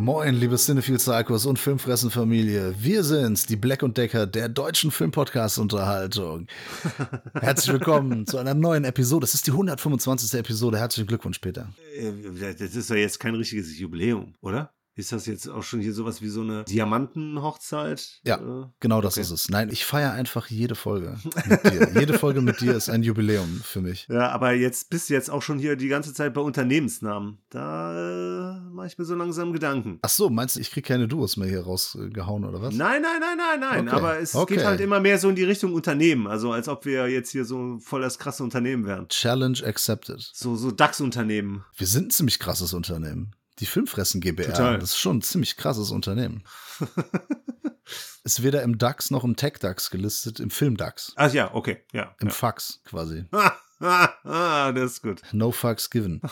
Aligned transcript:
Moin, 0.00 0.34
liebe 0.34 0.56
Cinephile 0.56 0.96
Psychos 0.96 1.44
und 1.44 1.58
Filmfressen-Familie. 1.58 2.74
Wir 2.78 3.04
sind's, 3.04 3.44
die 3.44 3.56
Black 3.56 3.82
und 3.82 3.98
Decker 3.98 4.26
der 4.26 4.48
deutschen 4.48 4.90
Filmpodcast-Unterhaltung. 4.90 6.46
Herzlich 7.38 7.74
willkommen 7.74 8.26
zu 8.26 8.38
einer 8.38 8.54
neuen 8.54 8.84
Episode. 8.84 9.26
Es 9.26 9.34
ist 9.34 9.46
die 9.46 9.50
125. 9.50 10.40
Episode. 10.40 10.78
Herzlichen 10.78 11.06
Glückwunsch, 11.06 11.38
Peter. 11.40 11.68
Äh, 11.98 12.12
Das 12.54 12.74
ist 12.74 12.88
ja 12.88 12.96
jetzt 12.96 13.20
kein 13.20 13.34
richtiges 13.34 13.78
Jubiläum, 13.78 14.32
oder? 14.40 14.72
Ist 15.00 15.12
das 15.12 15.26
jetzt 15.26 15.48
auch 15.48 15.62
schon 15.62 15.80
hier 15.80 15.92
sowas 15.94 16.20
wie 16.22 16.28
so 16.28 16.42
eine 16.42 16.64
Diamantenhochzeit? 16.64 18.20
Ja, 18.24 18.36
Äh, 18.36 18.66
genau 18.80 19.00
das 19.00 19.14
okay. 19.14 19.22
ist 19.22 19.30
es. 19.30 19.48
Nein, 19.48 19.70
ich 19.70 19.84
feiere 19.84 20.12
einfach 20.12 20.46
jede 20.48 20.74
Folge 20.74 21.16
mit 21.48 21.64
dir. 21.64 21.90
jede 22.00 22.18
Folge 22.18 22.40
mit 22.40 22.60
dir 22.60 22.74
ist 22.74 22.88
ein 22.90 23.02
Jubiläum 23.02 23.60
für 23.64 23.80
mich. 23.80 24.06
Ja, 24.10 24.30
aber 24.30 24.52
jetzt 24.52 24.90
bist 24.90 25.08
du 25.10 25.14
jetzt 25.14 25.30
auch 25.30 25.42
schon 25.42 25.58
hier 25.58 25.76
die 25.76 25.88
ganze 25.88 26.12
Zeit 26.14 26.34
bei 26.34 26.40
Unternehmensnamen. 26.40 27.38
Da 27.50 28.56
äh, 28.56 28.60
mache 28.70 28.88
ich 28.88 28.98
mir 28.98 29.04
so 29.04 29.14
langsam 29.14 29.52
Gedanken. 29.52 29.98
Ach 30.02 30.08
so, 30.08 30.30
meinst 30.30 30.56
du, 30.56 30.60
ich 30.60 30.70
krieg 30.70 30.84
keine 30.84 31.08
Duos 31.08 31.36
mehr 31.36 31.48
hier 31.48 31.62
rausgehauen 31.62 32.44
oder 32.44 32.60
was? 32.62 32.74
Nein, 32.74 33.02
nein, 33.02 33.20
nein, 33.20 33.36
nein, 33.38 33.60
nein. 33.60 33.88
Okay, 33.88 33.96
Aber 33.96 34.18
es 34.18 34.34
okay. 34.34 34.56
geht 34.56 34.64
halt 34.64 34.80
immer 34.80 35.00
mehr 35.00 35.18
so 35.18 35.28
in 35.28 35.34
die 35.36 35.44
Richtung 35.44 35.72
Unternehmen. 35.74 36.26
Also 36.26 36.52
als 36.52 36.68
ob 36.68 36.84
wir 36.84 37.08
jetzt 37.08 37.30
hier 37.30 37.44
so 37.44 37.78
voll 37.80 38.02
das 38.02 38.18
krasse 38.18 38.42
Unternehmen 38.42 38.86
wären. 38.86 39.08
Challenge 39.08 39.58
accepted. 39.64 40.20
So, 40.34 40.56
so 40.56 40.70
DAX-Unternehmen. 40.70 41.64
Wir 41.76 41.86
sind 41.86 42.08
ein 42.08 42.10
ziemlich 42.10 42.38
krasses 42.38 42.74
Unternehmen. 42.74 43.32
Die 43.60 43.66
Filmfressen 43.66 44.20
GbR, 44.20 44.46
Total. 44.46 44.78
das 44.78 44.90
ist 44.90 44.98
schon 44.98 45.18
ein 45.18 45.22
ziemlich 45.22 45.56
krasses 45.56 45.90
Unternehmen. 45.90 46.42
ist 48.24 48.42
weder 48.42 48.62
im 48.62 48.78
DAX 48.78 49.10
noch 49.10 49.22
im 49.24 49.36
Tech-DAX 49.36 49.90
gelistet, 49.90 50.40
im 50.40 50.50
Film-DAX. 50.50 51.12
Ach 51.16 51.32
ja, 51.32 51.54
okay, 51.54 51.84
ja. 51.92 52.14
Im 52.20 52.28
ja. 52.28 52.34
Fax 52.34 52.80
quasi. 52.84 53.24
Ah, 53.82 54.72
das 54.72 54.92
ist 54.92 55.02
gut. 55.02 55.22
No 55.32 55.52
fucks 55.52 55.88
given. 55.88 56.20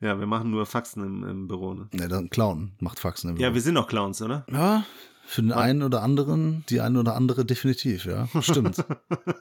ja, 0.00 0.18
wir 0.18 0.26
machen 0.26 0.50
nur 0.50 0.66
Faxen 0.66 1.02
im, 1.02 1.24
im 1.24 1.48
Büro, 1.48 1.72
ne? 1.72 1.88
Ne, 1.92 2.08
dann 2.08 2.28
Clown 2.28 2.72
macht 2.80 3.00
Faxen 3.00 3.30
im 3.30 3.36
Ja, 3.38 3.48
Büro. 3.48 3.54
wir 3.54 3.62
sind 3.62 3.76
doch 3.76 3.88
Clowns, 3.88 4.20
oder? 4.20 4.44
Ja, 4.52 4.84
für 5.28 5.42
den 5.42 5.52
einen 5.52 5.82
oder 5.82 6.02
anderen, 6.02 6.64
die 6.70 6.80
eine 6.80 6.98
oder 6.98 7.14
andere 7.14 7.44
definitiv, 7.44 8.06
ja. 8.06 8.28
Stimmt. 8.40 8.82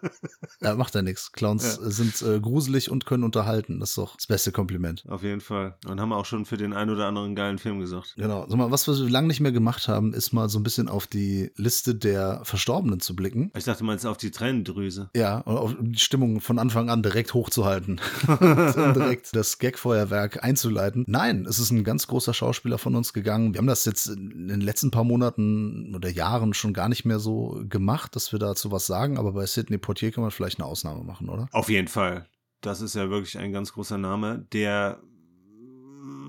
ja, 0.62 0.76
macht 0.76 0.94
ja 0.96 1.02
nichts. 1.02 1.32
Clowns 1.32 1.80
Ja. 1.82 1.90
sind 1.90 2.22
äh, 2.22 2.42
gruselig 2.42 2.92
und 2.92 3.06
können 3.06 3.24
unterhalten. 3.24 3.80
Das 3.80 3.90
ist 3.92 3.98
doch 3.98 4.18
das 4.18 4.28
beste 4.28 4.52
Kompliment. 4.52 5.06
Auf 5.08 5.24
jeden 5.24 5.40
Fall. 5.40 5.78
Und 5.88 6.02
haben 6.02 6.12
auch 6.12 6.26
schon 6.26 6.46
für 6.46 6.58
den 6.58 6.74
einen 6.74 6.92
oder 6.92 7.08
anderen 7.08 7.36
geilen 7.36 7.58
Film 7.58 7.80
gesorgt. 7.80 8.16
Genau. 8.18 8.46
Sag 8.50 8.58
mal, 8.58 8.70
was 8.70 8.86
wir 8.86 8.96
lange 9.10 9.28
nicht 9.30 9.40
mehr 9.40 9.54
gemacht 9.54 9.88
haben, 9.88 10.14
ist 10.14 10.34
mal 10.34 10.50
so 10.50 10.60
ein 10.60 10.64
bisschen 10.64 10.90
auf 10.90 11.08
die 11.08 11.52
Liste 11.56 11.96
der 11.96 12.42
Verstorbenen 12.44 13.00
zu 13.00 13.16
blicken. 13.16 13.52
Ich 13.56 13.64
dachte 13.64 13.86
mal 13.86 13.94
jetzt 13.94 14.06
auf 14.06 14.18
die 14.18 14.32
Tränendrüse. 14.32 15.10
Ja, 15.16 15.40
und 15.40 15.58
auf 15.58 15.74
die 15.80 16.00
Stimmung 16.00 16.42
von 16.42 16.60
Anfang 16.60 16.90
an 16.90 17.02
direkt 17.02 17.34
hochzuhalten. 17.34 18.02
direkt 18.28 19.34
das 19.34 19.58
Gagfeuerwerk 19.58 20.44
einzuleiten. 20.44 21.06
Nein, 21.08 21.46
es 21.48 21.60
ist 21.60 21.72
ein 21.72 21.86
ganz 21.86 22.08
großer 22.08 22.34
Schauspieler 22.34 22.78
von 22.78 22.94
uns 22.96 23.14
gegangen. 23.14 23.54
Wir 23.54 23.60
haben 23.60 23.68
das 23.68 23.86
jetzt 23.86 24.08
in 24.08 24.50
den 24.50 24.60
letzten 24.62 24.92
paar 24.92 25.06
Monaten 25.06 25.77
oder 25.95 26.09
Jahren 26.09 26.53
schon 26.53 26.73
gar 26.73 26.89
nicht 26.89 27.06
mehr 27.06 27.20
so 27.20 27.64
gemacht, 27.67 28.16
dass 28.16 28.31
wir 28.31 28.39
dazu 28.39 28.72
was 28.72 28.88
sagen, 28.88 29.17
aber 29.17 29.33
bei 29.33 29.45
Sidney 29.45 29.78
Poitier 29.78 30.11
kann 30.11 30.22
man 30.22 30.31
vielleicht 30.31 30.59
eine 30.59 30.67
Ausnahme 30.67 31.03
machen, 31.03 31.30
oder? 31.30 31.47
Auf 31.52 31.70
jeden 31.70 31.88
Fall. 31.88 32.28
Das 32.61 32.81
ist 32.81 32.95
ja 32.95 33.09
wirklich 33.09 33.38
ein 33.38 33.52
ganz 33.52 33.73
großer 33.73 33.98
Name, 33.98 34.45
der 34.52 35.00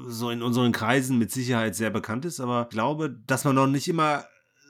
so 0.06 0.30
in 0.30 0.42
unseren 0.42 0.72
Kreisen 0.72 1.18
mit 1.18 1.30
Sicherheit 1.30 1.74
sehr 1.74 1.90
bekannt 1.90 2.24
ist, 2.24 2.40
aber 2.40 2.62
ich 2.62 2.68
glaube, 2.70 3.10
dass 3.26 3.44
man 3.44 3.54
noch 3.54 3.66
nicht 3.66 3.88
immer 3.88 4.24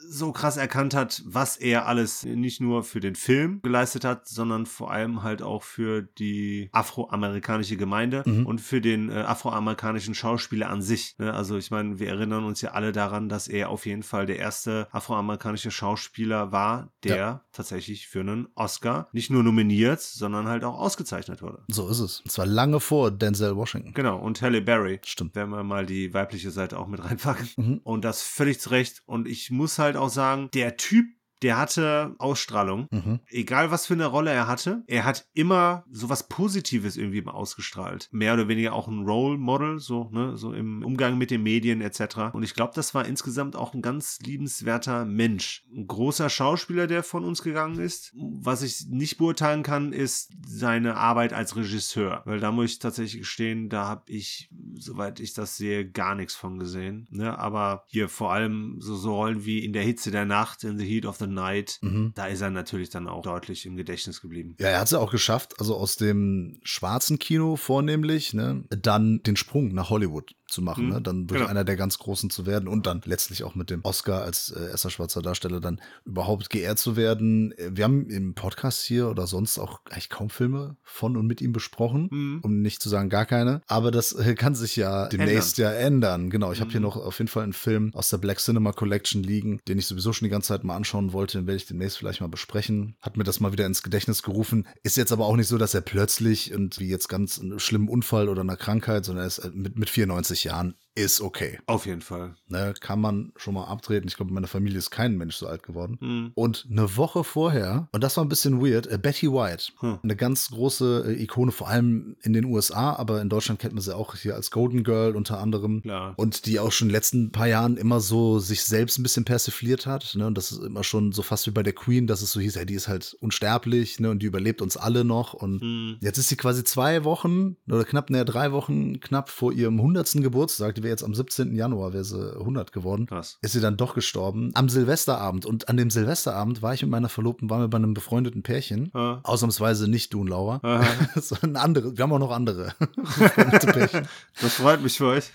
so 0.09 0.31
krass 0.31 0.57
erkannt 0.57 0.93
hat, 0.95 1.21
was 1.25 1.57
er 1.57 1.85
alles 1.87 2.23
nicht 2.23 2.61
nur 2.61 2.83
für 2.83 2.99
den 2.99 3.15
Film 3.15 3.61
geleistet 3.61 4.03
hat, 4.05 4.27
sondern 4.27 4.65
vor 4.65 4.91
allem 4.91 5.23
halt 5.23 5.41
auch 5.41 5.63
für 5.63 6.01
die 6.01 6.69
afroamerikanische 6.71 7.77
Gemeinde 7.77 8.23
Mhm. 8.25 8.45
und 8.45 8.59
für 8.61 8.81
den 8.81 9.09
äh, 9.09 9.13
afroamerikanischen 9.19 10.13
Schauspieler 10.15 10.69
an 10.69 10.81
sich. 10.81 11.15
Ne? 11.17 11.33
Also 11.33 11.57
ich 11.57 11.71
meine, 11.71 11.99
wir 11.99 12.09
erinnern 12.09 12.43
uns 12.43 12.61
ja 12.61 12.71
alle 12.71 12.91
daran, 12.91 13.29
dass 13.29 13.47
er 13.47 13.69
auf 13.69 13.85
jeden 13.85 14.03
Fall 14.03 14.25
der 14.25 14.37
erste 14.39 14.87
afroamerikanische 14.91 15.71
Schauspieler 15.71 16.51
war, 16.51 16.91
der 17.03 17.43
tatsächlich 17.51 18.07
für 18.07 18.21
einen 18.21 18.47
Oscar 18.55 19.09
nicht 19.11 19.29
nur 19.29 19.43
nominiert, 19.43 20.01
sondern 20.01 20.47
halt 20.47 20.63
auch 20.63 20.79
ausgezeichnet 20.79 21.41
wurde. 21.41 21.63
So 21.69 21.87
ist 21.89 21.99
es. 21.99 22.21
Und 22.21 22.31
zwar 22.31 22.45
lange 22.45 22.79
vor 22.79 23.11
Denzel 23.11 23.55
Washington. 23.55 23.93
Genau, 23.93 24.17
und 24.17 24.41
Halle 24.41 24.61
Berry. 24.61 24.99
Stimmt. 25.05 25.35
Wenn 25.35 25.49
wir 25.49 25.63
mal 25.63 25.85
die 25.85 26.13
weibliche 26.13 26.51
Seite 26.51 26.79
auch 26.79 26.87
mit 26.87 27.03
reinpacken. 27.03 27.49
Mhm. 27.57 27.81
Und 27.83 28.05
das 28.05 28.21
völlig 28.21 28.59
zu 28.59 28.69
Recht. 28.69 29.01
Und 29.05 29.27
ich 29.27 29.51
muss 29.51 29.79
halt 29.79 29.95
auch 29.99 30.09
sagen, 30.09 30.49
der 30.53 30.77
Typ, 30.77 31.05
der 31.41 31.57
hatte 31.57 32.15
Ausstrahlung. 32.17 32.87
Mhm. 32.91 33.19
Egal 33.27 33.71
was 33.71 33.85
für 33.85 33.93
eine 33.93 34.07
Rolle 34.07 34.31
er 34.31 34.47
hatte, 34.47 34.83
er 34.87 35.05
hat 35.05 35.27
immer 35.33 35.85
sowas 35.89 36.27
Positives 36.27 36.97
irgendwie 36.97 37.25
ausgestrahlt. 37.25 38.09
Mehr 38.11 38.33
oder 38.33 38.47
weniger 38.47 38.73
auch 38.73 38.87
ein 38.87 39.05
Role 39.05 39.37
Model, 39.37 39.79
so, 39.79 40.09
ne, 40.11 40.37
so 40.37 40.53
im 40.53 40.83
Umgang 40.83 41.17
mit 41.17 41.31
den 41.31 41.43
Medien 41.43 41.81
etc. 41.81 42.33
Und 42.33 42.43
ich 42.43 42.53
glaube, 42.53 42.73
das 42.75 42.95
war 42.95 43.05
insgesamt 43.05 43.55
auch 43.55 43.73
ein 43.73 43.81
ganz 43.81 44.19
liebenswerter 44.21 45.05
Mensch. 45.05 45.63
Ein 45.73 45.87
großer 45.87 46.29
Schauspieler, 46.29 46.87
der 46.87 47.03
von 47.03 47.23
uns 47.23 47.43
gegangen 47.43 47.79
ist. 47.79 48.13
Was 48.15 48.61
ich 48.61 48.87
nicht 48.89 49.17
beurteilen 49.17 49.63
kann, 49.63 49.93
ist 49.93 50.31
seine 50.45 50.95
Arbeit 50.95 51.33
als 51.33 51.55
Regisseur. 51.55 52.23
Weil 52.25 52.39
da 52.39 52.51
muss 52.51 52.71
ich 52.71 52.79
tatsächlich 52.79 53.21
gestehen, 53.21 53.69
da 53.69 53.85
habe 53.85 54.03
ich, 54.07 54.49
soweit 54.75 55.19
ich 55.19 55.33
das 55.33 55.57
sehe, 55.57 55.89
gar 55.89 56.15
nichts 56.15 56.35
von 56.35 56.59
gesehen. 56.59 57.07
Ne? 57.11 57.37
Aber 57.37 57.83
hier 57.87 58.09
vor 58.09 58.33
allem 58.33 58.77
so, 58.79 58.95
so 58.95 59.15
Rollen 59.15 59.45
wie 59.45 59.63
in 59.65 59.73
der 59.73 59.83
Hitze 59.83 60.11
der 60.11 60.25
Nacht, 60.25 60.63
in 60.63 60.77
the 60.77 60.85
heat 60.85 61.05
of 61.05 61.17
the 61.17 61.27
night, 61.33 61.79
Mhm. 61.81 62.11
da 62.15 62.27
ist 62.27 62.41
er 62.41 62.49
natürlich 62.49 62.89
dann 62.89 63.07
auch 63.07 63.21
deutlich 63.21 63.65
im 63.65 63.75
Gedächtnis 63.75 64.21
geblieben. 64.21 64.55
Ja, 64.59 64.67
er 64.67 64.79
hat 64.79 64.85
es 64.85 64.91
ja 64.91 64.99
auch 64.99 65.11
geschafft, 65.11 65.59
also 65.59 65.75
aus 65.75 65.95
dem 65.95 66.59
schwarzen 66.63 67.19
Kino 67.19 67.55
vornehmlich, 67.55 68.33
ne, 68.33 68.63
dann 68.69 69.21
den 69.23 69.35
Sprung 69.35 69.73
nach 69.73 69.89
Hollywood 69.89 70.33
zu 70.51 70.61
machen, 70.61 70.85
Mhm, 70.85 70.89
ne, 70.93 71.01
dann 71.01 71.27
durch 71.27 71.39
genau. 71.39 71.49
einer 71.49 71.63
der 71.63 71.75
ganz 71.75 71.97
Großen 71.97 72.29
zu 72.29 72.45
werden 72.45 72.67
und 72.67 72.85
dann 72.85 73.01
letztlich 73.05 73.43
auch 73.43 73.55
mit 73.55 73.69
dem 73.69 73.81
Oscar 73.83 74.21
als 74.23 74.51
äh, 74.51 74.69
erster 74.69 74.89
schwarzer 74.89 75.21
Darsteller 75.21 75.59
dann 75.59 75.79
überhaupt 76.05 76.49
geehrt 76.49 76.79
zu 76.79 76.95
werden. 76.95 77.51
Äh, 77.57 77.71
Wir 77.73 77.83
haben 77.85 78.09
im 78.09 78.33
Podcast 78.35 78.81
hier 78.83 79.09
oder 79.09 79.27
sonst 79.27 79.57
auch 79.59 79.81
eigentlich 79.89 80.09
kaum 80.09 80.29
Filme 80.29 80.75
von 80.83 81.15
und 81.17 81.27
mit 81.27 81.41
ihm 81.41 81.51
besprochen, 81.53 82.07
Mhm. 82.11 82.39
um 82.43 82.61
nicht 82.61 82.81
zu 82.81 82.89
sagen 82.89 83.09
gar 83.09 83.25
keine, 83.25 83.61
aber 83.67 83.91
das 83.91 84.13
äh, 84.13 84.35
kann 84.35 84.55
sich 84.55 84.75
ja 84.75 85.07
demnächst 85.07 85.57
ja 85.57 85.71
ändern. 85.71 86.29
Genau, 86.29 86.51
ich 86.51 86.61
habe 86.61 86.71
hier 86.71 86.79
Mhm. 86.79 86.85
noch 86.85 86.97
auf 86.97 87.17
jeden 87.19 87.29
Fall 87.29 87.43
einen 87.43 87.53
Film 87.53 87.91
aus 87.93 88.09
der 88.09 88.17
Black 88.17 88.39
Cinema 88.39 88.71
Collection 88.71 89.23
liegen, 89.23 89.59
den 89.67 89.77
ich 89.77 89.87
sowieso 89.87 90.13
schon 90.13 90.25
die 90.25 90.29
ganze 90.31 90.49
Zeit 90.49 90.63
mal 90.63 90.75
anschauen 90.75 91.13
wollte, 91.13 91.37
den 91.39 91.47
werde 91.47 91.57
ich 91.57 91.65
demnächst 91.65 91.97
vielleicht 91.97 92.21
mal 92.21 92.27
besprechen. 92.27 92.95
Hat 93.01 93.17
mir 93.17 93.23
das 93.23 93.39
mal 93.39 93.51
wieder 93.51 93.65
ins 93.65 93.83
Gedächtnis 93.83 94.23
gerufen. 94.23 94.67
Ist 94.83 94.97
jetzt 94.97 95.11
aber 95.11 95.25
auch 95.25 95.35
nicht 95.35 95.47
so, 95.47 95.57
dass 95.57 95.73
er 95.73 95.81
plötzlich 95.81 96.53
und 96.53 96.79
wie 96.79 96.87
jetzt 96.89 97.07
ganz 97.09 97.39
einen 97.39 97.59
schlimmen 97.59 97.87
Unfall 97.89 98.29
oder 98.29 98.41
einer 98.41 98.57
Krankheit, 98.57 99.05
sondern 99.05 99.23
er 99.23 99.27
ist 99.27 99.39
äh, 99.39 99.49
mit, 99.53 99.77
mit 99.77 99.89
94 99.89 100.38
Jahren 100.43 100.75
ist 100.95 101.21
okay. 101.21 101.59
Auf 101.65 101.85
jeden 101.85 102.01
Fall. 102.01 102.35
Ne, 102.47 102.73
kann 102.79 102.99
man 102.99 103.31
schon 103.35 103.53
mal 103.53 103.65
abtreten. 103.65 104.07
Ich 104.07 104.15
glaube, 104.15 104.29
in 104.29 104.35
meiner 104.35 104.47
Familie 104.47 104.77
ist 104.77 104.89
kein 104.89 105.17
Mensch 105.17 105.35
so 105.35 105.47
alt 105.47 105.63
geworden. 105.63 105.97
Mhm. 106.01 106.31
Und 106.35 106.67
eine 106.69 106.97
Woche 106.97 107.23
vorher, 107.23 107.87
und 107.91 108.03
das 108.03 108.17
war 108.17 108.25
ein 108.25 108.29
bisschen 108.29 108.61
weird, 108.61 108.87
äh, 108.87 108.97
Betty 108.97 109.31
White. 109.31 109.71
Hm. 109.79 109.99
Eine 110.03 110.15
ganz 110.15 110.49
große 110.49 111.05
äh, 111.07 111.23
Ikone, 111.23 111.51
vor 111.51 111.67
allem 111.69 112.17
in 112.21 112.33
den 112.33 112.45
USA, 112.45 112.95
aber 112.95 113.21
in 113.21 113.29
Deutschland 113.29 113.59
kennt 113.59 113.73
man 113.73 113.81
sie 113.81 113.95
auch 113.95 114.15
hier 114.15 114.35
als 114.35 114.51
Golden 114.51 114.83
Girl 114.83 115.15
unter 115.15 115.39
anderem. 115.39 115.81
Klar. 115.81 116.13
Und 116.17 116.45
die 116.45 116.59
auch 116.59 116.71
schon 116.71 116.87
in 116.87 116.89
den 116.89 116.95
letzten 116.95 117.31
paar 117.31 117.47
Jahren 117.47 117.77
immer 117.77 117.99
so 117.99 118.39
sich 118.39 118.63
selbst 118.63 118.97
ein 118.97 119.03
bisschen 119.03 119.25
persifliert 119.25 119.85
hat. 119.85 120.15
Ne? 120.15 120.27
Und 120.27 120.37
das 120.37 120.51
ist 120.51 120.63
immer 120.63 120.83
schon 120.83 121.11
so 121.11 121.21
fast 121.21 121.47
wie 121.47 121.51
bei 121.51 121.63
der 121.63 121.73
Queen, 121.73 122.07
dass 122.07 122.21
es 122.21 122.31
so 122.31 122.39
hieß, 122.39 122.55
ja, 122.55 122.65
die 122.65 122.73
ist 122.73 122.87
halt 122.87 123.15
unsterblich 123.21 123.99
ne? 123.99 124.09
und 124.09 124.19
die 124.21 124.27
überlebt 124.27 124.61
uns 124.61 124.75
alle 124.77 125.05
noch. 125.05 125.33
Und 125.33 125.59
Mhm. 125.61 125.97
Jetzt 126.01 126.17
ist 126.17 126.29
sie 126.29 126.35
quasi 126.35 126.63
zwei 126.63 127.03
Wochen 127.03 127.57
oder 127.67 127.83
knapp, 127.83 128.09
näher 128.09 128.25
drei 128.25 128.51
Wochen 128.51 128.99
knapp 128.99 129.29
vor 129.29 129.53
ihrem 129.53 129.77
100. 129.79 130.21
Geburtstag, 130.21 130.75
die 130.79 130.83
wäre 130.83 130.91
jetzt 130.91 131.03
am 131.03 131.13
17. 131.13 131.55
Januar, 131.55 131.91
wäre 131.91 132.05
sie 132.05 132.33
100 132.37 132.71
geworden, 132.71 133.05
Krass. 133.05 133.37
ist 133.41 133.51
sie 133.51 133.59
dann 133.59 133.75
doch 133.75 133.95
gestorben 133.95 134.51
am 134.53 134.69
Silvesterabend. 134.69 135.45
Und 135.45 135.67
an 135.67 135.75
dem 135.75 135.89
Silvesterabend 135.89 136.61
war 136.61 136.73
ich 136.73 136.81
mit 136.81 136.89
meiner 136.89 137.09
Verlobten, 137.09 137.49
waren 137.49 137.61
wir 137.61 137.67
bei 137.67 137.77
einem 137.77 137.93
befreundeten 137.93 138.43
Pärchen. 138.43 138.89
Ah. 138.93 139.19
Ausnahmsweise 139.23 139.89
nicht 139.89 140.13
du 140.13 140.21
und 140.21 140.27
Laura, 140.27 140.61
sondern 141.15 141.57
andere. 141.57 141.97
Wir 141.97 142.03
haben 142.03 142.13
auch 142.13 142.19
noch 142.19 142.31
andere. 142.31 142.73
Das 144.41 144.53
freut 144.53 144.81
mich 144.81 144.97
für 144.97 145.07
euch. 145.07 145.31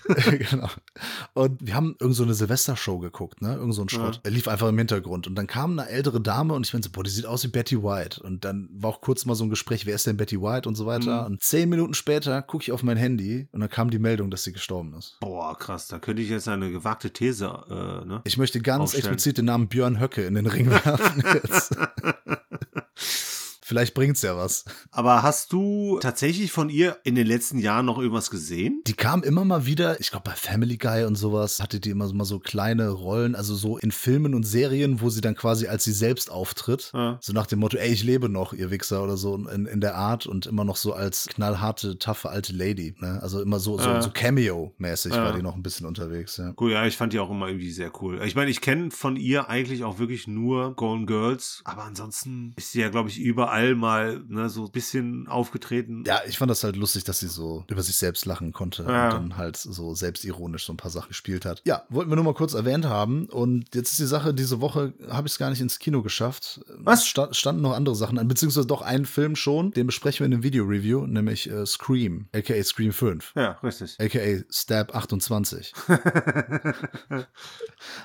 genau. 0.49 0.69
Und 1.33 1.65
wir 1.65 1.75
haben 1.75 1.95
irgend 1.99 2.15
so 2.15 2.23
eine 2.23 2.33
Silvestershow 2.33 2.97
geguckt, 2.99 3.41
ne? 3.41 3.55
Irgend 3.55 3.75
so 3.75 3.83
ein 3.83 3.89
Schrott. 3.89 4.15
Ja. 4.15 4.21
Er 4.23 4.31
lief 4.31 4.47
einfach 4.47 4.67
im 4.67 4.77
Hintergrund. 4.77 5.27
Und 5.27 5.35
dann 5.35 5.47
kam 5.47 5.77
eine 5.77 5.89
ältere 5.89 6.21
Dame 6.21 6.53
und 6.53 6.65
ich 6.65 6.73
meinte 6.73 6.87
so, 6.87 6.91
boah, 6.91 7.03
die 7.03 7.09
sieht 7.11 7.25
aus 7.25 7.43
wie 7.43 7.49
Betty 7.49 7.81
White. 7.83 8.21
Und 8.21 8.45
dann 8.45 8.69
war 8.73 8.89
auch 8.89 9.01
kurz 9.01 9.25
mal 9.25 9.35
so 9.35 9.43
ein 9.43 9.49
Gespräch, 9.49 9.85
wer 9.85 9.95
ist 9.95 10.07
denn 10.07 10.17
Betty 10.17 10.41
White 10.41 10.67
und 10.67 10.75
so 10.75 10.85
weiter. 10.85 11.21
Mhm. 11.21 11.25
Und 11.33 11.43
zehn 11.43 11.69
Minuten 11.69 11.93
später 11.93 12.41
gucke 12.41 12.63
ich 12.63 12.71
auf 12.71 12.83
mein 12.83 12.97
Handy 12.97 13.47
und 13.51 13.59
dann 13.59 13.69
kam 13.69 13.89
die 13.89 13.99
Meldung, 13.99 14.31
dass 14.31 14.43
sie 14.43 14.53
gestorben 14.53 14.93
ist. 14.95 15.17
Boah, 15.19 15.34
krass. 15.57 15.87
Da 15.87 15.99
könnte 15.99 16.21
ich 16.21 16.29
jetzt 16.29 16.47
eine 16.47 16.71
gewagte 16.71 17.11
These, 17.11 17.45
äh, 17.69 18.05
ne? 18.05 18.21
Ich 18.23 18.37
möchte 18.37 18.61
ganz 18.61 18.81
Aufstellen. 18.83 19.05
explizit 19.05 19.37
den 19.37 19.45
Namen 19.45 19.67
Björn 19.67 19.99
Höcke 19.99 20.25
in 20.25 20.35
den 20.35 20.47
Ring 20.47 20.69
werfen. 20.69 21.23
Jetzt. 21.33 21.75
Vielleicht 23.67 23.95
bringt's 23.95 24.21
ja 24.21 24.37
was. 24.37 24.63
Aber 24.91 25.23
hast 25.23 25.51
du 25.51 25.97
tatsächlich 25.99 26.51
von 26.51 26.69
ihr 26.69 26.97
in 27.03 27.15
den 27.15 27.25
letzten 27.25 27.57
Jahren 27.57 27.87
noch 27.87 27.97
irgendwas 27.97 28.29
gesehen? 28.29 28.83
Die 28.85 28.93
kam 28.93 29.23
immer 29.23 29.43
mal 29.43 29.65
wieder, 29.65 29.99
ich 29.99 30.11
glaube 30.11 30.29
bei 30.29 30.35
Family 30.35 30.77
Guy 30.77 31.03
und 31.05 31.15
sowas, 31.15 31.59
hatte 31.59 31.79
die 31.79 31.89
immer 31.89 32.07
so, 32.07 32.13
mal 32.13 32.25
so 32.25 32.37
kleine 32.37 32.89
Rollen, 32.89 33.33
also 33.33 33.55
so 33.55 33.79
in 33.79 33.89
Filmen 33.91 34.35
und 34.35 34.43
Serien, 34.43 35.01
wo 35.01 35.09
sie 35.09 35.21
dann 35.21 35.33
quasi 35.33 35.65
als 35.65 35.83
sie 35.83 35.93
selbst 35.93 36.29
auftritt. 36.29 36.91
Ja. 36.93 37.17
So 37.23 37.33
nach 37.33 37.47
dem 37.47 37.57
Motto, 37.57 37.77
ey, 37.77 37.91
ich 37.91 38.03
lebe 38.03 38.29
noch, 38.29 38.53
ihr 38.53 38.69
Wichser 38.69 39.01
oder 39.03 39.17
so 39.17 39.35
in, 39.35 39.65
in 39.65 39.81
der 39.81 39.95
Art 39.95 40.27
und 40.27 40.45
immer 40.45 40.63
noch 40.63 40.75
so 40.75 40.93
als 40.93 41.25
knallharte, 41.25 41.97
taffe 41.97 42.29
alte 42.29 42.53
Lady. 42.53 42.93
Ne? 42.99 43.19
Also 43.23 43.41
immer 43.41 43.57
so, 43.57 43.79
so, 43.79 43.89
Ja. 43.89 43.99
so 44.03 44.11
Cameo-mäßig 44.11 45.11
Ja. 45.15 45.23
war 45.23 45.33
die 45.33 45.41
noch 45.41 45.55
ein 45.55 45.63
bisschen 45.63 45.87
unterwegs, 45.87 46.37
ja. 46.37 46.53
Cool, 46.61 46.71
ja, 46.71 46.85
ich 46.85 46.97
fand 46.97 47.13
die 47.13 47.19
auch 47.19 47.31
immer 47.31 47.47
irgendwie 47.47 47.71
sehr 47.71 47.91
cool. 48.03 48.21
Ich 48.25 48.35
meine, 48.35 48.51
ich 48.51 48.61
kenne 48.61 48.91
von 48.91 49.15
ihr 49.15 49.49
eigentlich 49.49 49.83
auch 49.83 49.97
wirklich 49.97 50.27
nur 50.27 50.75
Golden 50.75 51.07
Girls, 51.07 51.61
aber 51.65 51.85
ansonsten 51.85 52.53
ist 52.57 52.71
sie 52.71 52.81
ja, 52.81 52.89
glaube 52.89 53.09
ich, 53.09 53.19
überall 53.19 53.54
mal 53.75 54.21
ne, 54.27 54.49
so 54.49 54.65
ein 54.65 54.71
bisschen 54.71 55.27
aufgetreten. 55.27 56.03
Ja, 56.05 56.19
ich 56.27 56.37
fand 56.37 56.51
das 56.51 56.63
halt 56.63 56.75
lustig, 56.75 57.03
dass 57.03 57.19
sie 57.19 57.27
so 57.27 57.63
über 57.69 57.81
sich 57.81 57.95
selbst 57.95 58.25
lachen 58.25 58.51
konnte 58.53 58.83
Ja. 58.83 59.05
und 59.09 59.13
dann 59.31 59.37
halt 59.37 59.57
so 59.57 59.93
selbstironisch 59.95 60.65
so 60.65 60.73
ein 60.73 60.77
paar 60.77 60.91
Sachen 60.91 61.09
gespielt 61.09 61.45
hat. 61.45 61.61
Ja, 61.65 61.83
wollten 61.89 62.11
wir 62.11 62.15
nur 62.15 62.25
mal 62.25 62.33
kurz 62.33 62.53
erwähnt 62.53 62.85
haben. 62.85 63.25
Und 63.27 63.73
jetzt 63.73 63.91
ist 63.91 63.99
die 63.99 64.05
Sache, 64.05 64.33
diese 64.33 64.61
Woche 64.61 64.93
habe 65.09 65.27
ich 65.27 65.33
es 65.33 65.39
gar 65.39 65.49
nicht 65.49 65.61
ins 65.61 65.79
Kino 65.79 66.01
geschafft. 66.01 66.61
Was? 66.77 66.99
Es 67.01 67.07
sta 67.07 67.33
standen 67.33 67.61
noch 67.61 67.73
andere 67.73 67.95
Sachen 67.95 68.17
an, 68.19 68.27
beziehungsweise 68.27 68.67
doch 68.67 68.81
einen 68.81 69.05
Film 69.05 69.35
schon, 69.35 69.71
den 69.71 69.85
besprechen 69.87 70.19
wir 70.19 70.25
in 70.25 70.31
dem 70.31 70.43
Video-Review, 70.43 71.05
nämlich 71.07 71.49
äh, 71.49 71.65
Scream, 71.65 72.27
aka 72.33 72.61
Scream 72.63 72.91
5. 72.91 73.33
Ja, 73.35 73.51
richtig. 73.63 73.97
aka 73.99 74.43
Stab 74.49 74.95
28. 74.95 75.73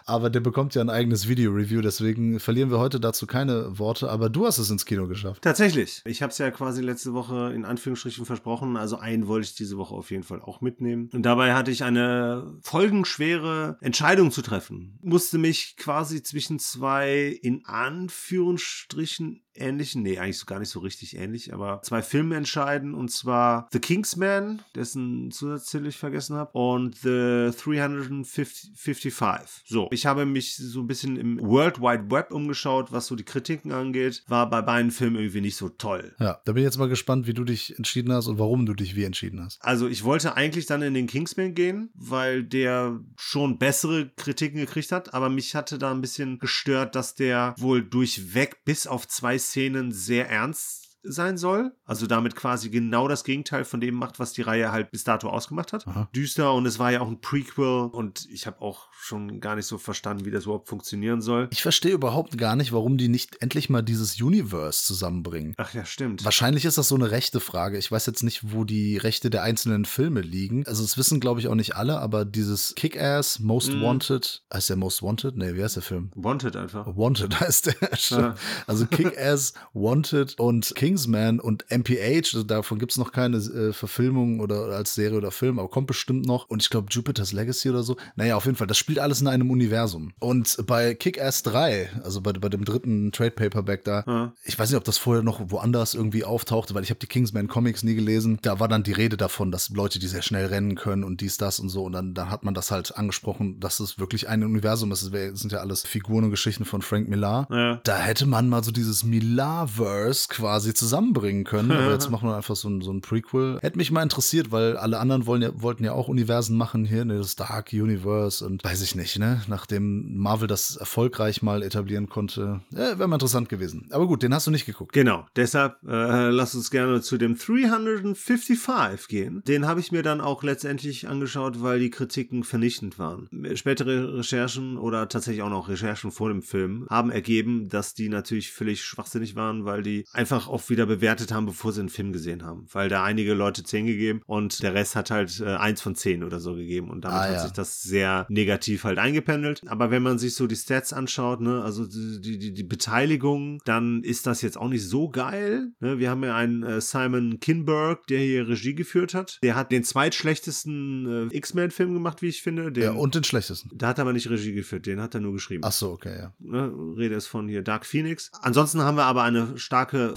aber 0.06 0.30
der 0.30 0.40
bekommt 0.40 0.74
ja 0.74 0.82
ein 0.82 0.90
eigenes 0.90 1.28
Video-Review, 1.28 1.80
deswegen 1.80 2.40
verlieren 2.40 2.70
wir 2.70 2.78
heute 2.78 3.00
dazu 3.00 3.26
keine 3.26 3.78
Worte, 3.78 4.10
aber 4.10 4.28
du 4.28 4.46
hast 4.46 4.58
es 4.58 4.70
ins 4.70 4.86
Kino 4.86 5.06
geschafft. 5.06 5.39
Tatsächlich. 5.40 6.02
Ich 6.04 6.22
habe 6.22 6.30
es 6.30 6.38
ja 6.38 6.50
quasi 6.50 6.82
letzte 6.82 7.14
Woche 7.14 7.52
in 7.54 7.64
Anführungsstrichen 7.64 8.26
versprochen. 8.26 8.76
Also 8.76 8.96
einen 8.96 9.26
wollte 9.26 9.46
ich 9.46 9.54
diese 9.54 9.78
Woche 9.78 9.94
auf 9.94 10.10
jeden 10.10 10.22
Fall 10.22 10.40
auch 10.40 10.60
mitnehmen. 10.60 11.08
Und 11.12 11.22
dabei 11.22 11.54
hatte 11.54 11.70
ich 11.70 11.82
eine 11.84 12.58
folgenschwere 12.62 13.78
Entscheidung 13.80 14.30
zu 14.30 14.42
treffen. 14.42 14.98
Musste 15.02 15.38
mich 15.38 15.76
quasi 15.76 16.22
zwischen 16.22 16.58
zwei 16.58 17.38
in 17.42 17.64
Anführungsstrichen 17.64 19.42
ähnlichen, 19.60 20.02
nee, 20.02 20.18
eigentlich 20.18 20.38
so 20.38 20.46
gar 20.46 20.58
nicht 20.58 20.70
so 20.70 20.80
richtig 20.80 21.16
ähnlich, 21.16 21.52
aber 21.52 21.80
zwei 21.82 22.02
Filme 22.02 22.36
entscheiden. 22.36 22.94
Und 22.94 23.10
zwar 23.10 23.68
The 23.72 23.78
Kingsman, 23.78 24.62
dessen 24.74 25.30
Zusatztitel 25.30 25.86
ich 25.86 25.96
vergessen 25.96 26.36
habe, 26.36 26.50
und 26.52 26.96
The 26.96 27.50
355. 27.62 29.62
So, 29.66 29.88
ich 29.90 30.06
habe 30.06 30.26
mich 30.26 30.56
so 30.56 30.80
ein 30.80 30.86
bisschen 30.86 31.16
im 31.16 31.40
World 31.40 31.80
Wide 31.80 32.10
Web 32.10 32.32
umgeschaut, 32.32 32.92
was 32.92 33.06
so 33.06 33.16
die 33.16 33.24
Kritiken 33.24 33.72
angeht. 33.72 34.24
War 34.28 34.48
bei 34.48 34.62
beiden 34.62 34.90
Filmen 34.90 35.16
irgendwie 35.16 35.40
nicht 35.40 35.56
so 35.56 35.68
toll. 35.68 36.14
Ja, 36.18 36.40
da 36.44 36.52
bin 36.52 36.62
ich 36.62 36.66
jetzt 36.66 36.78
mal 36.78 36.88
gespannt, 36.88 37.26
wie 37.26 37.34
du 37.34 37.44
dich 37.44 37.76
entschieden 37.76 38.12
hast 38.12 38.26
und 38.26 38.38
warum 38.38 38.66
du 38.66 38.74
dich 38.74 38.96
wie 38.96 39.04
entschieden 39.04 39.44
hast. 39.44 39.62
Also 39.62 39.88
ich 39.88 40.04
wollte 40.04 40.36
eigentlich 40.36 40.66
dann 40.66 40.82
in 40.82 40.94
den 40.94 41.06
Kingsman 41.06 41.54
gehen, 41.54 41.90
weil 41.94 42.44
der 42.44 43.00
schon 43.16 43.58
bessere 43.58 44.10
Kritiken 44.16 44.60
gekriegt 44.60 44.92
hat, 44.92 45.14
aber 45.14 45.28
mich 45.28 45.54
hatte 45.54 45.78
da 45.78 45.90
ein 45.90 46.00
bisschen 46.00 46.38
gestört, 46.38 46.94
dass 46.94 47.14
der 47.14 47.54
wohl 47.58 47.82
durchweg 47.82 48.64
bis 48.64 48.86
auf 48.86 49.08
zwei 49.08 49.38
Szenen 49.50 49.90
sehr 49.90 50.28
ernst 50.30 50.79
sein 51.02 51.38
soll. 51.38 51.72
Also 51.84 52.06
damit 52.06 52.36
quasi 52.36 52.70
genau 52.70 53.08
das 53.08 53.24
Gegenteil 53.24 53.64
von 53.64 53.80
dem 53.80 53.94
macht, 53.94 54.18
was 54.18 54.32
die 54.32 54.42
Reihe 54.42 54.70
halt 54.72 54.90
bis 54.90 55.04
dato 55.04 55.28
ausgemacht 55.28 55.72
hat. 55.72 55.86
Aha. 55.86 56.08
Düster 56.14 56.52
und 56.54 56.66
es 56.66 56.78
war 56.78 56.92
ja 56.92 57.00
auch 57.00 57.08
ein 57.08 57.20
Prequel 57.20 57.88
und 57.90 58.26
ich 58.30 58.46
habe 58.46 58.60
auch 58.60 58.88
schon 58.92 59.40
gar 59.40 59.56
nicht 59.56 59.66
so 59.66 59.78
verstanden, 59.78 60.24
wie 60.24 60.30
das 60.30 60.44
überhaupt 60.44 60.68
funktionieren 60.68 61.20
soll. 61.22 61.48
Ich 61.52 61.62
verstehe 61.62 61.92
überhaupt 61.92 62.36
gar 62.38 62.54
nicht, 62.56 62.72
warum 62.72 62.98
die 62.98 63.08
nicht 63.08 63.40
endlich 63.42 63.70
mal 63.70 63.82
dieses 63.82 64.20
Universe 64.20 64.84
zusammenbringen. 64.84 65.54
Ach 65.56 65.72
ja, 65.74 65.84
stimmt. 65.84 66.24
Wahrscheinlich 66.24 66.64
ist 66.64 66.76
das 66.78 66.88
so 66.88 66.94
eine 66.96 67.10
rechte 67.10 67.40
Frage. 67.40 67.78
Ich 67.78 67.90
weiß 67.90 68.06
jetzt 68.06 68.22
nicht, 68.22 68.52
wo 68.52 68.64
die 68.64 68.96
Rechte 68.98 69.30
der 69.30 69.42
einzelnen 69.42 69.84
Filme 69.86 70.20
liegen. 70.20 70.66
Also 70.66 70.84
es 70.84 70.98
wissen, 70.98 71.18
glaube 71.20 71.40
ich, 71.40 71.48
auch 71.48 71.54
nicht 71.54 71.76
alle, 71.76 71.98
aber 71.98 72.24
dieses 72.24 72.74
Kick-Ass, 72.76 73.38
Most 73.40 73.70
Mhm. 73.72 73.82
Wanted, 73.82 74.42
heißt 74.52 74.68
der 74.70 74.76
Most 74.76 75.02
Wanted? 75.02 75.36
Nee, 75.36 75.54
wie 75.54 75.62
heißt 75.62 75.76
der 75.76 75.82
Film? 75.82 76.10
Wanted 76.14 76.56
einfach. 76.56 76.86
Wanted 76.96 77.40
heißt 77.40 77.66
der. 77.66 77.74
Ja. 78.18 78.34
Also 78.66 78.86
Kick-Ass, 78.86 79.54
Wanted 79.72 80.38
und 80.38 80.74
Kingsman 80.94 81.38
und 81.38 81.64
MPH, 81.70 82.32
also 82.34 82.42
davon 82.42 82.80
gibt 82.80 82.90
es 82.90 82.98
noch 82.98 83.12
keine 83.12 83.36
äh, 83.36 83.72
Verfilmung 83.72 84.40
oder, 84.40 84.64
oder 84.66 84.76
als 84.76 84.92
Serie 84.96 85.18
oder 85.18 85.30
Film, 85.30 85.60
aber 85.60 85.68
kommt 85.68 85.86
bestimmt 85.86 86.26
noch. 86.26 86.48
Und 86.50 86.62
ich 86.62 86.68
glaube 86.70 86.88
Jupiter's 86.90 87.32
Legacy 87.32 87.70
oder 87.70 87.84
so. 87.84 87.96
Naja, 88.16 88.34
auf 88.34 88.44
jeden 88.46 88.56
Fall, 88.56 88.66
das 88.66 88.76
spielt 88.76 88.98
alles 88.98 89.20
in 89.20 89.28
einem 89.28 89.52
Universum. 89.52 90.12
Und 90.18 90.56
bei 90.66 90.94
Kick-Ass 90.94 91.44
3, 91.44 91.90
also 92.02 92.20
bei, 92.22 92.32
bei 92.32 92.48
dem 92.48 92.64
dritten 92.64 93.12
Trade 93.12 93.30
Paperback 93.30 93.84
da, 93.84 94.02
Ja. 94.04 94.32
ich 94.42 94.58
weiß 94.58 94.68
nicht, 94.70 94.78
ob 94.78 94.82
das 94.84 94.98
vorher 94.98 95.22
noch 95.22 95.40
woanders 95.52 95.94
irgendwie 95.94 96.24
auftauchte, 96.24 96.74
weil 96.74 96.82
ich 96.82 96.90
habe 96.90 96.98
die 96.98 97.06
Kingsman 97.06 97.46
Comics 97.46 97.84
nie 97.84 97.94
gelesen. 97.94 98.40
Da 98.42 98.58
war 98.58 98.66
dann 98.66 98.82
die 98.82 98.92
Rede 98.92 99.16
davon, 99.16 99.52
dass 99.52 99.68
Leute, 99.70 100.00
die 100.00 100.08
sehr 100.08 100.22
schnell 100.22 100.46
rennen 100.46 100.74
können 100.74 101.04
und 101.04 101.20
dies, 101.20 101.36
das 101.36 101.60
und 101.60 101.68
so. 101.68 101.84
Und 101.84 101.92
dann, 101.92 102.14
dann 102.14 102.30
hat 102.30 102.42
man 102.42 102.54
das 102.54 102.72
halt 102.72 102.96
angesprochen, 102.96 103.60
dass 103.60 103.78
es 103.78 104.00
wirklich 104.00 104.28
ein 104.28 104.42
Universum 104.42 104.90
ist. 104.90 105.02
Es 105.14 105.40
sind 105.40 105.52
ja 105.52 105.58
alles 105.60 105.82
Figuren 105.86 106.24
und 106.24 106.30
Geschichten 106.30 106.64
von 106.64 106.82
Frank 106.82 107.08
Millar. 107.08 107.46
Ja. 107.48 107.80
Da 107.84 107.96
hätte 107.98 108.26
man 108.26 108.48
mal 108.48 108.64
so 108.64 108.72
dieses 108.72 109.04
Millar-Verse 109.04 110.28
quasi 110.28 110.74
zusammenbringen 110.80 111.44
können. 111.44 111.70
Aber 111.70 111.92
jetzt 111.92 112.10
machen 112.10 112.28
wir 112.28 112.36
einfach 112.36 112.56
so 112.56 112.68
ein, 112.68 112.80
so 112.80 112.92
ein 112.92 113.00
Prequel. 113.00 113.58
Hätte 113.60 113.78
mich 113.78 113.90
mal 113.90 114.02
interessiert, 114.02 114.50
weil 114.50 114.76
alle 114.76 114.98
anderen 114.98 115.26
wollen 115.26 115.42
ja, 115.42 115.50
wollten 115.54 115.84
ja 115.84 115.92
auch 115.92 116.08
Universen 116.08 116.56
machen 116.56 116.84
hier, 116.84 117.04
ne, 117.04 117.18
das 117.18 117.36
Dark 117.36 117.72
Universe 117.72 118.44
und 118.44 118.64
weiß 118.64 118.82
ich 118.82 118.94
nicht, 118.94 119.18
ne? 119.18 119.42
Nachdem 119.46 120.16
Marvel 120.16 120.48
das 120.48 120.76
erfolgreich 120.76 121.42
mal 121.42 121.62
etablieren 121.62 122.08
konnte, 122.08 122.60
äh, 122.72 122.98
wäre 122.98 123.06
mal 123.06 123.16
interessant 123.16 123.48
gewesen. 123.48 123.86
Aber 123.90 124.06
gut, 124.06 124.22
den 124.22 124.34
hast 124.34 124.46
du 124.46 124.50
nicht 124.50 124.66
geguckt. 124.66 124.92
Genau, 124.92 125.26
deshalb 125.36 125.76
äh, 125.86 126.30
lass 126.30 126.54
uns 126.54 126.70
gerne 126.70 127.00
zu 127.02 127.18
dem 127.18 127.36
355 127.36 129.08
gehen. 129.08 129.42
Den 129.46 129.66
habe 129.66 129.80
ich 129.80 129.92
mir 129.92 130.02
dann 130.02 130.20
auch 130.20 130.42
letztendlich 130.42 131.08
angeschaut, 131.08 131.62
weil 131.62 131.78
die 131.78 131.90
Kritiken 131.90 132.42
vernichtend 132.44 132.98
waren. 132.98 133.28
Spätere 133.54 134.16
Recherchen 134.18 134.78
oder 134.78 135.08
tatsächlich 135.08 135.42
auch 135.42 135.50
noch 135.50 135.68
Recherchen 135.68 136.10
vor 136.10 136.28
dem 136.28 136.42
Film 136.42 136.86
haben 136.88 137.10
ergeben, 137.10 137.68
dass 137.68 137.94
die 137.94 138.08
natürlich 138.08 138.52
völlig 138.52 138.82
schwachsinnig 138.82 139.36
waren, 139.36 139.64
weil 139.64 139.82
die 139.82 140.06
einfach 140.12 140.48
auch 140.48 140.60
wieder 140.70 140.86
bewertet 140.86 141.32
haben, 141.32 141.46
bevor 141.46 141.72
sie 141.72 141.80
den 141.80 141.88
Film 141.88 142.12
gesehen 142.12 142.44
haben. 142.44 142.66
Weil 142.72 142.88
da 142.88 143.04
einige 143.04 143.34
Leute 143.34 143.62
10 143.64 143.86
gegeben 143.86 144.22
und 144.26 144.62
der 144.62 144.74
Rest 144.74 144.96
hat 144.96 145.10
halt 145.10 145.40
äh, 145.40 145.44
1 145.56 145.80
von 145.80 145.94
10 145.94 146.24
oder 146.24 146.40
so 146.40 146.54
gegeben 146.54 146.90
und 146.90 147.04
damit 147.04 147.18
Ah, 147.18 147.22
hat 147.24 147.32
ja. 147.32 147.42
sich 147.42 147.52
das 147.52 147.82
sehr 147.82 148.26
negativ 148.28 148.84
halt 148.84 148.98
eingependelt. 148.98 149.62
Aber 149.66 149.90
wenn 149.90 150.02
man 150.02 150.18
sich 150.18 150.34
so 150.34 150.46
die 150.46 150.56
Stats 150.56 150.92
anschaut, 150.92 151.40
ne, 151.40 151.62
also 151.62 151.86
die, 151.86 152.38
die, 152.38 152.52
die, 152.52 152.62
Beteiligung, 152.62 153.60
dann 153.64 154.02
ist 154.02 154.26
das 154.26 154.42
jetzt 154.42 154.56
auch 154.56 154.68
nicht 154.68 154.86
so 154.86 155.08
geil. 155.10 155.72
Ne? 155.80 155.98
Wir 155.98 156.10
haben 156.10 156.22
ja 156.24 156.36
einen 156.36 156.62
äh, 156.62 156.80
Simon 156.80 157.40
Kinberg, 157.40 158.06
der 158.06 158.20
hier 158.20 158.48
Regie 158.48 158.74
geführt 158.74 159.14
hat. 159.14 159.38
Der 159.42 159.54
hat 159.56 159.72
den 159.72 159.84
zweitschlechtesten 159.84 161.28
äh, 161.30 161.36
X-Men-Film 161.36 161.92
gemacht, 161.92 162.22
wie 162.22 162.28
ich 162.28 162.42
finde. 162.42 162.72
Den, 162.72 162.82
Ja, 162.84 162.92
und 162.92 163.14
den 163.14 163.24
schlechtesten. 163.24 163.70
da 163.74 163.88
hat 163.88 163.98
er 163.98 164.02
aber 164.02 164.12
nicht 164.12 164.30
Regie 164.30 164.52
geführt, 164.52 164.86
den 164.86 165.00
hat 165.00 165.14
er 165.14 165.20
nur 165.20 165.32
geschrieben. 165.32 165.62
Ach 165.64 165.72
so, 165.72 165.90
okay, 165.90 166.16
ja. 166.18 166.32
Ne? 166.38 166.72
Rede 166.96 167.14
ist 167.14 167.26
von 167.26 167.48
hier 167.48 167.62
Dark 167.62 167.84
Phoenix. 167.86 168.30
Ansonsten 168.42 168.80
haben 168.82 168.96
wir 168.96 169.04
aber 169.04 169.22
eine 169.22 169.58
starke 169.58 170.14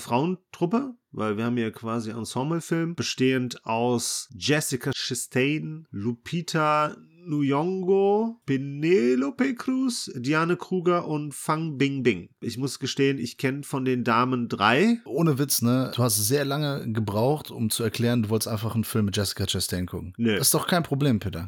Frauentruppe. 0.53 0.93
Weil 1.11 1.37
wir 1.37 1.45
haben 1.45 1.57
hier 1.57 1.71
quasi 1.71 2.09
Ensemble-Film, 2.11 2.95
bestehend 2.95 3.65
aus 3.65 4.29
Jessica 4.35 4.91
Chastain, 4.93 5.87
Lupita 5.91 6.95
Nyong'o, 7.25 8.35
Penelope 8.45 9.55
Cruz, 9.55 10.11
Diane 10.15 10.57
Kruger 10.57 11.07
und 11.07 11.33
Fang 11.33 11.77
Bingbing. 11.77 12.29
Ich 12.41 12.57
muss 12.57 12.79
gestehen, 12.79 13.17
ich 13.17 13.37
kenne 13.37 13.63
von 13.63 13.85
den 13.85 14.03
Damen 14.03 14.49
drei. 14.49 14.99
Ohne 15.05 15.37
Witz, 15.39 15.61
ne? 15.61 15.91
Du 15.95 16.03
hast 16.03 16.17
sehr 16.27 16.45
lange 16.45 16.91
gebraucht, 16.91 17.51
um 17.51 17.69
zu 17.69 17.83
erklären, 17.83 18.23
du 18.23 18.29
wolltest 18.29 18.49
einfach 18.49 18.75
einen 18.75 18.83
Film 18.83 19.05
mit 19.05 19.15
Jessica 19.15 19.45
Chastain 19.45 19.85
gucken. 19.85 20.13
Nö. 20.17 20.35
Das 20.35 20.47
ist 20.47 20.53
doch 20.53 20.67
kein 20.67 20.83
Problem, 20.83 21.19
Peter. 21.19 21.47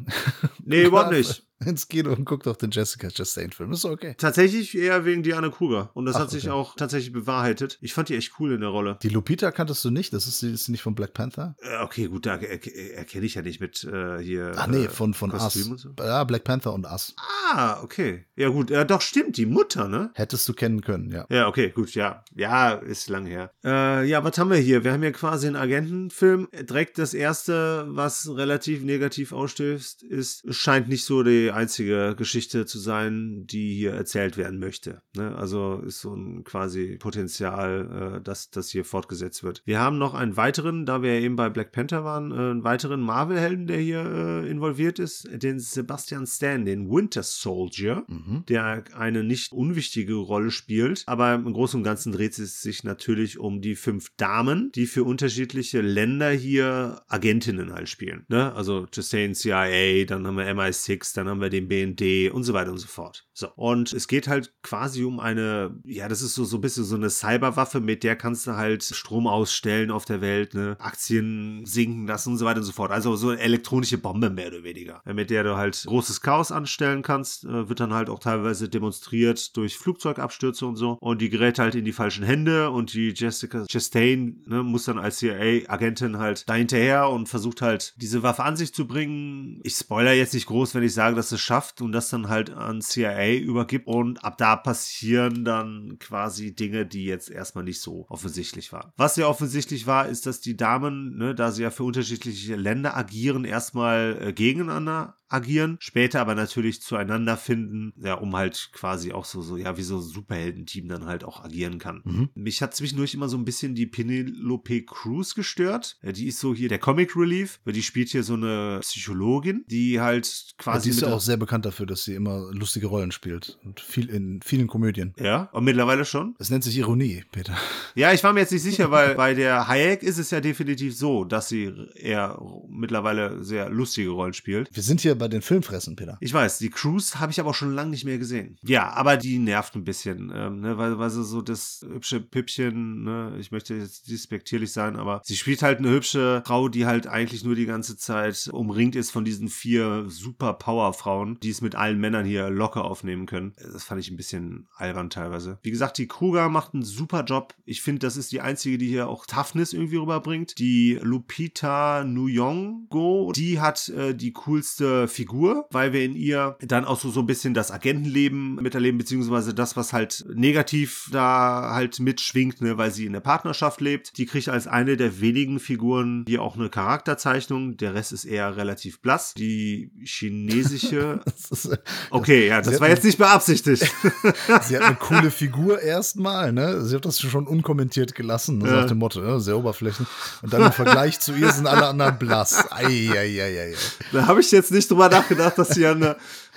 Nee, 0.64 0.86
überhaupt 0.86 1.12
nicht. 1.18 1.46
Ins 1.70 1.88
Kino 1.88 2.12
und 2.14 2.26
guck 2.26 2.44
doch 2.44 2.56
den 2.56 2.72
Jessica 2.72 3.10
Chastain-Film. 3.10 3.72
Ist 3.72 3.86
okay. 3.86 4.16
Tatsächlich 4.18 4.78
eher 4.78 5.06
wegen 5.06 5.24
Diane 5.24 5.50
Kruger. 5.52 5.90
Und 5.94 6.06
das 6.06 6.16
Ach, 6.16 6.22
hat 6.22 6.32
sich 6.32 6.44
okay. 6.46 6.52
auch 6.54 6.76
tatsächlich 6.76 7.12
bewahrheitet. 7.14 7.78
Ich 7.82 7.94
fand 7.94 8.10
die 8.10 8.16
echt 8.16 8.34
cool 8.40 8.54
in 8.54 8.62
der 8.62 8.70
Rolle. 8.70 8.98
Die 9.02 9.10
Lupita 9.10 9.52
kanntest 9.52 9.84
du 9.86 9.90
nicht? 9.92 10.14
Das 10.14 10.28
ist, 10.28 10.44
ist 10.44 10.70
nicht 10.70 10.82
von 10.82 10.96
Black 10.96 11.14
Panther? 11.14 11.56
Äh, 11.62 11.84
Okay, 11.84 12.08
gut, 12.08 12.26
da 12.26 12.36
er- 12.38 12.66
er- 12.66 12.98
erkenne 12.98 13.26
ich 13.26 13.36
ja 13.36 13.42
nicht 13.42 13.60
mit 13.60 13.84
äh, 13.84 14.18
hier. 14.20 14.54
Ach 14.56 14.68
nee, 14.68 14.86
äh, 14.86 14.90
von, 14.90 15.14
von 15.14 15.30
Kostüm 15.32 15.72
Us. 15.72 15.86
und 15.86 15.96
so. 15.98 16.04
Ja, 16.04 16.24
Black 16.24 16.44
Panther 16.44 16.74
und 16.74 16.86
Us. 16.86 17.14
Ah, 17.54 17.82
okay. 17.84 18.26
Ja, 18.36 18.50
gut. 18.50 18.70
Ja, 18.70 18.84
doch, 18.84 19.02
stimmt. 19.02 19.38
Die 19.38 19.46
Mutter, 19.46 19.88
ne? 19.88 20.12
Hättest 20.16 20.48
du 20.50 20.54
kennen 20.54 20.82
können, 20.82 21.12
ja. 21.12 21.26
Ja, 21.30 21.48
okay, 21.48 21.70
gut, 21.70 21.94
ja. 21.96 22.24
Ja, 22.36 22.74
ist 22.74 23.10
lang 23.10 23.26
her. 23.26 23.52
Äh, 23.64 24.08
ja, 24.08 24.24
was 24.24 24.38
haben 24.38 24.50
wir 24.50 24.58
hier? 24.58 24.84
Wir 24.84 24.94
haben 24.94 25.02
hier 25.02 25.12
quasi 25.12 25.48
einen 25.48 25.56
Agentenfilm. 25.56 26.48
Direkt 26.54 26.98
das 26.98 27.14
erste, 27.14 27.86
was 27.90 28.30
relativ 28.36 28.84
negativ 28.84 29.32
ausstößt, 29.32 30.04
ist, 30.04 30.44
scheint 30.54 30.88
nicht 30.90 31.06
so 31.06 31.24
die 31.24 31.52
einzige 31.56 32.16
Geschichte 32.18 32.66
zu 32.66 32.80
sein, 32.80 33.46
die 33.48 33.74
hier 33.76 33.92
erzählt 33.94 34.38
werden 34.38 34.60
möchte. 34.60 35.02
Ne? 35.16 35.36
Also 35.36 35.82
ist 35.86 36.02
so 36.02 36.14
ein 36.14 36.44
quasi 36.44 36.98
Potenzial, 36.98 38.18
äh, 38.18 38.22
dass 38.22 38.50
das 38.50 38.70
hier 38.70 38.86
fortgesetzt 38.86 39.44
wird. 39.44 39.62
Wir 39.66 39.80
haben 39.80 39.98
noch 39.98 40.14
einen 40.14 40.38
weiteren, 40.38 40.86
da 40.86 41.02
wir 41.02 41.16
ja 41.16 41.22
eben 41.22 41.36
bei 41.36 41.50
Black 41.50 41.72
Panther 41.72 42.04
waren, 42.04 42.32
äh, 42.32 42.36
einen 42.36 42.64
weiteren 42.64 43.02
Marvel-Helden, 43.02 43.68
der 43.68 43.78
hier 43.80 44.06
äh, 44.06 44.50
involviert 44.50 45.00
ist, 45.00 45.28
den 45.32 45.60
Sebastian 45.60 46.28
Stan, 46.28 46.66
den 46.66 46.90
Winter 46.90 47.24
Soldier, 47.24 48.04
Mhm. 48.08 48.44
der 48.48 48.84
eine 48.96 49.24
nicht 49.24 49.52
unwichtige 49.52 50.16
Rolle 50.16 50.52
spielt. 50.52 51.04
Aber 51.08 51.34
im 51.34 51.52
Großen 51.54 51.78
und 51.80 51.84
Ganzen 51.84 52.12
dreht 52.12 52.38
es 52.38 52.62
sich 52.62 52.84
natürlich 52.84 53.40
um 53.40 53.62
die 53.62 53.76
fünf 53.76 54.12
Damen, 54.18 54.72
die 54.76 54.86
für 54.86 55.04
unterschiedliche 55.04 55.82
Länder 55.82 56.30
hier 56.32 57.02
Agentinnen 57.08 57.74
halt 57.74 57.90
spielen. 57.90 58.26
Ne? 58.28 58.54
Also 58.54 58.88
Justine 58.94 59.34
CIA, 59.34 60.06
dann 60.06 60.26
haben 60.28 60.38
wir 60.38 60.46
MI6, 60.46 61.16
dann 61.16 61.28
haben 61.28 61.35
wir 61.42 61.50
den 61.50 61.68
BND 61.68 62.32
und 62.32 62.44
so 62.44 62.54
weiter 62.54 62.72
und 62.72 62.78
so 62.78 62.88
fort. 62.88 63.28
So. 63.34 63.50
Und 63.56 63.94
es 63.94 64.08
geht 64.08 64.28
halt 64.28 64.54
quasi 64.64 65.04
um 65.04 65.20
eine, 65.20 65.78
ja, 65.86 66.08
das 66.08 66.22
ist 66.22 66.36
so, 66.36 66.46
so 66.46 66.58
ein 66.58 66.62
bisschen 66.62 66.84
so 66.84 66.96
eine 66.96 67.10
Cyberwaffe, 67.10 67.80
mit 67.80 68.04
der 68.04 68.16
kannst 68.16 68.48
du 68.48 68.56
halt 68.56 68.84
Strom 68.84 69.28
ausstellen 69.28 69.92
auf 69.92 70.06
der 70.06 70.22
Welt, 70.22 70.54
ne? 70.54 70.78
Aktien 70.80 71.66
sinken 71.66 72.08
lassen 72.08 72.32
und 72.32 72.38
so 72.38 72.46
weiter 72.46 72.60
und 72.60 72.66
so 72.66 72.72
fort. 72.72 72.92
Also 72.92 73.16
so 73.16 73.30
eine 73.30 73.40
elektronische 73.40 73.98
Bombe 73.98 74.30
mehr 74.30 74.48
oder 74.48 74.64
weniger. 74.64 75.02
Mit 75.06 75.30
der 75.30 75.44
du 75.44 75.56
halt 75.56 75.84
großes 75.86 76.22
Chaos 76.22 76.52
anstellen 76.52 77.02
kannst, 77.02 77.46
äh, 77.46 77.70
wird 77.70 77.80
dann 77.80 77.94
halt 77.94 78.10
auch 78.10 78.20
teilweise 78.20 78.70
demonstriert 78.70 79.56
durch 79.58 79.78
Flugzeugabstürze 79.78 80.66
und 80.66 80.76
so. 80.76 80.98
Und 81.00 81.22
die 81.22 81.30
gerät 81.30 81.60
halt 81.60 81.76
in 81.76 81.86
die 81.86 81.94
falschen 81.94 82.24
Hände 82.24 82.70
und 82.72 82.94
die 82.94 83.14
Jessica 83.16 83.66
Chastain 83.70 84.44
ne, 84.46 84.64
muss 84.64 84.86
dann 84.86 84.98
als 84.98 85.18
CIA-Agentin 85.18 86.18
halt 86.18 86.48
dahinterher 86.50 87.10
und 87.10 87.28
versucht 87.28 87.62
halt 87.62 87.94
diese 87.98 88.24
Waffe 88.24 88.44
an 88.44 88.56
sich 88.56 88.74
zu 88.74 88.88
bringen. 88.88 89.60
Ich 89.64 89.76
spoiler 89.76 90.14
jetzt 90.14 90.34
nicht 90.34 90.46
groß, 90.46 90.76
wenn 90.76 90.84
ich 90.84 90.94
sage, 90.94 91.16
dass 91.16 91.25
es 91.32 91.42
schafft 91.42 91.82
und 91.82 91.92
das 91.92 92.10
dann 92.10 92.30
halt 92.30 92.50
an 92.50 92.82
CIA 92.82 93.36
übergibt. 93.36 93.88
Und 93.88 94.24
ab 94.24 94.38
da 94.38 94.56
passieren 94.56 95.46
dann 95.46 95.98
quasi 96.00 96.56
Dinge, 96.56 96.86
die 96.86 97.06
jetzt 97.06 97.30
erstmal 97.30 97.64
nicht 97.64 97.82
so 97.82 98.06
offensichtlich 98.10 98.72
waren. 98.72 98.92
Was 98.98 99.16
sehr 99.16 99.30
offensichtlich 99.30 99.88
war, 99.88 100.08
ist, 100.08 100.26
dass 100.26 100.42
die 100.42 100.58
Damen, 100.58 101.18
ne, 101.18 101.36
da 101.36 101.52
sie 101.52 101.64
ja 101.64 101.72
für 101.72 101.84
unterschiedliche 101.84 102.56
Länder 102.56 102.96
agieren, 102.96 103.46
erstmal 103.46 104.18
äh, 104.22 104.34
gegeneinander 104.34 105.18
agieren, 105.28 105.78
später 105.80 106.22
aber 106.22 106.36
natürlich 106.36 106.82
zueinander 106.82 107.36
finden, 107.38 107.94
ja, 107.98 108.14
um 108.16 108.36
halt 108.36 108.70
quasi 108.74 109.12
auch 109.12 109.26
so, 109.26 109.42
so, 109.42 109.58
ja, 109.58 109.78
wie 109.78 109.82
so 109.82 109.98
ein 109.98 110.02
Superheldenteam 110.02 110.88
dann 110.88 111.06
halt 111.06 111.24
auch 111.24 111.44
agieren 111.44 111.80
kann. 111.80 112.02
Mhm. 112.06 112.30
Mich 112.36 112.62
hat 112.62 112.76
zwischendurch 112.76 113.14
immer 113.14 113.28
so 113.28 113.38
ein 113.38 113.46
bisschen 113.46 113.76
die 113.76 113.88
Penelope 113.88 114.84
Cruz 114.84 115.34
gestört. 115.36 115.98
Ja, 116.04 116.12
Die 116.12 116.28
ist 116.28 116.40
so 116.40 116.54
hier 116.54 116.70
der 116.70 116.80
Comic 116.80 117.16
Relief, 117.16 117.60
weil 117.66 117.74
die 117.74 117.84
spielt 117.84 118.10
hier 118.10 118.24
so 118.24 118.36
eine 118.36 118.80
Psychologin, 118.82 119.66
die 119.68 120.00
halt 120.00 120.54
quasi. 120.58 120.90
die 120.90 120.96
ist 120.96 121.02
mit 121.02 121.10
ja 121.10 121.15
auch 121.16 121.22
sehr 121.22 121.38
bekannt 121.38 121.66
dafür, 121.66 121.86
dass 121.86 122.04
sie 122.04 122.16
immer 122.16 122.50
lustige 122.52 122.88
Rollen 122.88 123.12
spielt. 123.12 123.58
Und 123.64 123.80
viel 123.80 124.10
in 124.10 124.42
vielen 124.44 124.68
Komödien. 124.68 125.14
ja, 125.20 125.50
und 125.52 125.64
mittlerweile 125.64 126.06
schon. 126.06 126.36
Es 126.40 126.50
nennt 126.50 126.64
sich 126.64 126.78
Ironie, 126.78 127.24
Peter. 127.32 127.56
Ja, 127.96 128.14
ich 128.14 128.24
war 128.24 128.34
mir 128.34 128.42
jetzt 128.42 128.52
nicht 128.52 128.64
sicher, 128.64 128.92
weil 128.92 129.16
bei 129.16 129.34
der 129.34 129.68
Hayek 129.68 130.04
ist 130.04 130.18
es 130.18 130.32
ja 130.32 130.42
definitiv 130.42 130.96
so, 130.96 131.24
dass 131.24 131.48
sie 131.48 131.72
eher 131.96 132.40
mittlerweile 132.68 133.44
sehr 133.44 133.70
lustige 133.70 134.10
Rollen 134.10 134.34
spielt. 134.34 134.70
Wir 134.74 134.84
sind 134.84 135.02
hier 135.02 135.16
bei 135.16 135.28
den 135.28 135.42
Filmfressen, 135.42 135.96
Peter. 135.96 136.18
Ich 136.20 136.34
weiß, 136.34 136.58
die 136.58 136.70
Cruise 136.70 137.20
habe 137.20 137.32
ich 137.32 137.40
aber 137.40 137.52
auch 137.52 137.56
schon 137.56 137.74
lange 137.74 137.92
nicht 137.92 138.06
mehr 138.06 138.18
gesehen. 138.18 138.58
Ja, 138.64 138.92
aber 138.92 139.18
die 139.18 139.40
nervt 139.40 139.76
ein 139.76 139.84
bisschen, 139.84 140.32
ähm, 140.36 140.60
ne, 140.60 140.78
weil, 140.78 141.00
weil 141.00 141.10
sie 141.10 141.24
so 141.24 141.42
das 141.42 141.86
hübsche 141.90 142.20
Püppchen, 142.20 143.04
ne, 143.04 143.38
ich 143.40 143.52
möchte 143.52 143.76
jetzt 143.76 144.10
despektierlich 144.10 144.72
sein, 144.72 144.96
aber 144.96 145.22
sie 145.24 145.38
spielt 145.38 145.62
halt 145.62 145.80
eine 145.80 145.90
hübsche 145.90 146.44
Frau, 146.46 146.68
die 146.68 146.86
halt 146.86 147.08
eigentlich 147.08 147.44
nur 147.44 147.56
die 147.56 147.66
ganze 147.66 147.96
Zeit 147.98 148.50
umringt 148.52 148.96
ist 148.96 149.12
von 149.12 149.24
diesen 149.24 149.48
vier 149.48 150.06
super 150.08 150.54
Powerfrauen, 150.54 151.05
die 151.42 151.50
es 151.50 151.62
mit 151.62 151.76
allen 151.76 152.00
Männern 152.00 152.26
hier 152.26 152.50
locker 152.50 152.86
aufnehmen 152.86 153.26
können. 153.26 153.54
Das 153.58 153.84
fand 153.84 154.02
ich 154.02 154.10
ein 154.10 154.18
bisschen 154.18 154.68
albern 154.76 155.10
teilweise. 155.10 155.60
Wie 155.62 155.72
gesagt, 155.72 155.98
die 155.98 156.08
Kruger 156.08 156.50
macht 156.50 156.74
einen 156.74 156.84
super 156.84 157.24
Job. 157.24 157.54
Ich 157.66 157.82
finde, 157.82 158.00
das 158.00 158.18
ist 158.18 158.32
die 158.32 158.42
einzige, 158.42 158.78
die 158.78 158.88
hier 158.88 159.08
auch 159.08 159.26
Toughness 159.26 159.74
irgendwie 159.74 159.98
rüberbringt. 159.98 160.58
Die 160.60 161.00
Lupita 161.02 162.02
Nyong'o, 162.02 163.34
die 163.34 163.60
hat 163.60 163.90
äh, 163.90 164.16
die 164.16 164.34
coolste 164.34 165.08
Figur, 165.08 165.68
weil 165.72 165.94
wir 165.94 166.04
in 166.04 166.16
ihr 166.16 166.58
dann 166.62 166.86
auch 166.86 167.00
so, 167.00 167.10
so 167.10 167.20
ein 167.22 167.28
bisschen 167.28 167.54
das 167.54 167.72
Agentenleben 167.72 168.56
miterleben, 168.56 168.98
beziehungsweise 168.98 169.54
das, 169.54 169.76
was 169.76 169.94
halt 169.94 170.26
negativ 170.34 171.10
da 171.12 171.72
halt 171.74 172.00
mitschwingt, 172.00 172.62
ne, 172.62 172.78
weil 172.78 172.92
sie 172.92 173.06
in 173.06 173.14
der 173.14 173.20
Partnerschaft 173.20 173.82
lebt. 173.82 174.18
Die 174.18 174.26
kriegt 174.26 174.50
als 174.50 174.68
eine 174.68 174.98
der 174.98 175.20
wenigen 175.22 175.60
Figuren 175.60 176.26
hier 176.28 176.42
auch 176.42 176.56
eine 176.56 176.70
Charakterzeichnung. 176.70 177.78
Der 177.78 177.94
Rest 177.94 178.12
ist 178.12 178.26
eher 178.26 178.58
relativ 178.58 179.00
blass. 179.02 179.34
Die 179.34 179.92
chinesische. 180.04 180.95
Das 181.26 181.66
ist, 181.66 181.72
äh, 181.72 181.78
Okay, 182.10 182.48
ja, 182.48 182.62
das 182.62 182.80
war 182.80 182.90
jetzt 182.90 183.04
nicht 183.04 183.18
beabsichtigt. 183.18 183.84
sie 184.64 184.76
hat 184.78 184.84
eine 184.84 184.96
coole 184.96 185.32
Figur 185.32 185.82
erstmal, 185.82 186.52
ne? 186.52 186.82
Sie 186.84 186.96
hat 186.96 187.06
das 187.06 187.20
schon 187.20 187.48
unkommentiert 187.48 188.16
gelassen, 188.16 188.62
so 188.62 188.68
Ja. 188.68 188.82
nach 188.82 188.88
dem 188.88 188.98
Motto, 189.00 189.20
ne? 189.22 189.40
sehr 189.40 189.58
oberflächlich. 189.58 190.08
Und 190.42 190.54
dann 190.54 190.64
im 190.64 190.72
Vergleich 190.72 191.20
zu 191.20 191.34
ihr 191.34 191.52
sind 191.52 191.68
alle 191.68 191.88
anderen 191.88 192.18
blass. 192.18 192.72
Eieieiei. 192.72 193.74
Da 194.12 194.28
habe 194.28 194.42
ich 194.42 194.52
jetzt 194.52 194.72
nicht 194.72 194.90
drüber 194.90 195.10
nachgedacht, 195.10 195.58
dass 195.58 195.70
sie 195.70 195.82
ja, 195.82 195.92
eine, 195.92 196.16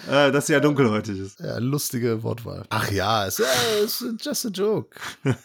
äh, 0.08 0.32
dass 0.32 0.46
sie 0.46 0.52
ja 0.52 0.60
dunkelhäutig 0.60 1.18
ist. 1.18 1.40
Ja, 1.40 1.58
lustige 1.58 2.22
Wortwahl. 2.22 2.64
Ach 2.70 2.90
ja, 2.90 3.26
es 3.26 3.38
ist 3.38 4.04
just 4.20 4.46
a 4.46 4.48
joke. 4.48 4.96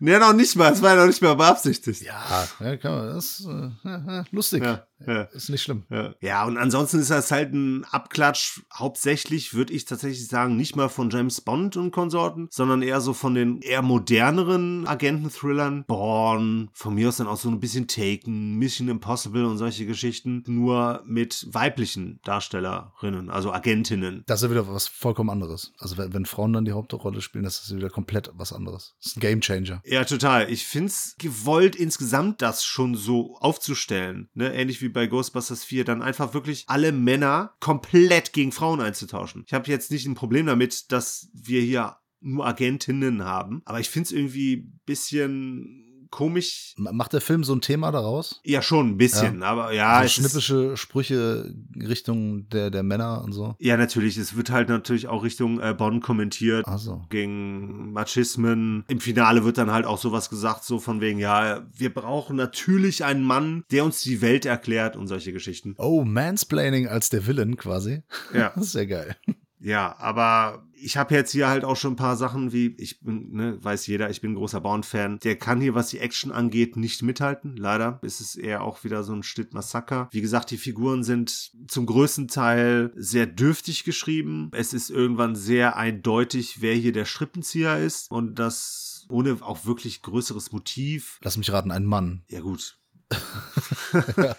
Nee, 0.00 0.18
noch 0.18 0.32
nicht 0.32 0.56
mal. 0.56 0.72
Es 0.72 0.82
war 0.82 0.94
ja 0.94 1.00
noch 1.00 1.06
nicht 1.06 1.22
mal 1.22 1.34
beabsichtigt. 1.34 2.02
Ja, 2.02 2.48
ja 2.60 2.76
kann 2.76 2.92
man, 2.92 3.14
das 3.14 3.40
ist 3.40 3.46
äh, 3.46 4.24
lustig. 4.30 4.64
Ja, 4.64 4.84
ja. 5.06 5.22
Ist 5.22 5.48
nicht 5.48 5.62
schlimm. 5.62 5.84
Ja. 5.90 6.14
ja, 6.20 6.44
und 6.44 6.56
ansonsten 6.56 6.98
ist 6.98 7.10
das 7.10 7.30
halt 7.30 7.52
ein 7.52 7.84
Abklatsch. 7.90 8.60
Hauptsächlich 8.72 9.54
würde 9.54 9.72
ich 9.72 9.84
tatsächlich 9.84 10.26
sagen, 10.26 10.56
nicht 10.56 10.76
mal 10.76 10.88
von 10.88 11.10
James 11.10 11.40
Bond 11.40 11.76
und 11.76 11.90
Konsorten, 11.90 12.48
sondern 12.50 12.82
eher 12.82 13.00
so 13.00 13.12
von 13.12 13.34
den 13.34 13.60
eher 13.60 13.82
moderneren 13.82 14.86
Agenten-Thrillern. 14.86 15.84
Born, 15.86 16.70
von 16.72 16.94
mir 16.94 17.08
aus 17.08 17.16
dann 17.16 17.26
auch 17.26 17.36
so 17.36 17.48
ein 17.48 17.60
bisschen 17.60 17.88
Taken, 17.88 18.58
Mission 18.58 18.88
Impossible 18.88 19.44
und 19.44 19.58
solche 19.58 19.86
Geschichten. 19.86 20.42
Nur 20.46 21.02
mit 21.06 21.46
weiblichen 21.50 22.20
Darstellerinnen, 22.24 23.30
also 23.30 23.52
Agentinnen. 23.52 24.01
Das 24.26 24.40
ist 24.40 24.44
ja 24.44 24.50
wieder 24.50 24.68
was 24.68 24.88
vollkommen 24.88 25.30
anderes. 25.30 25.72
Also 25.78 25.96
wenn, 25.96 26.12
wenn 26.12 26.26
Frauen 26.26 26.52
dann 26.52 26.64
die 26.64 26.72
Hauptrolle 26.72 27.20
spielen, 27.20 27.44
das 27.44 27.62
ist 27.62 27.74
wieder 27.74 27.90
komplett 27.90 28.30
was 28.34 28.52
anderes. 28.52 28.94
Das 28.98 29.12
ist 29.12 29.16
ein 29.16 29.20
Gamechanger. 29.20 29.82
Ja, 29.84 30.04
total. 30.04 30.50
Ich 30.50 30.66
find's 30.66 31.16
gewollt, 31.18 31.76
insgesamt 31.76 32.42
das 32.42 32.64
schon 32.64 32.94
so 32.94 33.36
aufzustellen. 33.38 34.28
Ne? 34.34 34.52
Ähnlich 34.54 34.82
wie 34.82 34.88
bei 34.88 35.06
Ghostbusters 35.06 35.64
4, 35.64 35.84
dann 35.84 36.02
einfach 36.02 36.34
wirklich 36.34 36.64
alle 36.66 36.92
Männer 36.92 37.54
komplett 37.60 38.32
gegen 38.32 38.52
Frauen 38.52 38.80
einzutauschen. 38.80 39.44
Ich 39.46 39.54
habe 39.54 39.70
jetzt 39.70 39.90
nicht 39.90 40.06
ein 40.06 40.14
Problem 40.14 40.46
damit, 40.46 40.92
dass 40.92 41.28
wir 41.32 41.60
hier 41.60 41.96
nur 42.20 42.46
Agentinnen 42.46 43.24
haben, 43.24 43.62
aber 43.64 43.80
ich 43.80 43.90
find's 43.90 44.12
irgendwie 44.12 44.56
ein 44.56 44.80
bisschen 44.86 45.91
komisch. 46.12 46.74
Macht 46.76 47.12
der 47.12 47.20
Film 47.20 47.42
so 47.42 47.52
ein 47.52 47.60
Thema 47.60 47.90
daraus? 47.90 48.40
Ja, 48.44 48.62
schon 48.62 48.90
ein 48.90 48.96
bisschen, 48.98 49.42
aber 49.42 49.72
ja, 49.72 49.98
so 49.98 50.04
es 50.04 50.12
ist, 50.12 50.14
schnippische 50.14 50.76
Sprüche 50.76 51.52
Richtung 51.76 52.48
der, 52.50 52.70
der 52.70 52.84
Männer 52.84 53.22
und 53.24 53.32
so. 53.32 53.56
ja, 53.58 53.76
natürlich. 53.76 54.16
Es 54.16 54.36
wird 54.36 54.50
halt 54.50 54.68
natürlich 54.68 55.08
auch 55.08 55.24
Richtung 55.24 55.58
äh, 55.58 55.74
Bonn 55.76 56.00
kommentiert. 56.00 56.68
Also. 56.68 57.02
gegen 57.08 57.92
Machismen. 57.92 58.84
Im 58.86 59.00
Finale 59.00 59.44
wird 59.44 59.58
dann 59.58 59.72
halt 59.72 59.86
auch 59.86 59.98
sowas 59.98 60.30
gesagt, 60.30 60.62
so 60.64 60.78
von 60.78 61.00
wegen, 61.00 61.18
ja, 61.18 61.66
wir 61.74 61.92
brauchen 61.92 62.36
natürlich 62.36 63.04
einen 63.04 63.24
Mann, 63.24 63.64
der 63.72 63.84
uns 63.84 64.02
die 64.02 64.20
Welt 64.20 64.46
erklärt 64.46 64.96
und 64.96 65.08
solche 65.08 65.32
Geschichten. 65.32 65.74
Oh, 65.78 66.04
Mansplaining 66.04 66.86
als 66.86 67.08
der 67.08 67.26
Villain 67.26 67.56
quasi. 67.56 68.02
Ja, 68.32 68.52
Das 68.54 68.66
ist 68.66 68.74
ja 68.74 68.84
geil. 68.84 69.16
Ja, 69.62 69.96
aber 69.98 70.66
ich 70.74 70.96
habe 70.96 71.14
jetzt 71.14 71.30
hier 71.30 71.48
halt 71.48 71.64
auch 71.64 71.76
schon 71.76 71.92
ein 71.92 71.96
paar 71.96 72.16
Sachen 72.16 72.52
wie, 72.52 72.74
ich 72.78 73.00
bin, 73.00 73.32
ne, 73.32 73.58
weiß 73.62 73.86
jeder, 73.86 74.10
ich 74.10 74.20
bin 74.20 74.32
ein 74.32 74.36
großer 74.36 74.60
Bond-Fan. 74.60 75.20
Der 75.22 75.36
kann 75.36 75.60
hier, 75.60 75.74
was 75.74 75.90
die 75.90 76.00
Action 76.00 76.32
angeht, 76.32 76.76
nicht 76.76 77.02
mithalten. 77.02 77.56
Leider 77.56 78.00
ist 78.02 78.20
es 78.20 78.34
eher 78.34 78.62
auch 78.62 78.82
wieder 78.82 79.04
so 79.04 79.12
ein 79.12 79.22
Schnitt 79.22 79.54
Massaker. 79.54 80.08
Wie 80.10 80.20
gesagt, 80.20 80.50
die 80.50 80.58
Figuren 80.58 81.04
sind 81.04 81.52
zum 81.68 81.86
größten 81.86 82.26
Teil 82.26 82.92
sehr 82.96 83.26
dürftig 83.26 83.84
geschrieben. 83.84 84.50
Es 84.52 84.72
ist 84.72 84.90
irgendwann 84.90 85.36
sehr 85.36 85.76
eindeutig, 85.76 86.60
wer 86.60 86.74
hier 86.74 86.92
der 86.92 87.04
Strippenzieher 87.04 87.78
ist 87.78 88.10
und 88.10 88.38
das 88.38 89.06
ohne 89.08 89.38
auch 89.42 89.64
wirklich 89.64 90.02
größeres 90.02 90.52
Motiv. 90.52 91.18
Lass 91.22 91.36
mich 91.36 91.52
raten, 91.52 91.70
ein 91.70 91.84
Mann. 91.84 92.24
Ja, 92.28 92.40
gut. 92.40 92.78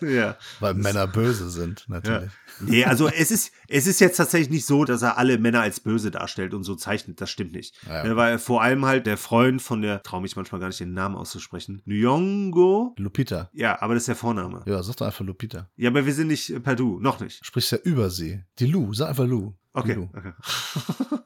Ja. 0.02 0.38
Weil 0.60 0.74
Männer 0.74 1.08
böse 1.08 1.50
sind, 1.50 1.86
natürlich. 1.88 2.32
Nee, 2.60 2.86
also 2.86 3.08
es 3.08 3.32
ist, 3.32 3.52
es 3.68 3.88
ist 3.88 4.00
jetzt 4.00 4.18
tatsächlich 4.18 4.50
nicht 4.50 4.66
so, 4.66 4.86
dass 4.86 5.02
er 5.02 5.18
alle 5.18 5.38
Männer 5.38 5.62
als 5.62 5.80
böse 5.80 6.12
darstellt 6.12 6.54
und 6.54 6.64
so 6.64 6.76
zeichnet. 6.76 7.20
Das 7.20 7.30
stimmt 7.30 7.54
nicht. 7.54 7.76
Ja. 7.88 8.04
Ne, 8.04 8.16
weil 8.16 8.40
vor 8.40 8.62
allem 8.62 8.86
halt 8.86 9.06
der 9.06 9.18
Freund 9.18 9.62
von 9.62 9.82
der, 9.82 10.04
traue 10.04 10.22
mich 10.22 10.36
manchmal 10.36 10.62
gar 10.62 10.68
nicht 10.68 10.80
den 10.80 10.94
Namen 10.94 11.16
auszusprechen, 11.16 11.82
Nyong'o. 11.86 12.94
Lupita. 12.98 13.50
Ja, 13.54 13.82
aber 13.82 13.94
das 13.96 14.04
ist 14.04 14.08
der 14.08 14.16
Vorname. 14.16 14.64
Ja, 14.66 14.82
sag 14.84 14.98
doch 14.98 15.06
einfach 15.06 15.26
Lupita. 15.26 15.70
Ja, 15.76 15.90
aber 15.90 16.06
wir 16.06 16.14
sind 16.14 16.28
nicht 16.28 16.50
äh, 16.52 16.60
per 16.60 16.76
Du, 16.76 17.00
noch 17.00 17.20
nicht. 17.20 17.46
Sprichst 17.46 17.72
ja 17.72 17.78
über 17.80 18.10
sie. 18.10 18.44
Die 18.60 18.68
Lu, 18.68 18.94
sag 18.94 19.10
einfach 19.10 19.26
Lu. 19.26 19.54
Okay. 19.74 19.94
Lu. 19.94 20.10
okay. 20.14 20.34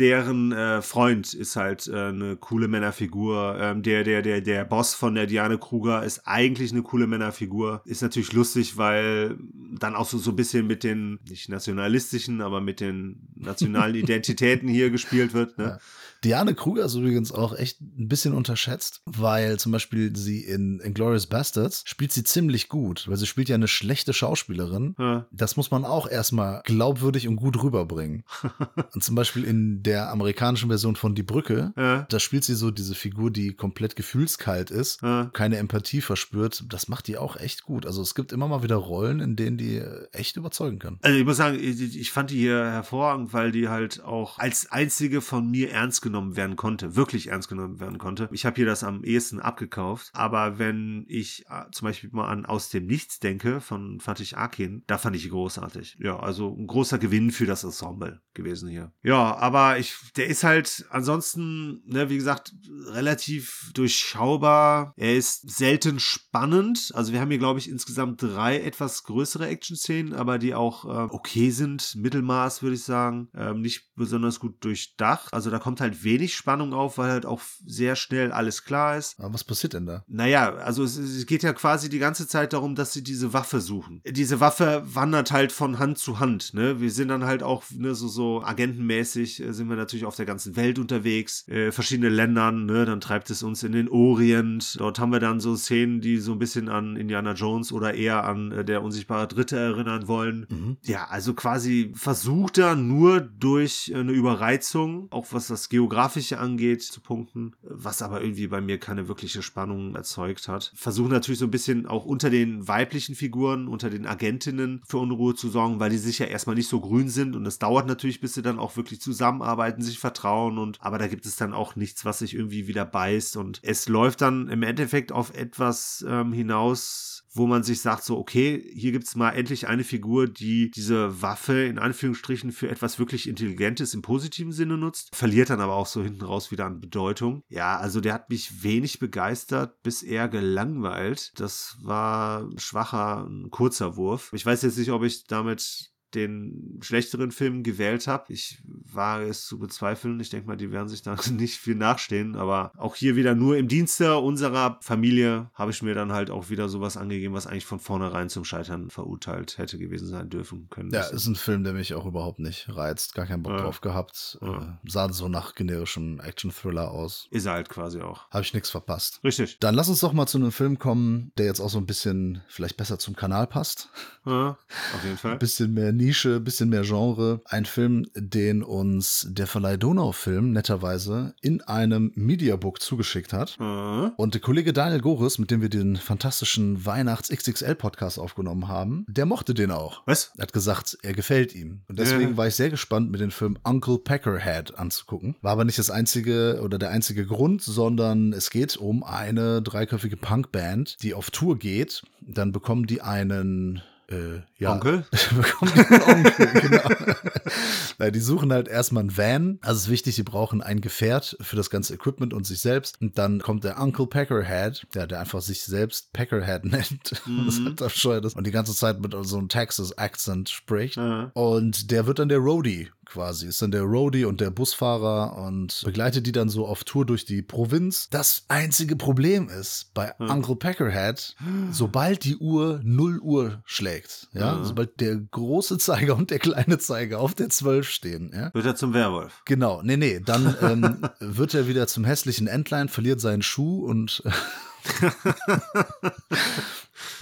deren 0.00 0.50
äh, 0.52 0.80
Freund 0.80 1.34
ist 1.34 1.56
halt 1.56 1.86
äh, 1.86 2.08
eine 2.08 2.36
coole 2.36 2.68
Männerfigur. 2.68 3.56
Ähm, 3.60 3.82
der, 3.82 4.02
der, 4.02 4.22
der, 4.22 4.40
der 4.40 4.64
Boss 4.64 4.94
von 4.94 5.14
der 5.14 5.26
Diane 5.26 5.58
Kruger 5.58 6.02
ist 6.02 6.22
eigentlich 6.26 6.72
eine 6.72 6.82
coole 6.82 7.06
Männerfigur. 7.06 7.82
Ist 7.84 8.00
natürlich 8.00 8.32
lustig, 8.32 8.78
weil 8.78 9.36
dann 9.78 9.94
auch 9.94 10.08
so, 10.08 10.16
so 10.16 10.30
ein 10.30 10.36
bisschen 10.36 10.66
mit 10.66 10.82
den, 10.84 11.20
nicht 11.28 11.50
nationalistischen, 11.50 12.40
aber 12.40 12.62
mit 12.62 12.80
den 12.80 13.28
nationalen 13.36 13.94
Identitäten 13.94 14.68
hier 14.68 14.90
gespielt 14.90 15.34
wird. 15.34 15.58
Ne? 15.58 15.64
Ja. 15.64 15.78
Diane 16.22 16.54
Kruger 16.54 16.84
ist 16.84 16.94
übrigens 16.94 17.32
auch 17.32 17.54
echt 17.56 17.80
ein 17.80 18.08
bisschen 18.08 18.34
unterschätzt, 18.34 19.00
weil 19.06 19.58
zum 19.58 19.72
Beispiel 19.72 20.14
sie 20.14 20.44
in 20.44 20.80
Inglourious 20.80 21.26
Bastards 21.26 21.82
spielt 21.86 22.12
sie 22.12 22.24
ziemlich 22.24 22.68
gut, 22.68 23.08
weil 23.08 23.16
sie 23.16 23.26
spielt 23.26 23.48
ja 23.48 23.54
eine 23.54 23.68
schlechte 23.68 24.12
Schauspielerin. 24.12 24.94
Ja. 24.98 25.26
Das 25.30 25.56
muss 25.56 25.70
man 25.70 25.86
auch 25.86 26.06
erstmal 26.06 26.62
glaubwürdig 26.64 27.26
und 27.26 27.36
gut 27.36 27.62
rüberbringen. 27.62 28.24
und 28.94 29.02
zum 29.02 29.14
Beispiel 29.14 29.44
in 29.44 29.82
der 29.82 29.89
amerikanischen 29.96 30.68
Version 30.68 30.96
von 30.96 31.14
Die 31.14 31.22
Brücke, 31.22 31.72
Ja. 31.76 32.02
da 32.08 32.18
spielt 32.20 32.44
sie 32.44 32.54
so 32.54 32.70
diese 32.70 32.94
Figur, 32.94 33.30
die 33.30 33.52
komplett 33.54 33.96
gefühlskalt 33.96 34.70
ist, 34.70 35.02
Ja. 35.02 35.30
keine 35.32 35.56
Empathie 35.56 36.00
verspürt. 36.00 36.64
Das 36.68 36.88
macht 36.88 37.06
die 37.08 37.16
auch 37.18 37.36
echt 37.36 37.62
gut. 37.64 37.86
Also 37.86 38.02
es 38.02 38.14
gibt 38.14 38.32
immer 38.32 38.48
mal 38.48 38.62
wieder 38.62 38.76
Rollen, 38.76 39.20
in 39.20 39.36
denen 39.36 39.56
die 39.58 39.82
echt 40.12 40.36
überzeugen 40.36 40.78
kann. 40.78 40.98
Also 41.02 41.18
ich 41.18 41.24
muss 41.24 41.36
sagen, 41.36 41.58
ich, 41.60 41.96
ich 41.98 42.10
fand 42.10 42.30
die 42.30 42.38
hier 42.38 42.64
hervorragend, 42.64 43.32
weil 43.32 43.50
die 43.52 43.68
halt 43.68 44.02
auch 44.04 44.38
als 44.38 44.70
einzige 44.70 45.20
von 45.20 45.50
mir 45.50 45.70
ernst 45.70 46.02
genommen 46.02 46.36
werden 46.36 46.56
konnte, 46.56 46.96
wirklich 46.96 47.28
ernst 47.28 47.48
genommen 47.48 47.80
werden 47.80 47.98
konnte. 47.98 48.28
Ich 48.32 48.44
habe 48.46 48.56
hier 48.56 48.66
das 48.66 48.84
am 48.84 49.02
ehesten 49.04 49.40
abgekauft, 49.40 50.10
aber 50.12 50.58
wenn 50.58 51.04
ich 51.08 51.44
äh, 51.48 51.70
zum 51.72 51.86
Beispiel 51.86 52.10
mal 52.12 52.28
an 52.28 52.46
Aus 52.46 52.68
dem 52.70 52.86
Nichts 52.86 53.20
denke 53.20 53.60
von 53.60 54.00
Fatih 54.00 54.34
Akin, 54.36 54.82
da 54.86 54.98
fand 54.98 55.16
ich 55.16 55.28
großartig. 55.30 55.96
Ja, 56.00 56.18
also 56.18 56.54
ein 56.56 56.66
großer 56.66 56.98
Gewinn 56.98 57.30
für 57.30 57.46
das 57.46 57.64
Ensemble 57.64 58.20
gewesen 58.34 58.68
hier. 58.68 58.92
Ja, 59.02 59.36
aber 59.36 59.78
ich, 59.80 59.94
der 60.16 60.26
ist 60.26 60.44
halt 60.44 60.86
ansonsten, 60.90 61.82
ne, 61.86 62.08
wie 62.10 62.16
gesagt, 62.16 62.52
relativ 62.86 63.70
durchschaubar. 63.74 64.92
Er 64.96 65.16
ist 65.16 65.50
selten 65.50 65.98
spannend. 65.98 66.92
Also 66.94 67.12
wir 67.12 67.20
haben 67.20 67.30
hier, 67.30 67.38
glaube 67.38 67.58
ich, 67.58 67.68
insgesamt 67.68 68.22
drei 68.22 68.60
etwas 68.60 69.04
größere 69.04 69.48
Action-Szenen, 69.48 70.14
aber 70.14 70.38
die 70.38 70.54
auch 70.54 70.84
äh, 70.84 71.08
okay 71.10 71.50
sind. 71.50 71.94
Mittelmaß, 71.96 72.62
würde 72.62 72.76
ich 72.76 72.84
sagen. 72.84 73.28
Ähm, 73.34 73.60
nicht 73.60 73.90
besonders 73.94 74.40
gut 74.40 74.64
durchdacht. 74.64 75.32
Also 75.32 75.50
da 75.50 75.58
kommt 75.58 75.80
halt 75.80 76.04
wenig 76.04 76.34
Spannung 76.34 76.72
auf, 76.72 76.98
weil 76.98 77.10
halt 77.10 77.26
auch 77.26 77.40
sehr 77.64 77.96
schnell 77.96 78.32
alles 78.32 78.64
klar 78.64 78.96
ist. 78.96 79.18
Aber 79.18 79.34
was 79.34 79.44
passiert 79.44 79.74
denn 79.74 79.86
da? 79.86 80.04
Naja, 80.08 80.54
also 80.54 80.84
es, 80.84 80.96
es 80.96 81.26
geht 81.26 81.42
ja 81.42 81.52
quasi 81.52 81.88
die 81.88 81.98
ganze 81.98 82.26
Zeit 82.26 82.52
darum, 82.52 82.74
dass 82.74 82.92
sie 82.92 83.02
diese 83.02 83.32
Waffe 83.32 83.60
suchen. 83.60 84.02
Diese 84.06 84.40
Waffe 84.40 84.82
wandert 84.84 85.32
halt 85.32 85.52
von 85.52 85.78
Hand 85.78 85.98
zu 85.98 86.20
Hand. 86.20 86.54
Ne? 86.54 86.80
Wir 86.80 86.90
sind 86.90 87.08
dann 87.08 87.24
halt 87.24 87.42
auch 87.42 87.64
ne, 87.70 87.94
so, 87.94 88.08
so 88.08 88.42
agentenmäßig, 88.42 89.40
äh, 89.42 89.52
sind 89.60 89.68
wir 89.68 89.76
natürlich 89.76 90.06
auf 90.06 90.16
der 90.16 90.24
ganzen 90.24 90.56
Welt 90.56 90.78
unterwegs, 90.78 91.46
äh, 91.46 91.70
verschiedene 91.70 92.08
Ländern. 92.08 92.64
Ne? 92.64 92.86
Dann 92.86 93.02
treibt 93.02 93.28
es 93.28 93.42
uns 93.42 93.62
in 93.62 93.72
den 93.72 93.90
Orient. 93.90 94.80
Dort 94.80 94.98
haben 94.98 95.12
wir 95.12 95.20
dann 95.20 95.38
so 95.38 95.54
Szenen, 95.54 96.00
die 96.00 96.16
so 96.16 96.32
ein 96.32 96.38
bisschen 96.38 96.70
an 96.70 96.96
Indiana 96.96 97.34
Jones 97.34 97.72
oder 97.72 97.92
eher 97.92 98.24
an 98.24 98.52
äh, 98.52 98.64
der 98.64 98.82
unsichtbare 98.82 99.28
Dritte 99.28 99.58
erinnern 99.58 100.08
wollen. 100.08 100.46
Mhm. 100.48 100.76
Ja, 100.82 101.08
also 101.10 101.34
quasi 101.34 101.92
versucht 101.94 102.56
er 102.56 102.74
nur 102.74 103.20
durch 103.20 103.92
eine 103.94 104.12
Überreizung, 104.12 105.08
auch 105.10 105.26
was 105.32 105.48
das 105.48 105.68
Geografische 105.68 106.38
angeht, 106.38 106.82
zu 106.82 107.02
punkten, 107.02 107.52
was 107.60 108.00
aber 108.00 108.22
irgendwie 108.22 108.46
bei 108.46 108.62
mir 108.62 108.78
keine 108.78 109.08
wirkliche 109.08 109.42
Spannung 109.42 109.94
erzeugt 109.94 110.48
hat. 110.48 110.72
Versuchen 110.74 111.10
natürlich 111.10 111.38
so 111.38 111.44
ein 111.44 111.50
bisschen 111.50 111.84
auch 111.84 112.06
unter 112.06 112.30
den 112.30 112.66
weiblichen 112.66 113.14
Figuren, 113.14 113.68
unter 113.68 113.90
den 113.90 114.06
Agentinnen 114.06 114.80
für 114.86 114.96
Unruhe 114.96 115.34
zu 115.34 115.50
sorgen, 115.50 115.80
weil 115.80 115.90
die 115.90 115.98
sich 115.98 116.18
ja 116.18 116.26
erstmal 116.26 116.56
nicht 116.56 116.68
so 116.68 116.80
grün 116.80 117.10
sind 117.10 117.36
und 117.36 117.44
es 117.44 117.58
dauert 117.58 117.86
natürlich, 117.86 118.22
bis 118.22 118.32
sie 118.32 118.42
dann 118.42 118.58
auch 118.58 118.78
wirklich 118.78 119.02
zusammenarbeiten, 119.02 119.49
sich 119.78 119.98
vertrauen 119.98 120.58
und 120.58 120.78
aber 120.80 120.98
da 120.98 121.06
gibt 121.06 121.26
es 121.26 121.36
dann 121.36 121.54
auch 121.54 121.76
nichts, 121.76 122.04
was 122.04 122.20
sich 122.20 122.34
irgendwie 122.34 122.66
wieder 122.66 122.84
beißt 122.84 123.36
und 123.36 123.60
es 123.62 123.88
läuft 123.88 124.20
dann 124.20 124.48
im 124.48 124.62
Endeffekt 124.62 125.12
auf 125.12 125.34
etwas 125.34 126.04
ähm, 126.08 126.32
hinaus, 126.32 127.24
wo 127.32 127.46
man 127.46 127.62
sich 127.62 127.80
sagt, 127.80 128.04
so, 128.04 128.18
okay, 128.18 128.70
hier 128.74 128.92
gibt's 128.92 129.14
mal 129.14 129.30
endlich 129.30 129.68
eine 129.68 129.84
Figur, 129.84 130.26
die 130.26 130.70
diese 130.70 131.22
Waffe 131.22 131.62
in 131.64 131.78
Anführungsstrichen 131.78 132.52
für 132.52 132.68
etwas 132.68 132.98
wirklich 132.98 133.28
Intelligentes 133.28 133.94
im 133.94 134.02
positiven 134.02 134.52
Sinne 134.52 134.76
nutzt, 134.76 135.14
verliert 135.14 135.50
dann 135.50 135.60
aber 135.60 135.74
auch 135.74 135.86
so 135.86 136.02
hinten 136.02 136.24
raus 136.24 136.50
wieder 136.50 136.66
an 136.66 136.80
Bedeutung. 136.80 137.42
Ja, 137.48 137.78
also 137.78 138.00
der 138.00 138.14
hat 138.14 138.30
mich 138.30 138.62
wenig 138.62 138.98
begeistert, 138.98 139.82
bis 139.82 140.02
eher 140.02 140.28
gelangweilt. 140.28 141.32
Das 141.36 141.78
war 141.82 142.42
ein 142.42 142.58
schwacher, 142.58 143.26
ein 143.28 143.50
kurzer 143.50 143.96
Wurf. 143.96 144.30
Ich 144.32 144.44
weiß 144.44 144.62
jetzt 144.62 144.78
nicht, 144.78 144.90
ob 144.90 145.04
ich 145.04 145.24
damit 145.24 145.89
den 146.14 146.78
schlechteren 146.82 147.30
Film 147.30 147.62
gewählt 147.62 148.06
habe. 148.06 148.32
Ich 148.32 148.62
wage 148.64 149.26
es 149.26 149.46
zu 149.46 149.58
bezweifeln. 149.58 150.18
Ich 150.20 150.30
denke 150.30 150.46
mal, 150.46 150.56
die 150.56 150.70
werden 150.72 150.88
sich 150.88 151.02
da 151.02 151.16
nicht 151.30 151.58
viel 151.58 151.74
nachstehen. 151.74 152.36
Aber 152.36 152.72
auch 152.76 152.96
hier 152.96 153.16
wieder 153.16 153.34
nur 153.34 153.56
im 153.56 153.68
Dienste 153.68 154.16
unserer 154.18 154.78
Familie 154.82 155.50
habe 155.54 155.70
ich 155.70 155.82
mir 155.82 155.94
dann 155.94 156.12
halt 156.12 156.30
auch 156.30 156.50
wieder 156.50 156.68
sowas 156.68 156.96
angegeben, 156.96 157.34
was 157.34 157.46
eigentlich 157.46 157.66
von 157.66 157.78
vornherein 157.78 158.28
zum 158.28 158.44
Scheitern 158.44 158.90
verurteilt 158.90 159.58
hätte 159.58 159.78
gewesen 159.78 160.08
sein 160.08 160.28
dürfen 160.30 160.68
können. 160.70 160.90
Ja, 160.90 161.02
ist 161.02 161.26
ein 161.26 161.36
Film, 161.36 161.64
der 161.64 161.72
mich 161.72 161.94
auch 161.94 162.06
überhaupt 162.06 162.38
nicht 162.38 162.68
reizt. 162.68 163.14
Gar 163.14 163.26
keinen 163.26 163.42
Bock 163.42 163.52
Ja. 163.52 163.62
drauf 163.62 163.80
gehabt. 163.80 164.38
Ja. 164.40 164.78
Äh, 164.84 164.88
sah 164.88 165.12
so 165.12 165.28
nach 165.28 165.54
generischem 165.54 166.20
Action-Thriller 166.20 166.90
aus. 166.90 167.28
Ist 167.30 167.46
er 167.46 167.52
halt 167.52 167.68
quasi 167.68 168.00
auch. 168.00 168.28
Habe 168.30 168.42
ich 168.42 168.54
nichts 168.54 168.70
verpasst. 168.70 169.20
Richtig. 169.24 169.58
Dann 169.60 169.74
lass 169.74 169.88
uns 169.88 170.00
doch 170.00 170.12
mal 170.12 170.26
zu 170.26 170.38
einem 170.38 170.52
Film 170.52 170.78
kommen, 170.78 171.32
der 171.38 171.46
jetzt 171.46 171.60
auch 171.60 171.70
so 171.70 171.78
ein 171.78 171.86
bisschen 171.86 172.42
vielleicht 172.48 172.76
besser 172.76 172.98
zum 172.98 173.16
Kanal 173.16 173.46
passt. 173.46 173.88
Ja, 174.26 174.58
auf 174.94 175.04
jeden 175.04 175.16
Fall. 175.16 175.32
Ein 175.32 175.38
bisschen 175.38 175.72
mehr 175.74 175.92
Nische, 176.00 176.40
bisschen 176.40 176.70
mehr 176.70 176.82
Genre. 176.82 177.42
Ein 177.44 177.66
Film, 177.66 178.06
den 178.14 178.62
uns 178.62 179.26
der 179.30 179.46
Verleih 179.46 179.76
Donau-Film 179.76 180.50
netterweise 180.52 181.34
in 181.42 181.60
einem 181.60 182.10
Mediabook 182.14 182.80
zugeschickt 182.80 183.32
hat. 183.34 183.56
Ja. 183.60 184.12
Und 184.16 184.32
der 184.34 184.40
Kollege 184.40 184.72
Daniel 184.72 185.00
Goris, 185.02 185.38
mit 185.38 185.50
dem 185.50 185.60
wir 185.60 185.68
den 185.68 185.96
fantastischen 185.96 186.84
Weihnachts-XXL-Podcast 186.86 188.18
aufgenommen 188.18 188.68
haben, 188.68 189.04
der 189.08 189.26
mochte 189.26 189.52
den 189.52 189.70
auch. 189.70 190.02
Was? 190.06 190.32
Er 190.38 190.42
hat 190.42 190.52
gesagt, 190.52 190.96
er 191.02 191.12
gefällt 191.12 191.54
ihm. 191.54 191.82
Und 191.88 191.98
deswegen 191.98 192.30
Ja. 192.30 192.36
war 192.36 192.46
ich 192.46 192.54
sehr 192.54 192.70
gespannt, 192.70 193.10
mir 193.10 193.18
den 193.18 193.30
Film 193.30 193.58
Uncle 193.62 193.98
Peckerhead 193.98 194.78
anzugucken. 194.78 195.36
War 195.42 195.52
aber 195.52 195.64
nicht 195.64 195.78
das 195.78 195.90
einzige 195.90 196.60
oder 196.62 196.78
der 196.78 196.90
einzige 196.90 197.26
Grund, 197.26 197.62
sondern 197.62 198.32
es 198.32 198.48
geht 198.50 198.76
um 198.78 199.02
eine 199.04 199.60
dreiköpfige 199.62 200.16
Punkband, 200.16 200.96
die 201.02 201.12
auf 201.14 201.30
Tour 201.30 201.58
geht. 201.58 202.02
Dann 202.22 202.52
bekommen 202.52 202.86
die 202.86 203.02
einen 203.02 203.82
äh, 204.10 204.40
ja, 204.58 204.72
Onkel? 204.72 205.04
einen 205.60 206.02
Onkel, 206.02 206.46
genau. 206.60 206.88
Nein, 207.98 208.12
die 208.12 208.20
suchen 208.20 208.52
halt 208.52 208.68
erstmal 208.68 209.02
einen 209.02 209.16
Van. 209.16 209.58
Also 209.62 209.78
es 209.78 209.84
ist 209.84 209.90
wichtig, 209.90 210.16
sie 210.16 210.22
brauchen 210.22 210.62
ein 210.62 210.80
Gefährt 210.80 211.36
für 211.40 211.56
das 211.56 211.70
ganze 211.70 211.94
Equipment 211.94 212.34
und 212.34 212.46
sich 212.46 212.60
selbst. 212.60 213.00
Und 213.00 213.18
dann 213.18 213.40
kommt 213.40 213.64
der 213.64 213.80
Uncle 213.80 214.06
Peckerhead, 214.06 214.86
der, 214.94 215.06
der 215.06 215.20
einfach 215.20 215.40
sich 215.40 215.62
selbst 215.62 216.12
Peckerhead 216.12 216.64
nennt. 216.66 217.22
Das 217.46 217.60
hat 217.60 217.80
das. 217.80 218.34
Und 218.34 218.46
die 218.46 218.50
ganze 218.50 218.74
Zeit 218.74 219.00
mit 219.00 219.14
so 219.22 219.38
einem 219.38 219.48
Texas-Accent 219.48 220.48
spricht. 220.48 220.96
Ja. 220.96 221.30
Und 221.34 221.90
der 221.90 222.06
wird 222.06 222.18
dann 222.18 222.28
der 222.28 222.38
Roadie 222.38 222.90
quasi. 223.10 223.46
Ist 223.46 223.60
dann 223.60 223.70
der 223.70 223.82
Roadie 223.82 224.24
und 224.24 224.40
der 224.40 224.50
Busfahrer 224.50 225.36
und 225.36 225.82
begleitet 225.84 226.26
die 226.26 226.32
dann 226.32 226.48
so 226.48 226.66
auf 226.66 226.84
Tour 226.84 227.04
durch 227.04 227.24
die 227.24 227.42
Provinz. 227.42 228.08
Das 228.10 228.44
einzige 228.48 228.96
Problem 228.96 229.48
ist 229.48 229.90
bei 229.94 230.14
Uncle 230.18 230.56
Peckerhead, 230.56 231.34
sobald 231.72 232.24
die 232.24 232.36
Uhr 232.36 232.80
0 232.82 233.18
Uhr 233.20 233.62
schlägt, 233.64 234.28
ja, 234.32 234.40
Ja. 234.58 234.64
sobald 234.64 235.00
der 235.00 235.16
große 235.16 235.78
Zeiger 235.78 236.16
und 236.16 236.30
der 236.30 236.38
kleine 236.38 236.78
Zeiger 236.78 237.20
auf 237.20 237.34
der 237.34 237.50
12 237.50 237.88
stehen, 237.88 238.30
ja, 238.34 238.50
Wird 238.54 238.66
er 238.66 238.76
zum 238.76 238.94
Werwolf. 238.94 239.42
Genau, 239.44 239.82
nee, 239.82 239.96
nee, 239.96 240.20
dann 240.24 240.54
ähm, 240.62 240.98
wird 241.20 241.54
er 241.54 241.66
wieder 241.68 241.86
zum 241.86 242.04
hässlichen 242.04 242.46
Entlein, 242.46 242.88
verliert 242.88 243.20
seinen 243.20 243.42
Schuh 243.42 243.84
und 243.84 244.22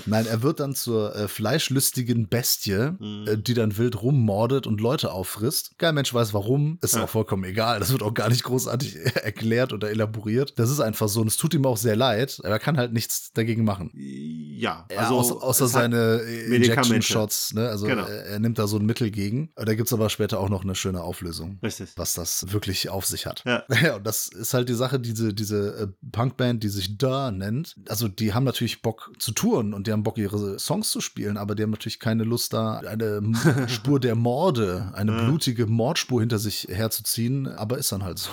Nein, 0.06 0.26
er 0.26 0.42
wird 0.42 0.60
dann 0.60 0.74
zur 0.74 1.14
äh, 1.14 1.28
fleischlüstigen 1.28 2.28
Bestie, 2.28 2.92
Mhm. 2.98 3.26
äh, 3.28 3.36
die 3.38 3.54
dann 3.54 3.76
wild 3.76 4.02
rummordet 4.02 4.66
und 4.66 4.80
Leute 4.80 5.12
auffrisst. 5.12 5.78
Kein 5.78 5.94
Mensch 5.94 6.12
weiß 6.14 6.34
warum, 6.34 6.78
ist 6.82 6.94
Ja. 6.94 7.04
auch 7.04 7.08
vollkommen 7.08 7.44
egal. 7.44 7.78
Das 7.80 7.90
wird 7.92 8.02
auch 8.02 8.14
gar 8.14 8.28
nicht 8.28 8.44
großartig 8.44 8.96
erklärt 9.16 9.72
oder 9.72 9.90
elaboriert. 9.90 10.54
Das 10.58 10.70
ist 10.70 10.80
einfach 10.80 11.08
so 11.08 11.20
und 11.20 11.26
es 11.28 11.36
tut 11.36 11.54
ihm 11.54 11.66
auch 11.66 11.76
sehr 11.76 11.96
leid, 11.96 12.38
aber 12.40 12.50
er 12.54 12.58
kann 12.58 12.76
halt 12.78 12.92
nichts 12.92 13.32
dagegen 13.32 13.64
machen. 13.64 13.90
Ja, 13.94 14.86
Ja, 14.90 14.98
also 14.98 15.16
außer, 15.18 15.42
außer 15.42 15.64
es 15.66 15.74
hat- 15.74 15.80
seine 15.82 16.20
äh. 16.22 16.56
Injection-Shots, 16.56 17.54
ne? 17.54 17.68
Also 17.68 17.86
Genau. 17.86 18.04
er, 18.06 18.24
er 18.26 18.38
nimmt 18.38 18.58
da 18.58 18.66
so 18.66 18.76
ein 18.78 18.86
Mittel 18.86 19.10
gegen. 19.10 19.50
Da 19.56 19.74
gibt's 19.74 19.92
aber 19.92 20.10
später 20.10 20.40
auch 20.40 20.48
noch 20.48 20.62
eine 20.64 20.74
schöne 20.74 21.02
Auflösung 21.02 21.58
Richtig. 21.62 21.90
was 21.96 22.14
das 22.14 22.46
wirklich 22.52 22.88
auf 22.88 23.06
sich 23.06 23.26
hat. 23.26 23.42
Ja. 23.46 23.64
Ja, 23.88 23.96
und 23.96 24.06
das 24.06 24.28
ist 24.28 24.54
halt 24.54 24.68
die 24.68 24.74
Sache, 24.74 24.98
diese, 25.00 25.32
diese 25.32 25.76
äh, 25.76 25.86
Punkband, 26.12 26.62
die 26.64 26.68
sich 26.68 26.98
Da 26.98 27.30
nennt. 27.30 27.76
Also 27.88 28.08
die 28.08 28.34
haben 28.34 28.44
natürlich 28.44 28.82
Bock 28.82 29.12
zu 29.18 29.32
touren 29.32 29.72
und 29.72 29.86
die 29.88 29.92
haben 29.92 30.02
Bock, 30.02 30.18
ihre 30.18 30.58
Songs 30.58 30.90
zu 30.90 31.00
spielen, 31.00 31.38
aber 31.38 31.54
die 31.54 31.62
haben 31.62 31.70
natürlich 31.70 31.98
keine 31.98 32.24
Lust, 32.24 32.52
da 32.52 32.78
eine 32.80 33.22
Spur 33.68 33.98
der 33.98 34.14
Morde, 34.14 34.92
eine 34.94 35.12
blutige 35.12 35.66
Mordspur 35.66 36.20
hinter 36.20 36.38
sich 36.38 36.68
herzuziehen, 36.70 37.48
aber 37.48 37.78
ist 37.78 37.90
dann 37.90 38.04
halt 38.04 38.18
so. 38.18 38.30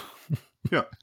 Ja. 0.70 0.86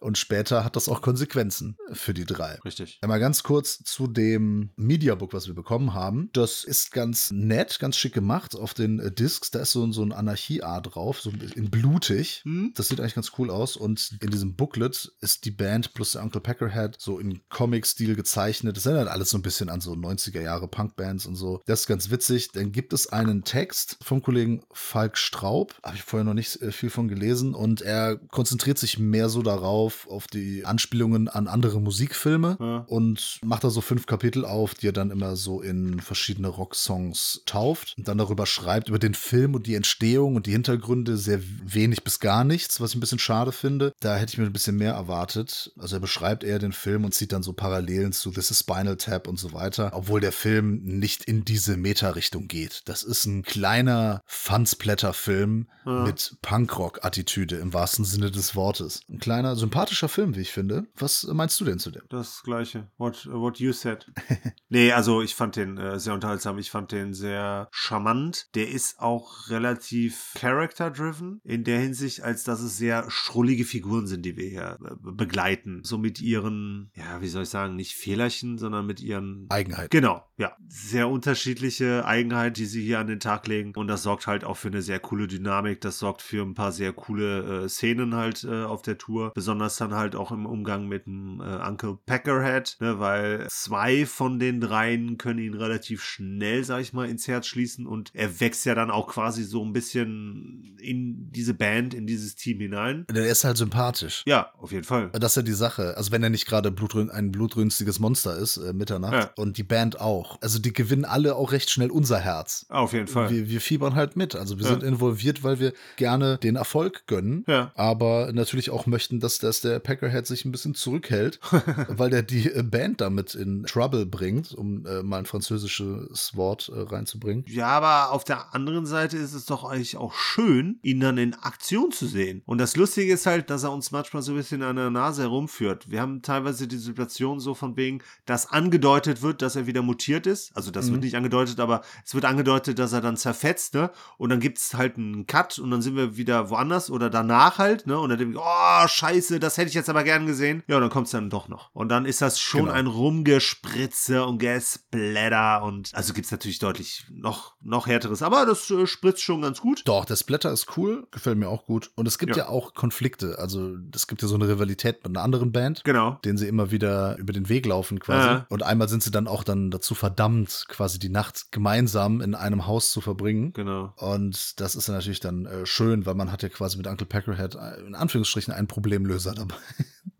Und 0.00 0.18
später 0.18 0.64
hat 0.64 0.76
das 0.76 0.88
auch 0.88 1.02
Konsequenzen 1.02 1.76
für 1.92 2.14
die 2.14 2.24
drei. 2.24 2.58
Richtig. 2.64 2.98
Einmal 3.02 3.20
ganz 3.20 3.42
kurz 3.42 3.82
zu 3.84 4.06
dem 4.06 4.70
Mediabook, 4.76 5.32
was 5.32 5.46
wir 5.46 5.54
bekommen 5.54 5.94
haben. 5.94 6.30
Das 6.32 6.64
ist 6.64 6.92
ganz 6.92 7.30
nett, 7.30 7.78
ganz 7.78 7.96
schick 7.96 8.14
gemacht 8.14 8.54
auf 8.56 8.74
den 8.74 8.98
äh, 9.00 9.12
Discs. 9.12 9.50
Da 9.50 9.60
ist 9.60 9.72
so, 9.72 9.90
so 9.92 10.02
ein 10.02 10.12
Anarchie-Art 10.12 10.94
drauf, 10.94 11.20
so 11.20 11.30
in 11.30 11.70
blutig. 11.70 12.42
Hm? 12.44 12.72
Das 12.74 12.88
sieht 12.88 13.00
eigentlich 13.00 13.14
ganz 13.14 13.32
cool 13.38 13.50
aus. 13.50 13.76
Und 13.76 14.16
in 14.20 14.30
diesem 14.30 14.54
Booklet 14.56 15.12
ist 15.20 15.44
die 15.44 15.50
Band 15.50 15.94
plus 15.94 16.12
der 16.12 16.22
Uncle 16.22 16.40
Peckerhead 16.40 16.96
so 16.98 17.18
in 17.18 17.40
Comic-Stil 17.48 18.16
gezeichnet. 18.16 18.76
Das 18.76 18.86
erinnert 18.86 19.08
alles 19.08 19.30
so 19.30 19.38
ein 19.38 19.42
bisschen 19.42 19.68
an 19.68 19.80
so 19.80 19.92
90er 19.92 20.40
Jahre 20.40 20.68
Punkbands 20.68 21.26
und 21.26 21.36
so. 21.36 21.62
Das 21.66 21.80
ist 21.80 21.86
ganz 21.86 22.10
witzig. 22.10 22.52
Dann 22.52 22.72
gibt 22.72 22.92
es 22.92 23.12
einen 23.12 23.44
Text 23.44 23.98
vom 24.02 24.22
Kollegen 24.22 24.62
Falk 24.72 25.16
Straub. 25.16 25.74
Habe 25.82 25.96
ich 25.96 26.02
vorher 26.02 26.24
noch 26.24 26.34
nicht 26.34 26.60
äh, 26.62 26.72
viel 26.72 26.90
von 26.90 27.08
gelesen. 27.08 27.54
Und 27.54 27.82
er 27.82 28.16
konzentriert 28.16 28.78
sich 28.78 28.98
mehr 28.98 29.28
so 29.28 29.42
darauf, 29.42 29.89
auf 30.08 30.26
die 30.26 30.64
Anspielungen 30.64 31.28
an 31.28 31.48
andere 31.48 31.80
Musikfilme 31.80 32.56
Ja. 32.60 32.78
und 32.88 33.38
macht 33.44 33.64
da 33.64 33.70
so 33.70 33.80
fünf 33.80 34.06
Kapitel 34.06 34.44
auf, 34.44 34.74
die 34.74 34.88
er 34.88 34.92
dann 34.92 35.10
immer 35.10 35.36
so 35.36 35.60
in 35.60 36.00
verschiedene 36.00 36.48
Rocksongs 36.48 37.42
tauft 37.46 37.94
und 37.98 38.08
dann 38.08 38.18
darüber 38.18 38.46
schreibt, 38.46 38.88
über 38.88 38.98
den 38.98 39.14
Film 39.14 39.54
und 39.54 39.66
die 39.66 39.74
Entstehung 39.74 40.36
und 40.36 40.46
die 40.46 40.52
Hintergründe 40.52 41.16
sehr 41.16 41.40
wenig 41.64 42.04
bis 42.04 42.20
gar 42.20 42.44
nichts, 42.44 42.80
was 42.80 42.90
ich 42.90 42.96
ein 42.96 43.00
bisschen 43.00 43.18
schade 43.18 43.52
finde. 43.52 43.92
Da 44.00 44.16
hätte 44.16 44.32
ich 44.32 44.38
mir 44.38 44.44
ein 44.46 44.52
bisschen 44.52 44.76
mehr 44.76 44.92
erwartet. 44.92 45.72
Also 45.78 45.96
er 45.96 46.00
beschreibt 46.00 46.44
eher 46.44 46.58
den 46.58 46.72
Film 46.72 47.04
und 47.04 47.14
zieht 47.14 47.32
dann 47.32 47.42
so 47.42 47.52
Parallelen 47.52 48.12
zu 48.12 48.30
This 48.30 48.50
is 48.50 48.60
Spinal 48.60 48.96
Tap 48.96 49.26
und 49.28 49.38
so 49.38 49.52
weiter, 49.52 49.90
obwohl 49.94 50.20
der 50.20 50.32
Film 50.32 50.80
nicht 50.82 51.24
in 51.24 51.44
diese 51.44 51.76
Meta-Richtung 51.76 52.48
geht. 52.48 52.82
Das 52.86 53.02
ist 53.02 53.26
ein 53.26 53.42
kleiner 53.42 54.22
Fansplatter-Film 54.26 55.66
Ja. 55.86 56.02
mit 56.04 56.36
Punkrock-Attitüde 56.42 57.56
im 57.56 57.72
wahrsten 57.72 58.04
Sinne 58.04 58.30
des 58.30 58.54
Wortes. 58.54 59.00
Ein 59.08 59.18
kleiner, 59.18 59.56
sympathischer 59.56 59.79
Film, 59.88 60.36
wie 60.36 60.40
ich 60.40 60.52
finde. 60.52 60.86
Was 60.96 61.24
meinst 61.24 61.60
du 61.60 61.64
denn 61.64 61.78
zu 61.78 61.90
dem? 61.90 62.02
Das 62.08 62.42
gleiche. 62.42 62.88
What, 62.98 63.28
what 63.30 63.58
you 63.58 63.72
said. 63.72 64.10
nee, 64.68 64.92
also 64.92 65.22
ich 65.22 65.34
fand 65.34 65.56
den 65.56 65.78
äh, 65.78 65.98
sehr 65.98 66.14
unterhaltsam. 66.14 66.58
Ich 66.58 66.70
fand 66.70 66.92
den 66.92 67.14
sehr 67.14 67.68
charmant. 67.70 68.48
Der 68.54 68.68
ist 68.68 69.00
auch 69.00 69.48
relativ 69.48 70.32
character-driven 70.36 71.40
in 71.44 71.64
der 71.64 71.78
Hinsicht, 71.78 72.22
als 72.22 72.44
dass 72.44 72.60
es 72.60 72.76
sehr 72.76 73.10
schrullige 73.10 73.64
Figuren 73.64 74.06
sind, 74.06 74.24
die 74.24 74.36
wir 74.36 74.48
hier 74.48 74.78
äh, 74.84 74.94
begleiten. 75.00 75.80
So 75.84 75.98
mit 75.98 76.20
ihren, 76.20 76.90
ja, 76.94 77.20
wie 77.20 77.28
soll 77.28 77.44
ich 77.44 77.48
sagen, 77.48 77.76
nicht 77.76 77.94
Fehlerchen, 77.94 78.58
sondern 78.58 78.86
mit 78.86 79.00
ihren 79.00 79.46
Eigenheit. 79.48 79.90
Genau, 79.90 80.24
ja. 80.36 80.56
Sehr 80.68 81.08
unterschiedliche 81.08 82.04
Eigenheiten, 82.04 82.54
die 82.54 82.66
sie 82.66 82.82
hier 82.82 82.98
an 82.98 83.06
den 83.06 83.20
Tag 83.20 83.46
legen. 83.46 83.72
Und 83.76 83.88
das 83.88 84.02
sorgt 84.02 84.26
halt 84.26 84.44
auch 84.44 84.56
für 84.56 84.68
eine 84.68 84.82
sehr 84.82 85.00
coole 85.00 85.26
Dynamik. 85.26 85.80
Das 85.80 85.98
sorgt 85.98 86.22
für 86.22 86.42
ein 86.42 86.54
paar 86.54 86.72
sehr 86.72 86.92
coole 86.92 87.64
äh, 87.64 87.68
Szenen 87.68 88.14
halt 88.14 88.44
äh, 88.44 88.64
auf 88.64 88.82
der 88.82 88.98
Tour. 88.98 89.32
Besonders 89.34 89.69
dann 89.76 89.94
halt 89.94 90.14
auch 90.16 90.32
im 90.32 90.46
Umgang 90.46 90.86
mit 90.88 91.06
dem 91.06 91.40
äh, 91.40 91.66
Uncle 91.66 91.98
Peckerhead, 92.06 92.76
ne, 92.80 92.98
weil 92.98 93.46
zwei 93.50 94.06
von 94.06 94.38
den 94.38 94.60
dreien 94.60 95.18
können 95.18 95.38
ihn 95.38 95.54
relativ 95.54 96.02
schnell, 96.02 96.64
sag 96.64 96.80
ich 96.80 96.92
mal, 96.92 97.08
ins 97.08 97.26
Herz 97.28 97.46
schließen. 97.46 97.86
Und 97.86 98.10
er 98.14 98.40
wächst 98.40 98.64
ja 98.66 98.74
dann 98.74 98.90
auch 98.90 99.08
quasi 99.08 99.44
so 99.44 99.64
ein 99.64 99.72
bisschen 99.72 100.76
in 100.80 101.30
diese 101.32 101.54
Band, 101.54 101.94
in 101.94 102.06
dieses 102.06 102.36
Team 102.36 102.60
hinein. 102.60 103.04
Der 103.10 103.26
ist 103.28 103.44
halt 103.44 103.56
sympathisch. 103.56 104.22
Ja, 104.26 104.52
auf 104.58 104.72
jeden 104.72 104.84
Fall. 104.84 105.10
Das 105.12 105.32
ist 105.32 105.36
ja 105.36 105.42
die 105.42 105.52
Sache. 105.52 105.96
Also 105.96 106.12
wenn 106.12 106.22
er 106.22 106.30
nicht 106.30 106.46
gerade 106.46 106.70
blutrün 106.70 107.10
ein 107.10 107.30
blutrünstiges 107.32 107.98
Monster 108.00 108.36
ist, 108.36 108.56
äh, 108.56 108.72
Mitternacht, 108.72 109.12
Ja. 109.12 109.30
und 109.36 109.58
die 109.58 109.62
Band 109.62 110.00
auch. 110.00 110.38
Also 110.40 110.58
die 110.58 110.72
gewinnen 110.72 111.04
alle 111.04 111.36
auch 111.36 111.52
recht 111.52 111.70
schnell 111.70 111.90
unser 111.90 112.18
Herz. 112.18 112.66
Auf 112.68 112.92
jeden 112.92 113.06
Fall. 113.06 113.30
Wir, 113.30 113.48
wir 113.48 113.60
fiebern 113.60 113.94
halt 113.94 114.16
mit. 114.16 114.34
Also 114.36 114.58
wir 114.58 114.64
Ja. 114.64 114.70
sind 114.72 114.82
involviert, 114.82 115.42
weil 115.42 115.60
wir 115.60 115.72
gerne 115.96 116.38
den 116.38 116.56
Erfolg 116.56 117.06
gönnen. 117.06 117.44
Ja. 117.46 117.72
Aber 117.74 118.30
natürlich 118.32 118.70
auch 118.70 118.86
möchten, 118.86 119.20
dass, 119.20 119.38
dass 119.60 119.70
der 119.70 119.78
Peckerhead 119.78 120.26
sich 120.26 120.44
ein 120.44 120.52
bisschen 120.52 120.74
zurückhält, 120.74 121.38
weil 121.88 122.10
der 122.10 122.22
die 122.22 122.50
äh, 122.50 122.62
Band 122.62 123.00
damit 123.00 123.34
in 123.34 123.64
Trouble 123.64 124.06
bringt, 124.06 124.54
um 124.54 124.86
äh, 124.86 125.02
mal 125.02 125.18
ein 125.18 125.26
französisches 125.26 126.36
Wort 126.36 126.70
äh, 126.74 126.80
reinzubringen. 126.80 127.44
Ja, 127.46 127.68
aber 127.68 128.12
auf 128.12 128.24
der 128.24 128.54
anderen 128.54 128.86
Seite 128.86 129.16
ist 129.16 129.34
es 129.34 129.46
doch 129.46 129.64
eigentlich 129.64 129.96
auch 129.96 130.14
schön, 130.14 130.78
ihn 130.82 131.00
dann 131.00 131.18
in 131.18 131.34
Aktion 131.34 131.92
zu 131.92 132.06
sehen. 132.06 132.42
Und 132.46 132.58
das 132.58 132.76
Lustige 132.76 133.12
ist 133.12 133.26
halt, 133.26 133.50
dass 133.50 133.64
er 133.64 133.72
uns 133.72 133.90
manchmal 133.90 134.22
so 134.22 134.32
ein 134.32 134.36
bisschen 134.36 134.62
an 134.62 134.76
der 134.76 134.90
Nase 134.90 135.22
herumführt. 135.22 135.90
Wir 135.90 136.00
haben 136.00 136.22
teilweise 136.22 136.66
die 136.66 136.78
Situation 136.78 137.40
so 137.40 137.54
von 137.54 137.76
wegen, 137.76 138.02
dass 138.26 138.50
angedeutet 138.50 139.22
wird, 139.22 139.42
dass 139.42 139.56
er 139.56 139.66
wieder 139.66 139.82
mutiert 139.82 140.26
ist. 140.26 140.56
Also 140.56 140.70
das 140.70 140.90
wird 140.90 141.02
nicht 141.02 141.16
angedeutet, 141.16 141.60
aber 141.60 141.82
es 142.04 142.14
wird 142.14 142.24
angedeutet, 142.24 142.78
dass 142.78 142.92
er 142.92 143.00
dann 143.00 143.16
zerfetzt, 143.16 143.74
ne? 143.74 143.90
Und 144.16 144.30
dann 144.30 144.40
gibt 144.40 144.58
es 144.58 144.74
halt 144.74 144.96
einen 144.96 145.26
Cut 145.26 145.58
und 145.58 145.70
dann 145.70 145.82
sind 145.82 145.96
wir 145.96 146.16
wieder 146.16 146.50
woanders 146.50 146.90
oder 146.90 147.10
danach 147.10 147.58
halt, 147.58 147.86
ne? 147.86 147.98
Und 147.98 148.10
dann 148.10 148.18
denke 148.18 148.34
ich, 148.34 148.40
oh, 148.40 148.88
scheiße, 148.88 149.39
das 149.40 149.56
hätte 149.56 149.68
ich 149.68 149.74
jetzt 149.74 149.88
aber 149.90 150.04
gern 150.04 150.26
gesehen. 150.26 150.62
Ja, 150.68 150.78
dann 150.80 150.90
kommt 150.90 151.06
es 151.06 151.12
dann 151.12 151.30
doch 151.30 151.48
noch. 151.48 151.70
Und 151.74 151.88
dann 151.88 152.04
ist 152.06 152.22
das 152.22 152.38
schon 152.40 152.60
Genau. 152.66 152.72
ein 152.72 152.86
Rumgespritze 152.86 154.24
und 154.24 154.38
Gesplatter 154.38 155.62
und 155.62 155.90
also 155.94 156.12
gibt 156.12 156.26
es 156.26 156.30
natürlich 156.32 156.58
deutlich 156.58 157.06
noch, 157.10 157.54
noch 157.62 157.86
härteres, 157.86 158.22
aber 158.22 158.46
das 158.46 158.70
äh, 158.70 158.86
spritzt 158.86 159.22
schon 159.22 159.42
ganz 159.42 159.60
gut. 159.60 159.82
Doch, 159.86 160.04
der 160.04 160.16
Splatter 160.16 160.52
ist 160.52 160.76
cool, 160.76 161.06
gefällt 161.10 161.38
mir 161.38 161.48
auch 161.48 161.64
gut. 161.64 161.90
Und 161.96 162.06
es 162.06 162.18
gibt 162.18 162.36
ja, 162.36 162.44
Ja. 162.44 162.48
auch 162.48 162.74
Konflikte. 162.74 163.38
Also 163.38 163.76
es 163.94 164.06
gibt 164.06 164.22
ja 164.22 164.28
so 164.28 164.34
eine 164.34 164.48
Rivalität 164.48 164.96
mit 165.04 165.16
einer 165.16 165.22
anderen 165.24 165.52
Band. 165.52 165.82
Genau. 165.84 166.18
den 166.24 166.36
sie 166.36 166.46
immer 166.48 166.70
wieder 166.70 167.16
über 167.18 167.32
den 167.32 167.48
Weg 167.48 167.66
laufen 167.66 167.98
quasi. 168.00 168.26
Ja. 168.26 168.46
Und 168.48 168.62
einmal 168.62 168.88
sind 168.88 169.02
sie 169.02 169.10
dann 169.10 169.26
auch 169.26 169.44
dann 169.44 169.70
dazu 169.70 169.94
verdammt, 169.94 170.66
quasi 170.68 170.98
die 170.98 171.08
Nacht 171.08 171.50
gemeinsam 171.52 172.20
in 172.20 172.34
einem 172.34 172.66
Haus 172.66 172.90
zu 172.90 173.00
verbringen. 173.00 173.52
Genau. 173.52 173.92
Und 173.96 174.60
das 174.60 174.74
ist 174.76 174.88
dann 174.88 174.96
natürlich 174.96 175.20
dann 175.20 175.46
äh, 175.46 175.66
schön, 175.66 176.06
weil 176.06 176.14
man 176.14 176.30
hat 176.32 176.42
ja 176.42 176.48
quasi 176.48 176.76
mit 176.76 176.86
Uncle 176.86 177.06
Peckerhead 177.06 177.54
äh, 177.54 177.80
in 177.86 177.94
Anführungsstrichen 177.94 178.52
einen 178.52 178.66
Problemlöser 178.68 179.29
dabei. 179.34 179.56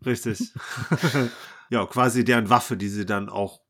Richtig. 0.05 0.53
ja, 1.69 1.85
quasi 1.85 2.23
deren 2.23 2.49
Waffe, 2.49 2.77
die 2.77 2.89
sie 2.89 3.05
dann 3.05 3.29
auch 3.29 3.61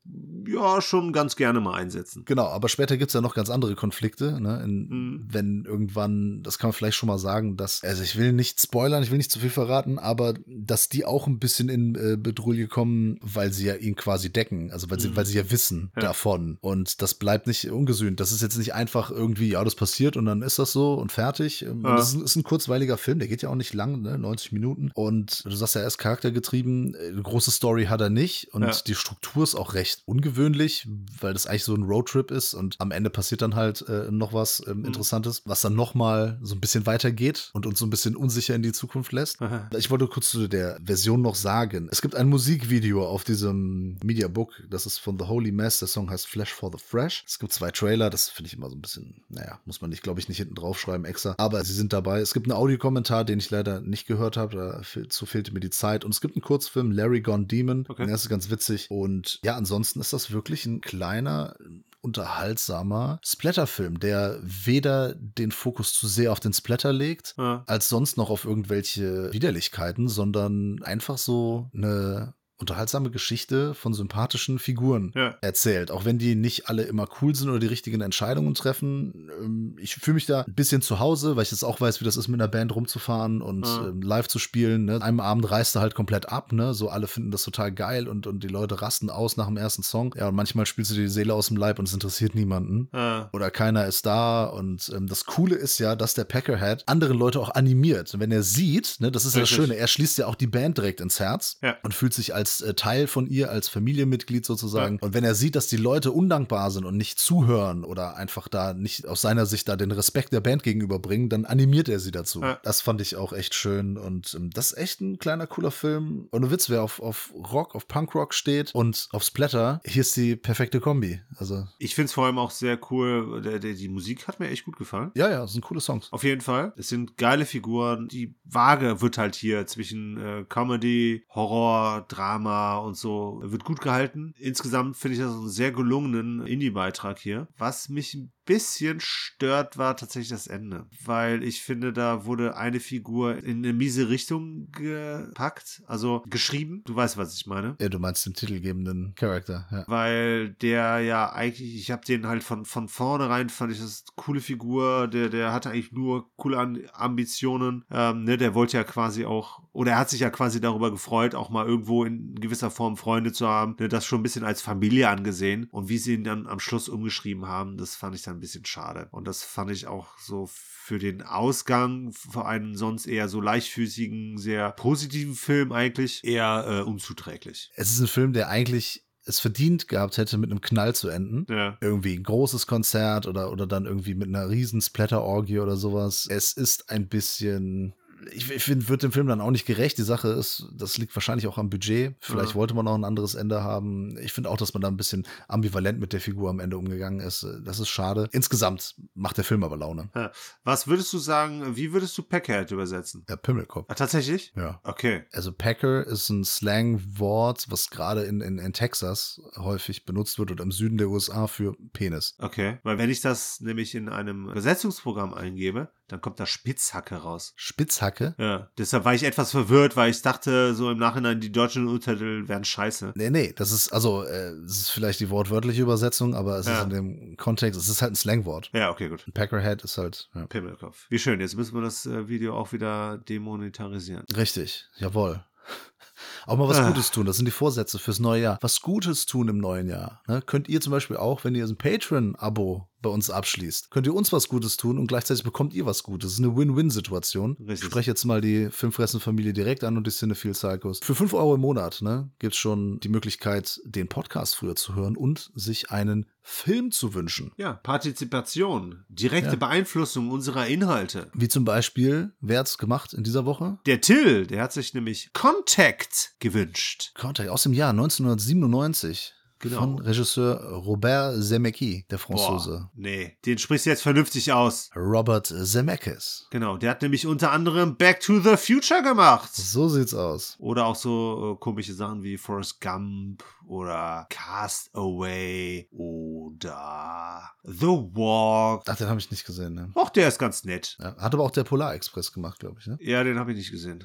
ja 0.48 0.80
schon 0.80 1.12
ganz 1.12 1.36
gerne 1.36 1.60
mal 1.60 1.74
einsetzen. 1.74 2.24
Genau, 2.26 2.46
aber 2.46 2.68
später 2.68 2.96
gibt's 2.96 3.14
ja 3.14 3.20
noch 3.20 3.34
ganz 3.34 3.48
andere 3.50 3.74
Konflikte, 3.76 4.40
ne? 4.40 4.60
In, 4.64 4.82
Mhm. 4.88 5.28
Wenn 5.30 5.64
irgendwann, 5.64 6.42
das 6.42 6.58
kann 6.58 6.68
man 6.68 6.72
vielleicht 6.74 6.96
schon 6.96 7.06
mal 7.06 7.18
sagen, 7.18 7.56
dass, 7.56 7.82
also 7.84 8.02
ich 8.02 8.16
will 8.18 8.32
nicht 8.32 8.60
spoilern, 8.60 9.02
ich 9.02 9.10
will 9.10 9.16
nicht 9.18 9.30
zu 9.30 9.38
viel 9.38 9.48
verraten, 9.50 9.98
aber 9.98 10.34
dass 10.46 10.88
die 10.88 11.04
auch 11.04 11.26
ein 11.28 11.38
bisschen 11.38 11.68
in 11.68 11.94
äh, 11.94 12.16
Bedrulle 12.16 12.66
kommen, 12.66 13.18
weil 13.22 13.52
sie 13.52 13.66
ja 13.66 13.74
ihn 13.76 13.94
quasi 13.94 14.32
decken, 14.32 14.70
also 14.72 14.90
weil 14.90 14.98
sie, 15.00 15.08
Mhm. 15.08 15.16
weil 15.16 15.26
sie 15.26 15.36
ja 15.38 15.50
wissen 15.50 15.92
Ja. 15.94 16.02
davon. 16.02 16.58
Und 16.60 17.00
das 17.00 17.14
bleibt 17.14 17.46
nicht 17.46 17.70
ungesühnt. 17.70 18.18
Das 18.20 18.32
ist 18.32 18.42
jetzt 18.42 18.58
nicht 18.58 18.74
einfach 18.74 19.10
irgendwie, 19.10 19.48
ja, 19.50 19.62
das 19.64 19.74
passiert 19.76 20.16
und 20.16 20.26
dann 20.26 20.42
ist 20.42 20.58
das 20.58 20.72
so 20.72 20.94
und 20.94 21.12
fertig. 21.12 21.62
Ähm, 21.64 21.82
Ja. 21.84 21.96
Das 21.96 22.08
ist, 22.08 22.14
ein- 22.16 22.24
ist 22.24 22.36
ein 22.36 22.42
kurzweiliger 22.42 22.98
Film, 22.98 23.18
der 23.20 23.28
geht 23.28 23.42
ja 23.42 23.48
auch 23.48 23.54
nicht 23.54 23.72
lang, 23.74 24.02
ne? 24.02 24.18
90 24.18 24.50
Minuten. 24.52 24.90
Und 24.94 25.44
du 25.44 25.50
sagst 25.52 25.76
ja, 25.76 25.82
er 25.82 25.86
ist 25.86 25.98
charaktergetrieben, 25.98 26.94
äh, 26.94 27.08
eine 27.08 27.22
große 27.22 27.50
Story 27.52 27.84
hat 27.86 28.00
er 28.00 28.10
nicht 28.10 28.52
und 28.52 28.62
Ja. 28.62 28.72
die 28.86 28.94
Struktur 28.94 29.44
ist 29.44 29.54
auch 29.54 29.74
recht 29.74 29.91
ungewöhnlich, 30.04 30.86
weil 31.20 31.32
das 31.32 31.46
eigentlich 31.46 31.64
so 31.64 31.74
ein 31.74 31.84
Roadtrip 31.84 32.30
ist 32.30 32.54
und 32.54 32.76
am 32.78 32.90
Ende 32.90 33.10
passiert 33.10 33.42
dann 33.42 33.54
halt 33.54 33.88
äh, 33.88 34.10
noch 34.10 34.32
was 34.32 34.62
ähm, 34.66 34.82
Mhm. 34.82 34.88
Interessantes, 34.88 35.42
was 35.44 35.60
dann 35.60 35.74
nochmal 35.74 36.38
so 36.42 36.54
ein 36.54 36.60
bisschen 36.60 36.86
weitergeht 36.86 37.50
und 37.52 37.66
uns 37.66 37.78
so 37.78 37.86
ein 37.86 37.90
bisschen 37.90 38.16
unsicher 38.16 38.54
in 38.54 38.62
die 38.62 38.72
Zukunft 38.72 39.12
lässt. 39.12 39.38
Ich 39.76 39.90
wollte 39.90 40.06
kurz 40.06 40.30
zu 40.30 40.48
der 40.48 40.80
Version 40.84 41.22
noch 41.22 41.34
sagen. 41.34 41.88
Es 41.90 42.02
gibt 42.02 42.14
ein 42.14 42.28
Musikvideo 42.28 43.06
auf 43.06 43.24
diesem 43.24 43.98
Mediabook, 44.02 44.62
das 44.68 44.86
ist 44.86 44.98
von 44.98 45.18
The 45.18 45.26
Holy 45.26 45.52
Mess. 45.52 45.78
Der 45.78 45.88
Song 45.88 46.10
heißt 46.10 46.26
Flash 46.26 46.52
for 46.52 46.70
the 46.72 46.82
Fresh. 46.82 47.24
Es 47.26 47.38
gibt 47.38 47.52
zwei 47.52 47.70
Trailer, 47.70 48.10
das 48.10 48.28
finde 48.28 48.48
ich 48.48 48.54
immer 48.54 48.68
so 48.68 48.76
ein 48.76 48.80
bisschen, 48.82 49.22
naja, 49.28 49.60
muss 49.64 49.80
man 49.80 49.90
nicht, 49.90 50.02
glaube 50.02 50.20
ich, 50.20 50.28
nicht 50.28 50.38
hinten 50.38 50.54
draufschreiben 50.54 51.04
extra. 51.04 51.34
Aber 51.38 51.64
sie 51.64 51.74
sind 51.74 51.92
dabei. 51.92 52.20
Es 52.20 52.34
gibt 52.34 52.46
einen 52.46 52.56
Audiokommentar, 52.56 53.24
den 53.24 53.38
ich 53.38 53.50
leider 53.50 53.80
nicht 53.80 54.06
gehört 54.06 54.36
habe. 54.36 54.82
Dazu 54.94 55.26
fehlte 55.26 55.52
mir 55.52 55.60
die 55.60 55.70
Zeit. 55.70 56.04
Und 56.04 56.12
es 56.12 56.20
gibt 56.20 56.34
einen 56.34 56.42
Kurzfilm, 56.42 56.90
Larry 56.90 57.20
Gone 57.20 57.46
Demon. 57.46 57.84
Okay. 57.88 58.06
Der 58.06 58.14
ist 58.14 58.28
ganz 58.28 58.50
witzig. 58.50 58.90
Und 58.90 59.40
ja, 59.44 59.56
ansonsten 59.56 59.81
ist 59.82 60.12
das 60.12 60.30
wirklich 60.30 60.64
ein 60.66 60.80
kleiner 60.80 61.56
unterhaltsamer 62.00 63.20
Splatterfilm, 63.24 64.00
der 64.00 64.38
weder 64.42 65.14
den 65.14 65.52
Fokus 65.52 65.94
zu 65.94 66.08
sehr 66.08 66.32
auf 66.32 66.40
den 66.40 66.52
Splatter 66.52 66.92
legt, 66.92 67.34
Ja. 67.38 67.62
als 67.66 67.88
sonst 67.88 68.16
noch 68.16 68.30
auf 68.30 68.44
irgendwelche 68.44 69.32
Widerlichkeiten, 69.32 70.08
sondern 70.08 70.82
einfach 70.82 71.16
so 71.18 71.70
eine 71.74 72.34
unterhaltsame 72.62 73.10
Geschichte 73.10 73.74
von 73.74 73.92
sympathischen 73.92 74.58
Figuren 74.58 75.12
Ja. 75.14 75.36
erzählt. 75.42 75.90
Auch 75.90 76.04
wenn 76.04 76.18
die 76.18 76.34
nicht 76.34 76.68
alle 76.68 76.84
immer 76.84 77.06
cool 77.20 77.34
sind 77.34 77.50
oder 77.50 77.58
die 77.58 77.66
richtigen 77.66 78.00
Entscheidungen 78.00 78.54
treffen. 78.54 79.30
Ähm, 79.42 79.76
Ich 79.78 79.96
fühle 79.96 80.14
mich 80.14 80.26
da 80.26 80.42
ein 80.42 80.54
bisschen 80.54 80.80
zu 80.80 80.98
Hause, 81.00 81.36
weil 81.36 81.42
ich 81.42 81.50
jetzt 81.50 81.64
auch 81.64 81.80
weiß, 81.80 82.00
wie 82.00 82.04
das 82.04 82.16
ist, 82.16 82.28
mit 82.28 82.40
einer 82.40 82.48
Band 82.48 82.74
rumzufahren 82.74 83.42
und 83.42 83.66
Ja. 83.66 83.88
ähm, 83.88 84.00
live 84.02 84.28
zu 84.28 84.38
spielen. 84.38 84.84
Ne? 84.86 85.02
Einem 85.02 85.20
Abend 85.20 85.50
reißt 85.50 85.76
er 85.76 85.82
halt 85.82 85.94
komplett 85.94 86.28
ab, 86.28 86.52
ne? 86.52 86.72
So 86.74 86.88
alle 86.88 87.06
finden 87.08 87.30
das 87.32 87.42
total 87.42 87.72
geil 87.72 88.06
und, 88.08 88.26
und 88.26 88.42
die 88.44 88.48
Leute 88.48 88.80
rasten 88.80 89.10
aus 89.10 89.36
nach 89.36 89.46
dem 89.46 89.56
ersten 89.56 89.82
Song. 89.82 90.14
Ja, 90.16 90.28
und 90.28 90.34
manchmal 90.36 90.66
spielst 90.66 90.90
du 90.92 90.94
dir 90.94 91.02
die 91.02 91.08
Seele 91.08 91.34
aus 91.34 91.48
dem 91.48 91.56
Leib 91.56 91.78
und 91.78 91.88
es 91.88 91.94
interessiert 91.94 92.34
niemanden 92.34 92.88
Ja. 92.94 93.28
oder 93.32 93.50
keiner 93.50 93.86
ist 93.86 94.06
da. 94.06 94.44
Und 94.44 94.90
ähm, 94.94 95.08
das 95.08 95.24
Coole 95.24 95.56
ist 95.56 95.78
ja, 95.78 95.96
dass 95.96 96.14
der 96.14 96.24
Peckerhead 96.24 96.84
andere 96.86 97.12
Leute 97.12 97.40
auch 97.40 97.50
animiert. 97.54 98.14
Und 98.14 98.20
wenn 98.20 98.30
er 98.30 98.42
sieht, 98.44 98.96
ne, 99.00 99.10
das 99.10 99.24
ist 99.24 99.34
ja 99.34 99.40
das 99.40 99.50
Richtig. 99.50 99.64
Schöne, 99.66 99.76
er 99.76 99.86
schließt 99.88 100.18
ja 100.18 100.26
auch 100.26 100.34
die 100.36 100.46
Band 100.46 100.78
direkt 100.78 101.00
ins 101.00 101.18
Herz 101.18 101.58
und 101.82 101.92
fühlt 101.94 102.14
sich 102.14 102.34
als 102.34 102.51
als 102.52 102.60
äh, 102.60 102.74
Teil 102.74 103.06
von 103.06 103.26
ihr, 103.26 103.50
als 103.50 103.68
Familienmitglied 103.68 104.44
sozusagen. 104.44 104.98
Und 105.00 105.14
wenn 105.14 105.24
er 105.24 105.34
sieht, 105.34 105.56
dass 105.56 105.66
die 105.68 105.76
Leute 105.76 106.12
undankbar 106.12 106.70
sind 106.70 106.84
und 106.84 106.96
nicht 106.96 107.18
zuhören 107.18 107.84
oder 107.84 108.16
einfach 108.16 108.48
da 108.48 108.74
nicht 108.74 109.06
aus 109.06 109.22
seiner 109.22 109.46
Sicht 109.46 109.68
da 109.68 109.76
den 109.76 109.90
Respekt 109.90 110.32
der 110.32 110.40
Band 110.40 110.62
gegenüberbringen, 110.62 111.28
dann 111.28 111.44
animiert 111.44 111.88
er 111.88 112.00
sie 112.00 112.10
dazu. 112.10 112.42
Ja. 112.42 112.58
Das 112.62 112.80
fand 112.80 113.00
ich 113.00 113.16
auch 113.16 113.32
echt 113.32 113.54
schön 113.54 113.96
und 113.96 114.34
ähm, 114.34 114.50
das 114.50 114.72
ist 114.72 114.78
echt 114.78 115.00
ein 115.00 115.18
kleiner 115.18 115.46
cooler 115.46 115.70
Film. 115.70 116.28
Und 116.30 116.42
du 116.42 116.50
Witz, 116.50 116.68
wer 116.68 116.82
auf, 116.82 117.00
auf 117.00 117.32
Rock, 117.34 117.74
auf 117.74 117.88
Punkrock 117.88 118.34
steht 118.34 118.74
und 118.74 119.08
auf 119.12 119.22
Splatter, 119.22 119.80
hier 119.84 120.02
ist 120.02 120.16
die 120.16 120.36
perfekte 120.36 120.80
Kombi. 120.80 121.20
Also 121.36 121.66
Ich 121.78 121.94
finde 121.94 122.06
es 122.06 122.12
vor 122.12 122.26
allem 122.26 122.38
auch 122.38 122.50
sehr 122.50 122.78
cool. 122.90 123.40
Der, 123.42 123.58
der, 123.58 123.74
die 123.74 123.88
Musik 123.88 124.28
hat 124.28 124.40
mir 124.40 124.48
echt 124.48 124.64
gut 124.64 124.76
gefallen. 124.76 125.10
ja, 125.14 125.30
ja, 125.30 125.46
sind 125.46 125.62
coole 125.62 125.80
Songs. 125.80 126.08
Auf 126.12 126.24
jeden 126.24 126.40
Fall. 126.40 126.72
Es 126.76 126.88
sind 126.88 127.16
geile 127.16 127.46
Figuren. 127.46 128.08
Die 128.08 128.34
Waage 128.44 129.00
wird 129.00 129.18
halt 129.18 129.34
hier 129.34 129.66
zwischen 129.66 130.18
äh, 130.18 130.44
Comedy, 130.48 131.24
Horror, 131.30 132.04
Drama 132.08 132.41
und 132.46 132.96
so 132.96 133.40
wird 133.44 133.64
gut 133.64 133.80
gehalten. 133.80 134.34
Insgesamt 134.38 134.96
finde 134.96 135.16
ich 135.16 135.22
das 135.22 135.32
einen 135.32 135.48
sehr 135.48 135.72
gelungenen 135.72 136.46
Indie-Beitrag 136.46 137.18
hier. 137.18 137.48
Was 137.58 137.88
mich 137.88 138.14
ein 138.14 138.32
bisschen 138.44 138.98
stört, 139.00 139.78
war 139.78 139.96
tatsächlich 139.96 140.30
das 140.30 140.46
Ende. 140.46 140.86
Weil 141.04 141.42
ich 141.42 141.62
finde, 141.62 141.92
da 141.92 142.24
wurde 142.24 142.56
eine 142.56 142.80
Figur 142.80 143.36
in 143.36 143.58
eine 143.58 143.72
miese 143.72 144.08
Richtung 144.08 144.70
gepackt. 144.72 145.82
Also 145.86 146.22
geschrieben. 146.28 146.82
Du 146.84 146.94
weißt, 146.94 147.16
was 147.16 147.34
ich 147.34 147.46
meine. 147.46 147.76
Ja, 147.80 147.88
du 147.88 147.98
meinst 147.98 148.26
den 148.26 148.34
titelgebenden 148.34 149.14
Charakter, 149.14 149.66
ja. 149.70 149.84
Weil 149.86 150.50
der 150.54 151.00
ja 151.00 151.32
eigentlich, 151.32 151.74
ich 151.74 151.90
habe 151.90 152.04
den 152.04 152.26
halt 152.26 152.42
von, 152.42 152.64
von 152.64 152.88
vornherein, 152.88 153.48
fand 153.48 153.72
ich 153.72 153.80
das 153.80 154.04
eine 154.06 154.24
coole 154.24 154.40
Figur, 154.40 155.08
der, 155.08 155.28
der 155.28 155.52
hatte 155.52 155.70
eigentlich 155.70 155.92
nur 155.92 156.30
coole 156.36 156.58
An 156.58 156.78
Ambitionen, 156.92 157.84
ähm, 157.90 158.24
ne, 158.24 158.36
der 158.36 158.54
wollte 158.54 158.76
ja 158.76 158.84
quasi 158.84 159.24
auch, 159.24 159.62
oder 159.72 159.92
er 159.92 159.98
hat 159.98 160.10
sich 160.10 160.20
ja 160.20 160.30
quasi 160.30 160.60
darüber 160.60 160.90
gefreut, 160.90 161.34
auch 161.34 161.50
mal 161.50 161.66
irgendwo 161.66 162.04
in 162.04 162.34
gewisser 162.36 162.70
Form 162.70 162.96
Freunde 162.96 163.32
zu 163.32 163.46
haben, 163.46 163.76
ne, 163.78 163.88
das 163.88 164.06
schon 164.06 164.20
ein 164.20 164.22
bisschen 164.22 164.44
als 164.44 164.62
Familie 164.62 165.08
angesehen 165.08 165.68
und 165.70 165.88
wie 165.88 165.98
sie 165.98 166.14
ihn 166.14 166.24
dann 166.24 166.46
am 166.46 166.60
Schluss 166.60 166.88
umgeschrieben 166.88 167.46
haben, 167.46 167.76
das 167.76 167.94
fand 167.96 168.14
ich 168.14 168.22
dann 168.22 168.31
ein 168.32 168.40
bisschen 168.40 168.64
schade 168.64 169.08
und 169.10 169.26
das 169.26 169.42
fand 169.42 169.70
ich 169.70 169.86
auch 169.86 170.18
so 170.18 170.48
für 170.48 170.98
den 170.98 171.22
Ausgang, 171.22 172.12
für 172.12 172.44
einen 172.44 172.76
sonst 172.76 173.06
eher 173.06 173.28
so 173.28 173.40
leichtfüßigen, 173.40 174.38
sehr 174.38 174.72
positiven 174.72 175.34
Film 175.34 175.72
eigentlich, 175.72 176.24
eher 176.24 176.64
äh, 176.66 176.82
unzuträglich. 176.82 177.70
Es 177.76 177.92
ist 177.92 178.00
ein 178.00 178.08
Film, 178.08 178.32
der 178.32 178.48
eigentlich 178.48 179.04
es 179.24 179.38
verdient 179.38 179.88
gehabt 179.88 180.18
hätte, 180.18 180.36
mit 180.38 180.50
einem 180.50 180.60
Knall 180.60 180.94
zu 180.94 181.08
enden. 181.08 181.46
Ja. 181.48 181.78
Irgendwie 181.80 182.16
ein 182.16 182.24
großes 182.24 182.66
Konzert 182.66 183.26
oder, 183.26 183.52
oder 183.52 183.66
dann 183.66 183.86
irgendwie 183.86 184.14
mit 184.14 184.28
einer 184.28 184.48
riesen 184.48 184.80
Splatter-Orgie 184.80 185.60
oder 185.60 185.76
sowas. 185.76 186.26
Es 186.28 186.52
ist 186.52 186.90
ein 186.90 187.08
bisschen. 187.08 187.94
Ich, 188.30 188.50
ich 188.50 188.62
finde, 188.64 188.88
wird 188.88 189.02
dem 189.02 189.12
Film 189.12 189.26
dann 189.26 189.40
auch 189.40 189.50
nicht 189.50 189.66
gerecht. 189.66 189.98
Die 189.98 190.02
Sache 190.02 190.28
ist, 190.28 190.66
das 190.74 190.98
liegt 190.98 191.14
wahrscheinlich 191.16 191.46
auch 191.46 191.58
am 191.58 191.70
Budget. 191.70 192.14
Vielleicht 192.20 192.50
Ja. 192.50 192.54
wollte 192.54 192.74
man 192.74 192.86
auch 192.86 192.94
ein 192.94 193.04
anderes 193.04 193.34
Ende 193.34 193.62
haben. 193.62 194.16
Ich 194.18 194.32
finde 194.32 194.50
auch, 194.50 194.56
dass 194.56 194.74
man 194.74 194.80
da 194.80 194.88
ein 194.88 194.96
bisschen 194.96 195.26
ambivalent 195.48 195.98
mit 195.98 196.12
der 196.12 196.20
Figur 196.20 196.50
am 196.50 196.60
Ende 196.60 196.76
umgegangen 196.78 197.20
ist. 197.20 197.46
Das 197.64 197.80
ist 197.80 197.88
schade. 197.88 198.28
Insgesamt 198.32 198.94
macht 199.14 199.36
der 199.38 199.44
Film 199.44 199.64
aber 199.64 199.76
Laune. 199.76 200.10
Ja. 200.14 200.30
Was 200.64 200.86
würdest 200.86 201.12
du 201.12 201.18
sagen, 201.18 201.76
wie 201.76 201.92
würdest 201.92 202.16
du 202.18 202.22
Packhead 202.22 202.70
übersetzen? 202.70 203.24
Der 203.28 203.36
Pimmelkopf. 203.36 203.86
Ah, 203.88 203.94
tatsächlich? 203.94 204.52
Ja. 204.56 204.80
Okay. 204.84 205.24
Also 205.32 205.52
Packer 205.52 206.06
ist 206.06 206.28
ein 206.28 206.44
Slangwort, 206.44 207.66
was 207.70 207.90
gerade 207.90 208.22
in, 208.24 208.40
in, 208.40 208.58
in 208.58 208.72
Texas 208.72 209.40
häufig 209.56 210.04
benutzt 210.04 210.38
wird 210.38 210.50
oder 210.50 210.62
im 210.64 210.72
Süden 210.72 210.98
der 210.98 211.08
USA 211.08 211.46
für 211.46 211.74
Penis. 211.92 212.34
Okay. 212.38 212.78
Weil 212.82 212.98
wenn 212.98 213.10
ich 213.10 213.20
das 213.20 213.60
nämlich 213.60 213.94
in 213.94 214.08
einem 214.08 214.48
Übersetzungsprogramm 214.50 215.34
eingebe, 215.34 215.90
dann 216.12 216.20
kommt 216.20 216.38
da 216.38 216.46
Spitzhacke 216.46 217.16
raus. 217.16 217.54
Spitzhacke. 217.56 218.34
Ja. 218.38 218.68
Deshalb 218.78 219.04
war 219.04 219.14
ich 219.14 219.24
etwas 219.24 219.50
verwirrt, 219.50 219.96
weil 219.96 220.10
ich 220.10 220.22
dachte, 220.22 220.74
so 220.74 220.90
im 220.90 220.98
Nachhinein, 220.98 221.40
die 221.40 221.50
deutschen 221.50 221.88
Untertitel 221.88 222.46
wären 222.48 222.64
scheiße. 222.64 223.12
Nee, 223.16 223.30
nee, 223.30 223.52
das 223.56 223.72
ist, 223.72 223.92
also, 223.92 224.22
äh, 224.24 224.52
das 224.62 224.76
ist 224.76 224.90
vielleicht 224.90 225.20
die 225.20 225.30
wortwörtliche 225.30 225.82
Übersetzung, 225.82 226.34
aber 226.34 226.58
es 226.58 226.66
Ja. 226.66 226.78
ist 226.78 226.84
in 226.84 226.90
dem 226.90 227.36
Kontext, 227.36 227.80
es 227.80 227.88
ist 227.88 228.02
halt 228.02 228.12
ein 228.12 228.16
Slangwort. 228.16 228.70
Ja, 228.74 228.90
okay, 228.90 229.08
gut. 229.08 229.26
Ein 229.26 229.32
Packerhead 229.32 229.82
ist 229.82 229.98
halt, 229.98 230.28
ja. 230.34 230.46
Pimmelkopf. 230.46 231.06
Wie 231.08 231.18
schön. 231.18 231.40
Jetzt 231.40 231.56
müssen 231.56 231.74
wir 231.74 231.82
das 231.82 232.06
äh, 232.06 232.28
Video 232.28 232.54
auch 232.56 232.72
wieder 232.72 233.18
demonetarisieren. 233.28 234.24
Richtig, 234.36 234.86
jawohl. 234.96 235.42
Auch 236.46 236.56
mal 236.56 236.68
was 236.68 236.78
Ah. 236.78 236.88
Gutes 236.88 237.10
tun, 237.10 237.24
das 237.26 237.36
sind 237.36 237.46
die 237.46 237.50
Vorsätze 237.52 237.98
fürs 237.98 238.18
neue 238.20 238.42
Jahr. 238.42 238.58
Was 238.60 238.80
Gutes 238.80 239.26
tun 239.26 239.48
im 239.48 239.58
neuen 239.58 239.88
Jahr. 239.88 240.22
Ne? 240.28 240.42
Könnt 240.44 240.68
ihr 240.68 240.80
zum 240.80 240.90
Beispiel 240.90 241.16
auch, 241.16 241.42
wenn 241.44 241.54
ihr 241.54 241.64
ein 241.64 241.76
Patreon-Abo 241.76 242.88
bei 243.02 243.10
uns 243.10 243.30
abschließt, 243.30 243.90
könnt 243.90 244.06
ihr 244.06 244.14
uns 244.14 244.32
was 244.32 244.48
Gutes 244.48 244.76
tun 244.76 244.98
und 244.98 245.06
gleichzeitig 245.08 245.44
bekommt 245.44 245.74
ihr 245.74 245.84
was 245.86 246.02
Gutes. 246.02 246.22
Das 246.30 246.32
ist 246.34 246.44
eine 246.44 246.56
Win-Win-Situation. 246.56 247.56
Ich 247.68 247.82
spreche 247.82 248.10
jetzt 248.10 248.24
mal 248.24 248.40
die 248.40 248.70
Filmfressen-Familie 248.70 249.52
direkt 249.52 249.84
an 249.84 249.96
und 249.96 250.06
die 250.06 250.10
Cinephile 250.10 250.54
Psychos. 250.54 251.00
Für 251.02 251.14
5 251.14 251.34
Euro 251.34 251.54
im 251.56 251.60
Monat 251.60 252.00
ne, 252.02 252.30
gibt 252.38 252.54
es 252.54 252.58
schon 252.60 253.00
die 253.00 253.08
Möglichkeit, 253.08 253.80
den 253.84 254.08
Podcast 254.08 254.56
früher 254.56 254.76
zu 254.76 254.94
hören 254.94 255.16
und 255.16 255.50
sich 255.54 255.90
einen 255.90 256.26
Film 256.44 256.90
zu 256.90 257.14
wünschen. 257.14 257.52
Ja, 257.56 257.74
Partizipation, 257.74 259.04
direkte 259.08 259.52
Ja. 259.52 259.56
Beeinflussung 259.56 260.30
unserer 260.30 260.66
Inhalte. 260.66 261.30
Wie 261.34 261.48
zum 261.48 261.64
Beispiel, 261.64 262.32
wer 262.40 262.60
hat's 262.60 262.78
gemacht 262.78 263.12
in 263.12 263.22
dieser 263.24 263.44
Woche? 263.44 263.78
Der 263.86 264.00
Till, 264.00 264.46
der 264.46 264.62
hat 264.62 264.72
sich 264.72 264.92
nämlich 264.94 265.32
Contact 265.32 266.32
gewünscht. 266.40 267.12
Contact 267.14 267.48
aus 267.48 267.62
dem 267.62 267.72
Jahr 267.72 267.90
1997 267.90 269.34
Genau. 269.62 269.78
von 269.78 269.98
Regisseur 270.00 270.60
Robert 270.72 271.40
Zemeckis, 271.40 272.04
der 272.10 272.18
Franzose. 272.18 272.90
nee, 272.96 273.36
den 273.46 273.58
sprichst 273.58 273.86
du 273.86 273.90
jetzt 273.90 274.02
vernünftig 274.02 274.52
aus. 274.52 274.90
Robert 274.96 275.46
Zemeckis. 275.46 276.48
Genau, 276.50 276.76
der 276.76 276.90
hat 276.90 277.02
nämlich 277.02 277.28
unter 277.28 277.52
anderem 277.52 277.96
Back 277.96 278.18
to 278.18 278.40
the 278.40 278.56
Future 278.56 279.04
gemacht. 279.04 279.54
So 279.54 279.88
sieht's 279.88 280.14
aus. 280.14 280.56
Oder 280.58 280.86
auch 280.86 280.96
so 280.96 281.54
äh, 281.54 281.60
komische 281.60 281.94
Sachen 281.94 282.24
wie 282.24 282.36
Forrest 282.36 282.80
Gump 282.80 283.44
oder 283.64 284.26
Cast 284.30 284.92
Away 284.96 285.88
oder 285.92 287.42
The 287.62 287.86
Walk. 287.86 288.82
Ach, 288.88 288.96
den 288.96 289.06
habe 289.06 289.20
ich 289.20 289.30
nicht 289.30 289.44
gesehen. 289.44 289.74
Ne? 289.74 289.92
Och, 289.94 290.10
der 290.10 290.26
ist 290.26 290.40
ganz 290.40 290.64
nett. 290.64 290.96
Ja, 291.00 291.16
hat 291.16 291.34
aber 291.34 291.44
auch 291.44 291.52
der 291.52 291.62
Polar 291.62 291.94
Express 291.94 292.32
gemacht, 292.32 292.58
glaube 292.58 292.80
ich. 292.80 292.88
Ne? 292.88 292.98
Ja, 293.00 293.22
den 293.22 293.38
habe 293.38 293.52
ich 293.52 293.58
nicht 293.58 293.70
gesehen. 293.70 294.04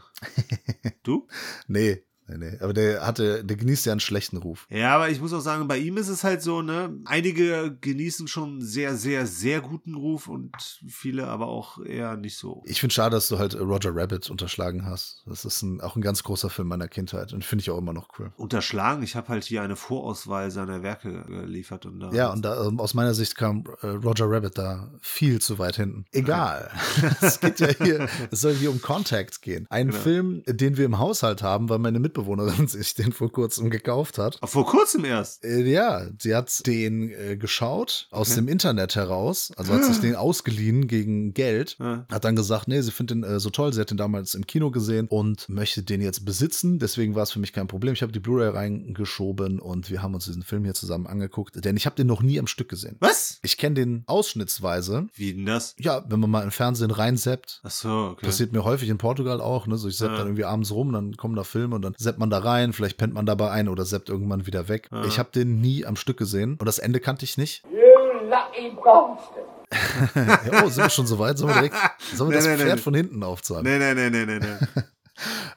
du? 1.03 1.27
Nee, 1.67 2.03
nee, 2.27 2.37
nee. 2.37 2.57
Aber 2.59 2.73
der 2.73 3.05
hatte, 3.05 3.43
der 3.43 3.57
genießt 3.57 3.85
ja 3.85 3.91
einen 3.93 3.99
schlechten 3.99 4.37
Ruf. 4.37 4.67
Ja, 4.69 4.95
aber 4.95 5.09
ich 5.09 5.19
muss 5.21 5.33
auch 5.33 5.39
sagen, 5.41 5.67
bei 5.67 5.77
ihm 5.77 5.97
ist 5.97 6.07
es 6.09 6.23
halt 6.23 6.41
so, 6.41 6.61
ne? 6.61 6.95
Einige 7.05 7.77
genießen 7.79 8.27
schon 8.27 8.61
sehr, 8.61 8.95
sehr, 8.95 9.25
sehr 9.25 9.61
guten 9.61 9.95
Ruf 9.95 10.27
und 10.27 10.51
viele 10.87 11.27
aber 11.27 11.47
auch 11.47 11.83
eher 11.83 12.17
nicht 12.17 12.37
so. 12.37 12.63
Ich 12.65 12.79
finde 12.79 12.93
schade, 12.93 13.15
dass 13.15 13.27
du 13.27 13.39
halt 13.39 13.55
Roger 13.59 13.95
Rabbit 13.95 14.29
unterschlagen 14.29 14.85
hast. 14.85 15.23
Das 15.25 15.45
ist 15.45 15.61
ein, 15.61 15.81
auch 15.81 15.95
ein 15.95 16.01
ganz 16.01 16.23
großer 16.23 16.49
Film 16.49 16.67
meiner 16.67 16.87
Kindheit 16.87 17.33
und 17.33 17.43
finde 17.45 17.61
ich 17.61 17.69
auch 17.71 17.77
immer 17.77 17.93
noch 17.93 18.09
cool. 18.19 18.31
Unterschlagen, 18.37 19.03
ich 19.03 19.15
habe 19.15 19.29
halt 19.29 19.43
hier 19.43 19.61
eine 19.61 19.75
Vorauswahl 19.75 20.51
seiner 20.51 20.83
Werke 20.83 21.23
geliefert 21.27 21.85
und 21.85 21.99
da 21.99 22.11
Ja, 22.11 22.31
und 22.31 22.43
da, 22.43 22.65
ähm, 22.67 22.79
aus 22.79 22.93
meiner 22.93 23.13
Sicht 23.13 23.35
kam 23.35 23.63
äh, 23.81 23.87
Roger 23.87 24.29
Rabbit 24.29 24.57
da 24.57 24.91
viel 25.01 25.39
zu 25.41 25.59
weit 25.59 25.77
hinten. 25.77 26.05
Egal. 26.11 26.71
es 27.21 27.39
geht 27.39 27.59
ja 27.59 27.69
hier, 27.69 28.07
es 28.31 28.41
soll 28.41 28.53
hier 28.53 28.71
um 28.71 28.81
Contact 28.81 29.41
gehen. 29.41 29.65
Ein 29.69 29.87
Genau. 29.87 29.99
Film, 30.01 30.43
den 30.47 30.77
wir 30.77 30.85
im 30.85 30.97
Haushalt 30.99 31.41
haben, 31.41 31.69
weil 31.69 31.79
meine 31.79 31.99
Mitbewohnerin 32.21 32.67
sich 32.67 32.93
den 32.95 33.12
vor 33.12 33.32
kurzem 33.32 33.69
gekauft 33.69 34.17
hat. 34.17 34.39
Vor 34.43 34.65
kurzem 34.65 35.06
erst. 35.06 35.43
Äh, 35.43 35.62
ja, 35.63 36.08
sie 36.19 36.36
hat 36.36 36.65
den 36.65 37.12
äh, 37.12 37.38
geschaut 37.38 38.08
aus 38.12 38.27
Okay. 38.32 38.41
dem 38.41 38.47
Internet 38.47 38.95
heraus, 38.95 39.51
also 39.56 39.73
hat 39.73 39.86
sich 39.86 39.99
den 39.99 40.15
ausgeliehen 40.15 40.88
gegen 40.88 41.34
Geld. 41.34 41.77
Ja. 41.80 42.06
Hat 42.12 42.25
dann 42.25 42.36
gesagt, 42.36 42.67
nee, 42.67 42.82
sie 42.82 42.91
findet 42.91 43.17
den 43.17 43.23
äh, 43.23 43.39
so 43.39 43.49
toll, 43.49 43.73
sie 43.73 43.82
hat 43.82 43.89
den 43.91 43.97
damals 43.97 44.34
im 44.36 44.45
Kino 44.47 44.71
gesehen 44.71 45.08
und 45.08 45.47
möchte 45.49 45.84
den 45.84 46.01
jetzt 46.01 46.25
besitzen. 46.25 46.80
Deswegen 46.80 47.15
war 47.15 47.23
es 47.23 47.32
für 47.32 47.39
mich 47.39 47.53
kein 47.53 47.67
Problem. 47.67 47.93
Ich 47.93 48.01
habe 48.01 48.12
die 48.12 48.19
Blu-ray 48.19 48.49
reingeschoben 48.49 49.60
und 49.60 49.89
wir 49.89 50.01
haben 50.01 50.13
uns 50.13 50.25
diesen 50.25 50.43
Film 50.43 50.63
hier 50.63 50.73
zusammen 50.73 51.08
angeguckt, 51.08 51.63
denn 51.63 51.77
ich 51.77 51.86
habe 51.86 51.95
den 51.95 52.08
noch 52.08 52.21
nie 52.21 52.39
am 52.39 52.47
Stück 52.47 52.69
gesehen. 52.69 52.97
Was? 52.99 53.39
Ich 53.43 53.58
kenne 53.58 53.75
den 53.75 54.03
ausschnittsweise. 54.08 55.08
Wie 55.13 55.34
denn 55.34 55.45
das? 55.45 55.75
Ja, 55.80 56.03
wenn 56.10 56.19
man 56.19 56.30
mal 56.30 56.43
im 56.43 56.51
Fernsehen 56.51 56.91
reinseppt. 56.91 57.62
Ach 57.63 57.71
so, 57.71 57.89
okay. 58.12 58.25
Passiert 58.25 58.51
mir 58.53 58.63
häufig 58.63 58.89
in 58.89 58.97
Portugal 58.97 59.41
auch, 59.41 59.67
ne? 59.67 59.77
So 59.77 59.88
ich 59.88 59.97
sepp 59.97 60.12
Ja. 60.12 60.17
dann 60.17 60.27
irgendwie 60.27 60.45
abends 60.45 60.71
rum, 60.71 60.91
dann 60.93 61.15
kommen 61.17 61.36
da 61.36 61.43
Filme 61.43 61.75
und 61.75 61.82
dann 61.82 61.93
seppt 62.07 62.19
man 62.19 62.29
da 62.29 62.39
rein, 62.39 62.71
vielleicht 62.71 62.97
pennt 62.97 63.13
man 63.13 63.25
dabei 63.25 63.51
ein 63.51 63.67
oder 63.67 63.83
seppt 63.83 64.07
irgendwann 64.09 64.45
wieder 64.47 64.69
weg. 64.69 64.87
Ja. 64.93 65.03
Ich 65.05 65.19
habe 65.19 65.29
den 65.35 65.59
nie 65.59 65.85
am 65.85 65.97
Stück 65.97 66.15
gesehen 66.17 66.55
und 66.57 66.65
das 66.65 66.79
Ende 66.79 66.99
kannte 67.01 67.25
ich 67.25 67.37
nicht. 67.37 67.63
You 67.71 68.29
lucky 68.29 68.75
bastard. 68.83 70.45
Ja, 70.45 70.63
oh, 70.63 70.69
sind 70.69 70.83
wir 70.85 70.89
schon 70.89 71.07
so 71.07 71.19
weit? 71.19 71.37
Sollen 71.37 71.49
wir 71.53 71.55
direkt, 71.61 71.75
sollen 72.15 72.29
wir 72.29 72.37
Nee, 72.37 72.43
das 72.43 72.45
nee, 72.45 72.55
nee, 72.57 72.63
Pferd 72.63 72.75
nee. 72.77 72.81
von 72.81 72.93
hinten 72.93 73.23
aufzahlen? 73.23 73.63
Nee, 73.63 73.77
nee, 73.77 73.93
nee, 73.93 74.09
nee, 74.09 74.25
nee, 74.25 74.39
nee. 74.39 74.81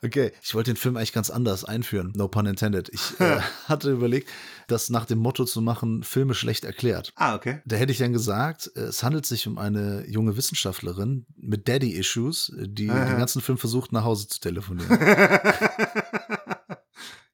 Okay, 0.03 0.33
ich 0.43 0.55
wollte 0.55 0.71
den 0.73 0.79
Film 0.79 0.97
eigentlich 0.97 1.13
ganz 1.13 1.29
anders 1.29 1.67
einführen. 1.67 2.15
No 2.17 2.29
pun 2.29 2.47
intended. 2.47 2.89
Ich 2.95 3.13
äh, 3.21 3.41
hatte 3.67 3.91
überlegt, 3.91 4.31
das 4.69 4.89
nach 4.89 5.05
dem 5.05 5.19
Motto 5.19 5.45
zu 5.45 5.61
machen, 5.61 6.03
Filme 6.03 6.33
schlecht 6.35 6.65
erklärt. 6.65 7.13
ah, 7.17 7.35
okay. 7.35 7.61
Da 7.67 7.77
hätte 7.77 7.93
ich 7.93 7.99
dann 7.99 8.15
gesagt, 8.15 8.71
äh, 8.75 8.81
es 8.81 9.03
handelt 9.03 9.27
sich 9.27 9.47
um 9.47 9.59
eine 9.59 10.05
junge 10.09 10.39
Wissenschaftlerin 10.39 11.27
mit 11.37 11.69
Daddy-Issues, 11.69 12.53
die 12.57 12.89
Ah, 12.89 12.97
ja. 13.01 13.05
den 13.05 13.19
ganzen 13.19 13.43
Film 13.43 13.59
versucht, 13.59 13.93
nach 13.93 14.05
Hause 14.05 14.29
zu 14.29 14.41
telefonieren. 14.41 14.99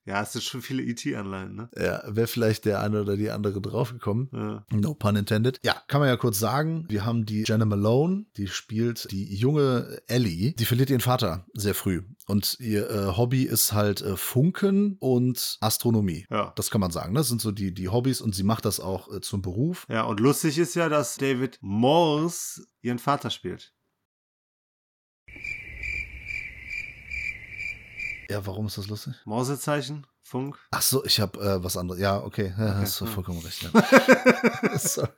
Ja, 0.07 0.23
es 0.23 0.33
sind 0.33 0.45
schon 0.45 0.62
viele 0.62 0.83
E.T.-Anleihen, 0.83 1.55
ne? 1.55 1.69
Ja, 1.77 2.03
wäre 2.07 2.29
vielleicht 2.29 2.64
der 2.64 2.81
eine 2.81 3.03
oder 3.03 3.16
die 3.16 3.31
andere 3.31 3.61
draufgekommen. 3.61 4.29
Ja. 4.33 4.64
No 4.71 4.95
pun 4.95 5.16
intended. 5.16 5.59
Ja, 5.64 5.83
kann 5.88 6.01
man 6.01 6.09
ja 6.09 6.16
kurz 6.16 6.38
sagen. 6.38 6.87
Wir 6.88 7.05
haben 7.05 7.27
die 7.27 7.45
Jenna 7.47 7.64
Malone, 7.64 8.27
die 8.37 8.47
spielt 8.47 9.11
die 9.11 9.35
junge 9.35 10.01
Ellie. 10.07 10.53
Die 10.53 10.64
verliert 10.64 10.90
ihren 10.90 11.01
Vater 11.01 11.47
sehr 11.55 11.75
früh. 11.75 12.03
Und 12.27 12.57
ihr 12.61 12.88
äh, 12.88 13.16
Hobby 13.16 13.42
ist 13.42 13.73
halt 13.73 14.01
äh, 14.01 14.16
Funken 14.16 14.97
und 15.01 15.59
Astronomie. 15.61 16.27
Ja. 16.31 16.53
Das 16.57 16.71
kann 16.71 16.81
man 16.81 16.92
sagen. 16.92 17.12
ne? 17.12 17.21
Das 17.21 17.29
sind 17.29 17.40
so 17.40 17.51
die, 17.51 17.75
die 17.75 17.88
Hobbys 17.88 18.21
und 18.21 18.35
sie 18.35 18.45
macht 18.45 18.64
das 18.64 18.79
auch 18.79 19.12
äh, 19.12 19.21
zum 19.21 19.42
Beruf. 19.42 19.87
Ja, 19.88 20.03
und 20.03 20.21
lustig 20.21 20.59
ist 20.59 20.75
ja, 20.77 20.88
dass 20.88 21.16
David 21.16 21.59
Morse 21.61 22.64
ihren 22.81 22.99
Vater 23.01 23.31
spielt. 23.31 23.73
Ja, 28.31 28.45
warum 28.47 28.67
ist 28.67 28.79
das 28.79 28.89
lustig? 28.89 29.15
Morsezeichen, 29.25 30.07
Funk. 30.23 30.59
Ach 30.71 30.83
so, 30.83 31.05
ich 31.05 31.21
habe 31.21 31.39
äh, 31.41 31.62
was 31.62 31.77
anderes. 31.77 32.01
Ja, 32.01 32.23
okay, 32.23 32.53
ja, 32.59 32.71
Okay, 32.71 32.75
hast 32.81 33.01
du 33.01 33.07
vollkommen 33.07 33.41
recht. 33.41 33.62
Ja. 33.62 34.79
Sorry. 34.79 35.09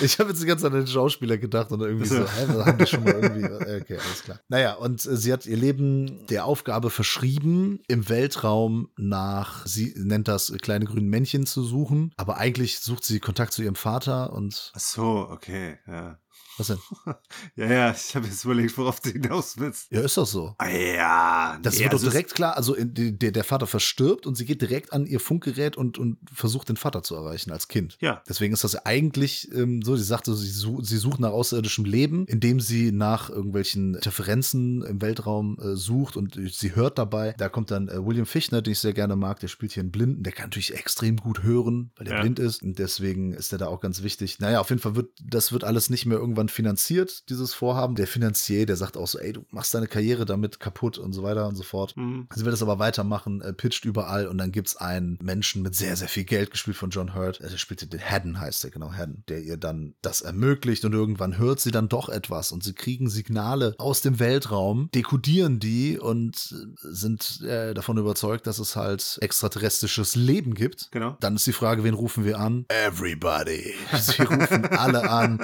Ich 0.00 0.18
habe 0.18 0.30
jetzt 0.30 0.40
die 0.42 0.46
ganze 0.46 0.62
Zeit 0.64 0.72
an 0.72 0.78
den 0.78 0.86
Schauspieler 0.86 1.36
gedacht 1.36 1.70
und 1.72 1.82
irgendwie 1.82 2.06
so, 2.06 2.16
hä, 2.26 2.46
haben 2.64 2.78
die 2.78 2.86
schon 2.86 3.04
mal 3.04 3.12
irgendwie. 3.12 3.44
äh, 3.44 3.82
Okay, 3.82 3.98
alles 4.02 4.22
klar. 4.22 4.40
Naja, 4.48 4.72
und 4.74 5.04
äh, 5.04 5.14
sie 5.16 5.30
hat 5.30 5.44
ihr 5.44 5.58
Leben 5.58 6.26
der 6.28 6.46
Aufgabe 6.46 6.88
verschrieben, 6.88 7.80
im 7.86 8.08
Weltraum 8.08 8.88
nach, 8.96 9.66
sie 9.66 9.92
nennt 9.98 10.26
das 10.26 10.48
äh, 10.48 10.56
kleine 10.56 10.86
grüne 10.86 11.06
Männchen 11.06 11.44
zu 11.44 11.62
suchen, 11.62 12.12
aber 12.16 12.38
eigentlich 12.38 12.78
sucht 12.80 13.04
sie 13.04 13.20
Kontakt 13.20 13.52
zu 13.52 13.62
ihrem 13.62 13.74
Vater 13.74 14.32
und 14.32 14.72
Ach 14.74 14.80
so, 14.80 15.28
okay, 15.30 15.78
ja. 15.86 16.18
Was 16.58 16.66
denn? 16.68 16.78
Ja, 17.56 17.66
ja, 17.72 17.90
ich 17.92 18.14
habe 18.14 18.26
jetzt 18.26 18.44
überlegt, 18.44 18.76
worauf 18.78 19.00
du 19.00 19.10
hinaus 19.10 19.56
willst. 19.58 19.90
Ja, 19.90 20.00
ist 20.00 20.16
doch 20.16 20.26
so. 20.26 20.54
Ah, 20.58 20.68
ja, 20.68 21.58
Das 21.62 21.74
nee, 21.74 21.80
wird 21.80 21.92
doch 21.92 21.98
also 21.98 22.06
es- 22.06 22.12
direkt 22.12 22.34
klar, 22.34 22.56
also 22.56 22.76
der, 22.78 23.32
der 23.32 23.44
Vater 23.44 23.66
verstirbt 23.66 24.26
und 24.26 24.34
sie 24.36 24.44
geht 24.44 24.60
direkt 24.62 24.92
an 24.92 25.06
ihr 25.06 25.20
Funkgerät 25.20 25.76
und, 25.76 25.98
und 25.98 26.18
versucht 26.32 26.68
den 26.68 26.76
Vater 26.76 27.02
zu 27.02 27.14
erreichen 27.14 27.50
als 27.52 27.68
Kind. 27.68 27.96
Ja, 28.00 28.22
Deswegen 28.28 28.52
ist 28.54 28.64
das 28.64 28.72
ja 28.74 28.80
eigentlich 28.84 29.50
ähm, 29.52 29.82
so, 29.82 29.96
sie 29.96 30.04
sagte, 30.04 30.34
sie, 30.34 30.48
su 30.50 30.82
sie 30.82 30.96
sucht 30.98 31.20
nach 31.20 31.30
außerirdischem 31.30 31.84
Leben, 31.84 32.26
indem 32.26 32.60
sie 32.60 32.92
nach 32.92 33.30
irgendwelchen 33.30 33.94
Interferenzen 33.94 34.82
im 34.82 35.00
Weltraum 35.00 35.58
äh, 35.60 35.76
sucht 35.76 36.16
und 36.16 36.38
sie 36.52 36.74
hört 36.74 36.98
dabei. 36.98 37.34
Da 37.38 37.48
kommt 37.48 37.70
dann 37.70 37.88
äh, 37.88 38.04
William 38.04 38.26
Fichtner, 38.26 38.62
den 38.62 38.72
ich 38.72 38.78
sehr 38.78 38.92
gerne 38.92 39.16
mag, 39.16 39.40
der 39.40 39.48
spielt 39.48 39.72
hier 39.72 39.82
einen 39.82 39.92
Blinden, 39.92 40.22
der 40.22 40.32
kann 40.32 40.46
natürlich 40.46 40.74
extrem 40.74 41.16
gut 41.16 41.42
hören, 41.42 41.90
weil 41.96 42.06
er 42.08 42.14
Ja. 42.16 42.20
blind 42.20 42.38
ist 42.38 42.62
und 42.62 42.78
deswegen 42.78 43.32
ist 43.32 43.52
er 43.52 43.58
da 43.58 43.66
auch 43.68 43.80
ganz 43.80 44.02
wichtig. 44.02 44.38
Naja, 44.40 44.60
auf 44.60 44.70
jeden 44.70 44.80
Fall 44.82 44.96
wird, 44.96 45.10
das 45.24 45.52
wird 45.52 45.64
alles 45.64 45.90
nicht 45.90 46.06
mehr 46.06 46.18
irgendwann 46.18 46.47
finanziert, 46.50 47.28
dieses 47.30 47.54
Vorhaben. 47.54 47.94
Der 47.94 48.06
Finanzier, 48.06 48.66
der 48.66 48.76
sagt 48.76 48.96
auch 48.96 49.06
so, 49.06 49.18
ey, 49.18 49.32
du 49.32 49.44
machst 49.50 49.74
deine 49.74 49.86
Karriere 49.86 50.24
damit 50.24 50.60
kaputt 50.60 50.98
und 50.98 51.12
so 51.12 51.22
weiter 51.22 51.46
und 51.48 51.56
so 51.56 51.62
fort. 51.62 51.96
mhm. 51.96 52.28
Sie 52.34 52.44
will 52.44 52.50
das 52.50 52.62
aber 52.62 52.78
weitermachen, 52.78 53.40
äh, 53.40 53.52
pitcht 53.52 53.84
überall 53.84 54.26
und 54.26 54.38
dann 54.38 54.52
gibt's 54.52 54.76
einen 54.76 55.18
Menschen 55.22 55.62
mit 55.62 55.74
sehr, 55.74 55.96
sehr 55.96 56.08
viel 56.08 56.24
Geld, 56.24 56.50
gespielt 56.50 56.76
von 56.76 56.90
John 56.90 57.14
Hurt. 57.14 57.40
Äh, 57.40 57.48
Der 57.50 57.56
spielte 57.58 57.86
den 57.86 58.00
Haddon, 58.00 58.40
heißt 58.40 58.64
der, 58.64 58.70
genau, 58.70 58.92
Haddon, 58.92 59.22
der 59.28 59.40
ihr 59.42 59.56
dann 59.56 59.94
das 60.02 60.20
ermöglicht 60.20 60.84
und 60.84 60.92
irgendwann 60.92 61.38
hört 61.38 61.60
sie 61.60 61.70
dann 61.70 61.88
doch 61.88 62.08
etwas 62.08 62.52
und 62.52 62.62
sie 62.64 62.72
kriegen 62.74 63.08
Signale 63.08 63.74
aus 63.78 64.00
dem 64.02 64.18
Weltraum, 64.18 64.90
dekodieren 64.94 65.58
die 65.60 65.98
und 65.98 66.36
äh, 66.52 66.76
sind 66.90 67.40
äh, 67.42 67.74
davon 67.74 67.96
überzeugt, 67.98 68.46
dass 68.46 68.58
es 68.58 68.76
halt 68.76 69.18
extraterrestrisches 69.20 70.14
Leben 70.16 70.54
gibt. 70.54 70.90
genau. 70.90 71.16
Dann 71.20 71.36
ist 71.36 71.46
die 71.46 71.52
Frage, 71.52 71.84
wen 71.84 71.94
rufen 71.94 72.24
wir 72.24 72.38
an? 72.38 72.64
Everybody. 72.68 73.74
Sie 73.98 74.22
rufen 74.22 74.66
alle 74.66 75.08
an. 75.10 75.40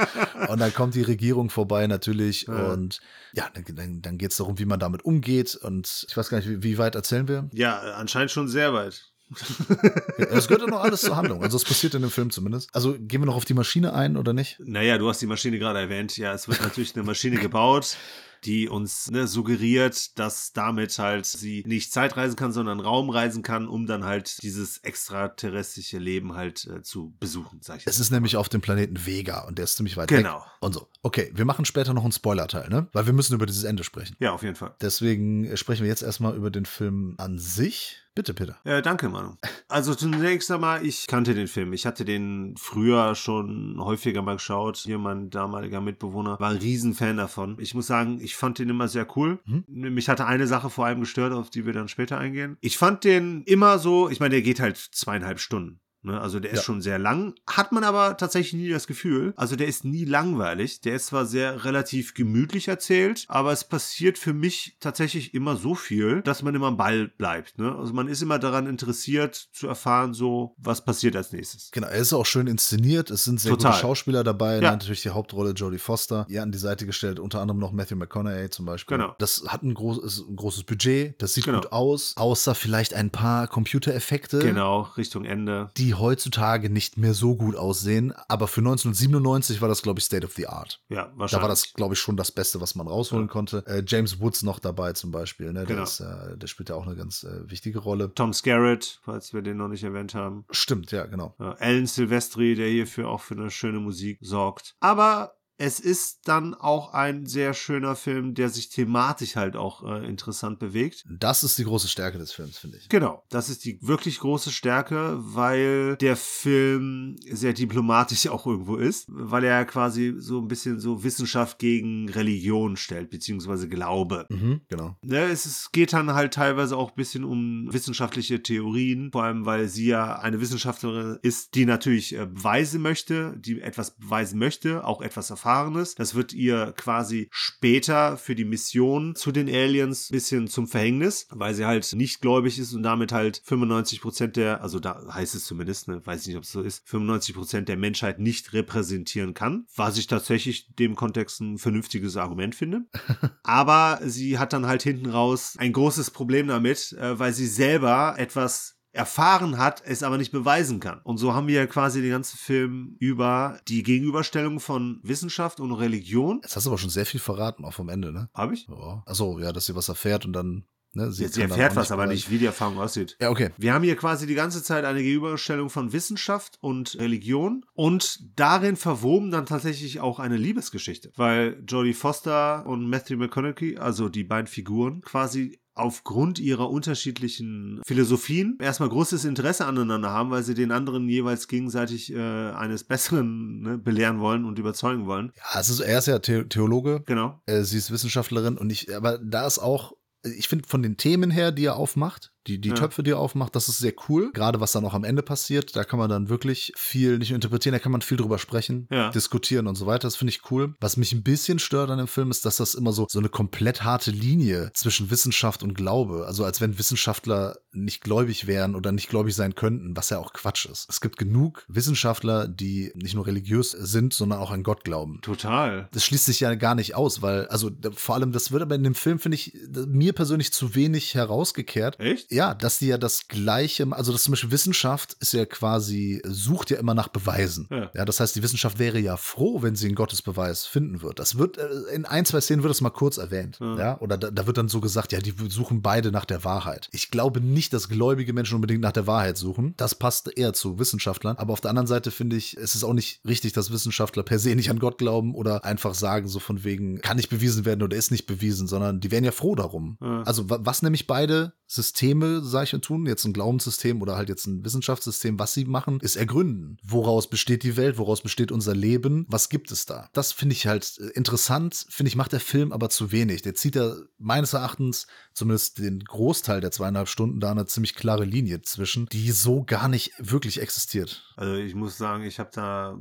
Und 0.49 0.61
dann 0.61 0.73
kommt 0.75 0.94
die 0.95 1.03
Regierung 1.03 1.51
vorbei 1.51 1.87
natürlich. 1.87 2.47
Ja. 2.47 2.73
Und 2.73 3.01
ja, 3.33 3.51
dann, 3.53 4.01
dann, 4.03 4.19
geht 4.19 4.31
es 4.31 4.37
darum, 4.37 4.59
wie 4.59 4.65
man 4.65 4.81
damit 4.81 5.05
umgeht. 5.05 5.57
Und 5.57 6.07
ich 6.09 6.17
weiß 6.17 6.29
gar 6.29 6.39
nicht, 6.39 6.49
wie, 6.49 6.63
wie 6.63 6.79
weit 6.79 6.95
erzählen 6.95 7.29
wir? 7.29 7.49
Ja, 7.53 7.79
anscheinend 7.97 8.31
schon 8.31 8.49
sehr 8.49 8.73
weit. 8.73 9.11
Es 10.31 10.49
gehört 10.49 10.63
ja 10.63 10.69
noch 10.69 10.83
alles 10.83 11.01
zur 11.01 11.17
Handlung. 11.17 11.43
Also 11.43 11.57
es 11.57 11.65
passiert 11.65 11.95
in 11.95 12.03
dem 12.03 12.11
Film 12.11 12.31
zumindest. 12.31 12.75
Also 12.75 12.95
gehen 12.99 13.21
wir 13.21 13.27
noch 13.27 13.37
auf 13.37 13.45
die 13.45 13.55
Maschine 13.55 13.95
ein 13.95 14.17
oder 14.17 14.33
nicht? 14.33 14.59
Naja, 14.61 14.99
du 14.99 15.09
hast 15.09 15.21
die 15.21 15.27
Maschine 15.27 15.59
gerade 15.59 15.81
erwähnt. 15.81 16.17
Ja, 16.17 16.33
es 16.35 16.49
wird 16.49 16.61
natürlich 16.61 16.95
eine 16.95 17.05
Maschine 17.05 17.37
gebaut, 17.37 17.97
die 18.45 18.69
uns 18.69 19.11
ne, 19.11 19.27
suggeriert, 19.27 20.19
dass 20.19 20.53
damit 20.53 20.99
halt 20.99 21.27
sie 21.27 21.63
nicht 21.67 21.93
Zeitreisen 21.93 22.37
kann, 22.37 22.53
sondern 22.53 22.81
Raum 22.81 23.11
reisen 23.11 23.43
kann, 23.43 23.67
um 23.69 23.87
dann 23.87 24.05
halt 24.05 24.43
dieses 24.43 24.79
extraterrestrische 24.79 25.99
Leben 25.99 26.35
halt 26.35 26.67
äh, 26.67 26.83
zu 26.83 27.15
besuchen, 27.21 27.61
sag 27.63 27.79
ich 27.81 27.87
Es 27.87 27.99
ist 27.99 28.11
nämlich 28.11 28.37
auf 28.37 28.49
dem 28.49 28.61
Planeten 28.61 29.07
Vega 29.07 29.45
und 29.47 29.59
der 29.59 29.65
ist 29.65 29.77
ziemlich 29.77 29.97
weit 29.97 30.09
Genau. 30.09 30.39
weg. 30.39 30.43
Und 30.61 30.75
so. 30.75 30.89
Okay, 31.03 31.31
wir 31.35 31.45
machen 31.45 31.65
später 31.65 31.95
noch 31.95 32.03
einen 32.05 32.13
Spoiler-Teil, 32.13 32.69
ne? 32.69 32.89
Weil 32.93 33.07
wir 33.07 33.13
müssen 33.13 33.35
über 33.35 33.47
dieses 33.47 33.65
Ende 33.65 33.85
sprechen. 33.85 34.17
Ja, 34.21 34.33
auf 34.33 34.43
jeden 34.43 34.57
Fall. 34.57 34.75
Deswegen 34.81 35.45
äh, 35.45 35.57
sprechen 35.57 35.83
wir 35.83 35.89
jetzt 35.89 36.03
erstmal 36.03 36.35
über 36.37 36.51
den 36.51 36.67
Film 36.67 37.15
an 37.19 37.39
sich. 37.39 38.01
Bitte, 38.15 38.33
Peter. 38.33 38.57
Äh, 38.63 38.81
danke, 38.81 39.09
Manu. 39.09 39.35
Also 39.69 39.93
zunächst 39.95 40.49
einmal, 40.53 40.87
ich 40.87 41.09
kannte 41.09 41.35
den 41.35 41.49
Film. 41.49 41.73
Ich 41.73 41.85
hatte 41.85 42.05
den 42.05 42.55
früher 42.57 43.17
schon 43.17 43.77
häufiger 43.81 44.23
mal 44.23 44.35
geschaut. 44.35 44.77
Hier 44.77 44.99
mein 44.99 45.31
damaliger 45.31 45.81
Mitbewohner 45.81 46.39
war 46.39 46.51
ein 46.51 46.59
Riesenfan 46.59 47.17
davon. 47.17 47.57
Ich 47.59 47.75
muss 47.75 47.89
sagen, 47.89 48.21
ich 48.21 48.37
fand 48.37 48.61
den 48.61 48.69
immer 48.69 48.87
sehr 48.87 49.07
cool. 49.17 49.41
Mhm. 49.47 49.65
Mich 49.67 50.09
hatte 50.09 50.27
eine 50.27 50.47
Sache 50.47 50.71
vor 50.71 50.87
allem 50.87 51.01
gestört, 51.01 51.33
auf 51.33 51.51
die 51.51 51.67
wir 51.67 51.73
dann 51.73 51.89
später 51.89 52.17
eingehen. 52.17 52.57
Ich 52.61 52.79
fand 52.79 53.03
den 53.03 53.43
immer 53.45 53.81
so, 53.81 54.09
ich 54.09 54.21
meine, 54.21 54.35
der 54.35 54.43
geht 54.43 54.61
halt 54.61 54.77
zweieinhalb 54.77 55.41
Stunden. 55.41 55.81
Ne? 56.05 56.21
Also 56.21 56.39
der 56.41 56.53
ist 56.53 56.59
Ja. 56.61 56.65
schon 56.65 56.81
sehr 56.83 56.99
lang, 56.99 57.35
hat 57.47 57.73
man 57.73 57.83
aber 57.85 58.17
tatsächlich 58.17 58.53
nie 58.55 58.69
das 58.69 58.87
Gefühl. 58.87 59.33
Also 59.37 59.57
der 59.57 59.67
ist 59.67 59.85
nie 59.85 60.05
langweilig. 60.05 60.81
Der 60.83 60.95
ist 60.95 61.07
zwar 61.07 61.27
sehr 61.27 61.65
relativ 61.65 62.15
gemütlich 62.15 62.69
erzählt, 62.69 63.25
aber 63.29 63.53
es 63.53 63.65
passiert 63.65 64.19
für 64.19 64.33
mich 64.35 64.77
tatsächlich 64.81 65.35
immer 65.35 65.57
so 65.57 65.75
viel, 65.75 66.23
dass 66.23 66.43
man 66.43 66.55
immer 66.55 66.67
am 66.69 66.77
Ball 66.77 67.09
bleibt. 67.09 67.59
Ne? 67.59 67.75
Also 67.75 67.93
man 67.95 68.09
ist 68.09 68.23
immer 68.23 68.39
daran 68.39 68.67
interessiert 68.67 69.35
zu 69.53 69.67
erfahren, 69.67 70.15
so 70.15 70.55
was 70.59 70.85
passiert 70.85 71.17
als 71.17 71.33
nächstes. 71.33 71.71
Genau, 71.73 71.87
er 71.89 71.97
ist 71.99 72.13
auch 72.13 72.27
schön 72.27 72.47
inszeniert. 72.47 73.11
Es 73.11 73.25
sind 73.25 73.41
sehr 73.41 73.53
Total. 73.53 73.73
gute 73.73 73.81
Schauspieler 73.81 74.25
dabei. 74.25 74.57
Ja. 74.61 74.73
Natürlich 74.73 75.03
die 75.03 75.11
Hauptrolle 75.11 75.53
Jodie 75.53 75.79
Foster. 75.79 76.27
Ihr 76.29 76.43
an 76.43 76.53
die 76.53 76.59
Seite 76.59 76.87
gestellt, 76.87 77.19
unter 77.19 77.41
anderem 77.41 77.59
noch 77.61 77.73
Matthew 77.73 77.97
McConaughey 77.97 78.51
zum 78.51 78.67
Beispiel. 78.67 78.99
Genau. 78.99 79.15
Das 79.19 79.45
hat 79.49 79.63
ein, 79.63 79.73
groß, 79.75 80.27
ein 80.29 80.37
großes 80.37 80.65
Budget. 80.65 81.21
Das 81.23 81.35
sieht 81.35 81.45
Genau. 81.45 81.61
gut 81.61 81.73
aus. 81.73 82.15
Außer 82.17 82.55
vielleicht 82.55 82.93
ein 82.95 83.11
paar 83.11 83.49
Computereffekte. 83.49 84.39
Genau, 84.41 84.83
Richtung 84.97 85.25
Ende. 85.25 85.71
Die 85.77 85.94
heutzutage 85.99 86.71
nicht 86.71 86.97
mehr 86.99 87.15
so 87.15 87.37
gut 87.37 87.57
aussehen. 87.57 88.13
Aber 88.29 88.47
für 88.49 88.61
1997 88.61 89.61
war 89.61 89.69
das, 89.69 89.83
glaube 89.83 89.99
ich, 90.01 90.05
State 90.05 90.25
of 90.27 90.33
the 90.35 90.47
Art. 90.47 90.81
Ja, 90.89 91.11
wahrscheinlich. 91.17 91.31
Da 91.33 91.43
war 91.43 91.49
das, 91.49 91.73
glaube 91.75 91.95
ich, 91.95 92.01
schon 92.01 92.17
das 92.17 92.33
Beste, 92.33 92.61
was 92.61 92.75
man 92.75 92.87
rausholen 92.87 93.27
Ja. 93.27 93.33
konnte. 93.33 93.65
Äh, 93.67 93.83
James 93.87 94.21
Woods 94.21 94.43
noch 94.43 94.59
dabei 94.59 94.93
zum 94.93 95.11
Beispiel. 95.11 95.47
Ne? 95.53 95.61
Der, 95.61 95.67
Genau. 95.67 95.83
ist, 95.83 96.01
äh, 96.01 96.37
der 96.37 96.47
spielt 96.47 96.69
ja 96.69 96.75
auch 96.75 96.87
eine 96.87 96.97
ganz 96.97 97.25
äh, 97.25 97.51
wichtige 97.51 97.79
Rolle. 97.79 98.13
Tom 98.15 98.33
Skerritt, 98.33 99.01
falls 99.03 99.33
wir 99.35 99.43
den 99.43 99.57
noch 99.57 99.69
nicht 99.69 99.85
erwähnt 99.85 100.15
haben. 100.15 100.45
Stimmt, 100.51 100.91
ja, 100.93 101.07
genau. 101.07 101.35
Ja, 101.39 101.53
Alan 101.59 101.87
Silvestri, 101.87 102.55
der 102.55 102.69
hierfür 102.69 103.09
auch 103.09 103.21
für 103.21 103.35
eine 103.35 103.51
schöne 103.51 103.81
Musik 103.81 104.19
sorgt. 104.23 104.77
Aber 104.81 105.35
es 105.57 105.79
ist 105.79 106.27
dann 106.27 106.55
auch 106.55 106.93
ein 106.93 107.27
sehr 107.27 107.55
schöner 107.55 107.95
Film, 107.95 108.35
der 108.35 108.49
sich 108.49 108.71
thematisch 108.71 109.37
halt 109.37 109.57
auch 109.57 109.85
äh, 109.85 110.07
interessant 110.07 110.59
bewegt. 110.59 111.05
Das 111.09 111.45
ist 111.45 111.59
die 111.59 111.65
große 111.65 111.89
Stärke 111.89 112.19
des 112.19 112.33
Films, 112.33 112.59
finde 112.59 112.79
ich. 112.79 112.89
Genau, 112.89 113.23
das 113.29 113.49
ist 113.49 113.65
die 113.65 113.79
wirklich 113.81 114.19
große 114.19 114.51
Stärke, 114.51 115.17
weil 115.19 115.97
der 115.97 116.17
Film 116.17 117.17
sehr 117.31 117.53
diplomatisch 117.53 118.27
auch 118.29 118.47
irgendwo 118.47 118.77
ist, 118.77 119.07
weil 119.09 119.45
er 119.45 119.65
quasi 119.65 120.15
so 120.19 120.41
ein 120.41 120.49
bisschen 120.49 120.81
so 120.81 121.05
Wissenschaft 121.05 121.59
gegen 121.59 122.09
Religion 122.09 122.77
stellt, 122.77 123.11
beziehungsweise 123.11 123.69
Glaube. 123.69 124.27
Mhm, 124.31 124.63
genau. 124.69 124.97
Ne, 125.03 125.25
es 125.25 125.71
geht 125.73 125.93
dann 125.93 126.15
halt 126.15 126.35
teilweise 126.35 126.77
auch 126.77 126.91
ein 126.91 126.97
bisschen 126.97 127.25
um 127.25 127.73
wissenschaftliche 127.73 128.43
Theorien, 128.43 129.11
vor 129.13 129.23
allem 129.25 129.47
weil 129.47 129.69
sie 129.69 129.87
ja 129.87 130.19
eine 130.19 130.41
Wissenschaftlerin 130.41 131.19
ist, 131.23 131.55
die 131.55 131.65
natürlich 131.65 132.15
äh, 132.15 132.27
beweisen 132.27 132.83
möchte, 132.83 133.37
die 133.39 133.61
etwas 133.61 133.93
beweisen 133.93 134.39
möchte, 134.39 134.85
auch 134.85 135.01
etwas 135.01 135.31
Erfahrenes. 135.45 135.95
Das 135.95 136.15
wird 136.15 136.33
ihr 136.33 136.73
quasi 136.77 137.29
später 137.31 138.17
für 138.17 138.35
die 138.35 138.47
Mission 138.47 139.15
zu 139.15 139.31
den 139.31 139.49
Aliens 139.49 140.11
ein 140.11 140.15
bisschen 140.15 140.49
zum 140.49 140.67
Verhängnis, 140.67 141.27
weil 141.31 141.55
sie 141.55 141.67
halt 141.67 141.93
nicht 141.95 142.21
gläubig 142.21 142.59
ist 142.59 142.73
und 142.73 142.83
damit 142.83 143.13
halt 143.13 143.43
95 143.45 144.01
Prozent 144.01 144.37
der, 144.37 144.63
also 144.63 144.81
da 144.81 145.05
heißt 145.13 145.35
es 145.35 145.45
zumindest, 145.45 145.89
ne, 145.89 146.05
weiß 146.05 146.23
ich 146.23 146.29
nicht, 146.29 146.37
ob 146.37 146.45
es 146.45 146.53
so 146.53 146.63
ist, 146.63 146.89
95 146.89 147.35
Prozent 147.35 147.69
der 147.69 147.77
Menschheit 147.77 148.19
nicht 148.19 148.55
repräsentieren 148.55 149.35
kann, 149.35 149.67
was 149.77 149.99
ich 149.99 150.07
tatsächlich 150.07 150.75
dem 150.77 150.95
Kontext 150.97 151.41
ein 151.41 151.59
vernünftiges 151.59 152.17
Argument 152.17 152.55
finde. 152.55 152.87
Aber 153.43 154.01
sie 154.03 154.39
hat 154.39 154.53
dann 154.53 154.67
halt 154.67 154.83
hinten 154.83 155.11
raus 155.11 155.57
ein 155.59 155.73
großes 155.73 156.11
Problem 156.11 156.49
damit, 156.49 156.93
äh, 156.93 157.19
weil 157.19 157.35
sie 157.35 157.47
selber 157.47 158.15
etwas 158.17 158.79
erfahren 158.95 159.59
hat, 159.59 159.83
es 159.85 160.03
aber 160.03 160.19
nicht 160.19 160.33
beweisen 160.33 160.81
kann. 160.81 161.01
Und 161.03 161.19
so 161.19 161.35
haben 161.35 161.49
wir 161.49 161.55
ja 161.57 161.67
quasi 161.67 162.01
den 162.01 162.13
ganzen 162.13 162.39
Film 162.39 162.97
über 163.01 163.61
die 163.69 163.83
Gegenüberstellung 163.83 164.61
von 164.61 165.01
Wissenschaft 165.03 165.61
und 165.61 165.73
Religion. 165.73 166.41
Jetzt 166.43 166.57
hast 166.57 166.67
du 166.67 166.71
aber 166.71 166.79
schon 166.79 166.91
sehr 166.91 167.07
viel 167.07 167.21
verraten, 167.21 167.65
auch 167.65 167.75
vom 167.75 167.89
Ende, 167.89 168.13
ne? 168.13 168.29
Habe 168.35 168.55
ich? 168.55 168.69
Ja. 168.69 169.03
Achso, 169.07 169.39
ja, 169.39 169.53
dass 169.53 169.67
sie 169.67 169.75
was 169.75 169.89
erfährt 169.89 170.25
und 170.25 170.33
dann, 170.33 170.65
ne? 170.93 171.11
Sie, 171.11 171.27
sie 171.27 171.43
erfährt 171.43 171.75
was, 171.75 171.91
aber 171.91 172.07
nicht, 172.07 172.31
wie 172.31 172.39
die 172.39 172.47
Erfahrung 172.47 172.79
aussieht. 172.79 173.17
Ja, 173.21 173.31
okay. 173.31 173.51
Wir 173.59 173.75
haben 173.75 173.83
hier 173.83 173.97
quasi 173.97 174.27
die 174.29 174.35
ganze 174.35 174.63
Zeit 174.63 174.85
eine 174.85 175.03
Gegenüberstellung 175.03 175.71
von 175.71 175.93
Wissenschaft 175.93 176.59
und 176.61 176.97
Religion 177.01 177.65
und 177.75 178.21
darin 178.37 178.77
verwoben 178.77 179.33
dann 179.33 179.47
tatsächlich 179.47 180.01
auch 180.01 180.21
eine 180.21 180.37
Liebesgeschichte, 180.37 181.11
weil 181.17 181.63
Jodie 181.67 181.95
Foster 181.95 182.65
und 182.67 182.89
Matthew 182.89 183.17
McConaughey, 183.17 183.77
also 183.77 184.09
die 184.09 184.25
beiden 184.25 184.47
Figuren, 184.47 185.01
quasi 185.01 185.59
aufgrund 185.75 186.39
ihrer 186.39 186.71
unterschiedlichen 186.71 187.81
Philosophien 187.85 188.59
erstmal 188.61 188.89
großes 188.89 189.25
Interesse 189.25 189.67
aneinander 189.67 190.11
haben, 190.11 190.31
weil 190.31 190.43
sie 190.43 190.55
den 190.55 190.71
anderen 190.71 191.09
jeweils 191.09 191.49
gegenseitig 191.49 192.13
äh, 192.13 192.19
eines 192.19 192.85
Besseren 192.85 193.61
ne, 193.61 193.79
belehren 193.79 194.21
wollen 194.21 194.45
und 194.45 194.59
überzeugen 194.59 195.07
wollen. 195.07 195.33
Ja, 195.37 195.61
es 195.61 195.69
ist, 195.69 195.81
er 195.81 195.99
ist 195.99 196.07
ja 196.07 196.21
The 196.23 196.45
Theologe. 196.45 197.03
Genau. 197.07 197.41
Äh, 197.47 197.63
sie 197.63 197.79
ist 197.79 197.91
Wissenschaftlerin 197.91 198.57
und 198.57 198.71
ich, 198.71 198.95
aber 198.95 199.19
da 199.19 199.47
ist 199.47 199.59
auch, 199.59 199.93
ich 200.23 200.49
finde 200.49 200.67
von 200.69 200.83
den 200.83 200.97
Themen 200.97 201.31
her, 201.31 201.53
die 201.53 201.67
er 201.67 201.77
aufmacht, 201.77 202.34
die, 202.47 202.61
die 202.61 202.71
Ja. 202.71 202.75
Töpfe, 202.75 203.03
die 203.03 203.11
er 203.13 203.19
aufmacht, 203.19 203.55
das 203.57 203.69
ist 203.69 203.79
sehr 203.79 203.93
cool. 204.09 204.31
Gerade 204.33 204.61
was 204.61 204.73
dann 204.73 204.85
auch 204.85 204.95
am 204.95 205.05
Ende 205.05 205.23
passiert, 205.23 205.75
da 205.77 205.85
kann 205.85 205.99
man 205.99 206.11
dann 206.11 206.29
wirklich 206.29 206.73
viel 206.77 207.19
nicht 207.19 207.31
nur 207.31 207.37
interpretieren, 207.37 207.73
da 207.73 207.79
kann 207.79 207.93
man 207.93 208.03
viel 208.03 208.17
drüber 208.17 208.39
sprechen, 208.39 208.87
Ja. 208.91 209.11
diskutieren 209.11 209.67
und 209.67 209.77
so 209.77 209.87
weiter. 209.87 210.07
Das 210.07 210.17
finde 210.17 210.31
ich 210.31 210.51
cool. 210.51 210.75
Was 210.81 210.97
mich 210.97 211.13
ein 211.13 211.23
bisschen 211.23 211.59
stört 211.59 211.91
an 211.91 211.99
dem 211.99 212.07
Film 212.09 212.31
ist, 212.31 212.45
dass 212.45 212.57
das 212.59 212.75
immer 212.75 212.93
so, 212.93 213.07
so 213.09 213.19
eine 213.19 213.29
komplett 213.29 213.83
harte 213.85 214.11
Linie 214.11 214.71
zwischen 214.75 215.11
Wissenschaft 215.11 215.63
und 215.63 215.75
Glaube. 215.75 216.25
Also 216.27 216.45
als 216.45 216.61
wenn 216.61 216.79
Wissenschaftler 216.79 217.57
nicht 217.73 218.03
gläubig 218.03 218.47
wären 218.47 218.75
oder 218.77 218.93
nicht 218.93 219.09
gläubig 219.09 219.35
sein 219.35 219.55
könnten, 219.55 219.97
was 219.97 220.11
ja 220.11 220.19
auch 220.19 220.33
Quatsch 220.33 220.67
ist. 220.67 220.87
Es 220.89 221.01
gibt 221.01 221.19
genug 221.19 221.65
Wissenschaftler, 221.69 222.47
die 222.47 222.93
nicht 222.95 223.15
nur 223.15 223.27
religiös 223.27 223.71
sind, 223.73 224.13
sondern 224.15 224.39
auch 224.39 224.51
an 224.51 224.63
Gott 224.63 224.85
glauben 224.85 225.21
Total. 225.23 225.89
das 225.93 226.05
schließt 226.05 226.27
sich 226.27 226.41
ja 226.41 226.55
gar 226.55 226.75
nicht 226.75 226.95
aus, 226.95 227.23
weil, 227.23 227.47
also 227.49 227.71
vor 227.95 228.15
allem, 228.15 228.33
das 228.33 228.53
wird 228.53 228.63
aber 228.63 228.75
in 228.75 228.85
dem 228.85 228.95
Film, 228.95 229.19
finde 229.19 229.37
ich, 229.37 229.57
mir 229.89 230.13
persönlich 230.13 230.53
zu 230.53 230.75
wenig 230.75 231.15
herausgekehrt. 231.15 231.99
Echt? 232.01 232.31
Ja, 232.35 232.53
dass 232.55 232.79
die 232.79 232.87
ja 232.89 232.99
das 232.99 233.29
Gleiche, 233.29 233.87
also 233.91 234.13
das 234.13 234.25
zum 234.25 234.33
Beispiel 234.33 234.51
Wissenschaft 234.51 235.17
ist 235.21 235.33
ja 235.33 235.47
quasi, 235.47 236.21
sucht 236.27 236.71
ja 236.71 236.79
immer 236.79 236.95
nach 236.95 237.09
Beweisen. 237.09 237.69
Ja. 237.71 238.05
das 238.05 238.21
heißt, 238.21 238.35
die 238.37 238.43
Wissenschaft 238.43 238.79
wäre 238.79 238.99
ja 238.99 239.17
froh, 239.17 239.63
wenn 239.63 239.77
sie 239.77 239.87
einen 239.87 239.95
Gottesbeweis 239.95 240.67
finden 240.67 241.01
wird. 241.03 241.19
Das 241.19 241.39
wird, 241.39 241.59
äh, 241.59 241.69
in 241.95 242.05
ein, 242.05 242.25
zwei 242.27 242.41
Szenen 242.41 242.63
wird 242.63 242.71
das 242.71 242.81
mal 242.81 242.91
kurz 242.91 243.17
erwähnt. 243.19 243.59
Ja. 243.61 243.79
Ja, 243.79 244.01
oder 244.01 244.17
da, 244.19 244.31
da 244.31 244.47
wird 244.47 244.57
dann 244.59 244.69
so 244.69 244.81
gesagt, 244.81 245.13
ja, 245.13 245.21
die 245.21 245.35
suchen 245.49 245.83
beide 245.83 246.11
nach 246.11 246.25
der 246.25 246.45
Wahrheit. 246.45 246.89
Ich 246.93 247.11
glaube 247.11 247.41
nicht, 247.41 247.73
dass 247.73 247.89
gläubige 247.89 248.33
Menschen 248.33 248.57
unbedingt 248.57 248.81
nach 248.81 248.93
der 248.93 249.07
Wahrheit 249.07 249.37
suchen. 249.37 249.75
Das 249.77 249.95
passt 249.95 250.37
eher 250.37 250.53
zu 250.53 250.79
Wissenschaftlern. 250.79 251.37
Aber 251.37 251.53
auf 251.53 251.61
der 251.61 251.71
anderen 251.71 251.87
Seite 251.87 252.11
finde 252.11 252.37
ich, 252.37 252.57
es 252.57 252.75
ist 252.75 252.83
auch 252.85 252.95
nicht 252.95 253.21
richtig, 253.27 253.53
dass 253.53 253.71
Wissenschaftler 253.73 254.23
per 254.23 254.39
se 254.39 254.55
nicht 254.55 254.71
an 254.71 254.79
Gott 254.79 254.99
glauben 254.99 255.35
oder 255.35 255.65
einfach 255.65 255.95
sagen, 255.95 256.27
so 256.29 256.41
von 256.41 256.65
wegen, 256.65 257.01
kann 257.01 257.17
nicht 257.17 257.29
bewiesen 257.31 257.65
werden 257.65 257.83
oder 257.83 257.97
ist 257.97 258.11
nicht 258.11 258.27
bewiesen, 258.27 258.67
sondern 258.67 259.01
die 259.01 259.11
wären 259.11 259.25
ja 259.25 259.33
froh 259.33 259.55
darum. 259.55 259.99
Ja. 260.01 260.23
Also, 260.23 260.49
wa- 260.51 260.59
was 260.63 260.83
nämlich 260.83 261.07
beide 261.07 261.53
Systeme, 261.67 262.24
sag 262.43 262.65
ich 262.65 262.75
und 262.75 262.85
tun, 262.85 263.07
jetzt 263.07 263.25
ein 263.25 263.33
Glaubenssystem 263.33 264.03
oder 264.03 264.17
halt 264.17 264.29
jetzt 264.29 264.47
ein 264.47 264.65
Wissenschaftssystem, 264.65 265.39
was 265.39 265.55
sie 265.55 265.65
machen, 265.65 266.01
ist 266.01 266.17
ergründen. 266.17 266.79
Woraus 266.83 267.29
besteht 267.29 267.63
die 267.63 267.77
Welt? 267.77 267.99
Woraus 267.99 268.23
besteht 268.23 268.53
unser 268.53 268.75
Leben? 268.75 269.27
Was 269.29 269.49
gibt 269.49 269.71
es 269.71 269.87
da? 269.87 270.09
Das 270.13 270.33
finde 270.33 270.55
ich 270.55 270.67
halt 270.67 270.99
äh, 270.99 271.09
interessant, 271.11 271.87
finde 271.89 272.09
ich, 272.09 272.17
macht 272.17 272.33
der 272.33 272.41
Film 272.41 272.73
aber 272.73 272.91
zu 272.91 273.13
wenig. 273.13 273.43
Der 273.43 273.55
zieht 273.55 273.77
da 273.77 273.97
meines 274.19 274.53
Erachtens 274.53 275.07
zumindest 275.33 275.79
den 275.79 276.01
Großteil 276.01 276.61
der 276.61 276.71
zweieinhalb 276.71 277.09
Stunden 277.09 277.41
da 277.41 277.51
eine 277.51 277.67
ziemlich 277.67 277.95
klare 277.95 278.25
Linie 278.25 278.63
zwischen, 278.63 279.07
die 279.07 279.31
so 279.31 279.65
gar 279.65 279.89
nicht 279.89 280.13
wirklich 280.19 280.61
existiert. 280.61 281.33
Also 281.37 281.55
ich 281.55 281.75
muss 281.75 281.99
sagen, 281.99 282.25
ich 282.25 282.39
habe 282.39 282.51
da 282.53 282.99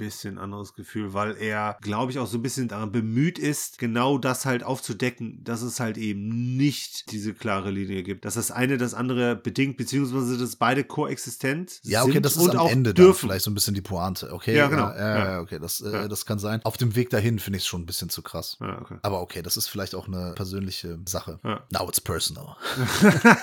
bisschen 0.00 0.38
anderes 0.38 0.74
Gefühl, 0.74 1.12
weil 1.12 1.36
er, 1.36 1.76
glaube 1.82 2.10
ich, 2.10 2.18
auch 2.18 2.26
so 2.26 2.38
ein 2.38 2.42
bisschen 2.42 2.68
daran 2.68 2.90
bemüht 2.90 3.38
ist, 3.38 3.78
genau 3.78 4.16
das 4.18 4.46
halt 4.46 4.62
aufzudecken, 4.64 5.44
dass 5.44 5.60
es 5.62 5.78
halt 5.78 5.98
eben 5.98 6.56
nicht 6.56 7.12
diese 7.12 7.34
klare 7.34 7.70
Linie 7.70 8.02
gibt. 8.02 8.24
Dass 8.24 8.34
das 8.34 8.50
eine 8.50 8.78
das 8.78 8.94
andere 8.94 9.36
bedingt, 9.36 9.76
beziehungsweise 9.76 10.38
dass 10.38 10.56
beide 10.56 10.84
koexistent 10.84 11.80
Ja, 11.84 12.02
okay, 12.02 12.12
sind 12.14 12.24
das 12.24 12.36
ist 12.36 12.42
und 12.42 12.50
am 12.52 12.58
auch 12.58 12.70
Ende 12.70 12.94
dürfen. 12.94 13.20
vielleicht 13.28 13.44
so 13.44 13.50
ein 13.50 13.54
bisschen 13.54 13.74
die 13.74 13.82
Pointe. 13.82 14.32
Okay, 14.32 14.56
Ja, 14.56 14.68
genau. 14.68 14.88
Ja, 14.88 14.96
ja, 14.98 15.18
Ja. 15.18 15.30
ja, 15.32 15.40
okay, 15.40 15.58
das, 15.60 15.80
äh, 15.82 15.92
Ja. 15.92 16.08
das 16.08 16.24
kann 16.24 16.38
sein. 16.38 16.60
Auf 16.64 16.76
dem 16.78 16.96
Weg 16.96 17.10
dahin 17.10 17.38
finde 17.38 17.58
ich 17.58 17.64
es 17.64 17.68
schon 17.68 17.82
ein 17.82 17.86
bisschen 17.86 18.08
zu 18.08 18.22
krass. 18.22 18.56
Ja, 18.60 18.80
okay. 18.80 18.96
Aber 19.02 19.20
okay, 19.20 19.42
das 19.42 19.56
ist 19.58 19.68
vielleicht 19.68 19.94
auch 19.94 20.08
eine 20.08 20.32
persönliche 20.34 20.98
Sache. 21.04 21.38
Now 21.70 21.86
it's 21.88 22.00
personal. 22.00 22.56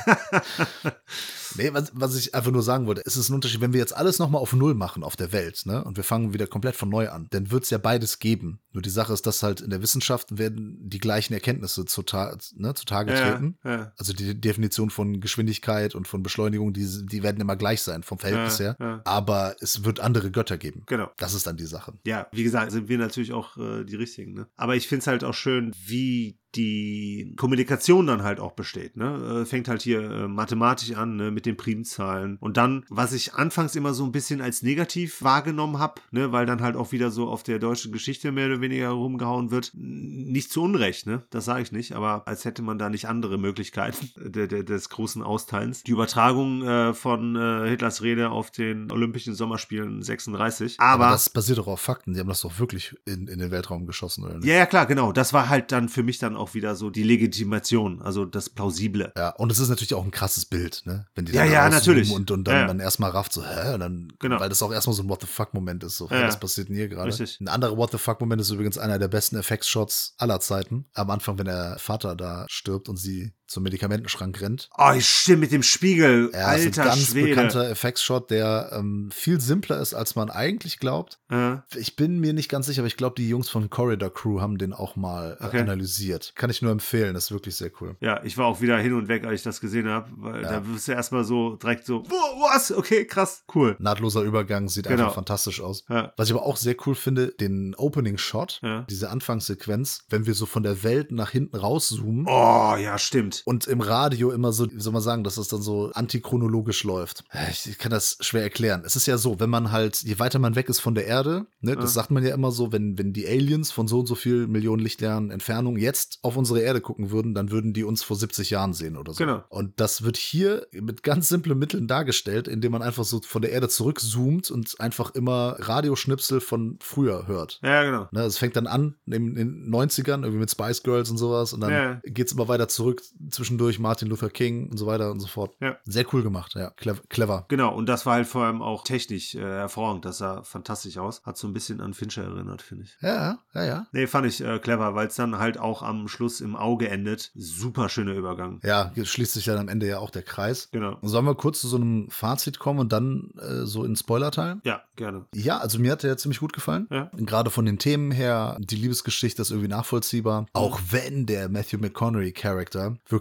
nee, 1.57 1.69
was, 1.73 1.91
was 1.93 2.15
ich 2.15 2.33
einfach 2.35 2.51
nur 2.51 2.63
sagen 2.63 2.85
wollte, 2.87 3.01
es 3.05 3.17
ist 3.17 3.29
ein 3.29 3.35
Unterschied, 3.35 3.61
wenn 3.61 3.73
wir 3.73 3.79
jetzt 3.79 3.95
alles 3.95 4.19
nochmal 4.19 4.41
auf 4.41 4.53
Null 4.53 4.73
machen 4.73 5.03
auf 5.03 5.15
der 5.15 5.31
Welt, 5.31 5.63
ne, 5.65 5.83
und 5.83 5.97
wir 5.97 6.03
fangen 6.03 6.33
wieder 6.33 6.47
komplett 6.47 6.75
von 6.75 6.89
neu 6.89 7.09
an, 7.09 7.27
dann 7.31 7.51
wird 7.51 7.63
es 7.63 7.69
ja 7.69 7.77
beides 7.77 8.19
geben. 8.19 8.59
Nur 8.73 8.81
die 8.81 8.89
Sache 8.89 9.13
ist, 9.13 9.25
dass 9.25 9.41
halt 9.43 9.61
in 9.61 9.69
der 9.69 9.81
Wissenschaft 9.81 10.37
werden 10.37 10.77
die 10.89 10.99
gleichen 10.99 11.33
Erkenntnisse 11.33 11.85
zutage, 11.85 12.37
ne, 12.55 12.73
zutage 12.73 13.11
Ja, 13.13 13.21
treten. 13.31 13.57
ja. 13.63 13.91
Also 13.97 14.13
die 14.13 14.39
Definition 14.39 14.89
von 14.89 15.19
Geschwindigkeit 15.19 15.95
und 15.95 16.07
von 16.07 16.23
Beschleunigung, 16.23 16.73
die, 16.73 16.85
die 17.07 17.23
werden 17.23 17.41
immer 17.41 17.55
gleich 17.55 17.81
sein, 17.81 18.03
vom 18.03 18.19
Verhältnis 18.19 18.59
Ja, 18.59 18.75
her. 18.77 19.01
Aber 19.05 19.55
es 19.59 19.83
wird 19.83 19.99
andere 19.99 20.31
Götter 20.31 20.57
geben. 20.57 20.83
Genau. 20.85 21.09
Das 21.17 21.33
ist 21.33 21.47
dann 21.47 21.57
die 21.57 21.65
Sache. 21.65 21.93
Ja, 22.05 22.27
wie 22.31 22.43
gesagt, 22.43 22.71
sind 22.71 22.87
wir 22.89 22.97
natürlich 22.97 23.33
auch 23.33 23.57
äh, 23.57 23.83
die 23.83 23.95
Richtigen. 23.95 24.33
Ne? 24.33 24.47
Aber 24.55 24.75
ich 24.75 24.87
finde 24.87 25.01
es 25.01 25.07
halt 25.07 25.23
auch 25.23 25.33
schön, 25.33 25.71
wie 25.85 26.37
die 26.55 27.33
Kommunikation 27.37 28.07
dann 28.07 28.23
halt 28.23 28.39
auch 28.39 28.53
besteht. 28.53 28.97
Ne? 28.97 29.41
Äh, 29.41 29.45
fängt 29.45 29.67
halt 29.67 29.81
hier 29.81 30.01
äh, 30.01 30.27
mathematisch 30.27 30.93
an 30.93 31.15
ne? 31.15 31.31
mit 31.31 31.45
den 31.45 31.57
Primzahlen. 31.57 32.37
Und 32.39 32.57
dann, 32.57 32.85
was 32.89 33.13
ich 33.13 33.33
anfangs 33.33 33.75
immer 33.75 33.93
so 33.93 34.03
ein 34.05 34.11
bisschen 34.11 34.41
als 34.41 34.61
negativ 34.61 35.21
wahrgenommen 35.21 35.79
habe, 35.79 36.01
ne? 36.11 36.31
weil 36.31 36.45
dann 36.45 36.61
halt 36.61 36.75
auch 36.75 36.91
wieder 36.91 37.11
so 37.11 37.27
auf 37.27 37.43
der 37.43 37.59
deutschen 37.59 37.91
Geschichte 37.91 38.31
mehr 38.31 38.47
oder 38.47 38.61
weniger 38.61 38.89
rumgehauen 38.89 39.51
wird, 39.51 39.71
nicht 39.73 40.51
zu 40.51 40.63
Unrecht, 40.63 41.05
ne? 41.05 41.23
das 41.29 41.45
sage 41.45 41.61
ich 41.61 41.71
nicht, 41.71 41.93
aber 41.93 42.27
als 42.27 42.45
hätte 42.45 42.61
man 42.61 42.77
da 42.77 42.89
nicht 42.89 43.07
andere 43.07 43.37
Möglichkeiten 43.37 44.09
de, 44.31 44.47
de, 44.47 44.63
des 44.63 44.89
großen 44.89 45.21
Austeilens. 45.21 45.83
Die 45.83 45.91
Übertragung 45.91 46.63
äh, 46.63 46.93
von 46.93 47.35
äh, 47.35 47.69
Hitlers 47.69 48.01
Rede 48.01 48.29
auf 48.29 48.51
den 48.51 48.91
Olympischen 48.91 49.35
Sommerspielen 49.35 50.01
36. 50.01 50.79
Aber, 50.79 51.05
Aber, 51.05 51.11
das 51.11 51.29
basiert 51.29 51.57
doch 51.57 51.67
auf 51.67 51.81
Fakten. 51.81 52.13
Die 52.13 52.19
haben 52.19 52.29
das 52.29 52.41
doch 52.41 52.59
wirklich 52.59 52.95
in, 53.05 53.27
in 53.27 53.39
den 53.39 53.51
Weltraum 53.51 53.85
geschossen, 53.85 54.23
oder 54.23 54.35
nicht? 54.35 54.45
ja, 54.45 54.55
ja, 54.55 54.65
klar, 54.65 54.85
genau. 54.85 55.11
Das 55.11 55.33
war 55.33 55.49
halt 55.49 55.71
dann 55.71 55.89
für 55.89 56.03
mich 56.03 56.19
dann 56.19 56.36
auch 56.37 56.53
wieder 56.53 56.75
so 56.75 56.89
die 56.89 57.03
Legitimation, 57.03 58.01
also 58.01 58.25
das 58.25 58.49
Plausible. 58.49 59.11
Ja, 59.17 59.29
und 59.31 59.51
es 59.51 59.59
ist 59.59 59.69
natürlich 59.69 59.93
auch 59.93 60.03
ein 60.05 60.11
krasses 60.11 60.45
Bild, 60.45 60.83
ne? 60.85 61.07
Wenn 61.15 61.25
die 61.25 61.33
Ja, 61.33 61.43
ja, 61.43 61.69
natürlich. 61.69 62.11
Und, 62.11 62.31
und 62.31 62.47
dann, 62.47 62.53
Ja, 62.55 62.61
ja. 62.61 62.67
dann 62.67 62.79
erstmal 62.79 63.11
rafft 63.11 63.33
so, 63.33 63.43
hä? 63.43 63.73
Und 63.73 63.79
dann, 63.79 64.13
Genau. 64.19 64.39
Weil 64.39 64.49
das 64.49 64.61
auch 64.61 64.71
erstmal 64.71 64.95
so 64.95 65.03
ein 65.03 65.09
What 65.09 65.21
the 65.21 65.27
fuck-Moment 65.27 65.83
ist. 65.83 65.97
So, 65.97 66.07
Ja, 66.09 66.27
was 66.27 66.39
passiert 66.39 66.69
denn 66.69 66.75
hier 66.75 66.87
gerade? 66.87 67.11
Ein 67.39 67.47
anderer 67.47 67.77
What 67.77 67.91
the 67.91 67.97
fuck-Moment 67.97 68.41
ist 68.41 68.49
übrigens 68.49 68.77
einer 68.77 68.99
der 68.99 69.07
besten 69.07 69.35
Effektshots 69.37 70.15
aller 70.17 70.39
Zeiten. 70.39 70.85
Am 70.93 71.09
Anfang, 71.09 71.37
wenn 71.37 71.45
der 71.45 71.77
Vater 71.79 72.15
da 72.15 72.45
stirbt 72.49 72.89
und 72.89 72.97
sie 72.97 73.33
zum 73.47 73.63
Medikamentenschrank 73.63 74.41
rennt. 74.41 74.69
Oh, 74.77 74.91
ich 74.95 75.07
stimme 75.07 75.39
mit 75.39 75.51
dem 75.51 75.63
Spiegel. 75.63 76.29
Ja, 76.33 76.51
das 76.53 76.61
ist 76.61 76.65
Alter 76.67 76.81
ein 76.83 76.87
ganz 76.89 77.07
Schwede. 77.07 77.27
bekannter 77.29 77.69
Effektshot, 77.69 78.29
der 78.29 78.71
ähm, 78.73 79.09
viel 79.13 79.39
simpler 79.41 79.79
ist, 79.79 79.93
als 79.93 80.15
man 80.15 80.29
eigentlich 80.29 80.79
glaubt. 80.79 81.19
Äh, 81.31 81.57
Ich 81.75 81.95
bin 81.95 82.19
mir 82.19 82.33
nicht 82.33 82.49
ganz 82.49 82.65
sicher, 82.67 82.81
aber 82.81 82.87
ich 82.87 82.97
glaube, 82.97 83.15
die 83.17 83.27
Jungs 83.29 83.49
von 83.49 83.69
Corridor 83.69 84.13
Crew 84.13 84.41
haben 84.41 84.57
den 84.57 84.73
auch 84.73 84.95
mal 84.95 85.37
äh, 85.39 85.45
Okay. 85.45 85.59
analysiert. 85.61 86.33
Kann 86.35 86.49
ich 86.49 86.61
nur 86.61 86.71
empfehlen, 86.71 87.13
das 87.13 87.25
ist 87.25 87.31
wirklich 87.31 87.55
sehr 87.55 87.71
cool. 87.81 87.95
ja, 88.01 88.21
ich 88.23 88.37
war 88.37 88.45
auch 88.47 88.61
wieder 88.61 88.77
hin 88.77 88.93
und 88.93 89.07
weg, 89.07 89.25
als 89.25 89.35
ich 89.39 89.43
das 89.43 89.61
gesehen 89.61 89.87
habe, 89.87 90.09
weil 90.17 90.43
Ja. 90.43 90.51
da 90.59 90.67
wirst 90.67 90.87
du 90.87 90.91
erstmal 90.91 91.23
so 91.23 91.55
direkt 91.55 91.85
so, 91.85 92.03
"Wo- 92.09 92.41
was? 92.43 92.71
Okay, 92.71 93.05
krass, 93.05 93.43
cool. 93.55 93.75
Nahtloser 93.79 94.21
Übergang, 94.21 94.67
sieht 94.69 94.87
Genau. 94.87 95.03
einfach 95.03 95.15
fantastisch 95.15 95.61
aus. 95.61 95.83
Ja. 95.89 96.13
Was 96.17 96.27
ich 96.29 96.33
aber 96.35 96.45
auch 96.45 96.57
sehr 96.57 96.75
cool 96.85 96.95
finde, 96.95 97.27
den 97.39 97.75
Opening 97.75 98.17
Shot, 98.17 98.59
Ja. 98.63 98.85
diese 98.89 99.09
Anfangssequenz, 99.09 100.03
wenn 100.09 100.25
wir 100.25 100.33
so 100.33 100.45
von 100.45 100.63
der 100.63 100.83
Welt 100.83 101.11
nach 101.11 101.29
hinten 101.31 101.55
rauszoomen 101.55 102.25
Oh, 102.27 102.75
ja, 102.77 102.97
stimmt. 102.97 103.36
Und 103.45 103.67
im 103.67 103.81
Radio 103.81 104.31
immer 104.31 104.51
so, 104.51 104.71
wie 104.71 104.79
soll 104.79 104.93
man 104.93 105.01
sagen, 105.01 105.23
dass 105.23 105.37
es 105.37 105.47
dann 105.47 105.61
so 105.61 105.91
antichronologisch 105.93 106.83
läuft. 106.83 107.23
Ich, 107.51 107.77
kann 107.77 107.91
das 107.91 108.17
schwer 108.21 108.43
erklären. 108.43 108.83
Es 108.85 108.95
ist 108.95 109.05
ja 109.07 109.17
so, 109.17 109.39
wenn 109.39 109.49
man 109.49 109.71
halt, 109.71 110.01
je 110.03 110.19
weiter 110.19 110.39
man 110.39 110.55
weg 110.55 110.69
ist 110.69 110.79
von 110.79 110.95
der 110.95 111.05
Erde, 111.05 111.45
ne, 111.61 111.75
das 111.75 111.85
Ja. 111.95 112.01
sagt 112.01 112.11
man 112.11 112.23
ja 112.23 112.33
immer 112.33 112.51
so, 112.51 112.71
wenn, 112.71 112.97
wenn 112.97 113.13
die 113.13 113.27
Aliens 113.27 113.71
von 113.71 113.87
so 113.87 113.99
und 113.99 114.07
so 114.07 114.15
viel 114.15 114.47
Millionen 114.47 114.81
Lichtjahren 114.81 115.31
Entfernung 115.31 115.77
jetzt 115.77 116.19
auf 116.21 116.37
unsere 116.37 116.61
Erde 116.61 116.81
gucken 116.81 117.11
würden, 117.11 117.33
dann 117.33 117.51
würden 117.51 117.73
die 117.73 117.83
uns 117.83 118.03
vor 118.03 118.15
70 118.17 118.49
Jahren 118.49 118.73
sehen 118.73 118.97
oder 118.97 119.13
so. 119.13 119.17
Genau. 119.23 119.43
Und 119.49 119.79
das 119.79 120.03
wird 120.03 120.17
hier 120.17 120.67
mit 120.71 121.03
ganz 121.03 121.29
simplen 121.29 121.57
Mitteln 121.59 121.87
dargestellt, 121.87 122.47
indem 122.47 122.71
man 122.71 122.81
einfach 122.81 123.03
so 123.03 123.21
von 123.21 123.41
der 123.41 123.51
Erde 123.51 123.69
zurückzoomt 123.69 124.49
und 124.51 124.79
einfach 124.79 125.13
immer 125.15 125.55
Radioschnipsel 125.59 126.39
von 126.41 126.77
früher 126.81 127.27
hört. 127.27 127.59
Ja, 127.63 127.83
genau. 127.83 128.07
Ne, 128.11 128.21
es 128.23 128.37
fängt 128.37 128.55
dann 128.55 128.67
an 128.67 128.95
in 129.05 129.35
den 129.35 129.69
90ern, 129.69 130.21
irgendwie 130.23 130.39
mit 130.39 130.51
Spice 130.51 130.83
Girls 130.83 131.09
und 131.09 131.17
sowas, 131.17 131.53
und 131.53 131.61
dann 131.61 131.71
Ja. 131.71 132.01
geht's 132.05 132.31
immer 132.31 132.47
weiter 132.47 132.67
zurück, 132.67 133.01
zwischendurch 133.29 133.79
Martin 133.79 134.07
Luther 134.07 134.29
King 134.29 134.69
und 134.69 134.77
so 134.77 134.85
weiter 134.87 135.11
und 135.11 135.19
so 135.19 135.27
fort. 135.27 135.55
Ja. 135.59 135.77
Sehr 135.85 136.05
cool 136.13 136.23
gemacht, 136.23 136.55
ja. 136.55 136.71
Clever. 137.09 137.45
Genau, 137.47 137.73
und 137.73 137.87
das 137.87 138.05
war 138.05 138.15
halt 138.15 138.27
vor 138.27 138.45
allem 138.45 138.61
auch 138.61 138.83
technisch 138.83 139.35
äh, 139.35 139.41
hervorragend. 139.41 140.05
Das 140.05 140.19
sah 140.19 140.43
fantastisch 140.43 140.97
aus. 140.97 141.23
Hat 141.23 141.37
so 141.37 141.47
ein 141.47 141.53
bisschen 141.53 141.81
an 141.81 141.93
Fincher 141.93 142.23
erinnert, 142.23 142.61
finde 142.61 142.85
ich. 142.85 142.97
Ja, 143.01 143.39
ja, 143.53 143.65
ja. 143.65 143.87
Nee, 143.91 144.07
fand 144.07 144.27
ich 144.27 144.41
äh, 144.41 144.59
clever, 144.59 144.95
weil 144.95 145.07
es 145.07 145.15
dann 145.15 145.37
halt 145.37 145.59
auch 145.59 145.83
am 145.83 146.07
Schluss 146.07 146.41
im 146.41 146.55
Auge 146.55 146.89
endet. 146.89 147.31
Super 147.35 147.89
schöner 147.89 148.13
Übergang. 148.13 148.59
Ja, 148.63 148.91
schließt 149.01 149.33
sich 149.33 149.45
dann 149.45 149.57
am 149.57 149.67
Ende 149.67 149.87
ja 149.87 149.99
auch 149.99 150.09
der 150.09 150.23
Kreis. 150.23 150.69
Genau. 150.71 150.97
Sollen 151.01 151.25
wir 151.25 151.35
kurz 151.35 151.61
zu 151.61 151.67
so 151.67 151.77
einem 151.77 152.09
Fazit 152.09 152.59
kommen 152.59 152.79
und 152.79 152.91
dann 152.91 153.31
äh, 153.39 153.65
so 153.65 153.83
in 153.83 153.95
Spoiler-Teil? 153.95 154.61
Ja, 154.63 154.81
gerne. 154.95 155.25
Ja, 155.33 155.57
also 155.57 155.79
mir 155.79 155.91
hat 155.91 156.03
der 156.03 156.17
ziemlich 156.17 156.39
gut 156.39 156.53
gefallen. 156.53 156.87
Ja. 156.91 157.11
Gerade 157.15 157.49
von 157.49 157.65
den 157.65 157.79
Themen 157.79 158.11
her, 158.11 158.57
die 158.59 158.75
Liebesgeschichte 158.75 159.41
ist 159.41 159.51
irgendwie 159.51 159.69
nachvollziehbar. 159.69 160.45
Auch 160.53 160.79
wenn 160.89 161.25
der 161.25 161.49
Matthew 161.49 161.77
McConaughey-Charakter 161.79 162.97
wirklich 163.07 163.16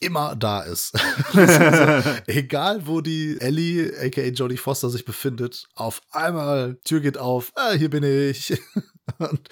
immer 0.00 0.34
da 0.34 0.62
ist. 0.62 0.94
Egal, 2.26 2.86
wo 2.86 3.00
die 3.00 3.40
Ellie, 3.40 3.92
aka 4.00 4.22
Jodie 4.22 4.56
Foster, 4.56 4.90
sich 4.90 5.04
befindet, 5.04 5.68
auf 5.74 6.00
einmal, 6.10 6.78
Tür 6.84 7.00
geht 7.00 7.18
auf, 7.18 7.52
ah, 7.54 7.72
hier 7.72 7.90
bin 7.90 8.02
ich. 8.02 8.58
Und 9.18 9.48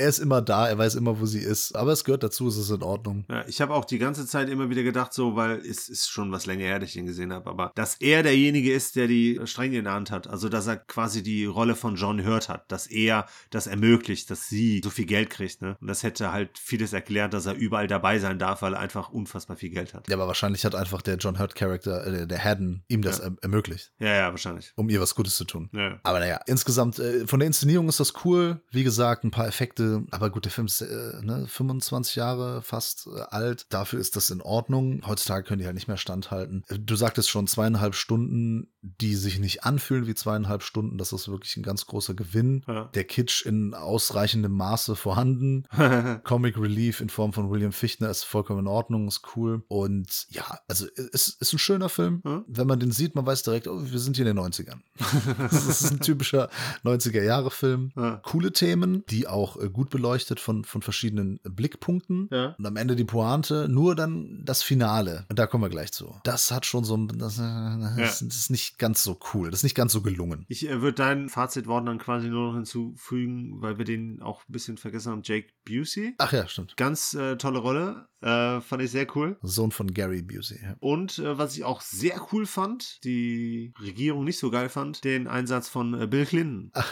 er 0.00 0.08
ist 0.08 0.18
immer 0.18 0.42
da, 0.42 0.68
er 0.68 0.78
weiß 0.78 0.94
immer, 0.96 1.20
wo 1.20 1.26
sie 1.26 1.38
ist. 1.40 1.74
Aber 1.76 1.92
es 1.92 2.04
gehört 2.04 2.22
dazu, 2.22 2.48
es 2.48 2.56
ist 2.56 2.70
in 2.70 2.82
Ordnung. 2.82 3.24
Ja, 3.28 3.44
ich 3.46 3.60
habe 3.60 3.74
auch 3.74 3.84
die 3.84 3.98
ganze 3.98 4.26
Zeit 4.26 4.48
immer 4.48 4.70
wieder 4.70 4.82
gedacht, 4.82 5.12
so, 5.12 5.36
weil 5.36 5.58
es 5.58 5.88
ist 5.88 6.08
schon 6.08 6.32
was 6.32 6.46
länger 6.46 6.64
her, 6.64 6.78
dass 6.78 6.90
ich 6.90 6.96
ihn 6.96 7.06
gesehen 7.06 7.32
habe, 7.32 7.48
aber 7.48 7.72
dass 7.74 7.96
er 8.00 8.22
derjenige 8.22 8.72
ist, 8.72 8.96
der 8.96 9.06
die 9.06 9.40
Stränge 9.44 9.78
in 9.78 9.84
der 9.84 9.92
Hand 9.94 10.10
hat. 10.10 10.26
Also, 10.26 10.48
dass 10.48 10.66
er 10.66 10.76
quasi 10.76 11.22
die 11.22 11.44
Rolle 11.44 11.74
von 11.76 11.96
John 11.96 12.24
Hurt 12.26 12.48
hat, 12.48 12.70
dass 12.72 12.86
er 12.86 13.26
das 13.50 13.66
ermöglicht, 13.66 14.30
dass 14.30 14.48
sie 14.48 14.80
so 14.82 14.90
viel 14.90 15.06
Geld 15.06 15.30
kriegt. 15.30 15.62
Ne? 15.62 15.76
Und 15.80 15.88
das 15.88 16.02
hätte 16.02 16.32
halt 16.32 16.58
vieles 16.58 16.92
erklärt, 16.92 17.32
dass 17.34 17.46
er 17.46 17.54
überall 17.54 17.86
dabei 17.86 18.18
sein 18.18 18.38
darf, 18.38 18.62
weil 18.62 18.74
er 18.74 18.80
einfach 18.80 19.10
unfassbar 19.10 19.56
viel 19.56 19.70
Geld 19.70 19.94
hat. 19.94 20.08
Ja, 20.08 20.16
aber 20.16 20.26
wahrscheinlich 20.26 20.64
hat 20.64 20.74
einfach 20.74 21.02
der 21.02 21.16
John 21.16 21.38
Hurt-Charakter, 21.38 22.06
äh, 22.06 22.26
der 22.26 22.42
Haddon, 22.42 22.82
ihm 22.88 23.02
das 23.02 23.18
Ja. 23.18 23.24
erm- 23.26 23.38
ermöglicht, 23.42 23.92
Ja, 23.98 24.14
ja, 24.14 24.30
wahrscheinlich. 24.30 24.72
um 24.76 24.88
ihr 24.88 25.00
was 25.00 25.14
Gutes 25.14 25.36
zu 25.36 25.44
tun. 25.44 25.68
Ja. 25.72 25.98
Aber 26.02 26.20
naja, 26.20 26.40
insgesamt, 26.46 26.98
äh, 26.98 27.26
von 27.26 27.40
der 27.40 27.46
Inszenierung 27.46 27.88
ist 27.88 28.00
das 28.00 28.12
cool. 28.24 28.60
Wie 28.70 28.84
gesagt, 28.84 29.24
ein 29.24 29.30
paar 29.30 29.46
Effekte. 29.46 29.89
Aber 30.10 30.30
gut, 30.30 30.44
der 30.44 30.52
Film 30.52 30.66
ist 30.66 30.80
äh, 30.80 31.20
ne, 31.22 31.46
25 31.46 32.16
Jahre 32.16 32.62
fast 32.62 33.06
äh, 33.06 33.20
alt. 33.30 33.66
Dafür 33.70 34.00
ist 34.00 34.16
das 34.16 34.30
in 34.30 34.40
Ordnung. 34.40 35.02
Heutzutage 35.06 35.44
können 35.44 35.60
die 35.60 35.66
halt 35.66 35.74
nicht 35.74 35.88
mehr 35.88 35.96
standhalten. 35.96 36.64
Äh, 36.68 36.78
Du 36.78 36.96
sagtest 36.96 37.30
schon 37.30 37.46
zweieinhalb 37.46 37.94
Stunden, 37.94 38.68
die 38.82 39.14
sich 39.14 39.38
nicht 39.38 39.64
anfühlen 39.64 40.06
wie 40.06 40.14
zweieinhalb 40.14 40.62
Stunden. 40.62 40.96
Das 40.96 41.12
ist 41.12 41.28
wirklich 41.28 41.56
ein 41.56 41.62
ganz 41.62 41.86
großer 41.86 42.14
Gewinn. 42.14 42.64
Ja. 42.66 42.84
Der 42.94 43.04
Kitsch 43.04 43.44
in 43.44 43.74
ausreichendem 43.74 44.52
Maße 44.52 44.96
vorhanden. 44.96 45.64
Comic 46.24 46.58
Relief 46.58 47.00
in 47.00 47.10
Form 47.10 47.32
von 47.32 47.50
William 47.50 47.72
Fichtner 47.72 48.08
ist 48.08 48.24
vollkommen 48.24 48.60
in 48.60 48.66
Ordnung, 48.66 49.06
ist 49.06 49.22
cool. 49.36 49.62
Und 49.68 50.26
ja, 50.30 50.60
also 50.66 50.86
es 51.12 51.28
ist 51.28 51.52
ein 51.52 51.58
schöner 51.58 51.90
Film. 51.90 52.22
Hm? 52.24 52.44
Wenn 52.46 52.66
man 52.66 52.80
den 52.80 52.90
sieht, 52.90 53.14
man 53.14 53.26
weiß 53.26 53.42
direkt, 53.42 53.68
oh, 53.68 53.82
wir 53.82 53.98
sind 53.98 54.16
hier 54.16 54.26
in 54.26 54.34
den 54.34 54.44
90ern. 54.44 54.78
das 55.50 55.66
ist 55.66 55.90
ein 55.90 56.00
typischer 56.00 56.48
90er-Jahre-Film. 56.84 57.92
Ja. 57.96 58.16
Coole 58.16 58.52
Themen, 58.52 59.04
die 59.10 59.26
auch 59.26 59.60
äh, 59.60 59.68
gut 59.68 59.90
beleuchtet 59.90 60.40
von, 60.40 60.64
von 60.64 60.80
verschiedenen 60.80 61.38
Blickpunkten. 61.42 62.28
Ja. 62.32 62.54
Und 62.58 62.64
am 62.64 62.76
Ende 62.76 62.96
die 62.96 63.04
Pointe, 63.04 63.68
nur 63.68 63.94
dann 63.94 64.42
das 64.44 64.62
Finale. 64.62 65.26
Und 65.28 65.38
da 65.38 65.46
kommen 65.46 65.64
wir 65.64 65.70
gleich 65.70 65.92
zu. 65.92 66.18
Das 66.24 66.50
hat 66.50 66.64
schon 66.64 66.84
so 66.84 66.96
ein, 66.96 67.08
das, 67.08 67.36
das 67.36 68.22
ist 68.22 68.50
nicht 68.50 68.69
ganz 68.78 69.02
so 69.02 69.18
cool. 69.32 69.50
Das 69.50 69.60
ist 69.60 69.64
nicht 69.64 69.74
ganz 69.74 69.92
so 69.92 70.02
gelungen. 70.02 70.44
Ich 70.48 70.68
äh, 70.68 70.82
würde 70.82 70.96
dein 70.96 71.28
Fazitworten 71.28 71.86
dann 71.86 71.98
quasi 71.98 72.28
nur 72.28 72.48
noch 72.48 72.54
hinzufügen, 72.54 73.60
weil 73.60 73.78
wir 73.78 73.84
den 73.84 74.20
auch 74.22 74.42
ein 74.48 74.52
bisschen 74.52 74.76
vergessen 74.76 75.12
haben. 75.12 75.22
Jake 75.24 75.48
Busey. 75.64 76.14
Ach 76.18 76.32
ja, 76.32 76.46
stimmt. 76.48 76.76
Ganz 76.76 77.14
äh, 77.14 77.36
tolle 77.36 77.58
Rolle. 77.58 78.09
Äh, 78.22 78.60
fand 78.60 78.82
ich 78.82 78.90
sehr 78.90 79.06
cool. 79.16 79.38
Sohn 79.42 79.70
von 79.72 79.92
Gary 79.94 80.22
Busey. 80.22 80.60
Ja. 80.62 80.76
Und 80.80 81.18
äh, 81.18 81.38
was 81.38 81.56
ich 81.56 81.64
auch 81.64 81.80
sehr 81.80 82.20
cool 82.32 82.44
fand, 82.46 83.02
die 83.04 83.72
Regierung 83.80 84.24
nicht 84.24 84.38
so 84.38 84.50
geil 84.50 84.68
fand, 84.68 85.04
den 85.04 85.26
Einsatz 85.26 85.68
von 85.68 85.98
äh, 86.00 86.06
Bill 86.06 86.26
Clinton. 86.26 86.72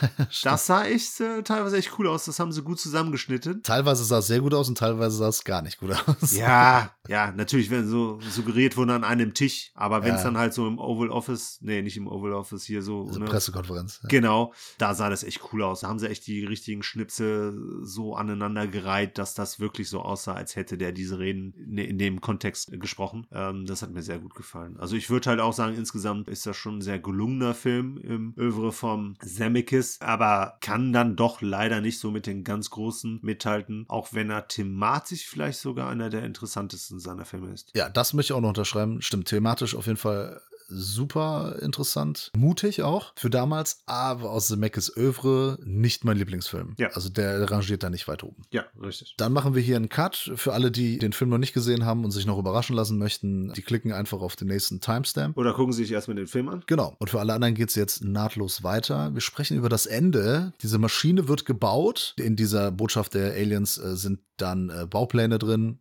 Das 0.43 0.66
sah 0.66 0.85
echt 0.85 1.20
äh, 1.20 1.43
teilweise 1.43 1.76
echt 1.76 1.99
cool 1.99 2.07
aus. 2.07 2.24
Das 2.24 2.39
haben 2.39 2.53
sie 2.53 2.62
gut 2.62 2.79
zusammengeschnitten. 2.81 3.62
Teilweise 3.62 4.05
sah 4.05 4.18
es 4.18 4.26
sehr 4.26 4.41
gut 4.41 4.55
aus 4.55 4.68
und 4.68 4.79
teilweise 4.79 5.16
sah 5.16 5.29
es 5.29 5.45
gar 5.45 5.62
nicht 5.62 5.79
gut 5.79 5.91
aus. 6.07 6.35
Ja, 6.37 6.93
ja, 7.09 7.33
natürlich, 7.33 7.70
wenn 7.70 7.87
so 7.89 8.18
suggeriert 8.20 8.76
wurde 8.76 8.95
an 8.95 9.05
einem 9.05 9.35
Tisch, 9.35 9.70
aber 9.74 10.03
wenn 10.05 10.14
es 10.14 10.20
Ja. 10.22 10.29
dann 10.29 10.39
halt 10.39 10.55
so 10.55 10.66
im 10.66 10.79
Oval 10.79 11.11
Office, 11.11 11.59
nee, 11.61 11.83
nicht 11.83 11.97
im 11.97 12.07
Oval 12.09 12.33
Office, 12.33 12.64
hier 12.64 12.83
so, 12.83 13.07
Diese 13.09 13.20
ne, 13.20 13.26
Pressekonferenz. 13.26 14.01
Ja. 14.03 14.09
Genau, 14.09 14.55
da 14.79 14.95
sah 14.95 15.11
das 15.11 15.24
echt 15.24 15.41
cool 15.53 15.62
aus. 15.62 15.81
Da 15.81 15.89
haben 15.89 15.99
sie 15.99 16.09
echt 16.09 16.26
die 16.26 16.45
richtigen 16.45 16.83
Schnipsel 16.83 17.59
so 17.83 18.14
aneinandergereiht, 18.14 19.18
dass 19.18 19.35
das 19.35 19.61
wirklich 19.61 19.89
so 19.91 20.01
aussah, 20.01 20.35
als 20.35 20.57
hätte 20.57 20.79
der 20.79 20.93
diese 20.93 21.18
Reden 21.19 21.53
in, 21.53 21.79
in 21.79 21.99
dem 21.99 22.21
Kontext 22.21 22.71
gesprochen. 22.81 23.27
Ähm, 23.33 23.66
das 23.66 23.83
hat 23.83 23.93
mir 23.93 24.03
sehr 24.03 24.19
gut 24.19 24.35
gefallen. 24.35 24.77
Also 24.79 24.97
ich 24.97 25.11
würde 25.11 25.31
halt 25.31 25.41
auch 25.41 25.53
sagen, 25.53 25.77
insgesamt 25.77 26.29
ist 26.29 26.47
das 26.47 26.57
schon 26.57 26.79
ein 26.79 26.83
sehr 26.83 26.99
gelungener 26.99 27.55
Film 27.55 27.99
im 27.99 28.35
Övre 28.37 28.73
vom 28.73 29.16
Zemeckis, 29.21 30.01
aber 30.01 30.59
kann 30.61 30.93
dann 30.93 31.16
doch 31.16 31.41
leider 31.43 31.81
nicht 31.81 31.99
so 31.99 32.11
mit 32.11 32.27
den 32.27 32.45
ganz 32.45 32.71
Großen 32.71 33.21
mithalten, 33.23 33.85
auch 33.89 34.12
wenn 34.12 34.31
er 34.31 34.49
thematisch 34.49 35.27
vielleicht 35.27 35.59
sogar 35.61 35.89
einer 35.89 36.11
der 36.11 36.25
interessantesten 36.25 37.01
seiner 37.01 37.25
Filme 37.25 37.53
ist. 37.53 37.71
Ja, 37.75 37.89
das 37.89 38.12
möchte 38.14 38.33
ich 38.33 38.37
auch 38.37 38.41
noch 38.41 38.49
unterschreiben. 38.49 39.03
Stimmt, 39.03 39.29
thematisch 39.29 39.75
auf 39.75 39.87
jeden 39.87 39.99
Fall 39.99 40.41
super 40.69 41.57
interessant. 41.61 42.31
Mutig 42.37 42.83
auch 42.83 43.12
für 43.16 43.31
damals, 43.31 43.81
aber 43.87 44.31
aus 44.31 44.49
Zemeckis 44.49 44.95
Övre 44.97 45.59
nicht 45.64 46.05
mein 46.05 46.16
Lieblingsfilm. 46.16 46.75
Ja. 46.79 46.89
Also 46.89 47.09
der 47.09 47.51
rangiert 47.51 47.83
da 47.83 47.91
nicht 47.91 48.09
weit 48.09 48.23
oben. 48.23 48.43
Ja, 48.51 48.66
richtig. 48.81 49.14
Dann 49.16 49.33
machen 49.33 49.55
wir 49.55 49.62
hier 49.62 49.77
einen 49.77 49.89
Cut. 49.89 50.33
Für 50.37 50.53
alle, 50.53 50.71
die 50.71 50.99
den 50.99 51.12
Film 51.12 51.31
noch 51.31 51.39
nicht 51.39 51.55
gesehen 51.55 51.85
haben 51.85 52.05
und 52.05 52.11
sich 52.11 52.27
noch 52.27 52.39
überraschen 52.39 52.77
lassen 52.77 52.99
möchten, 52.99 53.53
die 53.55 53.62
klicken 53.62 53.93
einfach 53.93 54.21
auf 54.21 54.37
den 54.37 54.49
nächsten 54.49 54.81
Timestamp. 54.81 55.37
Oder 55.37 55.55
gucken 55.55 55.73
Sie 55.73 55.85
sich 55.85 55.93
erstmal 55.93 56.16
den 56.16 56.27
Film 56.27 56.49
an. 56.49 56.62
Genau. 56.66 56.95
Und 56.99 57.11
für 57.11 57.21
alle 57.21 57.33
anderen 57.33 57.55
geht 57.55 57.71
es 57.71 57.75
jetzt 57.75 58.05
nahtlos 58.05 58.62
weiter. 58.62 59.12
Wir 59.14 59.21
sprechen 59.21 59.57
über 59.57 59.69
das 59.69 59.87
Ende. 59.87 60.53
Diese 60.62 60.79
Maschine 60.79 61.29
wird 61.29 61.45
gebaut. 61.47 62.14
In 62.19 62.37
dieser 62.37 62.71
Botschaft 62.71 63.14
der 63.14 63.33
Aliens 63.33 63.79
äh, 63.79 63.97
sind 63.97 64.21
dann 64.37 64.71
äh, 64.71 64.87
Baupläne 64.87 65.39
drin. 65.39 65.81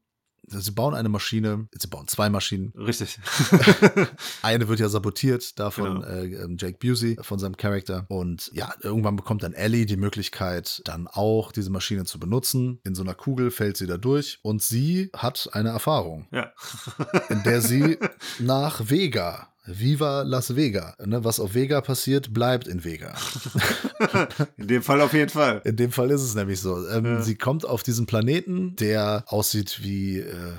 Sie 0.50 0.72
bauen 0.72 0.93
eine 0.95 1.10
Maschine, 1.10 1.68
sie 1.78 1.88
bauen 1.88 2.08
zwei 2.08 2.30
Maschinen. 2.30 2.72
Richtig. 2.78 3.20
Eine 4.41 4.68
wird 4.70 4.80
ja 4.80 4.88
sabotiert, 4.88 5.60
davon 5.60 6.02
Genau. 6.02 6.08
äh, 6.08 6.26
ähm, 6.43 6.58
Jake 6.58 6.78
Busey, 6.80 7.18
von 7.22 7.38
seinem 7.38 7.58
Charakter. 7.58 8.06
Und 8.08 8.50
ja, 8.54 8.74
irgendwann 8.82 9.18
bekommt 9.18 9.43
dann 9.43 9.54
Ellie 9.54 9.86
die 9.86 9.98
Möglichkeit, 9.98 10.82
dann 10.86 11.08
auch 11.08 11.52
diese 11.52 11.70
Maschine 11.70 12.06
zu 12.06 12.18
benutzen. 12.20 12.80
In 12.86 12.95
so 12.95 13.04
einer 13.04 13.14
Kugel 13.14 13.52
fällt 13.52 13.76
sie 13.78 13.88
da 13.88 13.98
durch 13.98 14.39
und 14.41 14.62
sie 14.62 15.10
hat 15.16 15.50
eine 15.52 15.70
Erfahrung, 15.70 16.28
ja. 16.32 16.52
in 17.30 17.43
der 17.43 17.62
sie 17.62 17.98
nach 18.39 18.89
Vega. 18.89 19.50
Viva 19.68 20.24
Las 20.24 20.55
Vega. 20.55 20.95
Ne, 21.05 21.24
was 21.24 21.39
auf 21.39 21.53
Vega 21.53 21.82
passiert, 21.82 22.34
bleibt 22.34 22.68
in 22.68 22.84
Vega. 22.84 23.13
In 24.57 24.68
dem 24.68 24.82
Fall 24.82 25.01
auf 25.01 25.13
jeden 25.13 25.30
Fall. 25.30 25.61
In 25.65 25.76
dem 25.76 25.91
Fall 25.91 26.09
ist 26.11 26.22
es 26.22 26.36
nämlich 26.36 26.59
so. 26.61 26.88
Ähm, 26.88 27.05
Ja. 27.05 27.22
Sie 27.22 27.36
kommt 27.36 27.65
auf 27.65 27.84
diesen 27.84 28.05
Planeten, 28.05 28.76
der 28.78 29.24
aussieht 29.28 29.80
wie 29.84 30.20
äh, 30.20 30.53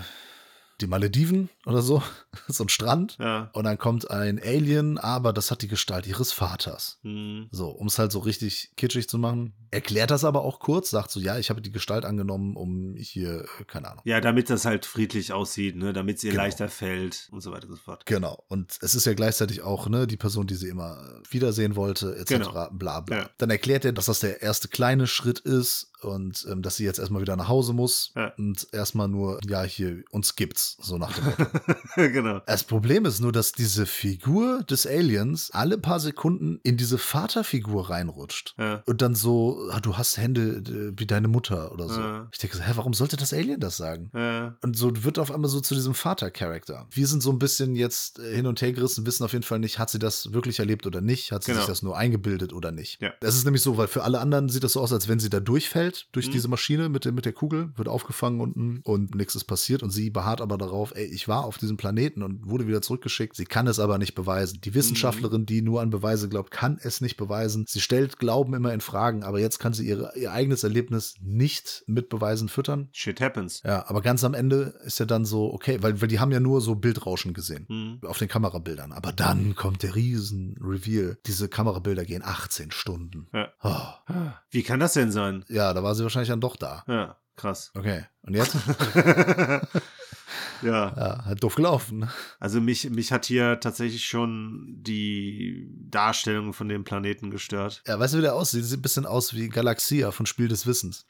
die 0.81 0.87
Malediven 0.87 1.49
oder 1.69 1.83
so. 1.83 2.03
so 2.49 2.65
ein 2.65 2.69
Strand. 2.69 3.17
Ja. 3.21 3.51
Und 3.53 3.65
dann 3.65 3.79
kommt 3.79 4.11
ein 4.11 4.41
Alien, 4.43 4.99
aber 4.99 5.33
das 5.33 5.51
hat 5.51 5.63
die 5.63 5.69
Gestalt 5.69 6.07
ihres 6.07 6.33
Vaters. 6.33 6.99
Hm. 7.03 7.49
So, 7.51 7.69
um 7.69 7.87
es 7.87 7.99
halt 7.99 8.11
so 8.13 8.19
richtig 8.21 8.73
kitschig 8.77 9.09
zu 9.09 9.19
machen. 9.19 9.53
Erklärt 9.71 10.11
das 10.11 10.25
aber 10.25 10.43
auch 10.43 10.61
kurz, 10.61 10.91
sagt 10.91 11.11
so, 11.11 11.21
ja, 11.21 11.39
ich 11.39 11.51
habe 11.51 11.61
die 11.61 11.71
Gestalt 11.71 12.05
angenommen, 12.07 12.57
um 12.57 12.95
hier, 12.97 13.45
äh, 13.61 13.65
keine 13.67 13.91
Ahnung. 13.91 14.03
Ja, 14.07 14.21
damit 14.21 14.49
das 14.51 14.65
halt 14.65 14.87
friedlich 14.87 15.33
aussieht, 15.33 15.77
ne? 15.77 15.93
damit 15.93 16.17
es 16.17 16.25
ihr 16.25 16.31
Genau. 16.31 16.43
leichter 16.45 16.69
fällt 16.69 17.29
und 17.33 17.43
so 17.43 17.53
weiter 17.53 17.69
und 17.69 17.77
so 17.77 17.83
fort. 17.83 18.07
Genau. 18.07 18.43
Und 18.49 18.79
es 18.81 18.95
ist 18.95 19.05
ja 19.05 19.13
gleichzeitig 19.15 19.63
auch, 19.63 19.89
ne, 19.89 20.07
die 20.07 20.17
Person, 20.17 20.47
die 20.47 20.55
sie 20.55 20.69
immer 20.69 21.21
wiedersehen 21.31 21.77
wollte, 21.77 22.17
etc. 22.17 22.29
Genau. 22.31 22.69
Bla 22.73 23.01
bla. 23.01 23.17
Ja. 23.17 23.31
Dann 23.39 23.51
erklärt 23.51 23.85
er, 23.85 23.93
dass 23.93 24.07
das 24.07 24.21
der 24.21 24.41
erste 24.43 24.69
kleine 24.69 25.07
Schritt 25.07 25.39
ist 25.41 25.93
und 26.01 26.47
ähm, 26.51 26.63
dass 26.63 26.77
sie 26.77 26.85
jetzt 26.85 26.99
erstmal 26.99 27.21
wieder 27.21 27.37
nach 27.37 27.49
Hause 27.49 27.73
muss 27.75 28.13
Ja. 28.17 28.33
und 28.39 28.67
erstmal 28.73 29.09
nur, 29.09 29.39
ja, 29.47 29.63
hier, 29.65 30.03
uns 30.11 30.37
gibt's, 30.37 30.77
so 30.81 30.97
nach 30.97 31.13
dem 31.13 31.25
Motto. 31.25 31.47
genau. 31.97 32.41
Das 32.47 32.65
Problem 32.65 33.05
ist 33.05 33.21
nur, 33.21 33.33
dass 33.33 33.53
diese 33.53 33.87
Figur 33.87 34.63
des 34.65 34.87
Aliens 34.87 35.51
alle 35.53 35.79
paar 35.79 36.01
Sekunden 36.01 36.61
in 36.63 36.77
diese 36.77 36.99
Vaterfigur 36.99 37.91
reinrutscht. 37.91 38.55
Ja. 38.59 38.83
Und 38.87 39.03
dann 39.03 39.15
so, 39.15 39.69
ah, 39.71 39.81
du 39.81 39.97
hast 39.97 40.17
Hände 40.19 40.63
äh, 40.67 40.93
wie 40.99 41.07
deine 41.07 41.29
Mutter 41.29 41.73
oder 41.73 41.89
so. 41.89 42.01
Ja. 42.01 42.29
Ich 42.33 42.39
denke 42.39 42.57
so, 42.57 42.63
hä, 42.63 42.73
warum 42.75 42.95
sollte 42.95 43.17
das 43.17 43.33
Alien 43.33 43.61
das 43.61 43.77
sagen? 43.77 44.11
Ja. 44.15 44.57
Und 44.63 44.77
so 44.77 45.05
wird 45.05 45.19
auf 45.19 45.31
einmal 45.31 45.51
so 45.51 45.61
zu 45.61 45.75
diesem 45.75 45.95
Vater-Charakter. 45.95 46.87
Wir 46.91 47.07
sind 47.07 47.23
so 47.23 47.31
ein 47.31 47.39
bisschen 47.39 47.75
jetzt 47.77 48.19
äh, 48.19 48.35
hin 48.37 48.47
und 48.47 48.61
her 48.63 48.73
gerissen, 48.73 49.07
wissen 49.07 49.25
auf 49.25 49.33
jeden 49.33 49.45
Fall 49.45 49.59
nicht, 49.59 49.79
hat 49.79 49.91
sie 49.91 49.99
das 49.99 50.33
wirklich 50.33 50.59
erlebt 50.59 50.87
oder 50.87 51.01
nicht? 51.01 51.33
Hat 51.33 51.45
sie 51.45 51.53
Genau. 51.53 51.63
sich 51.63 51.69
das 51.69 51.83
nur 51.83 51.97
eingebildet 51.97 52.53
oder 52.53 52.71
nicht? 52.73 53.01
Das 53.21 53.35
ist 53.35 53.45
nämlich 53.45 53.63
so, 53.63 53.77
weil 53.77 53.89
für 53.89 54.05
alle 54.05 54.21
anderen 54.21 54.49
sieht 54.49 54.65
das 54.65 54.73
so 54.75 54.81
aus, 54.81 54.93
als 54.93 55.09
wenn 55.09 55.19
sie 55.21 55.31
da 55.31 55.41
durchfällt, 55.41 56.09
durch 56.13 56.29
Mhm. 56.29 56.33
diese 56.33 56.49
Maschine 56.49 56.89
mit 56.89 57.05
der, 57.05 57.13
mit 57.13 57.25
der 57.25 57.33
Kugel, 57.33 57.73
wird 57.77 57.89
aufgefangen 57.89 58.41
unten 58.41 58.81
und 58.85 59.15
nichts 59.15 59.35
ist 59.35 59.45
passiert. 59.45 59.83
Und 59.83 59.91
sie 59.91 60.11
beharrt 60.11 60.41
aber 60.41 60.59
darauf, 60.59 60.93
ey, 60.95 61.07
ich 61.07 61.29
war 61.29 61.45
auf 61.49 61.59
diesem 61.59 61.77
Planeten 61.77 62.23
und 62.23 62.49
wurde 62.49 62.67
wieder 62.69 62.83
zurückgeschickt. 62.83 63.35
Sie 63.35 63.45
kann 63.45 63.67
es 63.67 63.81
aber 63.81 63.99
nicht 63.99 64.15
beweisen. 64.15 64.61
Die 64.63 64.75
Wissenschaftlerin, 64.75 65.47
die 65.47 65.63
nur 65.63 65.81
an 65.81 65.91
Beweise 65.91 66.29
glaubt, 66.29 66.51
kann 66.51 66.79
es 66.81 67.01
nicht 67.01 67.17
beweisen. 67.17 67.65
Sie 67.69 67.81
stellt 67.81 68.19
Glauben 68.19 68.55
immer 68.55 68.73
in 68.73 68.81
Fragen, 68.81 69.25
aber 69.25 69.41
jetzt 69.41 69.59
kann 69.59 69.73
sie 69.73 69.87
ihre, 69.89 70.13
ihr 70.17 70.31
eigenes 70.33 70.63
Erlebnis 70.63 71.15
nicht 71.21 71.83
mit 71.87 72.09
Beweisen 72.09 72.49
füttern. 72.49 72.89
Shit 72.93 73.21
happens. 73.21 73.63
Ja, 73.65 73.89
aber 73.89 74.01
ganz 74.03 74.23
am 74.25 74.35
Ende 74.35 74.79
ist 74.85 74.99
ja 75.01 75.07
dann 75.07 75.25
so, 75.25 75.53
okay, 75.53 75.79
weil, 75.83 76.01
weil 76.01 76.09
die 76.09 76.21
haben 76.21 76.31
ja 76.33 76.41
nur 76.41 76.61
so 76.61 76.75
Bildrauschen 76.77 77.35
gesehen 77.35 77.67
Hm. 77.69 78.01
auf 78.07 78.19
den 78.19 78.29
Kamerabildern. 78.29 78.93
Aber 78.93 79.13
dann 79.13 79.55
kommt 79.57 79.83
der 79.83 79.95
Riesen-Reveal. 79.95 81.19
Diese 81.27 81.49
Kamerabilder 81.49 82.05
gehen 82.05 82.23
18 82.25 82.71
Stunden. 82.71 83.27
Ja. 83.33 83.49
Oh. 83.63 84.15
Wie 84.51 84.63
kann 84.63 84.81
das 84.81 84.93
denn 84.93 85.11
sein? 85.11 85.45
Ja, 85.49 85.73
da 85.75 85.83
war 85.83 85.95
sie 85.95 86.03
wahrscheinlich 86.03 86.29
dann 86.29 86.41
doch 86.41 86.57
da. 86.57 86.85
Ja, 86.87 87.17
krass. 87.37 87.71
Okay, 87.75 88.05
und 88.23 88.35
jetzt? 88.35 88.55
ja. 90.63 90.95
ja, 90.97 91.25
hat 91.25 91.43
doof 91.43 91.55
gelaufen. 91.55 91.99
ne? 92.01 92.09
Also 92.41 92.61
mich, 92.61 92.89
mich 92.91 93.13
hat 93.13 93.27
hier 93.27 93.61
tatsächlich 93.61 94.05
schon 94.07 94.67
die 94.81 95.69
Darstellung 95.91 96.53
von 96.53 96.69
dem 96.69 96.85
Planeten 96.85 97.31
gestört. 97.31 97.83
Ja, 97.87 97.99
weißt 97.99 98.15
du, 98.15 98.19
wie 98.19 98.23
der 98.23 98.35
aussieht? 98.35 98.65
Sieht 98.65 98.79
ein 98.79 98.83
bisschen 98.83 99.07
aus 99.07 99.35
wie 99.35 99.49
Galaxia 99.49 100.11
von 100.11 100.27
Spiel 100.27 100.49
des 100.49 100.67
Wissens. 100.67 101.07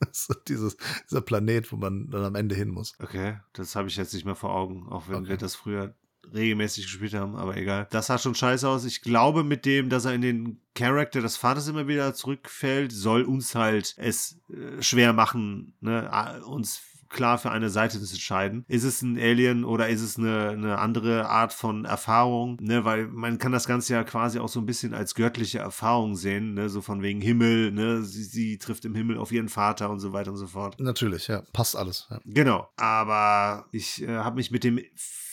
Ist 0.10 0.30
dieses, 0.48 0.76
dieser 1.08 1.22
Planet, 1.22 1.72
wo 1.72 1.76
man 1.76 2.10
dann 2.10 2.24
am 2.24 2.34
Ende 2.34 2.54
hin 2.54 2.68
muss. 2.68 2.94
Okay, 2.98 3.38
das 3.54 3.76
habe 3.76 3.88
ich 3.88 3.96
jetzt 3.96 4.12
nicht 4.12 4.26
mehr 4.26 4.34
vor 4.34 4.50
Augen, 4.54 4.86
auch 4.90 5.08
wenn 5.08 5.16
Okay. 5.16 5.28
wir 5.30 5.36
das 5.38 5.54
früher 5.54 5.94
regelmäßig 6.34 6.86
gespielt 6.86 7.14
haben, 7.14 7.36
aber 7.36 7.56
egal. 7.56 7.86
Das 7.90 8.08
sah 8.08 8.18
schon 8.18 8.34
scheiße 8.34 8.68
aus. 8.68 8.84
Ich 8.84 9.00
glaube, 9.00 9.44
mit 9.44 9.64
dem, 9.64 9.88
dass 9.88 10.04
er 10.06 10.12
in 10.12 10.22
den 10.22 10.60
Charakter 10.74 11.20
des 11.20 11.36
Vaters 11.36 11.68
immer 11.68 11.86
wieder 11.86 12.14
zurückfällt, 12.14 12.90
soll 12.90 13.22
uns 13.22 13.54
halt 13.54 13.94
es 13.96 14.40
äh, 14.50 14.82
schwer 14.82 15.12
machen, 15.12 15.74
ne, 15.80 16.42
uns 16.44 16.80
klar 17.08 17.38
für 17.38 17.50
eine 17.50 17.70
Seite 17.70 18.00
zu 18.00 18.14
entscheiden. 18.14 18.64
Ist 18.68 18.84
es 18.84 19.02
ein 19.02 19.18
Alien 19.18 19.64
oder 19.64 19.88
ist 19.88 20.02
es 20.02 20.18
eine, 20.18 20.50
eine 20.50 20.78
andere 20.78 21.28
Art 21.28 21.52
von 21.52 21.84
Erfahrung? 21.84 22.58
Ne, 22.60 22.84
weil 22.84 23.06
man 23.08 23.38
kann 23.38 23.52
das 23.52 23.66
Ganze 23.66 23.94
ja 23.94 24.04
quasi 24.04 24.38
auch 24.38 24.48
so 24.48 24.60
ein 24.60 24.66
bisschen 24.66 24.94
als 24.94 25.14
göttliche 25.14 25.58
Erfahrung 25.58 26.16
sehen, 26.16 26.54
ne, 26.54 26.68
so 26.68 26.80
von 26.80 27.02
wegen 27.02 27.20
Himmel, 27.20 27.72
ne, 27.72 28.02
sie, 28.02 28.24
sie 28.24 28.58
trifft 28.58 28.84
im 28.84 28.94
Himmel 28.94 29.18
auf 29.18 29.32
ihren 29.32 29.48
Vater 29.48 29.90
und 29.90 30.00
so 30.00 30.12
weiter 30.12 30.30
und 30.30 30.36
so 30.36 30.46
fort. 30.46 30.78
Natürlich, 30.80 31.28
ja. 31.28 31.42
Passt 31.52 31.76
alles. 31.76 32.06
Ja. 32.10 32.20
Genau, 32.24 32.68
aber 32.76 33.66
ich 33.72 34.02
äh, 34.02 34.08
habe 34.08 34.36
mich 34.36 34.50
mit 34.50 34.64
dem 34.64 34.80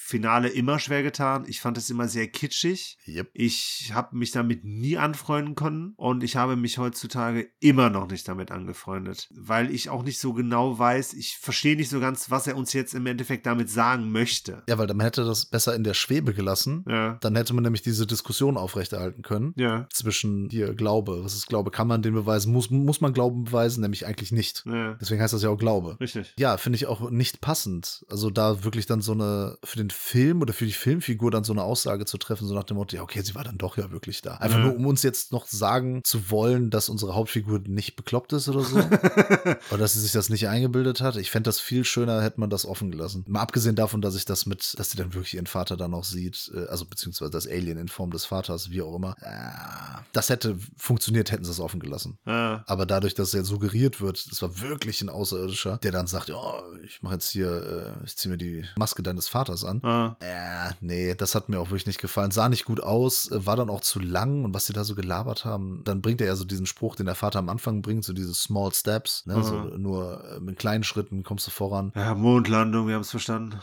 Finale 0.06 0.50
immer 0.50 0.80
schwer 0.80 1.02
getan. 1.02 1.46
Ich 1.48 1.62
fand 1.62 1.78
es 1.78 1.90
immer 1.90 2.08
sehr 2.08 2.28
kitschig. 2.28 2.98
Yep. 3.08 3.30
Ich 3.34 3.92
habe 3.94 4.16
mich 4.18 4.32
damit 4.32 4.64
nie 4.66 4.98
anfreunden 4.98 5.56
können 5.56 5.94
und 5.96 6.24
ich 6.24 6.36
habe 6.36 6.56
mich 6.58 6.78
heutzutage 6.78 7.50
immer 7.62 7.90
noch 7.90 8.10
nicht 8.10 8.28
damit 8.28 8.52
angefreundet, 8.52 9.30
weil 9.34 9.74
ich 9.74 9.90
auch 9.90 10.04
nicht 10.04 10.20
so 10.20 10.34
genau 10.34 10.78
weiß, 10.78 11.14
ich 11.14 11.38
verstehe 11.40 11.76
nicht 11.78 11.90
so 11.90 12.00
ganz, 12.02 12.30
was 12.30 12.48
er 12.48 12.58
uns 12.58 12.74
jetzt 12.74 12.94
im 12.94 13.06
Endeffekt 13.06 13.46
damit 13.46 13.70
sagen 13.70 14.12
möchte. 14.12 14.64
Ja, 14.68 14.78
weil 14.78 14.88
dann 14.88 15.00
hätte 15.00 15.24
das 15.24 15.46
besser 15.46 15.74
in 15.74 15.84
der 15.84 15.94
Schwebe 15.94 16.34
gelassen. 16.34 16.84
Ja, 16.88 17.18
Dann 17.22 17.36
hätte 17.36 17.54
man 17.54 17.64
nämlich 17.64 17.82
diese 17.82 18.06
Diskussion 18.06 18.58
aufrechterhalten 18.58 19.22
können. 19.22 19.54
ja, 19.56 19.88
Zwischen 19.92 20.50
hier 20.50 20.74
Glaube. 20.76 21.24
Was 21.24 21.34
ist 21.34 21.48
Glaube? 21.48 21.72
Kann 21.72 21.88
man 21.88 22.02
den 22.02 22.14
beweisen? 22.14 22.52
Muss, 22.52 22.70
muss 22.70 23.00
man 23.02 23.14
Glauben 23.14 23.46
beweisen? 23.46 23.82
Nämlich 23.82 24.06
eigentlich 24.06 24.32
nicht. 24.34 24.64
ja. 24.66 24.96
Deswegen 25.00 25.22
heißt 25.22 25.34
das 25.34 25.44
ja 25.44 25.50
auch 25.50 25.58
Glaube. 25.58 25.98
Richtig. 26.00 26.34
Ja, 26.38 26.58
finde 26.58 26.76
ich 26.76 26.88
auch 26.88 27.10
nicht 27.10 27.40
passend. 27.42 28.06
Also 28.10 28.30
da 28.30 28.64
wirklich 28.64 28.86
dann 28.86 29.02
so 29.02 29.14
eine, 29.14 29.58
für 29.64 29.78
den 29.78 29.90
Film 30.04 30.42
oder 30.42 30.52
für 30.54 30.66
die 30.66 30.74
Filmfigur 30.74 31.32
dann 31.32 31.46
so 31.46 31.54
eine 31.54 31.64
Aussage 31.64 32.04
zu 32.06 32.18
treffen, 32.18 32.46
so 32.46 32.54
nach 32.54 32.66
dem 32.66 32.76
Motto, 32.76 32.96
ja, 32.96 33.02
okay, 33.04 33.22
sie 33.22 33.36
war 33.36 33.46
dann 33.46 33.58
doch 33.58 33.78
ja 33.78 33.90
wirklich 33.92 34.22
da. 34.22 34.36
Einfach 34.36 34.58
Ja. 34.58 34.66
nur, 34.66 34.76
um 34.76 34.86
uns 34.86 35.02
jetzt 35.02 35.32
noch 35.32 35.48
sagen 35.48 36.02
zu 36.04 36.30
wollen, 36.30 36.70
dass 36.70 36.90
unsere 36.90 37.16
Hauptfigur 37.16 37.60
nicht 37.68 37.96
bekloppt 37.96 38.34
ist 38.34 38.50
oder 38.50 38.64
so. 38.66 38.78
oder 39.72 39.78
dass 39.78 39.94
sie 39.94 40.02
sich 40.02 40.12
das 40.12 40.30
nicht 40.30 40.48
eingebildet 40.50 41.00
hat. 41.02 41.16
Ich 41.16 41.32
fände 41.32 41.48
das 41.48 41.60
viel 41.62 41.86
schöner, 41.86 42.22
hätte 42.22 42.40
man 42.42 42.50
das 42.50 42.66
offen 42.66 42.92
gelassen. 42.92 43.24
Mal 43.28 43.40
abgesehen 43.42 43.76
davon, 43.76 44.02
dass 44.02 44.16
ich 44.16 44.26
das 44.26 44.46
mit, 44.46 44.76
dass 44.78 44.92
sie 44.92 44.98
dann 44.98 45.14
wirklich 45.14 45.36
ihren 45.36 45.48
Vater 45.48 45.78
dann 45.78 45.94
auch 45.94 46.04
sieht, 46.04 46.52
äh, 46.54 46.66
also 46.68 46.86
beziehungsweise 46.86 47.32
das 47.32 47.48
Alien 47.48 47.78
in 47.78 47.88
Form 47.88 48.12
des 48.12 48.26
Vaters, 48.26 48.70
wie 48.72 48.82
auch 48.82 48.96
immer. 48.96 49.16
Äh, 49.22 50.02
das 50.12 50.30
hätte 50.30 50.58
funktioniert, 50.78 51.32
hätten 51.32 51.46
sie 51.46 51.52
es 51.52 51.60
offen 51.62 51.80
gelassen. 51.80 52.18
Ja, 52.26 52.64
Aber 52.68 52.86
dadurch, 52.86 53.14
dass 53.14 53.34
er 53.34 53.46
suggeriert 53.46 54.02
wird, 54.02 54.30
das 54.32 54.42
war 54.42 54.60
wirklich 54.60 55.02
ein 55.02 55.10
Außerirdischer, 55.10 55.78
der 55.78 55.92
dann 55.94 56.08
sagt, 56.08 56.30
ja, 56.30 56.42
ich 56.84 57.02
mache 57.02 57.14
jetzt 57.14 57.30
hier, 57.30 57.96
äh, 58.02 58.06
ich 58.06 58.18
ziehe 58.18 58.32
mir 58.32 58.38
die 58.38 58.66
Maske 58.76 59.02
deines 59.02 59.28
Vaters 59.28 59.64
an. 59.64 59.82
Ja. 59.84 60.16
Äh, 60.22 60.72
nee, 60.82 61.14
das 61.16 61.36
hat 61.36 61.50
mir 61.50 61.60
auch 61.60 61.68
wirklich 61.70 61.86
nicht 61.88 62.00
gefallen. 62.02 62.32
Sah 62.32 62.50
nicht 62.50 62.66
gut 62.66 62.82
aus, 62.82 63.30
war 63.32 63.56
dann 63.58 63.70
auch 63.70 63.82
zu 63.82 64.00
lang 64.00 64.46
und 64.46 64.54
was 64.54 64.66
sie 64.66 64.74
da 64.74 64.84
so 64.84 64.96
gelabert 64.96 65.44
haben, 65.46 65.82
dann 65.84 66.02
bringt 66.02 66.22
er 66.22 66.28
ja 66.28 66.36
so 66.36 66.46
diesen 66.46 66.66
Spruch, 66.66 66.96
den 66.96 67.06
der 67.06 67.16
Vater 67.16 67.40
am 67.40 67.50
Anfang 67.50 67.82
bringt, 67.82 68.04
so 68.06 68.14
diese 68.14 68.34
Small 68.34 68.74
Steps, 68.74 69.26
ne, 69.26 69.36
Mhm. 69.38 69.44
so 69.44 69.56
nur 69.78 70.24
äh, 70.24 70.40
mit 70.40 70.58
kleinen 70.58 70.84
Schritten 70.84 71.24
kommst 71.24 71.46
du 71.48 71.52
voran. 71.52 71.92
ja 71.96 72.16
Mondlandung, 72.16 72.88
wir 72.88 72.96
haben 72.96 73.02
es 73.02 73.12
verstanden. 73.12 73.60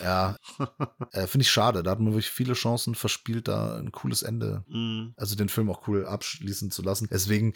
Ja, 0.00 0.36
äh, 1.12 1.26
finde 1.26 1.42
ich 1.42 1.50
schade. 1.50 1.82
Da 1.82 1.90
hat 1.92 2.00
man 2.00 2.12
wirklich 2.12 2.30
viele 2.30 2.54
Chancen 2.54 2.94
verspielt, 2.94 3.48
da 3.48 3.76
ein 3.78 3.92
cooles 3.92 4.22
Ende 4.22 4.64
Mhm. 4.68 5.14
also 5.16 5.36
den 5.36 5.48
Film 5.48 5.70
auch 5.70 5.86
cool 5.88 6.06
abschließen 6.06 6.70
zu 6.70 6.82
lassen. 6.82 7.08
Deswegen, 7.10 7.54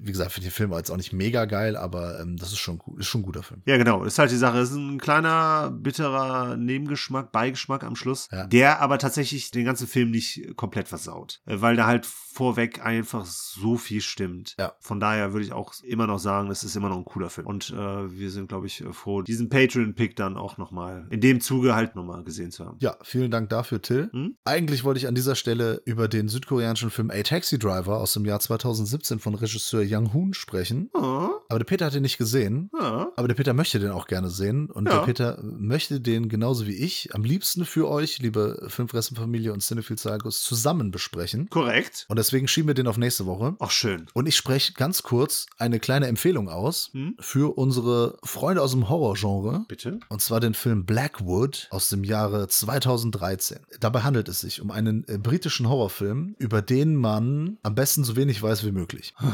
wie 0.00 0.12
gesagt, 0.12 0.32
finde 0.32 0.48
ich 0.48 0.52
den 0.54 0.56
Film 0.56 0.72
jetzt 0.72 0.90
auch 0.90 0.96
nicht 0.96 1.12
mega 1.12 1.44
geil, 1.46 1.76
aber 1.76 2.20
ähm, 2.20 2.36
das 2.36 2.52
ist 2.52 2.58
schon, 2.58 2.80
ist 2.98 3.06
schon 3.06 3.20
ein 3.22 3.24
guter 3.24 3.42
Film. 3.42 3.62
Ja, 3.66 3.76
genau. 3.78 4.04
Ist 4.04 4.18
halt 4.18 4.30
die 4.30 4.36
Sache. 4.36 4.58
Es 4.58 4.70
ist 4.70 4.76
ein 4.76 4.98
kleiner, 4.98 5.70
bitterer 5.70 6.56
Nebengeschmack, 6.56 7.32
Beigeschmack 7.32 7.84
am 7.84 7.96
Schluss, 7.96 8.28
Ja. 8.32 8.46
der 8.46 8.80
aber 8.80 8.98
tatsächlich 8.98 9.50
den 9.50 9.64
ganzen 9.64 9.86
Film 9.86 10.10
nicht 10.10 10.56
komplett 10.56 10.88
versaut. 10.88 11.40
Äh, 11.46 11.60
Weil 11.60 11.76
da 11.76 11.86
halt 11.86 12.06
vorweg 12.38 12.84
einfach 12.86 13.26
so 13.26 13.76
viel 13.76 14.00
stimmt. 14.00 14.54
Ja. 14.60 14.72
Von 14.78 15.00
daher 15.00 15.32
würde 15.32 15.44
ich 15.44 15.52
auch 15.52 15.72
immer 15.82 16.06
noch 16.06 16.20
sagen, 16.20 16.50
es 16.52 16.62
ist 16.62 16.76
immer 16.76 16.88
noch 16.88 16.96
ein 16.98 17.04
cooler 17.04 17.30
Film. 17.30 17.48
Und 17.48 17.70
äh, 17.70 17.76
wir 17.76 18.30
sind, 18.30 18.48
glaube 18.48 18.68
ich, 18.68 18.84
froh, 18.92 19.22
diesen 19.22 19.48
Patreon-Pick 19.48 20.14
dann 20.14 20.36
auch 20.36 20.56
nochmal 20.56 21.06
in 21.10 21.20
dem 21.20 21.40
Zuge 21.40 21.74
halt 21.74 21.96
nochmal 21.96 22.22
gesehen 22.22 22.52
zu 22.52 22.64
haben. 22.64 22.76
Ja, 22.80 22.96
vielen 23.02 23.32
Dank 23.32 23.48
dafür, 23.50 23.82
Till. 23.82 24.08
Hm? 24.12 24.36
Eigentlich 24.44 24.84
wollte 24.84 24.98
ich 24.98 25.08
an 25.08 25.16
dieser 25.16 25.34
Stelle 25.34 25.82
über 25.84 26.06
den 26.06 26.28
südkoreanischen 26.28 26.90
Film 26.90 27.10
A 27.10 27.20
Taxi 27.22 27.58
Driver 27.58 27.98
aus 27.98 28.12
dem 28.12 28.24
Jahr 28.24 28.38
2017 28.38 29.18
von 29.18 29.34
Regisseur 29.34 29.82
Young 29.84 30.14
Hoon 30.14 30.32
sprechen. 30.32 30.90
Ah, 30.94 31.30
Aber 31.48 31.58
der 31.58 31.64
Peter 31.66 31.86
hat 31.86 31.94
den 31.94 32.02
nicht 32.02 32.18
gesehen. 32.18 32.70
ah. 32.78 33.06
Aber 33.16 33.26
der 33.26 33.34
Peter 33.34 33.52
möchte 33.52 33.80
den 33.80 33.90
auch 33.90 34.06
gerne 34.06 34.30
sehen. 34.30 34.70
Und 34.70 34.86
Ja. 34.86 34.98
der 34.98 35.06
Peter 35.06 35.42
möchte 35.42 36.00
den 36.00 36.28
genauso 36.28 36.66
wie 36.68 36.76
ich 36.76 37.12
am 37.16 37.24
liebsten 37.24 37.64
für 37.64 37.88
euch, 37.88 38.20
liebe 38.20 38.64
Filmfressenfamilie 38.68 39.52
und 39.52 39.60
Cinephile 39.60 39.96
Zagos, 39.96 40.42
zusammen 40.42 40.92
besprechen. 40.92 41.48
Korrekt. 41.50 42.06
Und 42.08 42.16
deswegen 42.28 42.46
schieben 42.46 42.68
wir 42.68 42.74
den 42.74 42.86
auf 42.86 42.98
nächste 42.98 43.24
Woche. 43.26 43.56
Ach, 43.58 43.70
schön. 43.70 44.06
Und 44.12 44.26
ich 44.26 44.36
spreche 44.36 44.74
ganz 44.74 45.02
kurz 45.02 45.46
eine 45.56 45.80
kleine 45.80 46.06
Empfehlung 46.08 46.48
aus 46.50 46.90
Hm? 46.92 47.16
für 47.18 47.56
unsere 47.56 48.18
Freunde 48.22 48.60
aus 48.62 48.72
dem 48.72 48.88
Horrorgenre. 48.90 49.64
Bitte? 49.66 49.98
Und 50.10 50.20
zwar 50.20 50.40
den 50.40 50.52
Film 50.54 50.84
Blackwood 50.84 51.68
aus 51.70 51.88
dem 51.88 52.04
Jahre 52.04 52.46
2013. 52.48 53.58
Dabei 53.80 54.02
handelt 54.02 54.28
es 54.28 54.40
sich 54.40 54.60
um 54.60 54.70
einen 54.70 55.04
äh, 55.08 55.16
britischen 55.18 55.68
Horrorfilm, 55.68 56.34
über 56.38 56.60
den 56.60 56.96
man 56.96 57.56
am 57.62 57.74
besten 57.74 58.04
so 58.04 58.14
wenig 58.16 58.42
weiß 58.42 58.64
wie 58.64 58.72
möglich. 58.72 59.14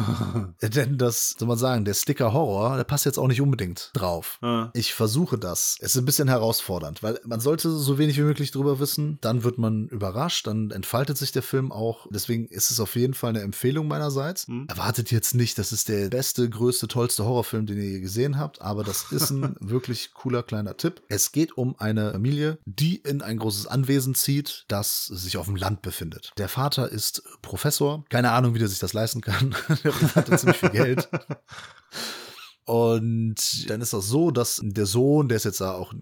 Äh, 0.61 0.71
Denn 0.71 0.99
das, 0.99 1.35
soll 1.39 1.49
man 1.49 1.59
sagen, 1.59 1.85
der 1.85 1.95
Sticker 1.95 2.33
Horror, 2.33 2.77
der 2.77 2.85
passt 2.85 3.05
jetzt 3.07 3.19
auch 3.19 3.27
nicht 3.29 3.41
unbedingt 3.41 3.91
drauf. 3.95 4.39
Ah. 4.43 4.71
Ich 4.75 4.95
versuche 4.95 5.39
das. 5.39 5.77
Es 5.81 5.95
ist 5.95 6.01
ein 6.03 6.05
bisschen 6.05 6.29
herausfordernd, 6.29 7.03
weil 7.03 7.19
man 7.25 7.41
sollte 7.41 7.71
so 7.71 7.99
wenig 7.99 8.17
wie 8.19 8.23
möglich 8.23 8.51
drüber 8.51 8.79
wissen. 8.79 9.19
Dann 9.21 9.43
wird 9.43 9.59
man 9.59 9.89
überrascht, 9.89 10.47
dann 10.47 10.71
entfaltet 10.71 11.17
sich 11.19 11.33
der 11.33 11.43
Film 11.43 11.73
auch. 11.73 12.07
Deswegen 12.11 12.47
ist 12.47 12.71
es 12.71 12.79
auf 12.85 12.97
jeden 12.97 13.15
Fall 13.15 13.31
eine 13.31 13.41
Empfehlung 13.41 13.89
meinerseits. 13.89 14.47
Hm. 14.47 14.67
Erwartet 14.69 15.11
jetzt 15.11 15.35
nicht, 15.35 15.59
das 15.59 15.73
ist 15.73 15.89
der 15.89 16.11
beste, 16.11 16.49
größte, 16.49 16.87
tollste 16.87 17.25
Horrorfilm, 17.25 17.67
den 17.67 17.79
ihr 17.79 17.91
je 17.91 18.01
gesehen 18.01 18.39
habt, 18.39 18.61
aber 18.63 18.85
das 18.85 19.11
ist 19.13 19.31
ein 19.31 19.57
wirklich 19.59 20.13
cooler 20.15 20.43
kleiner 20.43 20.77
Tipp. 20.77 21.03
Es 21.09 21.33
geht 21.33 21.57
um 21.57 21.75
eine 21.79 22.13
Familie, 22.13 22.59
die 22.67 22.97
in 22.97 23.23
ein 23.23 23.39
großes 23.39 23.67
Anwesen 23.67 24.15
zieht, 24.15 24.67
das 24.69 25.07
sich 25.07 25.37
auf 25.39 25.47
dem 25.47 25.57
Land 25.57 25.83
befindet. 25.83 26.33
Der 26.37 26.49
Vater 26.49 26.91
ist 26.91 27.23
Professor. 27.43 28.05
Keine 28.11 28.31
Ahnung, 28.33 28.55
wie 28.55 28.59
der 28.59 28.69
sich 28.69 28.79
das 28.79 28.93
leisten 28.93 29.23
kann. 29.23 29.57
der 29.85 30.15
hat 30.15 30.39
ziemlich 30.39 30.59
viel 30.59 30.71
Geld. 30.71 31.09
Und 32.67 33.69
dann 33.69 33.81
ist 33.83 33.93
das 33.93 34.07
so, 34.07 34.31
dass 34.31 34.61
der 34.63 34.87
Sohn, 34.87 35.29
der 35.29 35.37
ist 35.37 35.45
jetzt 35.45 35.61
da 35.61 35.73
auch 35.73 35.93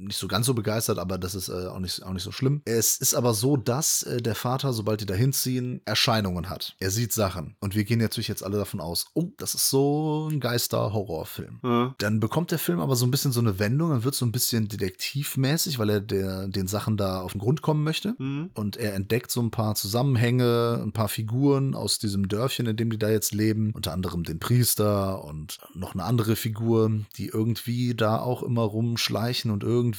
nicht 0.00 0.16
so 0.16 0.28
ganz 0.28 0.46
so 0.46 0.54
begeistert, 0.54 0.98
aber 0.98 1.18
das 1.18 1.34
ist 1.34 1.48
äh, 1.48 1.66
auch, 1.66 1.78
nicht, 1.78 2.02
auch 2.02 2.12
nicht 2.12 2.22
so 2.22 2.32
schlimm. 2.32 2.62
Es 2.64 2.96
ist 2.96 3.14
aber 3.14 3.34
so, 3.34 3.56
dass 3.56 4.02
äh, 4.02 4.22
der 4.22 4.34
Vater, 4.34 4.72
sobald 4.72 5.00
die 5.00 5.06
da 5.06 5.14
hinziehen, 5.14 5.80
Erscheinungen 5.84 6.48
hat. 6.48 6.76
Er 6.80 6.90
sieht 6.90 7.12
Sachen. 7.12 7.56
Und 7.60 7.74
wir 7.74 7.84
gehen 7.84 8.00
natürlich 8.00 8.28
jetzt 8.28 8.42
alle 8.44 8.58
davon 8.58 8.80
aus, 8.80 9.06
oh, 9.14 9.30
das 9.36 9.54
ist 9.54 9.70
so 9.70 10.28
ein 10.30 10.40
Geister-Horrorfilm. 10.40 11.60
Ah. 11.62 11.94
Dann 11.98 12.20
bekommt 12.20 12.50
der 12.50 12.58
Film 12.58 12.80
aber 12.80 12.96
so 12.96 13.06
ein 13.06 13.10
bisschen 13.10 13.32
so 13.32 13.40
eine 13.40 13.58
Wendung, 13.58 13.90
dann 13.90 14.04
wird 14.04 14.14
so 14.14 14.24
ein 14.24 14.32
bisschen 14.32 14.68
detektivmäßig, 14.68 15.78
weil 15.78 15.90
er 15.90 16.00
der, 16.00 16.48
den 16.48 16.66
Sachen 16.66 16.96
da 16.96 17.20
auf 17.20 17.32
den 17.32 17.40
Grund 17.40 17.62
kommen 17.62 17.84
möchte. 17.84 18.14
Hm? 18.18 18.50
Und 18.54 18.76
er 18.76 18.94
entdeckt 18.94 19.30
so 19.30 19.40
ein 19.40 19.50
paar 19.50 19.74
Zusammenhänge, 19.74 20.80
ein 20.82 20.92
paar 20.92 21.08
Figuren 21.08 21.74
aus 21.74 21.98
diesem 21.98 22.28
Dörfchen, 22.28 22.66
in 22.66 22.76
dem 22.76 22.90
die 22.90 22.98
da 22.98 23.10
jetzt 23.10 23.32
leben. 23.32 23.72
Unter 23.74 23.92
anderem 23.92 24.24
den 24.24 24.38
Priester 24.38 25.24
und 25.24 25.58
noch 25.74 25.94
eine 25.94 26.04
andere 26.04 26.36
Figur, 26.36 26.90
die 27.16 27.26
irgendwie 27.26 27.94
da 27.94 28.18
auch 28.18 28.42
immer 28.42 28.62
rumschleichen 28.62 29.50
und 29.50 29.62
irgendwie 29.62 29.89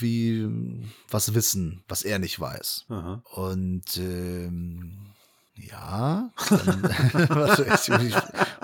was 1.09 1.33
wissen, 1.33 1.83
was 1.87 2.03
er 2.03 2.19
nicht 2.19 2.39
weiß. 2.39 2.85
Aha. 2.89 3.21
Und 3.33 3.97
ähm, 3.97 4.97
ja, 5.69 6.31
dann, 6.49 6.89
ich, 8.07 8.15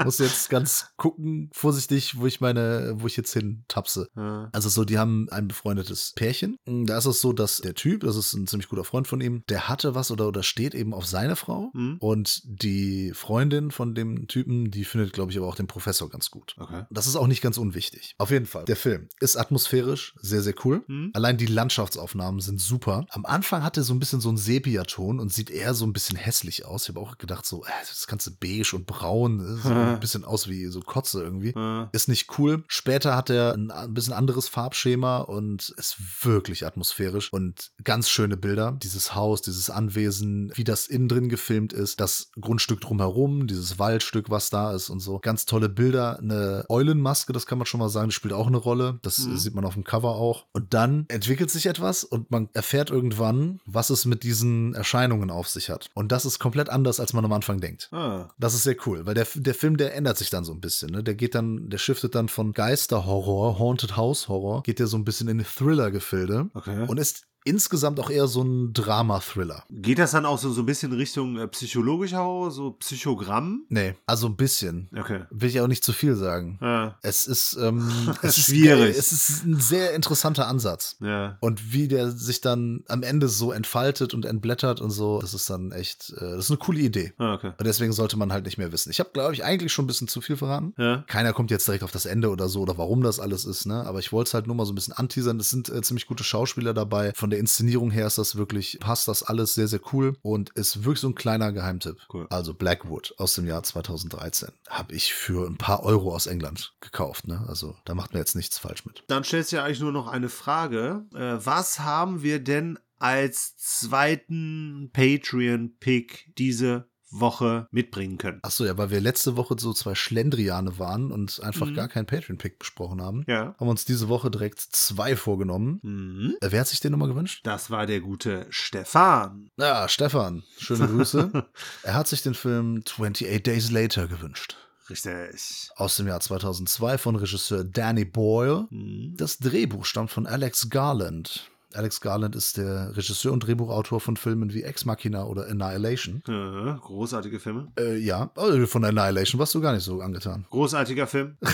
muss 0.03 0.19
jetzt 0.19 0.49
ganz 0.49 0.89
gucken, 0.97 1.49
vorsichtig, 1.53 2.19
wo 2.19 2.25
ich 2.25 2.41
meine, 2.41 2.95
wo 2.97 3.07
ich 3.07 3.17
jetzt 3.17 3.33
hin 3.33 3.63
tapse. 3.67 4.09
Ah. 4.15 4.49
Also 4.51 4.69
so, 4.69 4.85
die 4.85 4.97
haben 4.97 5.27
ein 5.29 5.47
befreundetes 5.47 6.13
Pärchen. 6.15 6.57
Da 6.65 6.97
ist 6.97 7.05
es 7.05 7.21
so, 7.21 7.33
dass 7.33 7.57
der 7.57 7.75
Typ, 7.75 8.01
das 8.01 8.15
ist 8.15 8.33
ein 8.33 8.47
ziemlich 8.47 8.69
guter 8.69 8.83
Freund 8.83 9.07
von 9.07 9.21
ihm, 9.21 9.43
der 9.49 9.67
hatte 9.67 9.95
was 9.95 10.11
oder, 10.11 10.27
oder 10.27 10.43
steht 10.43 10.75
eben 10.75 10.93
auf 10.93 11.05
seine 11.05 11.35
Frau. 11.35 11.71
Hm? 11.73 11.97
Und 11.99 12.41
die 12.45 13.11
Freundin 13.13 13.71
von 13.71 13.95
dem 13.95 14.27
Typen, 14.27 14.71
die 14.71 14.85
findet, 14.85 15.13
glaube 15.13 15.31
ich, 15.31 15.37
aber 15.37 15.47
auch 15.47 15.55
den 15.55 15.67
Professor 15.67 16.09
ganz 16.09 16.31
gut. 16.31 16.55
Okay. 16.59 16.83
Das 16.89 17.07
ist 17.07 17.15
auch 17.15 17.27
nicht 17.27 17.41
ganz 17.41 17.57
unwichtig. 17.57 18.15
Auf 18.17 18.31
jeden 18.31 18.45
Fall. 18.45 18.65
Der 18.65 18.75
Film 18.75 19.07
ist 19.19 19.37
atmosphärisch, 19.37 20.15
sehr, 20.21 20.41
sehr 20.41 20.55
cool. 20.63 20.83
Hm? 20.87 21.11
Allein 21.13 21.37
die 21.37 21.45
Landschaftsaufnahmen 21.45 22.39
sind 22.39 22.61
super. 22.61 23.05
Am 23.09 23.25
Anfang 23.25 23.63
hat 23.63 23.77
er 23.77 23.83
so 23.83 23.93
ein 23.93 23.99
bisschen 23.99 24.21
so 24.21 24.29
einen 24.29 24.37
Sepia-Ton 24.37 25.19
und 25.19 25.33
sieht 25.33 25.49
eher 25.49 25.73
so 25.73 25.85
ein 25.85 25.93
bisschen 25.93 26.17
hässlich 26.17 26.65
aus. 26.65 26.86
Ich 26.87 26.95
habe 26.95 27.01
auch 27.05 27.17
gedacht, 27.17 27.45
so, 27.45 27.65
äh, 27.65 27.69
das 27.89 28.07
ganze 28.07 28.31
beige 28.31 28.71
und 28.75 28.85
braun, 28.85 29.39
das 29.39 29.63
sieht 29.63 29.71
ein 29.73 29.99
bisschen 29.99 30.23
aus 30.23 30.47
wie 30.47 30.67
so 30.67 30.79
Kotze 30.79 31.21
irgendwie. 31.21 31.49
Äh, 31.49 31.87
Ist 31.91 32.07
nicht 32.07 32.37
cool. 32.39 32.63
Später 32.67 33.15
hat 33.15 33.29
er 33.29 33.53
ein, 33.53 33.71
ein 33.71 33.93
bisschen 33.93 34.13
anderes 34.13 34.47
Farbschema 34.47 35.17
und 35.19 35.69
ist 35.77 35.97
wirklich 36.25 36.65
atmosphärisch 36.65 37.33
und 37.33 37.71
ganz 37.83 38.09
schöne 38.09 38.37
Bilder. 38.37 38.77
Dieses 38.81 39.15
Haus, 39.15 39.41
dieses 39.41 39.69
Anwesen, 39.69 40.51
wie 40.55 40.63
das 40.63 40.87
innen 40.87 41.09
drin 41.09 41.27
gefilmt 41.29 41.73
ist, 41.73 41.99
das 41.99 42.31
Grundstück 42.39 42.79
drumherum, 42.81 43.47
dieses 43.47 43.77
Waldstück, 43.79 44.29
was 44.29 44.49
da 44.49 44.73
ist 44.73 44.89
und 44.89 44.99
so. 45.01 45.19
Ganz 45.19 45.45
tolle 45.45 45.67
Bilder. 45.67 46.19
Eine 46.19 46.63
Eulenmaske, 46.69 47.33
das 47.33 47.45
kann 47.45 47.57
man 47.57 47.65
schon 47.65 47.79
mal 47.81 47.89
sagen, 47.89 48.09
die 48.09 48.15
spielt 48.15 48.33
auch 48.33 48.47
eine 48.47 48.57
Rolle. 48.57 48.99
Das 49.01 49.19
Mhm. 49.19 49.33
äh, 49.33 49.37
sieht 49.37 49.55
man 49.55 49.65
auf 49.65 49.73
dem 49.73 49.83
Cover 49.83 50.15
auch. 50.15 50.45
Und 50.53 50.73
dann 50.73 51.05
entwickelt 51.09 51.51
sich 51.51 51.65
etwas 51.65 52.03
und 52.05 52.31
man 52.31 52.47
erfährt 52.53 52.89
irgendwann, 52.91 53.59
was 53.65 53.89
es 53.89 54.05
mit 54.05 54.23
diesen 54.23 54.73
Erscheinungen 54.73 55.29
auf 55.31 55.49
sich 55.49 55.69
hat. 55.69 55.89
Und 55.93 56.11
das 56.11 56.23
ist 56.25 56.39
komplett 56.39 56.69
anders, 56.77 56.99
als 56.99 57.13
man 57.13 57.25
am 57.25 57.33
Anfang 57.33 57.59
denkt. 57.59 57.89
ah, 57.91 58.29
Das 58.37 58.53
ist 58.53 58.63
sehr 58.63 58.77
cool, 58.85 59.05
weil 59.05 59.15
der, 59.15 59.27
der 59.35 59.53
Film, 59.53 59.77
der 59.77 59.95
ändert 59.95 60.17
sich 60.17 60.29
dann 60.29 60.45
so 60.45 60.53
ein 60.53 60.61
bisschen. 60.61 60.91
Ne? 60.91 61.03
Der 61.03 61.15
geht 61.15 61.35
dann, 61.35 61.69
der 61.69 61.77
shiftet 61.79 62.15
dann 62.15 62.29
von 62.29 62.53
Geisterhorror, 62.53 63.59
Haunted 63.59 63.97
House 63.97 64.27
Horror, 64.27 64.63
geht 64.63 64.79
der 64.79 64.87
so 64.87 64.97
ein 64.97 65.03
bisschen 65.03 65.27
in 65.27 65.43
Thriller-Gefilde 65.43 66.49
okay. 66.53 66.85
und 66.87 66.97
ist 66.97 67.27
insgesamt 67.47 67.99
auch 67.99 68.09
eher 68.09 68.27
so 68.27 68.43
ein 68.43 68.73
Drama-Thriller. 68.73 69.63
Geht 69.69 69.99
das 69.99 70.11
dann 70.11 70.25
auch 70.25 70.37
so, 70.37 70.51
so 70.51 70.61
ein 70.61 70.65
bisschen 70.65 70.91
Richtung 70.93 71.37
äh, 71.37 71.47
psychologischer 71.47 72.19
Horror, 72.19 72.51
so 72.51 72.71
Psychogramm? 72.71 73.65
Nee, 73.69 73.95
also 74.05 74.27
ein 74.27 74.35
bisschen. 74.35 74.89
Okay. 74.97 75.21
Will 75.29 75.49
ich 75.49 75.59
auch 75.61 75.67
nicht 75.67 75.83
zu 75.83 75.93
viel 75.93 76.15
sagen. 76.15 76.57
Ah, 76.61 76.95
Es 77.01 77.25
ist, 77.25 77.57
ähm, 77.61 77.89
es 78.21 78.37
ist 78.37 78.45
Schwierig. 78.47 78.97
Es 78.97 79.11
ist 79.11 79.45
ein 79.45 79.59
sehr 79.59 79.93
interessanter 79.93 80.47
Ansatz. 80.47 80.97
ja. 80.99 81.37
Und 81.41 81.71
wie 81.73 81.87
der 81.87 82.11
sich 82.11 82.41
dann 82.41 82.83
am 82.87 83.03
Ende 83.03 83.27
so 83.27 83.51
entfaltet 83.51 84.13
und 84.13 84.25
entblättert 84.25 84.81
und 84.81 84.89
so, 84.91 85.19
das 85.21 85.33
ist 85.33 85.49
dann 85.49 85.71
echt, 85.71 86.11
äh, 86.17 86.19
das 86.19 86.45
ist 86.45 86.51
eine 86.51 86.57
coole 86.57 86.79
Idee. 86.79 87.13
Ah, 87.17 87.33
okay. 87.35 87.53
Und 87.57 87.65
deswegen 87.65 87.93
sollte 87.93 88.17
man 88.17 88.31
halt 88.33 88.45
nicht 88.45 88.57
mehr 88.57 88.71
wissen. 88.71 88.89
Ich 88.89 88.99
habe, 88.99 89.09
glaube 89.13 89.33
ich, 89.33 89.43
eigentlich 89.43 89.71
schon 89.71 89.85
ein 89.85 89.87
bisschen 89.87 90.07
zu 90.07 90.21
viel 90.21 90.37
verraten. 90.37 90.73
Ja. 90.77 91.03
Keiner 91.07 91.33
kommt 91.33 91.51
jetzt 91.51 91.67
direkt 91.67 91.83
auf 91.83 91.91
das 91.91 92.05
Ende 92.05 92.29
oder 92.29 92.49
so 92.49 92.61
oder 92.61 92.77
warum 92.77 93.01
das 93.03 93.19
alles 93.19 93.45
ist, 93.45 93.65
ne? 93.65 93.85
Aber 93.85 93.99
ich 93.99 94.11
wollte 94.11 94.29
es 94.29 94.33
halt 94.33 94.47
nur 94.47 94.55
mal 94.55 94.65
so 94.65 94.71
ein 94.71 94.75
bisschen 94.75 94.93
anteasern. 94.93 95.39
Es 95.39 95.49
sind 95.49 95.69
äh, 95.69 95.81
ziemlich 95.81 96.07
gute 96.07 96.23
Schauspieler 96.23 96.73
dabei. 96.73 97.11
Von 97.15 97.29
der 97.29 97.36
Inszenierung 97.37 97.91
her 97.91 98.07
ist 98.07 98.17
das 98.17 98.35
wirklich, 98.35 98.77
passt 98.79 99.07
das 99.07 99.23
alles 99.23 99.53
sehr, 99.53 99.67
sehr 99.67 99.81
cool 99.93 100.15
und 100.21 100.49
ist 100.51 100.83
wirklich 100.83 100.99
so 100.99 101.09
ein 101.09 101.15
kleiner 101.15 101.51
Geheimtipp. 101.51 101.97
Cool. 102.11 102.27
Also 102.29 102.53
Blackwood 102.53 103.13
aus 103.17 103.35
dem 103.35 103.47
Jahr 103.47 103.63
2013 103.63 104.49
habe 104.69 104.93
ich 104.93 105.13
für 105.13 105.47
ein 105.47 105.57
paar 105.57 105.83
Euro 105.83 106.13
aus 106.13 106.27
England 106.27 106.73
gekauft, 106.81 107.27
ne? 107.27 107.45
Also 107.47 107.75
da 107.85 107.95
macht 107.95 108.13
man 108.13 108.19
jetzt 108.19 108.35
nichts 108.35 108.57
falsch 108.57 108.85
mit. 108.85 109.03
Dann 109.07 109.23
stellt 109.23 109.45
sich 109.45 109.57
ja 109.57 109.63
eigentlich 109.63 109.81
nur 109.81 109.91
noch 109.91 110.07
eine 110.07 110.29
Frage. 110.29 111.05
Äh, 111.13 111.37
was 111.45 111.79
haben 111.79 112.23
wir 112.23 112.39
denn 112.39 112.79
als 112.99 113.55
zweiten 113.57 114.89
Patreon-Pick 114.93 116.33
diese 116.37 116.89
Woche 117.09 117.67
mitbringen 117.71 118.17
können? 118.17 118.39
Ach 118.43 118.51
so, 118.51 118.65
ja, 118.65 118.77
weil 118.77 118.89
wir 118.89 118.99
letzte 119.01 119.37
Woche 119.37 119.55
so 119.57 119.73
zwei 119.73 119.95
Schlendriane 119.95 120.77
waren 120.79 121.11
und 121.11 121.41
einfach 121.41 121.67
Mhm. 121.67 121.73
gar 121.75 121.87
keinen 121.87 122.05
Patreon-Pick 122.05 122.59
besprochen 122.59 123.01
haben, 123.01 123.23
Ja. 123.27 123.55
haben 123.57 123.67
wir 123.67 123.71
uns 123.71 123.85
diese 123.85 124.09
Woche 124.09 124.29
direkt 124.29 124.59
zwei 124.59 125.15
vorgenommen. 125.15 125.79
Mhm. 125.83 126.35
Äh, 126.41 126.51
Wer 126.51 126.59
hat 126.61 126.67
sich 126.67 126.79
den 126.79 126.91
nochmal 126.91 127.07
gewünscht? 127.09 127.41
Das 127.43 127.69
war 127.71 127.85
der 127.85 128.01
gute 128.01 128.45
Stefan. 128.49 129.49
Ja, 129.57 129.87
Stefan, 129.89 130.43
schöne 130.57 130.87
Grüße. 130.87 131.31
er 131.83 131.93
hat 131.93 132.07
sich 132.07 132.21
den 132.23 132.33
Film 132.33 132.83
28 132.85 133.43
Days 133.43 133.71
Later 133.71 134.07
gewünscht. 134.07 134.57
Richtig. 134.89 135.69
Aus 135.75 135.97
dem 135.97 136.07
Jahr 136.07 136.19
2002 136.21 136.97
von 136.97 137.15
Regisseur 137.17 137.63
Danny 137.65 138.05
Boyle. 138.05 138.67
Mhm. 138.69 139.15
Das 139.17 139.37
Drehbuch 139.37 139.83
stammt 139.85 140.11
von 140.11 140.25
Alex 140.25 140.69
Garland. 140.69 141.49
Alex 141.73 142.01
Garland 142.01 142.35
ist 142.35 142.57
der 142.57 142.95
Regisseur 142.95 143.33
und 143.33 143.41
Drehbuchautor 143.41 143.99
von 143.99 144.17
Filmen 144.17 144.53
wie 144.53 144.63
Ex 144.63 144.85
Machina 144.85 145.25
oder 145.25 145.47
Annihilation. 145.47 146.23
Äh, 146.27 146.79
großartige 146.79 147.39
Filme. 147.39 147.71
Äh, 147.77 147.97
ja, 147.97 148.31
oh, 148.35 148.65
von 148.65 148.85
Annihilation 148.85 149.39
warst 149.39 149.53
du 149.53 149.61
gar 149.61 149.73
nicht 149.73 149.83
so 149.83 150.01
angetan. 150.01 150.45
Großartiger 150.49 151.07
Film. 151.07 151.37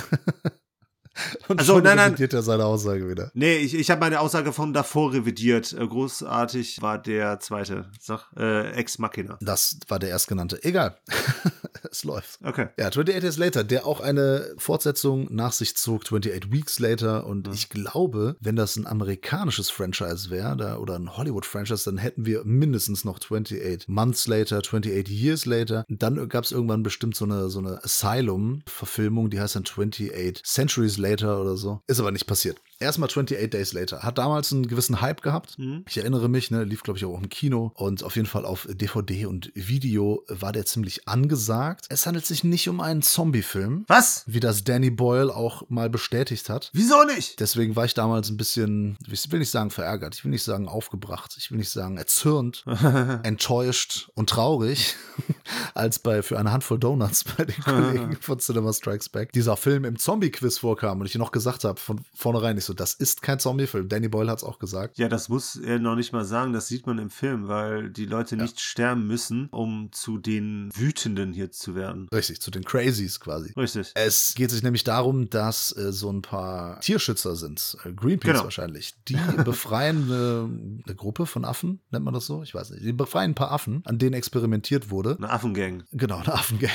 Und 1.48 1.60
Also, 1.60 1.80
nein, 1.80 1.98
nein. 1.98 2.08
revidiert 2.08 2.34
er 2.34 2.42
seine 2.42 2.66
Aussage 2.66 3.08
wieder. 3.08 3.30
Nee, 3.36 3.58
ich, 3.58 3.76
ich 3.76 3.92
habe 3.92 4.00
meine 4.02 4.20
Aussage 4.20 4.52
von 4.52 4.74
davor 4.74 5.14
revidiert. 5.14 5.72
Äh, 5.74 5.88
großartig 5.88 6.82
war 6.82 6.98
der 6.98 7.40
zweite. 7.40 7.92
Sag, 8.00 8.32
äh, 8.36 8.72
Ex 8.72 8.98
Machina. 8.98 9.38
Das 9.40 9.78
war 9.88 10.00
der 10.00 10.10
erstgenannte. 10.10 10.64
Egal. 10.64 10.98
es 11.94 12.04
läuft. 12.04 12.40
Okay. 12.44 12.68
Ja, 12.78 12.88
28 12.88 13.22
Days 13.22 13.38
Later, 13.38 13.64
der 13.64 13.86
auch 13.86 14.00
eine 14.02 14.54
Fortsetzung 14.58 15.28
nach 15.34 15.54
sich 15.54 15.76
zog, 15.78 16.04
28 16.04 16.52
Weeks 16.52 16.80
Later. 16.80 17.26
Und 17.26 17.48
Mhm. 17.48 17.54
ich 17.54 17.70
glaube, 17.70 18.36
wenn 18.40 18.56
das 18.56 18.76
ein 18.76 18.86
amerikanisches 18.88 19.70
Franchise 19.70 20.30
wäre 20.30 20.80
oder 20.80 20.96
ein 20.96 21.16
Hollywood-Franchise, 21.16 21.86
dann 21.86 21.98
hätten 21.98 22.26
wir 22.26 22.44
mindestens 22.44 23.06
noch 23.06 23.20
28 23.20 23.88
Months 23.88 24.28
Later, 24.28 24.58
28 24.60 25.10
Years 25.10 25.46
Later. 25.46 25.86
Dann 25.88 26.28
gab 26.30 26.44
es 26.44 26.52
irgendwann 26.52 26.84
bestimmt 26.84 27.16
so 27.16 27.26
eine, 27.26 27.50
so 27.50 27.60
eine 27.60 27.84
Asylum-Verfilmung, 27.84 29.30
die 29.30 29.40
heißt 29.40 29.56
dann 29.56 29.64
28 29.64 30.42
Centuries 30.44 30.98
Later 30.98 31.40
oder 31.42 31.56
so. 31.58 31.82
Ist 31.88 32.00
aber 32.00 32.12
nicht 32.12 32.28
passiert. 32.28 32.58
Erstmal 32.84 33.08
28 33.08 33.50
Days 33.50 33.74
Later. 33.74 34.04
Hat 34.04 34.18
damals 34.18 34.52
einen 34.52 34.68
gewissen 34.68 35.02
Hype 35.02 35.22
gehabt. 35.22 35.58
Mhm. 35.58 35.86
Ich 35.88 35.98
erinnere 35.98 36.30
mich, 36.30 36.52
ne, 36.52 36.64
lief 36.64 36.84
glaube 36.84 36.98
ich 36.98 37.06
auch 37.06 37.18
im 37.18 37.30
Kino 37.30 37.72
und 37.76 38.04
auf 38.04 38.16
jeden 38.16 38.28
Fall 38.28 38.46
auf 38.46 38.68
DVD 38.70 39.26
und 39.26 39.52
Video 39.56 40.24
war 40.28 40.52
der 40.52 40.66
ziemlich 40.66 41.08
angesagt. 41.08 41.86
Es 41.90 42.06
handelt 42.06 42.26
sich 42.26 42.44
nicht 42.44 42.68
um 42.68 42.82
einen 42.82 43.02
Zombie-Film, 43.02 43.86
Was? 43.88 44.24
wie 44.28 44.40
das 44.40 44.64
Danny 44.64 44.90
Boyle 44.90 45.34
auch 45.36 45.70
mal 45.70 45.90
bestätigt 45.90 46.50
hat. 46.50 46.70
Wieso 46.74 47.04
nicht? 47.06 47.40
Deswegen 47.40 47.76
war 47.76 47.86
ich 47.86 47.94
damals 47.94 48.30
ein 48.30 48.38
bisschen, 48.38 48.98
ich 49.10 49.32
will 49.32 49.40
nicht 49.40 49.52
sagen 49.52 49.70
verärgert, 49.70 50.16
ich 50.16 50.24
will 50.24 50.32
nicht 50.32 50.44
sagen 50.44 50.68
aufgebracht, 50.68 51.36
ich 51.38 51.52
will 51.52 51.58
nicht 51.58 51.70
sagen 51.70 51.98
erzürnt, 51.98 52.66
enttäuscht 53.24 54.10
und 54.16 54.30
traurig, 54.30 54.96
als 55.74 56.00
bei 56.00 56.22
für 56.22 56.38
eine 56.38 56.52
Handvoll 56.52 56.80
Donuts 56.80 57.24
bei 57.38 57.46
den 57.46 57.64
Kollegen 57.64 58.18
von 58.20 58.40
Cinema 58.40 58.74
Strikes 58.74 59.10
Back 59.10 59.32
dieser 59.32 59.58
Film 59.58 59.86
im 59.86 59.98
Zombie-Quiz 59.98 60.58
vorkam 60.58 61.00
und 61.00 61.06
ich 61.06 61.16
noch 61.16 61.32
gesagt 61.32 61.64
habe 61.64 61.80
von 61.80 62.02
vornherein 62.14 62.56
nicht 62.56 62.66
so, 62.66 62.73
das 62.74 62.94
ist 62.94 63.22
kein 63.22 63.40
Zombie-Film. 63.40 63.90
Danny 63.90 64.08
Boyle 64.10 64.30
hat 64.32 64.38
es 64.40 64.44
auch 64.44 64.60
gesagt. 64.60 64.98
Ja, 64.98 65.08
das 65.10 65.30
muss 65.30 65.56
er 65.56 65.80
noch 65.80 65.96
nicht 65.96 66.14
mal 66.14 66.26
sagen, 66.26 66.54
das 66.54 66.68
sieht 66.68 66.88
man 66.88 66.98
im 67.00 67.10
Film, 67.10 67.48
weil 67.48 67.90
die 67.90 68.06
Leute 68.06 68.36
nicht 68.38 68.60
sterben 68.60 69.08
müssen, 69.08 69.48
um 69.50 69.90
zu 69.92 70.18
den 70.18 70.70
Wütenden 70.76 71.34
hier 71.34 71.52
zu 71.52 71.76
werden. 71.76 72.08
Richtig, 72.14 72.42
zu 72.42 72.52
den 72.52 72.64
Crazies 72.64 73.20
quasi. 73.20 73.54
Richtig. 73.58 73.92
Es 73.96 74.34
geht 74.36 74.52
sich 74.52 74.64
nämlich 74.64 74.84
darum, 74.84 75.30
dass 75.30 75.76
äh, 75.76 75.92
so 75.92 76.10
ein 76.12 76.22
paar 76.22 76.80
Tierschützer 76.82 77.36
sind, 77.36 77.78
äh, 77.84 77.92
Greenpeace 77.94 78.32
Genau. 78.34 78.44
wahrscheinlich. 78.46 78.94
Die 79.08 79.16
befreien 79.46 80.04
eine, 80.04 80.50
eine 80.86 80.96
Gruppe 80.96 81.26
von 81.26 81.46
Affen, 81.46 81.82
nennt 81.92 82.06
man 82.06 82.14
das 82.14 82.26
so? 82.26 82.44
Ich 82.44 82.54
weiß 82.54 82.72
nicht. 82.72 82.84
Die 82.84 82.94
befreien 82.94 83.32
ein 83.32 83.36
paar 83.36 83.52
Affen, 83.52 83.82
an 83.86 83.98
denen 84.00 84.14
experimentiert 84.14 84.90
wurde. 84.90 85.16
Eine 85.18 85.30
Affengang. 85.30 85.84
Genau, 85.92 86.18
eine 86.18 86.34
Affengang 86.34 86.72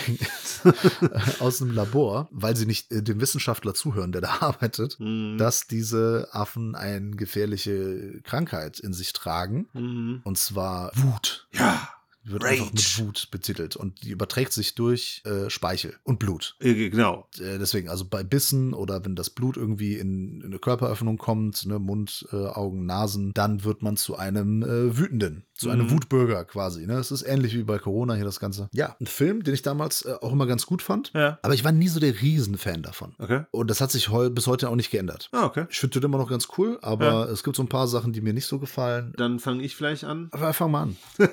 aus 1.41 1.63
einem 1.63 1.73
Labor, 1.73 2.29
weil 2.31 2.57
sie 2.57 2.67
nicht 2.67 2.91
äh, 2.93 3.03
dem 3.03 3.21
Wissenschaftler 3.21 3.75
zuhören, 3.75 4.13
der 4.13 4.21
da 4.23 4.37
arbeitet, 4.41 4.97
Mhm. 4.99 5.39
dass 5.39 5.67
diese 5.67 5.88
Affen 6.33 6.75
eine 6.75 7.11
gefährliche 7.13 8.21
Krankheit 8.23 8.79
in 8.79 8.93
sich 8.93 9.13
tragen. 9.13 9.69
Mhm. 9.73 10.21
Und 10.25 10.39
zwar 10.39 10.91
Wut. 10.95 11.49
Ja. 11.53 11.89
Wird 12.31 12.45
Rage. 12.45 12.55
einfach 12.63 12.73
mit 12.73 12.99
Wut 12.99 13.29
betitelt. 13.31 13.77
Und 13.77 14.03
die 14.05 14.11
überträgt 14.11 14.53
sich 14.53 14.75
durch 14.75 15.23
äh, 15.25 15.49
Speichel 15.51 15.95
und 16.05 16.19
Blut. 16.19 16.57
Äh, 16.61 16.89
Genau. 16.91 17.29
Äh, 17.39 17.59
deswegen, 17.59 17.89
also 17.89 18.05
bei 18.05 18.23
Bissen 18.23 18.73
oder 18.75 19.05
wenn 19.05 19.17
das 19.17 19.31
Blut 19.31 19.57
irgendwie 19.57 19.95
in, 19.95 20.41
in 20.41 20.47
eine 20.47 20.59
Körperöffnung 20.59 21.19
kommt, 21.19 21.67
ne, 21.67 21.79
Mund, 21.79 22.27
äh, 22.33 22.37
Augen, 22.37 22.87
Nasen, 22.87 23.33
dann 23.35 23.65
wird 23.65 23.83
man 23.83 23.97
zu 23.97 24.17
einem 24.17 24.63
äh, 24.63 24.97
Wütenden, 24.99 25.45
zu 25.55 25.71
einem 25.71 25.87
Mhm. 25.87 25.91
Wutbürger 25.93 26.45
quasi. 26.45 26.87
Ne? 26.87 26.95
Es 26.95 27.11
ist 27.11 27.23
ähnlich 27.23 27.55
wie 27.55 27.63
bei 27.63 27.79
Corona 27.79 28.15
hier 28.15 28.25
das 28.25 28.41
Ganze. 28.41 28.69
Ja, 28.73 28.97
ein 29.01 29.07
Film, 29.07 29.43
den 29.45 29.55
ich 29.55 29.63
damals 29.63 30.03
äh, 30.05 30.15
auch 30.21 30.33
immer 30.33 30.47
ganz 30.47 30.67
gut 30.67 30.83
fand. 30.83 31.13
Ja. 31.15 31.39
Aber 31.43 31.55
ich 31.55 31.65
war 31.65 31.73
nie 31.73 31.89
so 31.89 32.01
der 32.01 32.21
Riesenfan 32.21 32.83
davon. 32.83 33.15
Okay. 33.19 33.43
Und 33.51 33.69
das 33.71 33.81
hat 33.81 33.91
sich 33.91 34.09
heu 34.11 34.31
bis 34.31 34.47
heute 34.47 34.69
auch 34.69 34.77
nicht 34.77 34.91
geändert. 34.91 35.29
Ah, 35.33 35.45
okay. 35.47 35.67
Ich 35.71 35.79
finde 35.79 36.01
den 36.01 36.07
immer 36.07 36.19
noch 36.19 36.29
ganz 36.31 36.49
cool, 36.59 36.79
aber 36.83 37.29
es 37.31 37.43
gibt 37.43 37.57
so 37.57 37.63
ein 37.63 37.69
paar 37.69 37.89
Sachen, 37.89 38.13
die 38.13 38.21
mir 38.21 38.33
nicht 38.33 38.47
so 38.47 38.59
gefallen. 38.59 39.13
Dann 39.17 39.39
fange 39.39 39.63
ich 39.63 39.75
vielleicht 39.77 40.05
an. 40.05 40.29
Aber 40.33 40.53
fang 40.53 40.71
mal 40.71 40.83
an. 40.83 40.97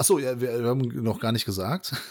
Achso, 0.00 0.18
ja, 0.18 0.40
wir, 0.40 0.62
wir 0.62 0.68
haben 0.70 0.80
noch 1.02 1.20
gar 1.20 1.30
nicht 1.30 1.44
gesagt. 1.44 1.92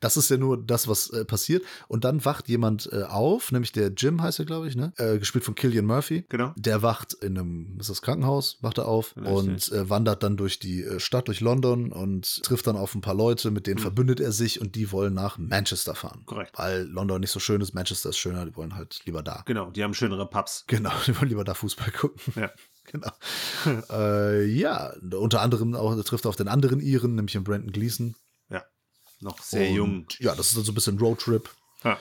Das 0.00 0.18
ist 0.18 0.28
ja 0.28 0.36
nur 0.36 0.62
das, 0.62 0.86
was 0.86 1.08
äh, 1.10 1.24
passiert. 1.24 1.64
Und 1.88 2.04
dann 2.04 2.24
wacht 2.26 2.46
jemand 2.46 2.90
äh, 2.92 3.04
auf, 3.04 3.52
nämlich 3.52 3.72
der 3.72 3.88
Jim 3.88 4.20
heißt 4.20 4.38
er, 4.38 4.44
glaube 4.44 4.68
ich, 4.68 4.76
ne? 4.76 4.92
Äh, 4.98 5.18
gespielt 5.18 5.44
von 5.44 5.54
Killian 5.54 5.86
Murphy. 5.86 6.26
Genau. 6.28 6.52
Der 6.56 6.82
wacht 6.82 7.14
in 7.14 7.38
einem, 7.38 7.78
ist 7.80 7.88
das 7.88 8.02
Krankenhaus, 8.02 8.58
wacht 8.60 8.76
er 8.76 8.86
auf 8.86 9.16
Richtig. 9.16 9.32
und 9.32 9.72
äh, 9.72 9.88
wandert 9.88 10.22
dann 10.22 10.36
durch 10.36 10.58
die 10.58 10.82
äh, 10.82 11.00
Stadt, 11.00 11.26
durch 11.26 11.40
London 11.40 11.90
und 11.90 12.42
trifft 12.42 12.66
dann 12.66 12.76
auf 12.76 12.94
ein 12.94 13.00
paar 13.00 13.14
Leute, 13.14 13.50
mit 13.50 13.66
denen 13.66 13.78
verbündet 13.78 14.20
er 14.20 14.30
sich 14.30 14.60
und 14.60 14.74
die 14.74 14.92
wollen 14.92 15.14
nach 15.14 15.38
Manchester 15.38 15.94
fahren. 15.94 16.22
Korrekt. 16.26 16.58
Weil 16.58 16.82
London 16.82 17.22
nicht 17.22 17.32
so 17.32 17.40
schön 17.40 17.62
ist, 17.62 17.72
Manchester 17.72 18.10
ist 18.10 18.18
schöner, 18.18 18.44
die 18.44 18.54
wollen 18.54 18.76
halt 18.76 19.00
lieber 19.06 19.22
da. 19.22 19.42
Genau, 19.46 19.70
die 19.70 19.82
haben 19.82 19.94
schönere 19.94 20.28
Pubs. 20.28 20.64
Genau, 20.66 20.92
die 21.06 21.16
wollen 21.16 21.30
lieber 21.30 21.44
da 21.44 21.54
Fußball 21.54 21.92
gucken. 21.92 22.20
Ja. 22.36 22.50
Genau. 22.92 23.12
äh, 23.90 24.44
ja, 24.44 24.92
unter 25.14 25.40
anderem 25.40 25.74
auch 25.74 25.94
trifft 26.02 26.26
er 26.26 26.30
auf 26.30 26.36
den 26.36 26.48
anderen 26.48 26.80
Iren, 26.80 27.14
nämlich 27.14 27.32
den 27.32 27.44
Brandon 27.44 27.72
Gleason. 27.72 28.16
Ja. 28.50 28.64
Noch 29.20 29.40
sehr 29.40 29.70
Und, 29.70 29.76
jung. 29.76 30.06
Ja, 30.18 30.34
das 30.34 30.48
ist 30.48 30.56
dann 30.56 30.64
so 30.64 30.72
ein 30.72 30.74
bisschen 30.74 30.98
Roadtrip. 30.98 31.48
Ja. 31.84 31.98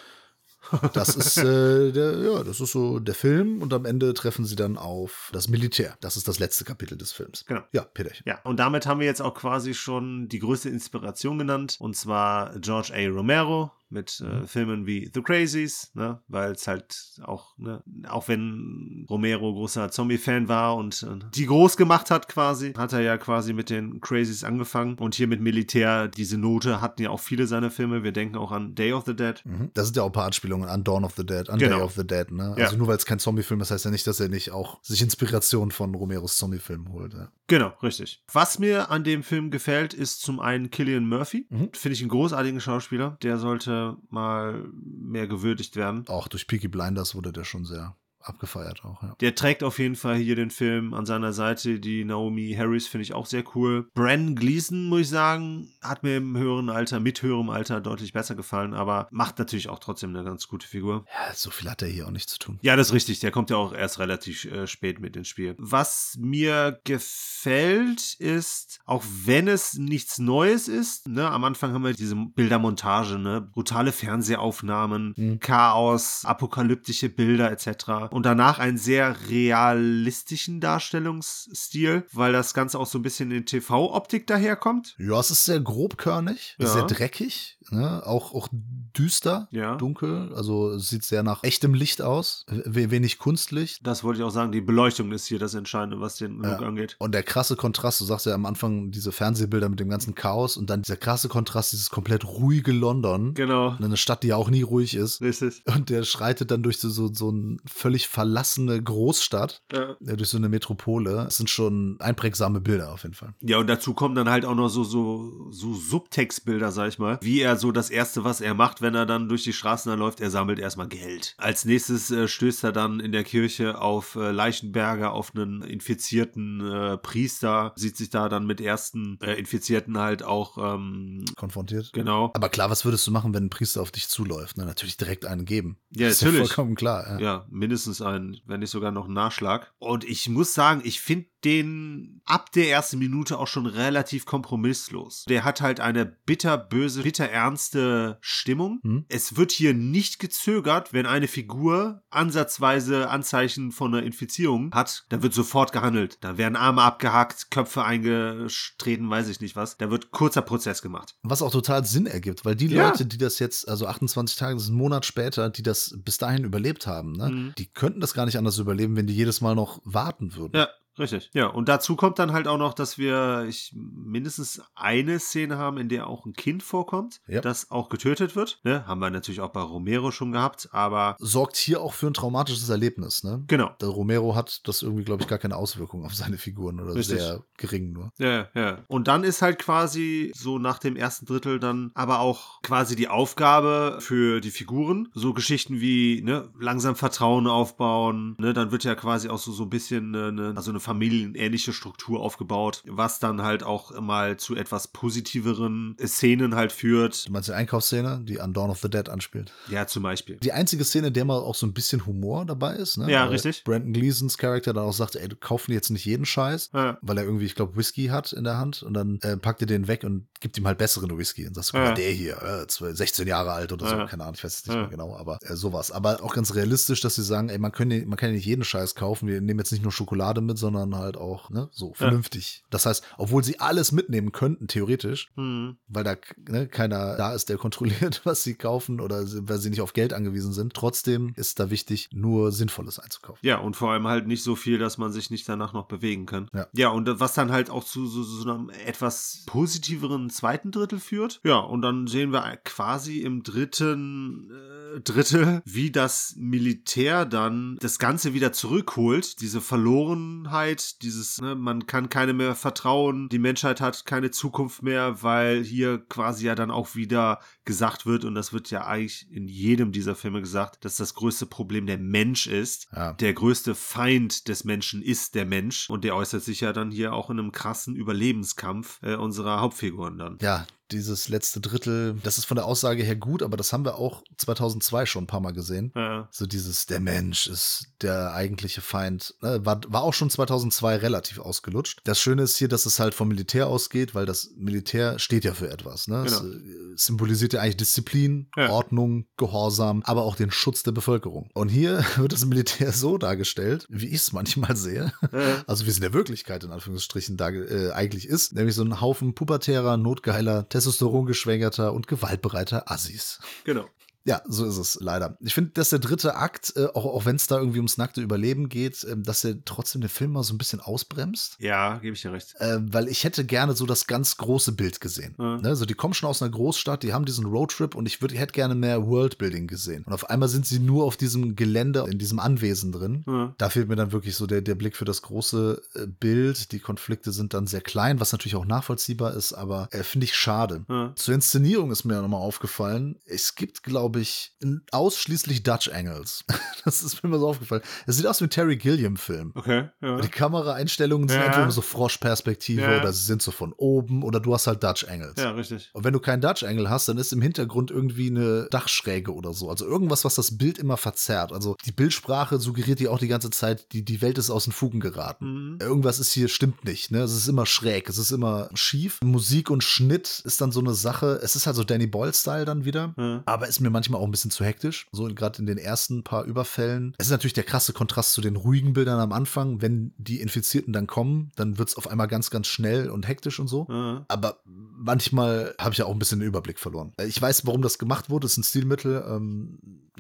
Das 0.94 1.16
ist, 1.16 1.38
äh, 1.38 1.92
der, 1.92 2.20
ja, 2.20 2.44
das 2.44 2.62
ist 2.62 2.72
so 2.72 3.00
der 3.00 3.16
Film 3.16 3.62
und 3.62 3.74
am 3.74 3.86
Ende 3.86 4.14
treffen 4.14 4.46
sie 4.46 4.56
dann 4.56 4.78
auf 4.78 5.30
das 5.34 5.48
Militär. 5.48 5.98
Das 6.02 6.18
ist 6.18 6.28
das 6.28 6.40
letzte 6.40 6.66
Kapitel 6.66 6.98
des 6.98 7.12
Films. 7.12 7.46
Genau. 7.46 7.62
Ja, 7.72 7.82
Peterchen. 7.82 8.24
Ja, 8.28 8.40
und 8.44 8.58
damit 8.58 8.86
haben 8.86 9.00
wir 9.00 9.08
jetzt 9.08 9.22
auch 9.22 9.34
quasi 9.34 9.74
schon 9.74 10.30
die 10.30 10.40
größte 10.40 10.70
Inspiration 10.70 11.40
genannt, 11.40 11.78
und 11.80 11.96
zwar 11.96 12.58
George 12.60 12.94
A. 12.94 13.08
Romero 13.10 13.72
mit 13.92 14.22
äh, 14.22 14.48
Filmen 14.48 14.86
wie 14.86 15.10
The 15.14 15.22
Crazies, 15.22 15.92
ne, 15.94 16.22
weil 16.28 16.54
es 16.54 16.68
halt 16.68 17.20
auch, 17.24 17.58
ne, 17.58 17.84
auch 18.08 18.28
wenn 18.28 19.06
Romero 19.10 19.54
großer 19.54 19.92
Zombie-Fan 19.92 20.48
war 20.48 20.76
und 20.76 21.04
äh, 21.04 21.20
die 21.36 21.46
groß 21.46 21.78
gemacht 21.78 22.10
hat 22.10 22.28
quasi, 22.28 22.74
hat 22.74 22.94
er 22.94 23.02
ja 23.02 23.18
quasi 23.18 23.54
mit 23.54 23.70
den 23.70 24.00
Crazies 24.02 24.44
angefangen 24.44 24.96
und 24.98 25.16
hier 25.16 25.28
mit 25.28 25.42
Militär, 25.42 26.08
diese 26.08 26.38
Note 26.38 26.82
hatten 26.82 27.02
ja 27.02 27.10
auch 27.10 27.20
viele 27.20 27.48
seiner 27.48 27.72
Filme, 27.72 28.04
wir 28.04 28.12
denken 28.12 28.38
auch 28.38 28.52
an 28.52 28.76
Day 28.76 28.94
of 28.94 29.06
the 29.06 29.16
Dead. 29.16 29.42
Mhm. 29.46 29.72
Da 29.74 29.84
sind 29.84 29.98
ja 29.98 30.04
auch 30.04 30.08
ein 30.08 30.14
paar 30.14 30.26
Anspielungen 30.26 30.70
an 30.70 30.84
Dawn 30.84 31.04
of 31.04 31.14
the 31.16 31.26
Dead, 31.26 31.50
an 31.50 31.60
Genau. 31.60 31.78
Day 31.78 31.84
of 31.84 31.94
the 31.94 32.08
Dead. 32.08 32.32
Ne? 32.32 32.56
Ja. 32.58 32.66
Also 32.66 32.78
nur 32.78 32.88
weil 32.88 32.98
es 32.98 33.06
kein 33.06 33.20
Zombie-Film 33.20 33.62
ist, 33.62 33.72
heißt 33.72 33.86
ja 33.86 33.92
nicht, 33.92 34.08
dass 34.08 34.20
er 34.20 34.30
nicht 34.30 34.52
auch 34.52 34.80
sich 34.84 35.02
Inspiration 35.02 35.72
von 35.72 35.94
Romeros 35.94 36.38
Zombie-Filmen 36.38 36.92
holt. 36.92 37.14
Ja. 37.14 37.32
Genau, 37.48 37.74
richtig. 37.84 38.24
Was 38.32 38.60
mir 38.60 38.90
an 38.92 39.04
dem 39.04 39.24
Film 39.24 39.52
gefällt, 39.52 39.94
ist 39.94 40.22
zum 40.22 40.40
einen 40.40 40.70
Killian 40.70 41.06
Murphy. 41.08 41.48
Mhm. 41.50 41.70
Finde 41.74 41.94
ich 41.94 42.02
einen 42.02 42.10
großartigen 42.10 42.62
Schauspieler. 42.62 43.18
Der 43.22 43.38
sollte 43.38 43.81
mal 44.10 44.64
mehr 44.84 45.28
gewürdigt 45.28 45.76
werden. 45.76 46.06
Auch 46.08 46.28
durch 46.28 46.48
Peaky 46.48 46.68
Blinders 46.68 47.16
wurde 47.16 47.32
der 47.32 47.44
schon 47.44 47.66
sehr 47.66 47.96
abgefeiert 48.24 48.84
auch, 48.86 49.02
ja. 49.04 49.16
Der 49.20 49.36
trägt 49.36 49.64
auf 49.64 49.80
jeden 49.80 49.96
Fall 49.96 50.16
hier 50.16 50.36
den 50.36 50.50
Film 50.52 50.94
an 50.94 51.06
seiner 51.06 51.34
Seite. 51.34 51.80
Die 51.80 52.04
Naomi 52.06 52.54
Harris 52.58 52.88
finde 52.88 53.04
ich 53.04 53.14
auch 53.14 53.26
sehr 53.26 53.44
cool. 53.56 53.90
Brandon 53.94 54.36
Gleason, 54.36 54.86
muss 54.90 55.02
ich 55.02 55.10
sagen, 55.10 55.70
hat 55.82 56.04
mir 56.04 56.18
im 56.18 56.38
höheren 56.38 56.70
Alter, 56.70 57.00
mit 57.00 57.22
höherem 57.22 57.50
Alter 57.50 57.82
deutlich 57.82 58.14
besser 58.14 58.36
gefallen, 58.36 58.74
aber 58.74 59.08
macht 59.12 59.40
natürlich 59.40 59.70
auch 59.70 59.80
trotzdem 59.80 60.16
eine 60.16 60.24
ganz 60.24 60.48
gute 60.48 60.68
Figur. 60.68 61.06
ja. 61.28 61.34
So 61.34 61.50
viel 61.50 61.70
hat 61.70 61.82
er 61.82 61.88
hier 61.88 62.06
auch 62.08 62.12
nicht 62.12 62.30
zu 62.30 62.38
tun. 62.40 62.60
Ja, 62.62 62.76
das 62.76 62.88
ist 62.88 62.94
richtig. 62.94 63.20
Der 63.20 63.32
kommt 63.32 63.50
ja 63.50 63.58
auch 63.58 63.74
erst 63.74 64.00
relativ 64.00 64.46
äh, 64.46 64.68
spät 64.68 65.00
mit 65.00 65.16
ins 65.16 65.28
Spiel. 65.28 65.56
Was 65.58 66.16
mir 66.20 66.80
gefällt, 66.84 68.14
ist, 68.20 68.80
auch 68.86 69.04
wenn 69.26 69.48
es 69.48 69.74
nichts 69.78 70.20
Neues 70.20 70.68
ist, 70.68 71.08
ne, 71.08 71.30
am 71.30 71.44
Anfang 71.44 71.74
haben 71.74 71.84
wir 71.84 71.94
diese 71.94 72.16
Bildermontage, 72.16 73.18
ne, 73.18 73.42
brutale 73.42 73.92
Fernsehaufnahmen, 73.92 75.14
Mhm. 75.18 75.40
Chaos, 75.40 76.24
apokalyptische 76.26 77.10
Bilder 77.10 77.52
etc. 77.52 78.11
Und 78.12 78.26
danach 78.26 78.60
einen 78.60 78.78
sehr 78.78 79.16
realistischen 79.30 80.60
Darstellungsstil, 80.60 82.06
weil 82.14 82.34
das 82.34 82.54
Ganze 82.54 82.80
auch 82.80 82.86
so 82.88 83.00
ein 83.00 83.02
bisschen 83.02 83.32
in 83.32 83.46
TV-Optik 83.46 84.28
daherkommt. 84.28 84.96
Ja, 84.98 85.20
es 85.20 85.32
ist 85.32 85.46
sehr 85.46 85.60
grobkörnig, 85.60 86.56
Ja. 86.60 86.68
sehr 86.68 86.84
dreckig, 86.84 87.58
ne? 87.70 88.04
auch, 88.06 88.34
auch 88.34 88.50
düster, 88.52 89.48
Ja. 89.52 89.76
dunkel. 89.76 90.34
Also 90.36 90.78
sieht 90.78 91.04
sehr 91.04 91.24
nach 91.24 91.44
echtem 91.44 91.74
Licht 91.74 92.02
aus, 92.02 92.46
we 92.48 92.92
wenig 92.92 93.18
Kunstlicht. 93.20 93.86
Das 93.86 94.04
wollte 94.04 94.20
ich 94.20 94.26
auch 94.26 94.32
sagen, 94.32 94.52
die 94.52 94.62
Beleuchtung 94.62 95.12
ist 95.12 95.28
hier 95.28 95.40
das 95.40 95.54
Entscheidende, 95.54 96.00
was 96.02 96.18
den 96.18 96.44
Ja. 96.44 96.52
Look 96.52 96.62
angeht. 96.62 96.96
Und 97.00 97.14
der 97.14 97.24
krasse 97.24 97.56
Kontrast, 97.56 98.02
du 98.02 98.06
sagst 98.06 98.26
ja 98.26 98.34
am 98.34 98.46
Anfang 98.46 98.92
diese 98.92 99.12
Fernsehbilder 99.12 99.70
mit 99.70 99.80
dem 99.80 99.90
ganzen 99.90 100.16
Chaos 100.16 100.58
und 100.58 100.70
dann 100.70 100.82
dieser 100.82 100.98
krasse 100.98 101.30
Kontrast, 101.30 101.72
dieses 101.72 101.90
komplett 101.90 102.26
ruhige 102.26 102.72
London. 102.74 103.34
Genau. 103.34 103.76
Eine 103.82 103.98
Stadt, 103.98 104.24
die 104.24 104.28
ja 104.28 104.36
auch 104.36 104.50
nie 104.50 104.62
ruhig 104.64 104.96
ist. 104.96 105.22
Richtig. 105.22 105.64
Und 105.66 105.90
der 105.90 106.04
schreitet 106.04 106.52
dann 106.52 106.64
durch 106.64 106.80
so, 106.80 106.90
so, 106.90 107.12
so 107.14 107.34
völlig 107.66 108.01
verlassene 108.08 108.82
Großstadt, 108.82 109.62
Ja. 109.72 109.96
äh, 110.06 110.16
durch 110.18 110.30
so 110.30 110.38
eine 110.38 110.50
Metropole. 110.50 111.12
Das 111.26 111.38
sind 111.38 111.50
schon 111.50 111.98
einprägsame 112.00 112.62
Bilder 112.62 112.92
auf 112.94 113.04
jeden 113.04 113.16
Fall. 113.16 113.34
Ja, 113.42 113.58
und 113.60 113.68
dazu 113.68 113.94
kommen 113.94 114.16
dann 114.16 114.30
halt 114.30 114.46
auch 114.46 114.56
noch 114.56 114.70
so, 114.70 114.84
so, 114.84 115.52
so 115.52 115.74
Subtextbilder, 115.74 116.72
sag 116.72 116.90
ich 116.90 117.00
mal. 117.00 117.20
Wie 117.22 117.42
er 117.42 117.56
so 117.58 117.72
das 117.72 117.90
Erste, 117.90 118.24
was 118.24 118.42
er 118.42 118.54
macht, 118.54 118.82
wenn 118.82 118.96
er 118.96 119.06
dann 119.06 119.30
durch 119.30 119.44
die 119.44 119.54
Straßen 119.54 119.90
da 119.90 119.96
läuft, 119.96 120.20
er 120.22 120.30
sammelt 120.32 120.60
erstmal 120.60 120.88
Geld. 120.88 121.36
Als 121.38 121.66
nächstes 121.66 122.12
äh, 122.12 122.28
stößt 122.28 122.64
er 122.64 122.72
dann 122.72 123.00
in 123.00 123.12
der 123.12 123.24
Kirche 123.24 123.80
auf 123.82 124.16
äh, 124.16 124.32
Leichenberger, 124.32 125.12
auf 125.14 125.34
einen 125.36 125.62
infizierten 125.62 126.62
äh, 126.66 126.98
Priester, 126.98 127.74
sieht 127.76 127.98
sich 127.98 128.10
da 128.10 128.30
dann 128.30 128.46
mit 128.46 128.62
ersten 128.62 129.18
äh, 129.22 129.34
Infizierten 129.36 129.98
halt 129.98 130.24
auch, 130.24 130.58
ähm, 130.76 131.26
Konfrontiert. 131.36 131.92
genau. 131.94 132.32
Aber 132.34 132.50
klar, 132.50 132.70
was 132.70 132.86
würdest 132.86 133.06
du 133.08 133.12
machen, 133.12 133.34
wenn 133.34 133.46
ein 133.46 133.50
Priester 133.50 133.82
auf 133.82 133.92
dich 133.92 134.08
zuläuft? 134.10 134.58
Na, 134.58 134.66
natürlich 134.66 134.98
direkt 134.98 135.26
einen 135.26 135.46
geben. 135.46 135.78
Ja, 135.96 136.08
Das 136.08 136.18
ist 136.18 136.22
natürlich. 136.24 136.48
vollkommen 136.54 136.76
klar. 136.76 137.20
Ja. 137.20 137.20
Ja, 137.20 137.46
mindestens 137.50 137.91
einen, 138.00 138.40
wenn 138.46 138.60
nicht 138.60 138.70
sogar 138.70 138.92
noch 138.92 139.06
einen 139.06 139.16
Nachschlag. 139.16 139.74
Und 139.80 140.04
ich 140.04 140.30
muss 140.30 140.54
sagen, 140.54 140.82
ich 140.86 141.02
finde 141.02 141.31
den 141.44 142.22
ab 142.26 142.52
der 142.52 142.70
ersten 142.70 143.00
Minute 143.00 143.38
auch 143.40 143.48
schon 143.48 143.66
relativ 143.66 144.26
kompromisslos. 144.26 145.26
Der 145.28 145.44
hat 145.44 145.62
halt 145.62 145.80
eine 145.80 146.06
bitterböse, 146.06 147.04
bitterernste 147.04 148.18
Stimmung. 148.22 148.80
Hm. 148.84 149.06
Es 149.10 149.36
wird 149.38 149.52
hier 149.52 149.74
nicht 149.74 150.20
gezögert, 150.20 150.94
wenn 150.94 151.06
eine 151.06 151.28
Figur 151.28 152.04
ansatzweise 152.10 153.10
Anzeichen 153.10 153.72
von 153.72 153.94
einer 153.94 154.06
Infizierung 154.06 154.72
hat, 154.74 155.06
dann 155.10 155.24
wird 155.24 155.34
sofort 155.34 155.72
gehandelt. 155.72 156.18
Da 156.22 156.38
werden 156.38 156.56
Arme 156.56 156.82
abgehackt, 156.84 157.52
Köpfe 157.52 157.84
eingetreten, 157.84 159.10
weiß 159.10 159.28
ich 159.30 159.42
nicht 159.42 159.56
was. 159.56 159.78
Da 159.78 159.90
wird 159.90 160.12
kurzer 160.12 160.42
Prozess 160.42 160.82
gemacht. 160.82 161.16
Was 161.24 161.42
auch 161.42 161.52
total 161.52 161.86
Sinn 161.86 162.06
ergibt, 162.06 162.46
weil 162.46 162.56
die 162.56 162.68
Ja. 162.68 162.90
Leute, 162.90 163.06
die 163.06 163.18
das 163.18 163.40
jetzt, 163.40 163.68
also 163.68 163.88
28 163.88 164.38
Tage, 164.38 164.56
das 164.56 164.64
ist 164.64 164.70
ein 164.70 164.76
Monat 164.76 165.06
später, 165.06 165.50
die 165.50 165.64
das 165.64 165.96
bis 166.04 166.18
dahin 166.18 166.44
überlebt 166.44 166.88
haben, 166.88 167.14
ne, 167.14 167.30
Mhm. 167.30 167.54
die 167.58 167.68
könnten 167.68 168.00
das 168.00 168.14
gar 168.14 168.26
nicht 168.26 168.38
anders 168.38 168.58
überleben, 168.58 168.96
wenn 168.96 169.08
die 169.08 169.16
jedes 169.16 169.42
Mal 169.42 169.56
noch 169.56 169.82
warten 169.84 170.36
würden. 170.36 170.58
Ja, 170.58 170.68
richtig. 171.02 171.30
Ja, 171.34 171.48
und 171.48 171.68
dazu 171.68 171.96
kommt 171.96 172.20
dann 172.20 172.32
halt 172.32 172.48
auch 172.48 172.58
noch, 172.58 172.74
dass 172.74 172.98
wir 172.98 173.46
ich, 173.50 173.74
mindestens 173.76 174.62
eine 174.76 175.20
Szene 175.20 175.58
haben, 175.58 175.78
in 175.78 175.90
der 175.90 176.08
auch 176.08 176.26
ein 176.26 176.34
Kind 176.34 176.64
vorkommt, 176.64 177.22
Ja. 177.28 177.42
das 177.42 177.72
auch 177.72 177.90
getötet 177.90 178.36
wird. 178.36 178.60
Ne? 178.64 178.86
Haben 178.88 179.00
wir 179.00 179.10
natürlich 179.10 179.42
auch 179.42 179.50
bei 179.52 179.62
Romero 179.62 180.12
schon 180.12 180.32
gehabt, 180.32 180.70
aber 180.72 181.16
Sorgt 181.20 181.58
hier 181.58 181.82
auch 181.82 181.94
für 181.94 182.08
ein 182.08 182.14
traumatisches 182.14 182.70
Erlebnis, 182.70 183.24
ne? 183.24 183.44
genau. 183.48 183.72
Der 183.82 183.90
Romero 183.90 184.36
hat 184.36 184.62
das 184.68 184.82
irgendwie, 184.82 185.04
glaube 185.04 185.24
ich, 185.24 185.28
gar 185.28 185.40
keine 185.40 185.56
Auswirkung 185.56 186.06
auf 186.06 186.14
seine 186.16 186.38
Figuren 186.38 186.80
oder 186.80 186.96
Richtig. 186.96 187.20
sehr 187.20 187.44
gering 187.58 187.92
nur. 187.92 188.12
Ja, 188.18 188.48
ja. 188.56 188.80
Und 188.88 189.08
dann 189.08 189.24
ist 189.24 189.42
halt 189.42 189.60
quasi 189.60 190.32
so 190.36 190.58
nach 190.60 190.80
dem 190.80 190.96
ersten 190.96 191.26
Drittel 191.26 191.60
dann 191.60 191.92
aber 191.94 192.20
auch 192.20 192.62
quasi 192.62 192.96
die 192.96 193.08
Aufgabe 193.08 193.98
für 194.00 194.42
die 194.42 194.52
Figuren. 194.52 195.08
So 195.14 195.34
Geschichten 195.34 195.82
wie, 195.82 196.22
ne, 196.24 196.50
langsam 196.60 196.96
Vertrauen 196.96 197.48
aufbauen, 197.48 198.36
ne, 198.40 198.54
dann 198.54 198.72
wird 198.72 198.84
ja 198.84 198.96
quasi 198.96 199.30
auch 199.30 199.40
so, 199.40 199.52
so 199.52 199.64
ein 199.64 199.70
bisschen 199.70 200.16
eine, 200.16 200.28
eine, 200.28 200.54
also 200.56 200.72
eine 200.72 200.80
familienähnliche 200.96 201.72
Struktur 201.74 202.20
aufgebaut, 202.20 202.84
was 202.86 203.20
dann 203.20 203.42
halt 203.42 203.64
auch 203.64 204.00
mal 204.02 204.36
zu 204.38 204.56
etwas 204.56 204.90
positiveren 204.90 205.96
Szenen 206.06 206.56
halt 206.56 206.72
führt. 206.72 207.28
Du 207.28 207.32
meinst 207.32 207.48
die 207.50 207.54
Einkaufsszene, 207.54 208.22
die 208.24 208.42
an 208.42 208.54
Dawn 208.54 208.70
of 208.70 208.80
the 208.82 208.90
Dead 208.90 209.08
anspielt? 209.08 209.52
Ja, 209.70 209.88
zum 209.88 210.04
Beispiel. 210.04 210.38
Die 210.44 210.52
einzige 210.52 210.84
Szene, 210.84 211.08
in 211.08 211.14
der 211.14 211.24
mal 211.26 211.38
auch 211.40 211.56
so 211.56 211.66
ein 211.66 211.74
bisschen 211.74 212.06
Humor 212.06 212.46
dabei 212.46 212.76
ist, 212.76 212.98
ne? 212.98 213.10
Ja, 213.10 213.24
Weil 213.24 213.30
richtig. 213.30 213.64
Brandon 213.64 213.94
Gleasons 213.94 214.38
Charakter 214.38 214.74
dann 214.74 214.84
auch 214.84 214.94
sagt, 214.94 215.16
ey, 215.16 215.28
du 215.30 215.36
kaufst 215.38 215.70
jetzt 215.70 215.90
nicht 215.92 216.06
jeden 216.06 216.26
Scheiß, 216.26 216.72
Ja. 216.74 216.98
weil 217.02 217.18
er 217.18 217.24
irgendwie, 217.24 217.46
ich 217.46 217.56
glaube, 217.56 217.76
Whisky 217.78 218.08
hat 218.08 218.34
in 218.34 218.44
der 218.44 218.58
Hand 218.58 218.84
und 218.84 218.94
dann 218.94 219.20
äh, 219.22 219.38
packt 219.38 219.62
er 219.62 219.68
den 219.68 219.88
weg 219.88 220.04
und 220.04 220.28
gibt 220.42 220.58
ihm 220.58 220.68
halt 220.68 220.78
besseren 220.78 221.18
Whisky 221.18 221.48
und 221.48 221.54
sagst, 221.56 221.72
guck 221.72 221.80
Ja. 221.82 221.88
mal, 221.90 221.94
der 221.94 222.12
hier, 222.12 222.42
äh, 222.42 222.68
12, 222.68 222.98
16 222.98 223.28
Jahre 223.28 223.52
alt 223.54 223.72
oder 223.72 223.88
so, 223.88 223.96
Ja. 223.96 224.06
keine 224.08 224.24
Ahnung, 224.24 224.36
ich 224.38 224.44
weiß 224.44 224.56
es 224.60 224.66
nicht 224.68 224.76
mehr 224.76 224.88
genau, 224.90 225.16
aber 225.16 225.38
äh, 225.44 225.56
sowas. 225.56 225.92
Aber 225.92 226.22
auch 226.24 226.34
ganz 226.34 226.54
realistisch, 226.56 227.00
dass 227.02 227.16
sie 227.16 227.24
sagen, 227.24 227.50
ey, 227.50 227.58
man, 227.60 227.72
können, 227.72 228.08
man 228.10 228.18
kann 228.18 228.30
ja 228.30 228.36
nicht 228.36 228.46
jeden 228.46 228.64
Scheiß 228.64 228.96
kaufen, 228.96 229.28
wir 229.28 229.40
nehmen 229.40 229.60
jetzt 229.60 229.72
nicht 229.72 229.84
nur 229.84 229.92
Schokolade 229.92 230.42
mit, 230.42 230.58
sondern 230.58 230.71
halt 230.76 231.18
auch, 231.18 231.50
ne, 231.50 231.70
so 231.72 231.94
vernünftig. 231.94 232.64
Das 232.70 232.86
heißt, 232.86 233.04
obwohl 233.18 233.44
sie 233.44 233.60
alles 233.60 233.92
mitnehmen 233.92 234.32
könnten, 234.32 234.68
theoretisch, 234.68 235.30
Hm. 235.36 235.78
weil 235.88 236.04
da 236.04 236.16
ne, 236.48 236.68
keiner 236.68 237.16
da 237.18 237.34
ist, 237.34 237.50
der 237.50 237.58
kontrolliert, 237.62 238.22
was 238.24 238.44
sie 238.44 238.56
kaufen 238.56 239.00
oder 239.00 239.24
weil 239.48 239.60
sie 239.60 239.70
nicht 239.70 239.82
auf 239.82 239.94
Geld 239.94 240.14
angewiesen 240.14 240.54
sind. 240.54 240.74
Trotzdem 240.74 241.34
ist 241.36 241.60
da 241.60 241.70
wichtig, 241.70 242.10
nur 242.14 242.52
Sinnvolles 242.52 243.00
einzukaufen. 243.00 243.40
Ja, 243.42 243.58
und 243.60 243.76
vor 243.76 243.92
allem 243.92 244.08
halt 244.08 244.28
nicht 244.28 244.44
so 244.44 244.56
viel, 244.56 244.78
dass 244.78 244.98
man 244.98 245.12
sich 245.12 245.30
nicht 245.30 245.48
danach 245.48 245.74
noch 245.74 245.88
bewegen 245.88 246.26
kann. 246.26 246.50
Ja. 246.54 246.68
ja 246.74 246.90
und 246.90 247.08
was 247.20 247.34
dann 247.34 247.52
halt 247.52 247.70
auch 247.70 247.84
zu 247.84 248.08
so, 248.08 248.24
so 248.24 248.50
einem 248.50 248.70
etwas 248.70 249.44
positiveren 249.46 250.30
zweiten 250.30 250.72
Drittel 250.72 251.00
führt. 251.00 251.40
Ja, 251.44 251.60
und 251.60 251.82
dann 251.82 252.08
sehen 252.08 252.32
wir 252.32 252.58
quasi 252.64 253.22
im 253.22 253.44
dritten 253.44 254.50
äh, 254.52 254.81
Drittel, 255.04 255.62
wie 255.66 255.92
das 255.92 256.36
Militär 256.38 257.26
dann 257.26 257.78
das 257.80 258.00
Ganze 258.00 258.34
wieder 258.34 258.52
zurückholt. 258.52 259.42
Diese 259.42 259.62
Verlorenheit, 259.62 261.02
dieses, 261.02 261.40
ne, 261.40 261.56
man 261.56 261.88
kann 261.88 262.10
keine 262.10 262.34
mehr 262.34 262.56
vertrauen, 262.56 263.30
die 263.30 263.40
Menschheit 263.40 263.82
hat 263.82 264.06
keine 264.06 264.32
Zukunft 264.32 264.84
mehr, 264.84 265.24
weil 265.24 265.64
hier 265.64 266.00
quasi 266.10 266.46
ja 266.46 266.56
dann 266.56 266.72
auch 266.72 266.96
wieder 266.96 267.40
gesagt 267.66 268.06
wird, 268.06 268.26
und 268.26 268.36
das 268.36 268.54
wird 268.54 268.72
ja 268.72 268.86
eigentlich 268.86 269.28
in 269.32 269.48
jedem 269.48 269.92
dieser 269.92 270.16
Filme 270.16 270.42
gesagt, 270.42 270.84
dass 270.86 270.98
das 270.98 271.14
größte 271.14 271.46
Problem 271.46 271.86
der 271.86 271.98
Mensch 271.98 272.48
ist. 272.48 272.88
Ja. 272.96 273.14
Der 273.14 273.34
größte 273.34 273.76
Feind 273.76 274.48
des 274.48 274.64
Menschen 274.64 275.02
ist 275.02 275.36
der 275.36 275.46
Mensch. 275.46 275.90
Und 275.90 276.04
der 276.04 276.16
äußert 276.16 276.44
sich 276.44 276.62
ja 276.62 276.74
dann 276.74 276.92
hier 276.92 277.14
auch 277.14 277.30
in 277.30 277.40
einem 277.40 277.52
krassen 277.52 277.96
Überlebenskampf 277.96 279.00
äh, 279.04 279.16
unserer 279.16 279.62
Hauptfiguren 279.62 280.18
dann. 280.18 280.38
Ja, 280.42 280.66
dieses 280.92 281.30
letzte 281.30 281.62
Drittel, 281.62 282.16
das 282.24 282.38
ist 282.38 282.46
von 282.46 282.56
der 282.56 282.66
Aussage 282.66 283.04
her 283.04 283.16
gut, 283.16 283.44
aber 283.44 283.58
das 283.58 283.74
haben 283.74 283.86
wir 283.86 283.96
auch 283.98 284.24
2002 284.38 285.06
schon 285.06 285.24
ein 285.24 285.28
paar 285.28 285.40
Mal 285.40 285.52
gesehen. 285.54 285.92
Ja. 285.96 286.28
So 286.32 286.46
dieses, 286.46 286.86
der 286.86 287.00
Mensch 287.00 287.48
ist 287.48 287.88
der 288.02 288.34
eigentliche 288.34 288.82
Feind, 288.82 289.34
ne, 289.42 289.66
war, 289.66 289.82
war 289.88 290.04
auch 290.04 290.14
schon 290.14 290.30
2002 290.30 290.98
relativ 290.98 291.40
ausgelutscht. 291.40 292.02
Das 292.04 292.20
Schöne 292.20 292.44
ist 292.44 292.58
hier, 292.58 292.68
dass 292.68 292.86
es 292.86 293.00
halt 293.00 293.14
vom 293.14 293.28
Militär 293.28 293.68
ausgeht, 293.68 294.14
weil 294.16 294.26
das 294.26 294.50
Militär 294.56 295.20
steht 295.20 295.46
ja 295.46 295.54
für 295.54 295.70
etwas. 295.70 296.08
Ne? 296.08 296.24
Es 296.26 296.40
Genau. 296.42 296.54
äh, 296.56 296.60
symbolisiert 296.96 297.54
ja 297.54 297.62
eigentlich 297.62 297.78
Disziplin, 297.78 298.48
Ja. 298.58 298.70
Ordnung, 298.70 299.26
Gehorsam, 299.38 300.02
aber 300.06 300.24
auch 300.24 300.36
den 300.36 300.52
Schutz 300.52 300.84
der 300.84 300.92
Bevölkerung. 300.92 301.50
Und 301.54 301.70
hier 301.70 302.04
wird 302.18 302.34
das 302.34 302.46
Militär 302.46 302.92
so 302.92 303.18
dargestellt, 303.18 303.86
wie 303.90 304.08
ich 304.08 304.16
es 304.22 304.32
manchmal 304.34 304.76
sehe, 304.76 305.14
Ja. 305.32 305.64
also 305.68 305.86
wie 305.86 305.90
es 305.90 305.96
in 305.98 306.02
der 306.02 306.14
Wirklichkeit 306.14 306.64
in 306.64 306.72
Anführungsstrichen 306.72 307.38
da, 307.38 307.50
äh, 307.50 307.92
eigentlich 307.92 308.28
ist, 308.28 308.54
nämlich 308.54 308.76
so 308.76 308.84
ein 308.84 309.02
Haufen 309.02 309.34
pubertärer, 309.36 309.98
notgeiler, 309.98 310.68
testosterongeschwängerter 310.82 311.94
und 311.94 312.08
gewaltbereiter 312.08 312.92
Assis. 312.92 313.40
Genau. 313.64 313.88
Ja, 314.24 314.42
so 314.46 314.66
ist 314.66 314.78
es 314.78 315.00
leider. 315.02 315.38
Ich 315.40 315.54
finde, 315.54 315.72
dass 315.72 315.90
der 315.90 316.00
dritte 316.00 316.36
Akt, 316.36 316.74
äh, 316.76 316.86
auch, 316.94 317.06
auch 317.06 317.26
wenn 317.26 317.36
es 317.36 317.48
da 317.48 317.58
irgendwie 317.58 317.80
ums 317.80 317.98
nackte 317.98 318.22
Überleben 318.22 318.70
geht, 318.70 319.06
ähm, 319.10 319.24
dass 319.24 319.44
er 319.44 319.64
trotzdem 319.66 320.02
den 320.02 320.10
Film 320.10 320.34
mal 320.34 320.44
so 320.44 320.54
ein 320.54 320.58
bisschen 320.58 320.80
ausbremst. 320.80 321.56
Ja, 321.60 321.98
gebe 321.98 322.16
ich 322.16 322.22
dir 322.22 322.32
recht. 322.32 322.54
Äh, 322.60 322.78
weil 322.82 323.08
ich 323.08 323.24
hätte 323.24 323.46
gerne 323.46 323.74
so 323.74 323.86
das 323.86 324.06
ganz 324.06 324.38
große 324.38 324.74
Bild 324.74 325.02
gesehen. 325.02 325.36
Ja. 325.40 325.58
Ne? 325.58 325.70
Also 325.70 325.86
die 325.86 325.94
kommen 325.94 326.14
schon 326.14 326.30
aus 326.30 326.42
einer 326.42 326.52
Großstadt, 326.52 327.04
die 327.04 327.14
haben 327.14 327.26
diesen 327.26 327.46
Roadtrip 327.46 327.96
und 327.96 328.06
ich 328.06 328.22
würde 328.22 328.36
hätte 328.36 328.54
gerne 328.54 328.76
mehr 328.76 329.08
Worldbuilding 329.08 329.68
gesehen. 329.68 330.04
Und 330.06 330.14
auf 330.14 330.30
einmal 330.30 330.50
sind 330.50 330.68
sie 330.68 330.80
nur 330.80 331.06
auf 331.06 331.18
diesem 331.18 331.56
Gelände, 331.56 332.06
in 332.10 332.20
diesem 332.20 332.40
Anwesen 332.40 332.92
drin. 332.92 333.24
Ja. 333.26 333.56
Da 333.58 333.70
fehlt 333.70 333.90
mir 333.90 333.96
dann 333.96 334.12
wirklich 334.12 334.36
so 334.36 334.46
der, 334.46 334.62
der 334.62 334.76
Blick 334.76 334.96
für 334.96 335.06
das 335.06 335.22
große 335.24 335.82
äh, 335.96 336.06
Bild. 336.06 336.72
Die 336.72 336.80
Konflikte 336.80 337.32
sind 337.32 337.54
dann 337.54 337.66
sehr 337.66 337.82
klein, 337.82 338.20
was 338.20 338.32
natürlich 338.32 338.56
auch 338.56 338.66
nachvollziehbar 338.66 339.34
ist, 339.34 339.54
aber 339.54 339.88
äh, 339.92 340.04
finde 340.04 340.26
ich 340.26 340.36
schade. 340.36 340.86
Ja. 340.88 341.14
Zur 341.16 341.34
Inszenierung 341.34 341.92
ist 341.92 342.06
mir 342.06 342.22
nochmal 342.22 342.42
aufgefallen, 342.42 343.18
es 343.26 343.56
gibt, 343.56 343.84
glaube 343.84 344.11
ich, 344.20 344.52
n- 344.62 344.84
ausschließlich 344.92 345.64
Dutch 345.64 345.90
Angles. 345.90 346.44
das 346.86 347.04
ist 347.04 347.24
mir 347.24 347.30
mal 347.30 347.40
so 347.40 347.48
aufgefallen. 347.48 347.82
Es 348.08 348.18
sieht 348.18 348.28
aus 348.28 348.42
wie 348.42 348.46
ein 348.46 348.50
Terry 348.50 348.78
Gilliam-Film. 348.78 349.52
Okay. 349.56 349.90
Ja. 350.02 350.20
Die 350.20 350.28
Kameraeinstellungen 350.28 351.28
sind 351.30 351.38
Ja. 351.40 351.46
entweder 351.46 351.64
immer 351.64 351.72
so 351.72 351.82
Froschperspektive 351.82 352.82
Ja. 352.82 353.00
oder 353.00 353.14
sie 353.14 353.24
sind 353.26 353.42
so 353.42 353.52
von 353.52 353.74
oben 353.74 354.24
oder 354.24 354.40
du 354.40 354.54
hast 354.54 354.68
halt 354.68 354.84
Dutch 354.84 355.06
Angles. 355.08 355.36
ja, 355.38 355.52
richtig. 355.52 355.90
Und 355.94 356.04
wenn 356.04 356.14
du 356.14 356.20
keinen 356.20 356.42
Dutch 356.42 356.64
Angle 356.64 356.90
hast, 356.90 357.08
dann 357.08 357.18
ist 357.18 357.32
im 357.34 357.42
Hintergrund 357.42 357.92
irgendwie 357.92 358.30
eine 358.30 358.68
Dachschräge 358.72 359.34
oder 359.34 359.54
so. 359.54 359.70
Also 359.70 359.86
irgendwas, 359.86 360.26
was 360.26 360.36
das 360.36 360.58
Bild 360.58 360.78
immer 360.78 360.98
verzerrt. 360.98 361.52
Also 361.54 361.76
die 361.86 361.92
Bildsprache 361.92 362.60
suggeriert 362.60 363.00
dir 363.00 363.12
auch 363.12 363.20
die 363.20 363.28
ganze 363.28 363.50
Zeit, 363.50 363.92
die, 363.94 364.04
die 364.04 364.22
Welt 364.22 364.38
ist 364.38 364.50
aus 364.50 364.66
den 364.66 364.74
Fugen 364.74 365.00
geraten. 365.00 365.72
Mhm. 365.74 365.78
Irgendwas 365.82 366.20
ist 366.20 366.32
hier, 366.32 366.48
stimmt 366.48 366.84
nicht. 366.86 367.12
Ne? 367.12 367.20
Es 367.20 367.34
ist 367.34 367.48
immer 367.48 367.66
schräg, 367.66 368.10
es 368.10 368.18
ist 368.18 368.32
immer 368.32 368.70
schief. 368.74 369.20
Musik 369.24 369.70
und 369.70 369.84
Schnitt 369.84 370.42
ist 370.46 370.62
dann 370.62 370.72
so 370.72 370.80
eine 370.80 370.94
Sache. 370.94 371.40
Es 371.44 371.56
ist 371.56 371.66
halt 371.68 371.76
so 371.76 371.84
Danny 371.84 372.08
Boyle-Style 372.08 372.66
dann 372.66 372.86
wieder. 372.86 373.14
Ja. 373.18 373.44
Aber 373.46 373.68
ist 373.68 373.80
mir 373.80 373.90
manchmal 373.90 374.01
auch 374.10 374.24
ein 374.26 374.32
bisschen 374.32 374.52
zu 374.52 374.64
hektisch. 374.66 375.08
So 375.12 375.26
gerade 375.26 375.60
in 375.60 375.66
den 375.66 375.78
ersten 375.78 376.24
paar 376.24 376.44
Überfällen. 376.46 377.14
Es 377.18 377.28
ist 377.28 377.32
natürlich 377.32 377.54
der 377.54 377.64
krasse 377.64 377.94
Kontrast 377.94 378.34
zu 378.34 378.42
den 378.42 378.56
ruhigen 378.56 378.94
Bildern 378.94 379.20
am 379.20 379.32
Anfang. 379.32 379.82
Wenn 379.82 380.14
die 380.18 380.42
Infizierten 380.42 380.94
dann 380.94 381.08
kommen, 381.08 381.52
dann 381.56 381.78
wird 381.78 381.90
es 381.90 381.96
auf 381.96 382.08
einmal 382.08 382.28
ganz, 382.28 382.50
ganz 382.50 382.68
schnell 382.68 383.10
und 383.10 383.28
hektisch 383.28 383.60
und 383.60 383.68
so. 383.68 383.88
Ja. 383.90 384.26
Aber 384.28 384.58
manchmal 384.66 385.76
habe 385.80 385.92
ich 385.94 386.00
ja 386.00 386.06
auch 386.06 386.14
ein 386.14 386.20
bisschen 386.20 386.40
den 386.40 386.48
Überblick 386.48 386.80
verloren. 386.80 387.14
Äh, 387.18 387.26
Ich 387.28 387.42
weiß, 387.42 387.66
warum 387.66 387.82
das 387.82 387.98
gemacht 387.98 388.30
wurde, 388.30 388.46
es 388.46 388.54
ist 388.54 388.58
ein 388.58 388.64
Stilmittel, 388.64 389.24
ähm, 389.28 389.80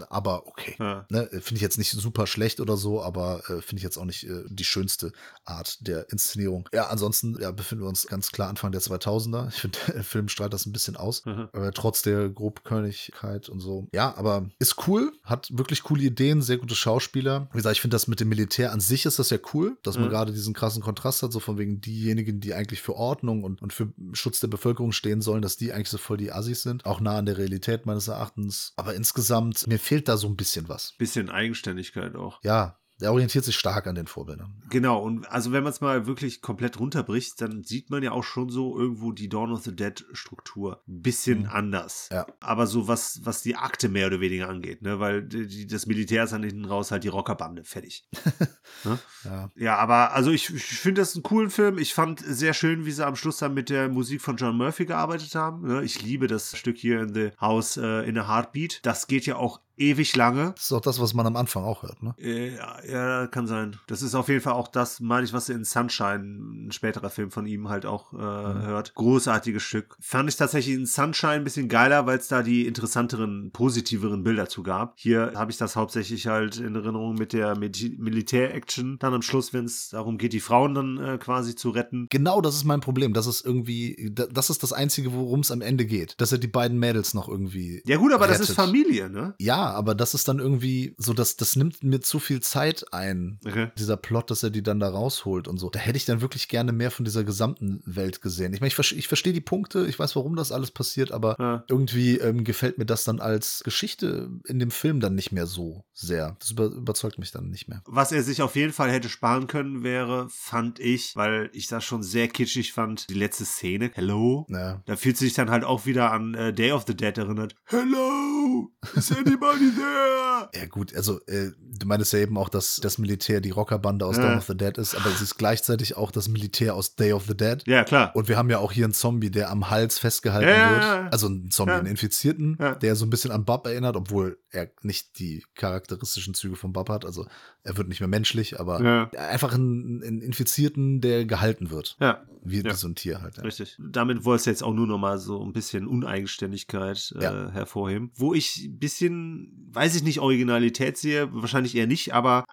aber 0.09 0.47
okay. 0.47 0.75
Ja. 0.79 1.05
Ne, 1.09 1.27
Finde 1.31 1.55
ich 1.55 1.61
jetzt 1.61 1.77
nicht 1.77 1.91
super 1.91 2.27
schlecht 2.27 2.59
oder 2.59 2.77
so, 2.77 3.01
aber 3.01 3.39
äh, 3.49 3.61
finde 3.61 3.77
ich 3.77 3.83
jetzt 3.83 3.97
auch 3.97 4.05
nicht 4.05 4.23
äh, 4.27 4.43
die 4.49 4.63
schönste 4.63 5.11
Art 5.45 5.85
der 5.87 6.09
Inszenierung. 6.11 6.67
Ja, 6.73 6.87
ansonsten 6.87 7.37
ja, 7.39 7.51
befinden 7.51 7.83
wir 7.83 7.89
uns 7.89 8.07
ganz 8.07 8.31
klar 8.31 8.49
Anfang 8.49 8.71
der 8.71 8.81
2000er. 8.81 9.49
Ich 9.49 9.61
finde, 9.61 9.77
der 9.93 10.03
Film 10.03 10.27
strahlt 10.29 10.53
das 10.53 10.65
ein 10.65 10.71
bisschen 10.71 10.95
aus, 10.95 11.25
Mhm. 11.25 11.49
äh, 11.53 11.71
trotz 11.73 12.01
der 12.01 12.29
Grobkörnigkeit 12.71 13.49
und 13.49 13.59
so. 13.59 13.87
Ja, 13.93 14.15
aber 14.17 14.49
ist 14.59 14.87
cool, 14.87 15.11
hat 15.23 15.49
wirklich 15.55 15.83
coole 15.83 16.03
Ideen, 16.03 16.41
sehr 16.41 16.57
gute 16.57 16.75
Schauspieler. 16.75 17.47
Wie 17.51 17.57
gesagt, 17.57 17.75
ich 17.75 17.81
finde 17.81 17.95
das 17.95 18.07
mit 18.07 18.19
dem 18.19 18.29
Militär 18.29 18.71
an 18.71 18.79
sich 18.79 19.05
ist 19.05 19.19
das 19.19 19.29
ja 19.29 19.37
cool, 19.53 19.77
dass 19.83 19.95
man 19.97 20.05
Mhm. 20.07 20.09
gerade 20.11 20.31
diesen 20.33 20.53
krassen 20.53 20.81
Kontrast 20.81 21.21
hat, 21.23 21.31
so 21.31 21.39
von 21.39 21.57
wegen 21.57 21.81
diejenigen, 21.81 22.39
die 22.39 22.53
eigentlich 22.53 22.81
für 22.81 22.95
Ordnung 22.95 23.43
und, 23.43 23.61
und 23.61 23.73
für 23.73 23.91
Schutz 24.13 24.39
der 24.39 24.47
Bevölkerung 24.47 24.91
stehen 24.91 25.21
sollen, 25.21 25.41
dass 25.41 25.57
die 25.57 25.73
eigentlich 25.73 25.89
so 25.89 25.97
voll 25.97 26.17
die 26.17 26.31
Assis 26.31 26.63
sind. 26.63 26.85
Auch 26.85 26.99
nah 26.99 27.17
an 27.17 27.25
der 27.25 27.37
Realität 27.37 27.85
meines 27.85 28.07
Erachtens. 28.07 28.73
Aber 28.75 28.93
insgesamt, 28.95 29.67
mir 29.67 29.79
fehlt 29.79 29.90
da 29.99 30.17
so 30.17 30.27
ein 30.27 30.35
bisschen 30.37 30.69
was. 30.69 30.93
Bisschen 30.97 31.29
Eigenständigkeit 31.29 32.15
auch. 32.15 32.39
Ja, 32.43 32.77
der 32.99 33.11
orientiert 33.13 33.43
sich 33.43 33.55
stark 33.57 33.87
an 33.87 33.95
den 33.95 34.05
Vorbildern. 34.05 34.61
Genau, 34.69 35.01
und 35.01 35.25
also 35.31 35.51
wenn 35.51 35.63
man 35.63 35.71
es 35.73 35.81
mal 35.81 36.05
wirklich 36.05 36.39
komplett 36.43 36.79
runterbricht, 36.79 37.41
dann 37.41 37.63
sieht 37.63 37.89
man 37.89 38.03
ja 38.03 38.11
auch 38.11 38.23
schon 38.23 38.49
so 38.49 38.77
irgendwo 38.77 39.11
die 39.11 39.27
Dawn 39.27 39.51
of 39.51 39.63
the 39.63 39.75
Dead 39.75 40.05
Struktur. 40.13 40.83
Ein 40.87 41.01
bisschen 41.01 41.39
Mhm. 41.39 41.49
anders. 41.49 42.09
Ja. 42.11 42.27
Aber 42.41 42.67
so 42.67 42.87
was, 42.87 43.19
was 43.23 43.41
die 43.41 43.55
Akte 43.55 43.89
mehr 43.89 44.05
oder 44.05 44.19
weniger 44.19 44.47
angeht, 44.49 44.83
ne? 44.83 44.99
Weil 44.99 45.23
die, 45.23 45.65
das 45.65 45.87
Militär 45.87 46.25
ist 46.25 46.33
dann 46.33 46.43
hinten 46.43 46.65
raus 46.65 46.91
halt 46.91 47.03
die 47.03 47.07
Rockerbande. 47.07 47.63
Fertig. 47.63 48.07
ne? 48.83 48.99
Ja. 49.23 49.49
Ja, 49.55 49.75
aber 49.77 50.13
also 50.13 50.29
ich, 50.29 50.51
ich 50.53 50.63
finde 50.63 51.01
das 51.01 51.15
einen 51.15 51.23
coolen 51.23 51.49
Film. 51.49 51.79
Ich 51.79 51.95
fand 51.95 52.19
sehr 52.19 52.53
schön, 52.53 52.85
wie 52.85 52.91
sie 52.91 53.03
am 53.05 53.15
Schluss 53.15 53.37
dann 53.37 53.55
mit 53.55 53.69
der 53.71 53.89
Musik 53.89 54.21
von 54.21 54.37
John 54.37 54.55
Murphy 54.57 54.85
gearbeitet 54.85 55.33
haben. 55.33 55.67
ne? 55.67 55.83
Ich 55.83 56.03
liebe 56.03 56.27
das 56.27 56.55
Stück 56.55 56.77
hier 56.77 57.01
in 57.01 57.15
The 57.15 57.31
House 57.41 57.77
äh, 57.77 58.07
in 58.07 58.15
a 58.19 58.27
Heartbeat. 58.27 58.79
Das 58.83 59.07
geht 59.07 59.25
ja 59.25 59.37
auch 59.37 59.59
ewig 59.81 60.15
lange. 60.15 60.51
Das 60.55 60.65
ist 60.65 60.71
auch 60.71 60.81
das, 60.81 61.01
was 61.01 61.13
man 61.13 61.25
am 61.27 61.35
Anfang 61.35 61.63
auch 61.63 61.83
hört, 61.83 62.01
ne? 62.03 62.13
Äh, 62.17 62.55
Ja, 62.55 62.77
ja, 62.89 63.27
kann 63.27 63.47
sein. 63.47 63.77
Das 63.87 64.01
ist 64.01 64.15
auf 64.15 64.29
jeden 64.29 64.41
Fall 64.41 64.53
auch 64.53 64.67
das, 64.67 64.99
meine 64.99 65.25
ich, 65.25 65.33
was 65.33 65.49
ihr 65.49 65.55
in 65.55 65.63
Sunshine, 65.63 66.67
ein 66.67 66.71
späterer 66.71 67.09
Film 67.09 67.31
von 67.31 67.45
ihm 67.45 67.69
halt 67.69 67.85
auch 67.85 68.13
äh, 68.13 68.17
hört. 68.17 68.93
Großartiges 68.95 69.63
Stück. 69.63 69.97
Fand 69.99 70.29
ich 70.29 70.35
tatsächlich 70.35 70.75
in 70.75 70.85
Sunshine 70.85 71.33
ein 71.33 71.43
bisschen 71.43 71.67
geiler, 71.69 72.05
weil 72.05 72.17
es 72.17 72.27
da 72.27 72.43
die 72.43 72.67
interessanteren, 72.67 73.51
positiveren 73.51 74.23
Bilder 74.23 74.47
zu 74.47 74.63
gab. 74.63 74.93
Hier 74.97 75.33
habe 75.35 75.51
ich 75.51 75.57
das 75.57 75.75
hauptsächlich 75.75 76.27
halt 76.27 76.57
in 76.57 76.75
Erinnerung 76.75 77.15
mit 77.15 77.33
der 77.33 77.57
Mil- 77.57 77.71
Militär-Action. 77.97 78.97
Dann 78.99 79.13
am 79.13 79.21
Schluss, 79.21 79.53
wenn 79.53 79.65
es 79.65 79.89
darum 79.89 80.17
geht, 80.17 80.33
die 80.33 80.39
Frauen 80.39 80.73
dann 80.73 80.97
äh, 80.97 81.17
quasi 81.17 81.55
zu 81.55 81.69
retten. 81.71 82.07
Genau, 82.09 82.41
das 82.41 82.55
ist 82.55 82.63
mein 82.65 82.79
Problem. 82.81 83.13
Das 83.13 83.27
ist 83.27 83.45
irgendwie, 83.45 84.11
da- 84.13 84.27
das 84.27 84.49
ist 84.49 84.63
das 84.63 84.73
Einzige, 84.73 85.13
worum 85.13 85.41
es 85.41 85.51
am 85.51 85.61
Ende 85.61 85.85
geht. 85.85 86.15
Dass 86.19 86.31
er 86.31 86.37
die 86.37 86.47
beiden 86.47 86.79
Mädels 86.79 87.13
noch 87.13 87.27
irgendwie. 87.27 87.81
Ja 87.85 87.97
gut, 87.97 88.13
aber 88.13 88.27
das 88.27 88.37
rettet. 88.37 88.49
ist 88.49 88.55
Familie, 88.55 89.09
ne? 89.09 89.33
Ja, 89.39 89.70
aber 89.75 89.95
das 89.95 90.13
ist 90.13 90.27
dann 90.27 90.39
irgendwie 90.39 90.93
so, 90.97 91.13
dass 91.13 91.35
das 91.37 91.55
nimmt 91.55 91.83
mir 91.83 91.99
zu 92.01 92.19
viel 92.19 92.41
Zeit 92.41 92.85
ein. 92.93 93.39
Okay. 93.45 93.69
Dieser 93.77 93.97
Plot, 93.97 94.31
dass 94.31 94.43
er 94.43 94.49
die 94.49 94.63
dann 94.63 94.79
da 94.79 94.89
rausholt 94.89 95.47
und 95.47 95.57
so. 95.57 95.69
Da 95.69 95.79
hätte 95.79 95.97
ich 95.97 96.05
dann 96.05 96.21
wirklich 96.21 96.47
gerne 96.47 96.71
mehr 96.71 96.91
von 96.91 97.05
dieser 97.05 97.23
gesamten 97.23 97.81
Welt 97.85 98.21
gesehen. 98.21 98.53
Ich 98.53 98.59
meine, 98.61 98.67
ich, 98.69 98.75
verste- 98.75 98.95
ich 98.95 99.07
verstehe 99.07 99.33
die 99.33 99.41
Punkte, 99.41 99.85
ich 99.87 99.97
weiß, 99.99 100.15
warum 100.15 100.35
das 100.35 100.51
alles 100.51 100.71
passiert, 100.71 101.11
aber 101.11 101.35
Ja. 101.39 101.63
irgendwie 101.67 102.17
ähm, 102.17 102.43
gefällt 102.43 102.77
mir 102.77 102.85
das 102.85 103.03
dann 103.03 103.19
als 103.19 103.61
Geschichte 103.63 104.29
in 104.45 104.59
dem 104.59 104.71
Film 104.71 104.99
dann 104.99 105.15
nicht 105.15 105.31
mehr 105.31 105.45
so 105.47 105.83
sehr. 105.93 106.35
Das 106.39 106.51
über, 106.51 106.65
überzeugt 106.65 107.17
mich 107.19 107.31
dann 107.31 107.49
nicht 107.49 107.67
mehr. 107.67 107.81
Was 107.85 108.11
er 108.11 108.23
sich 108.23 108.41
auf 108.41 108.55
jeden 108.55 108.73
Fall 108.73 108.91
hätte 108.91 109.09
sparen 109.09 109.47
können, 109.47 109.83
wäre, 109.83 110.27
fand 110.29 110.79
ich, 110.79 111.15
weil 111.15 111.49
ich 111.53 111.67
das 111.67 111.83
schon 111.83 112.03
sehr 112.03 112.27
kitschig 112.27 112.73
fand, 112.73 113.09
die 113.09 113.13
letzte 113.13 113.45
Szene. 113.45 113.91
Hello? 113.93 114.45
Ja. 114.49 114.81
Da 114.85 114.95
fühlt 114.95 115.17
sich 115.17 115.33
dann 115.33 115.49
halt 115.51 115.63
auch 115.63 115.85
wieder 115.85 116.11
an 116.11 116.33
äh, 116.33 116.53
Day 116.53 116.71
of 116.71 116.85
the 116.87 116.95
Dead 116.95 117.17
erinnert. 117.17 117.55
Hello? 117.65 118.71
Is 118.95 119.11
anybody 119.17 119.60
there? 119.75 120.49
Ja, 120.53 120.65
gut, 120.67 120.95
also 120.95 121.19
äh, 121.27 121.51
du 121.59 121.85
meinst 121.87 122.11
ja 122.13 122.19
eben 122.19 122.37
auch, 122.37 122.49
dass 122.49 122.77
das 122.81 122.97
Militär 122.97 123.41
die 123.41 123.51
Rockerbande 123.51 124.05
aus 124.05 124.17
Ja. 124.17 124.23
Dawn 124.29 124.37
of 124.39 124.45
the 124.47 124.55
Dead 124.57 124.77
ist, 124.77 124.95
aber 124.95 125.09
es 125.09 125.21
ist 125.21 125.37
gleichzeitig 125.37 125.95
auch 125.97 126.11
das 126.11 126.27
Militär 126.27 126.75
aus 126.75 126.95
Day 126.95 127.13
of 127.13 127.25
the 127.27 127.35
Dead. 127.37 127.63
Ja, 127.67 127.83
klar. 127.83 128.15
Und 128.15 128.27
wir 128.27 128.37
haben 128.37 128.49
ja 128.49 128.57
auch 128.57 128.71
hier 128.71 128.85
einen 128.85 128.93
Zombie, 128.93 129.29
der 129.29 129.49
am 129.51 129.69
Hals 129.69 129.99
festgehalten 129.99 130.49
Ja, 130.49 130.55
ja, 130.57 130.71
wird. 130.71 130.81
ja. 130.83 131.07
Also 131.09 131.27
einen 131.27 131.51
Zombie, 131.51 131.71
Ja. 131.73 131.77
einen 131.79 131.87
Infizierten, 131.87 132.57
Ja. 132.59 132.75
der 132.75 132.95
so 132.95 133.05
ein 133.05 133.09
bisschen 133.09 133.31
an 133.31 133.45
Bob 133.45 133.65
erinnert, 133.67 133.95
obwohl 133.95 134.39
er 134.49 134.69
nicht 134.81 135.19
die 135.19 135.43
charakteristischen 135.55 136.33
Züge 136.33 136.55
von 136.55 136.73
Bob 136.73 136.89
hat. 136.89 137.05
Also 137.05 137.25
er 137.63 137.77
wird 137.77 137.87
nicht 137.87 137.99
mehr 137.99 138.09
menschlich, 138.09 138.59
aber 138.59 138.81
Ja. 138.83 139.09
einfach 139.29 139.53
einen, 139.53 140.03
einen 140.03 140.21
Infizierten, 140.21 141.01
der 141.01 141.25
gehalten 141.25 141.69
wird. 141.71 141.95
Ja, 141.99 142.23
Wie 142.43 142.61
Ja. 142.63 142.73
so 142.73 142.87
ein 142.87 142.95
Tier 142.95 143.21
halt. 143.21 143.37
Ja. 143.37 143.43
richtig. 143.43 143.77
Damit 143.79 144.25
wolltest 144.25 144.47
du 144.47 144.49
jetzt 144.49 144.63
auch 144.63 144.73
nur 144.73 144.87
noch 144.87 144.97
mal 144.97 145.19
so 145.19 145.43
ein 145.45 145.53
bisschen 145.53 145.85
Uneigenständigkeit 146.31 147.13
äh, 147.19 147.23
Ja. 147.23 147.51
hervorheben. 147.51 148.11
Wo 148.15 148.33
ich 148.33 148.65
ein 148.65 148.79
bisschen, 148.79 149.40
weiß 149.73 149.95
ich 149.95 150.03
nicht, 150.03 150.19
Originalität 150.19 150.97
sehe, 150.97 151.29
wahrscheinlich 151.31 151.77
eher 151.77 151.87
nicht, 151.87 152.13
aber 152.13 152.43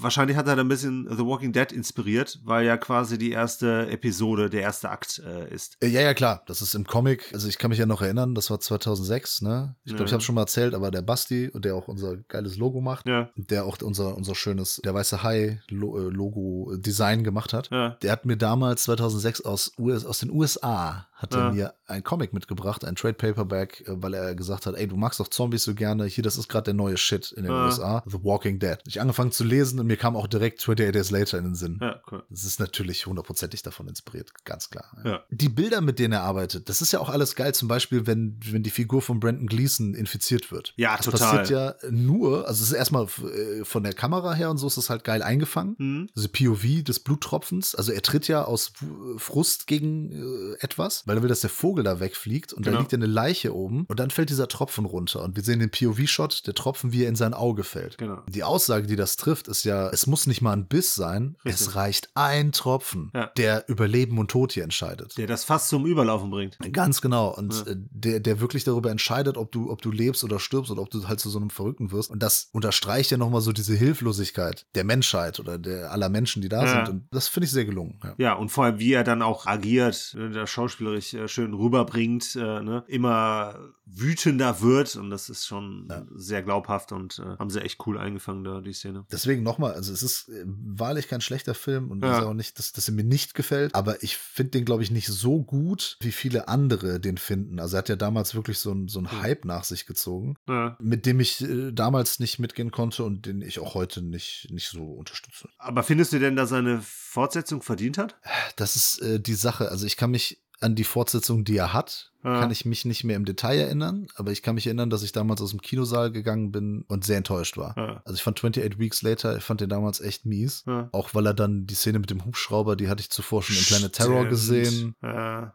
wahrscheinlich 0.00 0.36
hat 0.36 0.46
er 0.46 0.54
da 0.54 0.62
ein 0.62 0.68
bisschen 0.68 1.08
The 1.10 1.26
Walking 1.26 1.52
Dead 1.52 1.72
inspiriert, 1.72 2.38
weil 2.44 2.64
ja 2.66 2.76
quasi 2.76 3.18
die 3.18 3.32
erste 3.32 3.88
Episode, 3.90 4.48
der 4.48 4.60
erste 4.62 4.88
Akt 4.88 5.20
äh, 5.26 5.52
ist. 5.52 5.76
Äh, 5.82 5.88
Ja, 5.88 6.02
ja, 6.02 6.14
klar. 6.14 6.44
Das 6.46 6.62
ist 6.62 6.76
im 6.76 6.86
Comic. 6.86 7.30
Also 7.32 7.48
ich 7.48 7.58
kann 7.58 7.70
mich 7.70 7.80
ja 7.80 7.86
noch 7.86 8.00
erinnern, 8.00 8.36
das 8.36 8.48
war 8.50 8.60
2006, 8.60 9.42
ne? 9.42 9.74
Ich 9.82 9.88
glaube, 9.90 10.04
Ja. 10.04 10.06
ich 10.06 10.12
habe 10.12 10.22
schon 10.22 10.36
mal 10.36 10.42
erzählt, 10.42 10.72
aber 10.72 10.92
der 10.92 11.02
Basti, 11.02 11.50
der 11.52 11.74
auch 11.74 11.88
unser 11.88 12.16
geiles 12.16 12.56
Logo 12.56 12.80
macht, 12.80 13.08
Ja. 13.08 13.28
der 13.34 13.64
auch 13.64 13.78
unser, 13.82 14.16
unser 14.16 14.36
schönes, 14.36 14.80
der 14.84 14.94
weiße 14.94 15.24
Hai-Logo-Design 15.24 17.24
gemacht 17.24 17.52
hat, 17.52 17.70
Ja. 17.70 17.90
der 18.02 18.12
hat 18.12 18.26
mir 18.26 18.36
damals 18.36 18.84
2006 18.84 19.40
aus, 19.42 19.72
US, 19.78 20.04
aus 20.04 20.18
den 20.20 20.30
USA, 20.30 21.06
hat 21.12 21.34
er 21.34 21.52
mir 21.52 21.74
ein 21.86 22.04
Comic 22.04 22.32
mitgebracht, 22.32 22.84
ein 22.84 22.94
Trade 22.94 23.14
Paperback, 23.14 23.80
äh, 23.88 23.92
weil 23.96 24.14
er 24.14 24.34
gesagt 24.36 24.66
hat, 24.66 24.76
ey, 24.76 24.86
du 24.86 24.96
magst 24.96 25.18
doch 25.18 25.26
Zombies 25.28 25.64
so 25.64 25.74
gerne. 25.74 26.04
Hier, 26.06 26.22
das 26.22 26.37
ist 26.38 26.48
gerade 26.48 26.64
der 26.64 26.74
neue 26.74 26.96
Shit 26.96 27.32
in 27.32 27.42
den 27.44 27.52
Ah. 27.52 27.66
USA. 27.66 28.02
The 28.06 28.18
Walking 28.22 28.58
Dead. 28.58 28.78
Ich 28.86 29.00
angefangen 29.00 29.32
zu 29.32 29.44
lesen 29.44 29.78
und 29.80 29.86
mir 29.86 29.96
kam 29.96 30.16
auch 30.16 30.26
direkt 30.26 30.60
28 30.60 30.92
Days 30.92 31.10
Later 31.10 31.38
in 31.38 31.44
den 31.44 31.54
Sinn. 31.54 31.78
Ja, 31.80 32.00
cool. 32.10 32.22
Das 32.30 32.44
ist 32.44 32.60
natürlich 32.60 33.06
hundertprozentig 33.06 33.62
davon 33.62 33.88
inspiriert, 33.88 34.30
ganz 34.44 34.70
klar. 34.70 34.84
Ja. 35.04 35.20
Die 35.30 35.48
Bilder, 35.48 35.80
mit 35.80 35.98
denen 35.98 36.12
er 36.12 36.22
arbeitet, 36.22 36.68
das 36.68 36.80
ist 36.82 36.92
ja 36.92 37.00
auch 37.00 37.08
alles 37.08 37.34
geil. 37.36 37.54
Zum 37.54 37.68
Beispiel, 37.68 38.06
wenn, 38.06 38.38
wenn 38.50 38.62
die 38.62 38.70
Figur 38.70 39.02
von 39.02 39.20
Brandon 39.20 39.46
Gleason 39.46 39.94
infiziert 39.94 40.52
wird. 40.52 40.72
Ja, 40.76 40.96
das 40.96 41.06
total. 41.06 41.38
passiert 41.38 41.50
ja 41.50 41.74
nur, 41.90 42.46
also 42.46 42.62
es 42.62 42.70
ist 42.70 42.76
erstmal 42.76 43.04
äh, 43.06 43.64
von 43.64 43.82
der 43.82 43.92
Kamera 43.92 44.34
her 44.34 44.50
und 44.50 44.58
so 44.58 44.66
ist 44.66 44.76
es 44.76 44.90
halt 44.90 45.04
geil 45.04 45.22
eingefangen. 45.22 45.74
Mhm. 45.78 46.08
Also 46.14 46.28
POV 46.28 46.82
des 46.84 47.00
Bluttropfens. 47.00 47.74
Also 47.74 47.92
er 47.92 48.02
tritt 48.02 48.28
ja 48.28 48.44
aus 48.44 48.72
W- 48.80 49.18
Frust 49.18 49.66
gegen 49.66 50.12
äh, 50.12 50.56
etwas, 50.60 51.06
weil 51.06 51.16
er 51.16 51.22
will, 51.22 51.28
dass 51.28 51.40
der 51.40 51.50
Vogel 51.50 51.84
da 51.84 52.00
wegfliegt 52.00 52.52
und 52.52 52.62
Genau. 52.64 52.76
da 52.76 52.80
liegt 52.80 52.92
ja 52.92 52.98
eine 52.98 53.06
Leiche 53.06 53.54
oben 53.54 53.84
und 53.88 53.98
dann 54.00 54.10
fällt 54.10 54.30
dieser 54.30 54.48
Tropfen 54.48 54.84
runter 54.84 55.22
und 55.24 55.36
wir 55.36 55.42
sehen 55.42 55.58
den 55.60 55.70
POV-Shot, 55.70 56.27
der 56.28 56.54
Tropfen, 56.54 56.92
wie 56.92 57.04
er 57.04 57.08
in 57.08 57.16
sein 57.16 57.34
Auge 57.34 57.64
fällt. 57.64 57.98
Genau. 57.98 58.22
Die 58.28 58.44
Aussage, 58.44 58.86
die 58.86 58.96
das 58.96 59.16
trifft, 59.16 59.48
ist 59.48 59.64
ja, 59.64 59.88
es 59.90 60.06
muss 60.06 60.26
nicht 60.26 60.42
mal 60.42 60.52
ein 60.52 60.66
Biss 60.66 60.94
sein, 60.94 61.36
Richtig. 61.44 61.66
es 61.68 61.74
reicht 61.74 62.10
ein 62.14 62.52
Tropfen, 62.52 63.10
Ja. 63.14 63.26
der 63.36 63.68
über 63.68 63.88
Leben 63.88 64.18
und 64.18 64.30
Tod 64.30 64.52
hier 64.52 64.64
entscheidet. 64.64 65.16
Der 65.18 65.26
das 65.26 65.44
fast 65.44 65.68
zum 65.68 65.86
Überlaufen 65.86 66.30
bringt. 66.30 66.58
Ganz 66.72 67.00
genau. 67.00 67.34
Und 67.34 67.54
Ja. 67.54 67.72
äh, 67.72 67.76
der, 67.76 68.20
der 68.20 68.40
wirklich 68.40 68.64
darüber 68.64 68.90
entscheidet, 68.90 69.36
ob 69.36 69.52
du, 69.52 69.70
ob 69.70 69.82
du 69.82 69.90
lebst 69.90 70.24
oder 70.24 70.38
stirbst 70.38 70.70
oder 70.70 70.82
ob 70.82 70.90
du 70.90 71.06
halt 71.08 71.20
zu 71.20 71.30
so 71.30 71.38
einem 71.38 71.50
Verrückten 71.50 71.90
wirst. 71.92 72.10
Und 72.10 72.22
das 72.22 72.48
unterstreicht 72.52 73.10
ja 73.10 73.16
nochmal 73.16 73.40
so 73.40 73.52
diese 73.52 73.74
Hilflosigkeit 73.74 74.66
der 74.74 74.84
Menschheit 74.84 75.40
oder 75.40 75.58
der 75.58 75.90
aller 75.92 76.08
Menschen, 76.08 76.42
die 76.42 76.48
da 76.48 76.64
Ja. 76.64 76.70
sind. 76.86 76.88
Und 76.88 77.08
das 77.10 77.28
finde 77.28 77.46
ich 77.46 77.50
sehr 77.52 77.64
gelungen. 77.64 78.00
Ja. 78.18 78.34
Und 78.34 78.50
vor 78.50 78.64
allem, 78.64 78.78
wie 78.78 78.92
er 78.92 79.04
dann 79.04 79.22
auch 79.22 79.46
agiert, 79.46 80.14
ne, 80.16 80.30
der 80.30 80.46
schauspielerisch 80.46 81.14
äh, 81.14 81.28
schön 81.28 81.54
rüberbringt, 81.54 82.36
äh, 82.36 82.62
ne, 82.62 82.84
immer 82.88 83.58
wütender 83.86 84.60
wird 84.60 84.96
und 84.96 85.10
das 85.10 85.28
ist 85.30 85.46
schon 85.46 85.86
Ja. 85.90 86.02
Sehr 86.18 86.42
glaubhaft 86.42 86.92
und 86.92 87.18
äh, 87.18 87.36
haben 87.38 87.50
sie 87.50 87.60
echt 87.62 87.86
cool 87.86 87.98
eingefangen 87.98 88.44
da, 88.44 88.60
die 88.60 88.72
Szene. 88.72 89.04
Deswegen 89.10 89.42
nochmal, 89.42 89.74
also 89.74 89.92
es 89.92 90.02
ist 90.02 90.28
äh, 90.28 90.44
wahrlich 90.46 91.08
kein 91.08 91.20
schlechter 91.20 91.54
Film 91.54 91.90
und 91.90 92.02
Ja. 92.04 92.18
ist 92.18 92.24
auch 92.24 92.34
nicht, 92.34 92.58
dass, 92.58 92.72
dass 92.72 92.88
er 92.88 92.94
mir 92.94 93.04
nicht 93.04 93.34
gefällt, 93.34 93.74
aber 93.74 94.02
ich 94.02 94.16
finde 94.16 94.50
den, 94.50 94.64
glaube 94.64 94.82
ich, 94.82 94.90
nicht 94.90 95.06
so 95.08 95.42
gut, 95.42 95.96
wie 96.00 96.12
viele 96.12 96.48
andere 96.48 97.00
den 97.00 97.18
finden. 97.18 97.60
Also 97.60 97.76
er 97.76 97.78
hat 97.78 97.88
ja 97.88 97.96
damals 97.96 98.34
wirklich 98.34 98.58
so 98.58 98.72
ein, 98.72 98.88
so 98.88 99.00
ein. 99.00 99.08
Hype 99.22 99.44
nach 99.44 99.64
sich 99.64 99.86
gezogen, 99.86 100.36
Ja. 100.48 100.76
mit 100.80 101.06
dem 101.06 101.20
ich 101.20 101.40
äh, 101.42 101.72
damals 101.72 102.20
nicht 102.20 102.38
mitgehen 102.38 102.70
konnte 102.70 103.04
und 103.04 103.26
den 103.26 103.40
ich 103.42 103.58
auch 103.58 103.74
heute 103.74 104.02
nicht, 104.02 104.48
nicht 104.50 104.68
so 104.68 104.82
unterstütze. 104.84 105.48
Aber 105.58 105.82
findest 105.82 106.12
du 106.12 106.18
denn, 106.18 106.36
dass 106.36 106.50
er 106.52 106.58
eine 106.58 106.80
Fortsetzung 106.82 107.62
verdient 107.62 107.98
hat? 107.98 108.16
Das 108.56 108.76
ist 108.76 108.98
äh, 109.02 109.18
die 109.20 109.34
Sache. 109.34 109.70
Also 109.70 109.86
ich 109.86 109.96
kann 109.96 110.10
mich 110.10 110.42
an 110.60 110.74
die 110.74 110.84
Fortsetzung, 110.84 111.44
die 111.44 111.56
er 111.56 111.72
hat, 111.72 112.12
Ja. 112.24 112.40
kann 112.40 112.50
ich 112.50 112.64
mich 112.64 112.84
nicht 112.84 113.04
mehr 113.04 113.16
im 113.16 113.24
Detail 113.24 113.58
erinnern, 113.58 114.06
aber 114.16 114.32
ich 114.32 114.42
kann 114.42 114.56
mich 114.56 114.66
erinnern, 114.66 114.90
dass 114.90 115.02
ich 115.02 115.12
damals 115.12 115.40
aus 115.40 115.50
dem 115.50 115.60
Kinosaal 115.62 116.10
gegangen 116.10 116.50
bin 116.50 116.84
und 116.88 117.04
sehr 117.04 117.16
enttäuscht 117.16 117.56
war. 117.56 117.74
Ja. 117.76 118.02
Also 118.04 118.14
ich 118.16 118.22
fand 118.22 118.38
28 118.38 118.78
Weeks 118.78 119.02
Later, 119.02 119.36
ich 119.36 119.44
fand 119.44 119.60
den 119.60 119.68
damals 119.68 120.00
echt 120.00 120.26
mies. 120.26 120.64
Ja. 120.66 120.88
Auch 120.92 121.14
weil 121.14 121.26
er 121.26 121.34
dann 121.34 121.66
die 121.66 121.74
Szene 121.74 121.98
mit 122.00 122.10
dem 122.10 122.24
Hubschrauber, 122.24 122.74
die 122.76 122.88
hatte 122.88 123.00
ich 123.02 123.10
zuvor 123.10 123.42
schon 123.42 123.56
in 123.56 123.62
Planet 123.62 123.92
Terror 123.92 124.24
gesehen. 124.26 124.94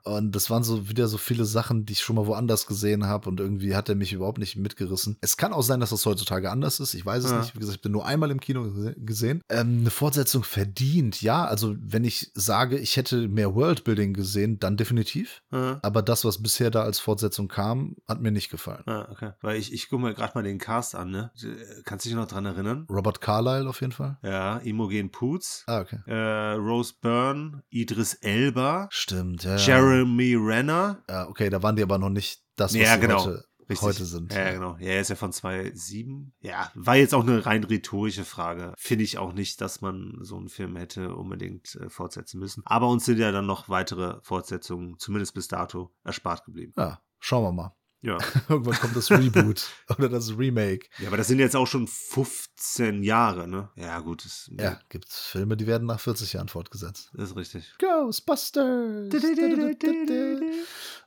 Und 0.04 0.32
das 0.36 0.50
waren 0.50 0.64
so 0.64 0.90
wieder 0.90 1.08
so 1.08 1.18
viele 1.18 1.46
Sachen, 1.46 1.86
die 1.86 1.94
ich 1.94 2.02
schon 2.02 2.16
mal 2.16 2.26
woanders 2.28 2.66
gesehen 2.66 3.06
habe 3.06 3.30
und 3.30 3.40
irgendwie 3.40 3.76
hat 3.76 3.90
er 3.90 3.96
mich 3.96 4.14
überhaupt 4.14 4.38
nicht 4.38 4.56
mitgerissen. 4.56 5.18
Es 5.22 5.38
kann 5.38 5.54
auch 5.54 5.64
sein, 5.64 5.80
dass 5.80 5.90
das 5.92 6.06
heutzutage 6.06 6.50
anders 6.50 6.80
ist. 6.80 6.94
Ich 6.94 7.06
weiß 7.06 7.24
es 7.26 7.32
nicht. 7.34 7.56
Wie 7.56 7.60
gesagt, 7.60 7.78
ich 7.78 7.82
bin 7.82 7.92
nur 7.92 8.06
einmal 8.06 8.32
im 8.32 8.40
Kino 8.40 8.62
gese- 8.64 8.96
gesehen. 9.06 9.42
Ähm, 9.50 9.80
eine 9.82 9.90
Fortsetzung 9.90 10.44
verdient, 10.44 11.22
ja. 11.22 11.46
Also 11.46 11.76
wenn 11.80 12.04
ich 12.04 12.32
sage, 12.34 12.78
ich 12.78 12.98
hätte 12.98 13.28
mehr 13.28 13.54
Worldbuilding 13.56 14.14
gesehen, 14.14 14.60
dann 14.60 14.78
definitiv. 14.78 15.42
Aber 15.52 16.02
das, 16.02 16.26
was 16.26 16.38
bisher 16.54 16.70
da 16.70 16.84
als 16.84 17.00
Fortsetzung 17.00 17.48
kam, 17.48 17.96
hat 18.08 18.22
mir 18.22 18.32
nicht 18.32 18.50
gefallen. 18.52 18.84
Ah, 18.86 19.08
okay. 19.12 19.32
Weil 19.42 19.58
ich, 19.58 19.74
ich 19.74 19.90
gucke 19.90 20.04
mir 20.04 20.14
gerade 20.14 20.34
mal 20.36 20.44
den 20.44 20.60
Cast 20.60 20.94
an, 20.94 21.10
ne? 21.10 21.32
Kannst 21.84 22.06
du 22.06 22.10
dich 22.10 22.16
noch 22.16 22.28
dran 22.28 22.46
erinnern? 22.46 22.86
Robert 22.90 23.22
Carlyle 23.22 23.68
auf 23.68 23.82
jeden 23.82 23.92
Fall. 23.94 24.18
Ja, 24.22 24.58
Imogen 24.58 25.10
Poots, 25.12 25.64
Ah, 25.66 25.80
okay. 25.82 25.98
äh, 26.06 26.52
Rose 26.54 26.94
Byrne, 27.02 27.64
Idris 27.70 28.14
Elba, 28.16 28.88
Stimmt, 28.92 29.44
ja. 29.44 29.56
Jeremy 29.58 30.36
Renner. 30.36 31.02
Ja, 31.10 31.28
okay, 31.28 31.50
da 31.50 31.64
waren 31.64 31.76
die 31.76 31.82
aber 31.84 31.98
noch 31.98 32.10
nicht 32.10 32.44
das, 32.56 32.74
was 32.76 32.80
Ja, 32.82 32.98
genau. 32.98 33.26
heute, 33.26 33.44
Richtig. 33.70 33.82
heute 33.82 34.06
sind. 34.06 34.34
Ja, 34.34 34.52
genau. 34.52 34.78
Ja, 34.80 34.88
er 34.88 35.02
ist 35.02 35.10
ja 35.10 35.16
von 35.16 35.32
2007. 35.34 36.34
Ja, 36.42 36.72
war 36.76 36.96
jetzt 36.96 37.14
auch 37.14 37.24
eine 37.24 37.46
rein 37.46 37.64
rhetorische 37.64 38.26
Frage. 38.26 38.74
Finde 38.78 39.04
ich 39.04 39.18
auch 39.18 39.34
nicht, 39.34 39.62
dass 39.62 39.82
man 39.82 40.18
so 40.22 40.38
einen 40.38 40.50
Film 40.50 40.76
hätte 40.76 41.16
unbedingt 41.16 41.76
äh, 41.76 41.90
fortsetzen 41.90 42.40
müssen. 42.40 42.64
Aber 42.66 42.88
uns 42.90 43.06
sind 43.06 43.20
ja 43.20 43.32
dann 43.32 43.46
noch 43.46 43.70
weitere 43.70 44.20
Fortsetzungen, 44.22 44.98
zumindest 45.00 45.34
bis 45.34 45.48
dato, 45.48 45.94
erspart 46.04 46.46
geblieben. 46.46 46.74
Ja, 46.78 47.02
schauen 47.20 47.44
wir 47.44 47.52
mal. 47.52 47.76
Ja. 48.06 48.18
Irgendwann 48.50 48.76
kommt 48.76 48.98
das 48.98 49.10
Reboot 49.10 49.66
oder 49.98 50.10
das 50.10 50.38
Remake. 50.38 50.88
ja, 51.00 51.08
aber 51.08 51.16
das 51.16 51.28
sind 51.30 51.40
jetzt 51.40 51.56
auch 51.56 51.68
schon 51.68 51.88
15 51.88 53.02
Jahre, 53.02 53.48
ne? 53.48 53.70
Ja, 53.78 54.00
gut, 54.02 54.26
das, 54.26 54.52
Ja, 54.60 54.78
gibt's 54.90 55.22
Filme, 55.28 55.56
die 55.56 55.68
werden 55.68 55.88
nach 55.88 56.02
40 56.02 56.34
Jahren 56.34 56.50
fortgesetzt. 56.50 57.12
das 57.14 57.30
ist 57.30 57.38
richtig. 57.38 57.74
Ghostbusters! 57.80 59.10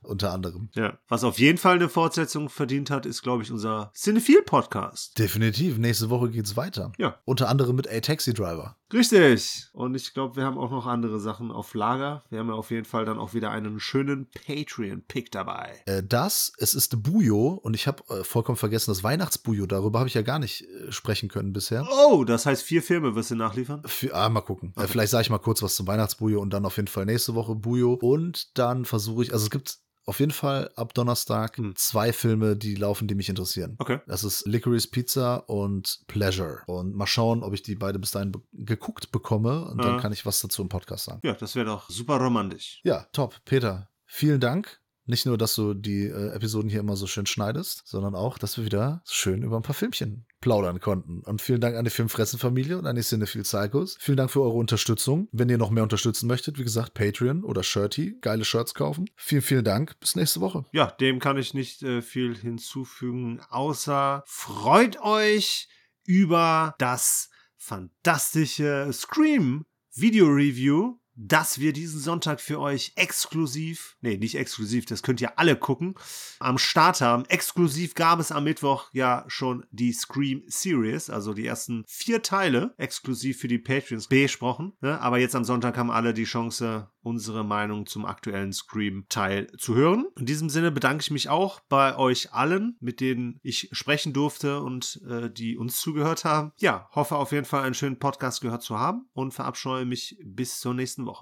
Unter 0.03 0.33
anderem. 0.33 0.69
Ja. 0.75 0.99
Was 1.09 1.25
auf 1.25 1.39
jeden 1.39 1.59
Fall 1.59 1.77
eine 1.77 1.89
Fortsetzung 1.89 2.49
verdient 2.49 2.91
hat, 2.91 3.07
ist, 3.07 3.23
glaube 3.23 3.43
ich, 3.43 3.51
unser 3.51 3.91
Cinephile-Podcast. 3.95 5.19
Definitiv. 5.19 5.79
Nächste 5.79 6.11
Woche 6.11 6.31
geht's 6.31 6.57
weiter. 6.57 6.93
Ja. 6.99 7.19
Unter 7.25 7.49
anderem 7.49 7.77
mit 7.77 7.89
A 7.89 8.01
Taxi 8.01 8.35
Driver. 8.35 8.77
Richtig. 8.93 9.69
Und 9.73 9.95
ich 9.97 10.15
glaube, 10.15 10.37
wir 10.37 10.45
haben 10.45 10.59
auch 10.59 10.71
noch 10.71 10.87
andere 10.87 11.19
Sachen 11.19 11.51
auf 11.51 11.75
Lager. 11.75 12.23
Wir 12.31 12.39
haben 12.39 12.49
ja 12.49 12.55
auf 12.55 12.71
jeden 12.71 12.85
Fall 12.85 13.05
dann 13.05 13.19
auch 13.19 13.35
wieder 13.35 13.51
einen 13.51 13.81
schönen 13.81 14.29
Patreon-Pick 14.47 15.33
dabei. 15.33 15.83
Äh, 15.87 16.05
das, 16.05 16.53
es 16.59 16.75
ist 16.75 17.03
Bujo 17.03 17.49
und 17.49 17.75
ich 17.75 17.89
habe 17.89 18.03
äh, 18.09 18.23
vollkommen 18.23 18.57
vergessen, 18.57 18.93
das 18.93 19.03
Weihnachtsbujo, 19.03 19.67
darüber 19.67 19.99
habe 19.99 20.09
ich 20.09 20.15
ja 20.15 20.23
gar 20.23 20.39
nicht 20.39 20.63
äh, 20.63 20.93
sprechen 20.93 21.29
können 21.29 21.53
bisher. 21.53 21.87
Oh, 22.07 22.23
das 22.23 22.47
heißt, 22.47 22.63
vier 22.63 22.83
Filme 22.83 23.17
wirst 23.17 23.33
du 23.33 23.35
nachliefern? 23.35 23.83
Für, 23.87 24.15
ah, 24.15 24.29
mal 24.29 24.43
gucken. 24.43 24.73
Äh, 24.77 24.87
vielleicht 24.87 25.11
sage 25.11 25.23
ich 25.23 25.31
mal 25.31 25.39
kurz 25.39 25.63
was 25.63 25.75
zum 25.75 25.89
Weihnachtsbujo 25.89 26.41
und 26.41 26.51
dann 26.51 26.65
auf 26.65 26.77
jeden 26.77 26.89
Fall 26.89 27.07
nächste 27.07 27.35
Woche 27.35 27.57
Bujo. 27.57 27.95
Und 27.95 28.57
dann 28.57 28.85
versuche 28.85 29.25
ich, 29.25 29.33
also 29.33 29.45
es 29.45 29.51
gibt 29.51 29.79
auf 30.07 30.21
jeden 30.21 30.33
Fall 30.33 30.71
ab 30.77 30.95
Donnerstag 30.95 31.59
Hm. 31.59 31.75
zwei 31.77 32.13
Filme, 32.13 32.57
die 32.57 32.75
laufen, 32.77 33.09
die 33.09 33.15
mich 33.15 33.29
interessieren. 33.29 33.75
Okay. 33.79 33.99
Das 34.07 34.25
ist 34.25 34.47
Licorice 34.47 34.89
Pizza 34.91 35.49
und 35.49 36.01
Pleasure. 36.07 36.63
Und 36.67 36.95
mal 36.95 37.07
schauen, 37.07 37.43
ob 37.43 37.53
ich 37.55 37.63
die 37.63 37.75
beide 37.75 37.99
bis 37.99 38.13
dahin 38.13 38.33
be 38.33 38.41
geguckt 38.53 39.11
bekomme. 39.13 39.65
Und 39.67 39.79
dann 39.85 39.97
Ja. 39.97 40.01
kann 40.01 40.13
ich 40.13 40.25
was 40.25 40.41
dazu 40.41 40.63
im 40.63 40.69
Podcast 40.69 41.05
sagen. 41.07 41.21
Ja, 41.25 41.35
das 41.35 41.55
wäre 41.57 41.67
doch 41.67 41.91
super 41.91 42.17
romantisch. 42.19 42.81
Ja, 42.85 43.07
top. 43.13 43.37
Peter, 43.45 43.91
vielen 44.05 44.41
Dank. 44.41 44.81
Nicht 45.07 45.27
nur, 45.27 45.39
dass 45.39 45.55
du 45.55 45.75
die 45.75 46.07
äh, 46.07 46.31
Episoden 46.35 46.69
hier 46.69 46.81
immer 46.81 46.97
so 46.97 47.07
schön 47.07 47.27
schneidest, 47.27 47.83
sondern 47.87 48.15
auch, 48.15 48.39
dass 48.39 48.59
wir 48.59 48.65
wieder 48.65 49.03
schön 49.07 49.43
über 49.43 49.57
ein 49.57 49.63
paar 49.63 49.75
Filmchen 49.75 50.27
plaudern 50.41 50.81
konnten. 50.81 51.21
Und 51.21 51.41
vielen 51.41 51.61
Dank 51.61 51.77
an 51.77 51.85
die 51.85 51.91
Filmfressen-Familie 51.91 52.79
und 52.79 52.87
an 52.87 52.97
die 52.97 53.03
Cinephile 53.03 53.45
Psychos. 53.45 53.97
Vielen 54.01 54.17
Dank 54.17 54.31
für 54.31 54.43
eure 54.43 54.57
Unterstützung. 54.57 55.29
Wenn 55.33 55.49
ihr 55.49 55.59
noch 55.59 55.71
mehr 55.71 55.83
unterstützen 55.83 56.27
möchtet, 56.27 56.59
wie 56.59 56.65
gesagt, 56.65 56.95
Patreon 56.95 57.45
oder 57.45 57.63
Shirty, 57.63 58.19
geile 58.21 58.45
Shirts 58.45 58.75
kaufen. 58.75 59.09
Vielen, 59.17 59.43
vielen 59.43 59.65
Dank. 59.65 59.99
Bis 60.01 60.17
nächste 60.17 60.41
Woche. 60.41 60.65
Ja, 60.73 60.91
dem 60.91 61.21
kann 61.21 61.37
ich 61.37 61.55
nicht 61.55 61.83
äh, 61.83 62.03
viel 62.03 62.37
hinzufügen, 62.37 63.41
außer 63.49 64.25
freut 64.27 65.01
euch 65.01 65.69
über 66.05 66.75
das 66.79 67.31
fantastische 67.57 68.91
Scream 68.93 69.65
Video 69.95 70.27
Review, 70.27 70.99
das 71.17 71.59
wir 71.59 71.73
diesen 71.73 71.99
Sonntag 71.99 72.41
für 72.41 72.61
euch 72.61 72.93
exklusiv, 72.97 73.97
nee, 74.03 74.19
nicht 74.19 74.37
exklusiv, 74.37 74.85
das 74.85 75.03
könnt 75.03 75.21
ihr 75.21 75.39
alle 75.39 75.57
gucken, 75.57 75.95
am 76.39 76.59
Start 76.59 77.01
haben. 77.01 77.25
Exklusiv 77.27 77.95
gab 77.95 78.21
es 78.21 78.31
am 78.31 78.45
Mittwoch 78.45 78.91
ja 78.93 79.25
schon 79.27 79.65
die 79.71 79.93
Scream 79.93 80.43
Series, 80.47 81.09
also 81.09 81.33
die 81.33 81.47
ersten 81.47 81.85
vier 81.89 82.23
Teile, 82.23 82.75
exklusiv 82.77 83.41
für 83.41 83.49
die 83.49 83.59
Patreons 83.59 84.09
besprochen. 84.09 84.75
Ne? 84.81 85.01
Aber 85.01 85.19
jetzt 85.19 85.35
am 85.35 85.45
Sonntag 85.45 85.79
haben 85.79 85.91
alle 85.91 86.13
die 86.13 86.25
Chance, 86.25 86.91
unsere 87.07 87.45
Meinung 87.45 87.87
zum 87.87 88.05
aktuellen 88.05 88.53
Scream-Teil 88.53 89.47
zu 89.59 89.77
hören. 89.77 90.07
In 90.19 90.27
diesem 90.27 90.51
Sinne 90.51 90.73
bedanke 90.73 91.03
ich 91.03 91.13
mich 91.13 91.29
auch 91.29 91.61
bei 91.69 91.97
euch 91.97 92.33
allen, 92.33 92.77
mit 92.81 93.01
denen 93.01 93.39
ich 93.45 93.69
sprechen 93.71 94.13
durfte 94.13 94.61
und 94.61 95.01
äh, 95.09 95.31
die 95.31 95.57
uns 95.57 95.81
zugehört 95.81 96.25
haben. 96.25 96.51
Ja, 96.59 96.89
hoffe 96.93 97.15
auf 97.15 97.31
jeden 97.31 97.45
Fall 97.45 97.63
einen 97.63 97.75
schönen 97.75 98.01
Podcast 98.01 98.41
gehört 98.41 98.63
zu 98.63 98.79
haben 98.79 99.07
und 99.13 99.33
verabscheue 99.33 99.85
mich 99.85 100.19
bis 100.25 100.59
zur 100.59 100.75
nächsten 100.75 101.07
Woche. 101.07 101.15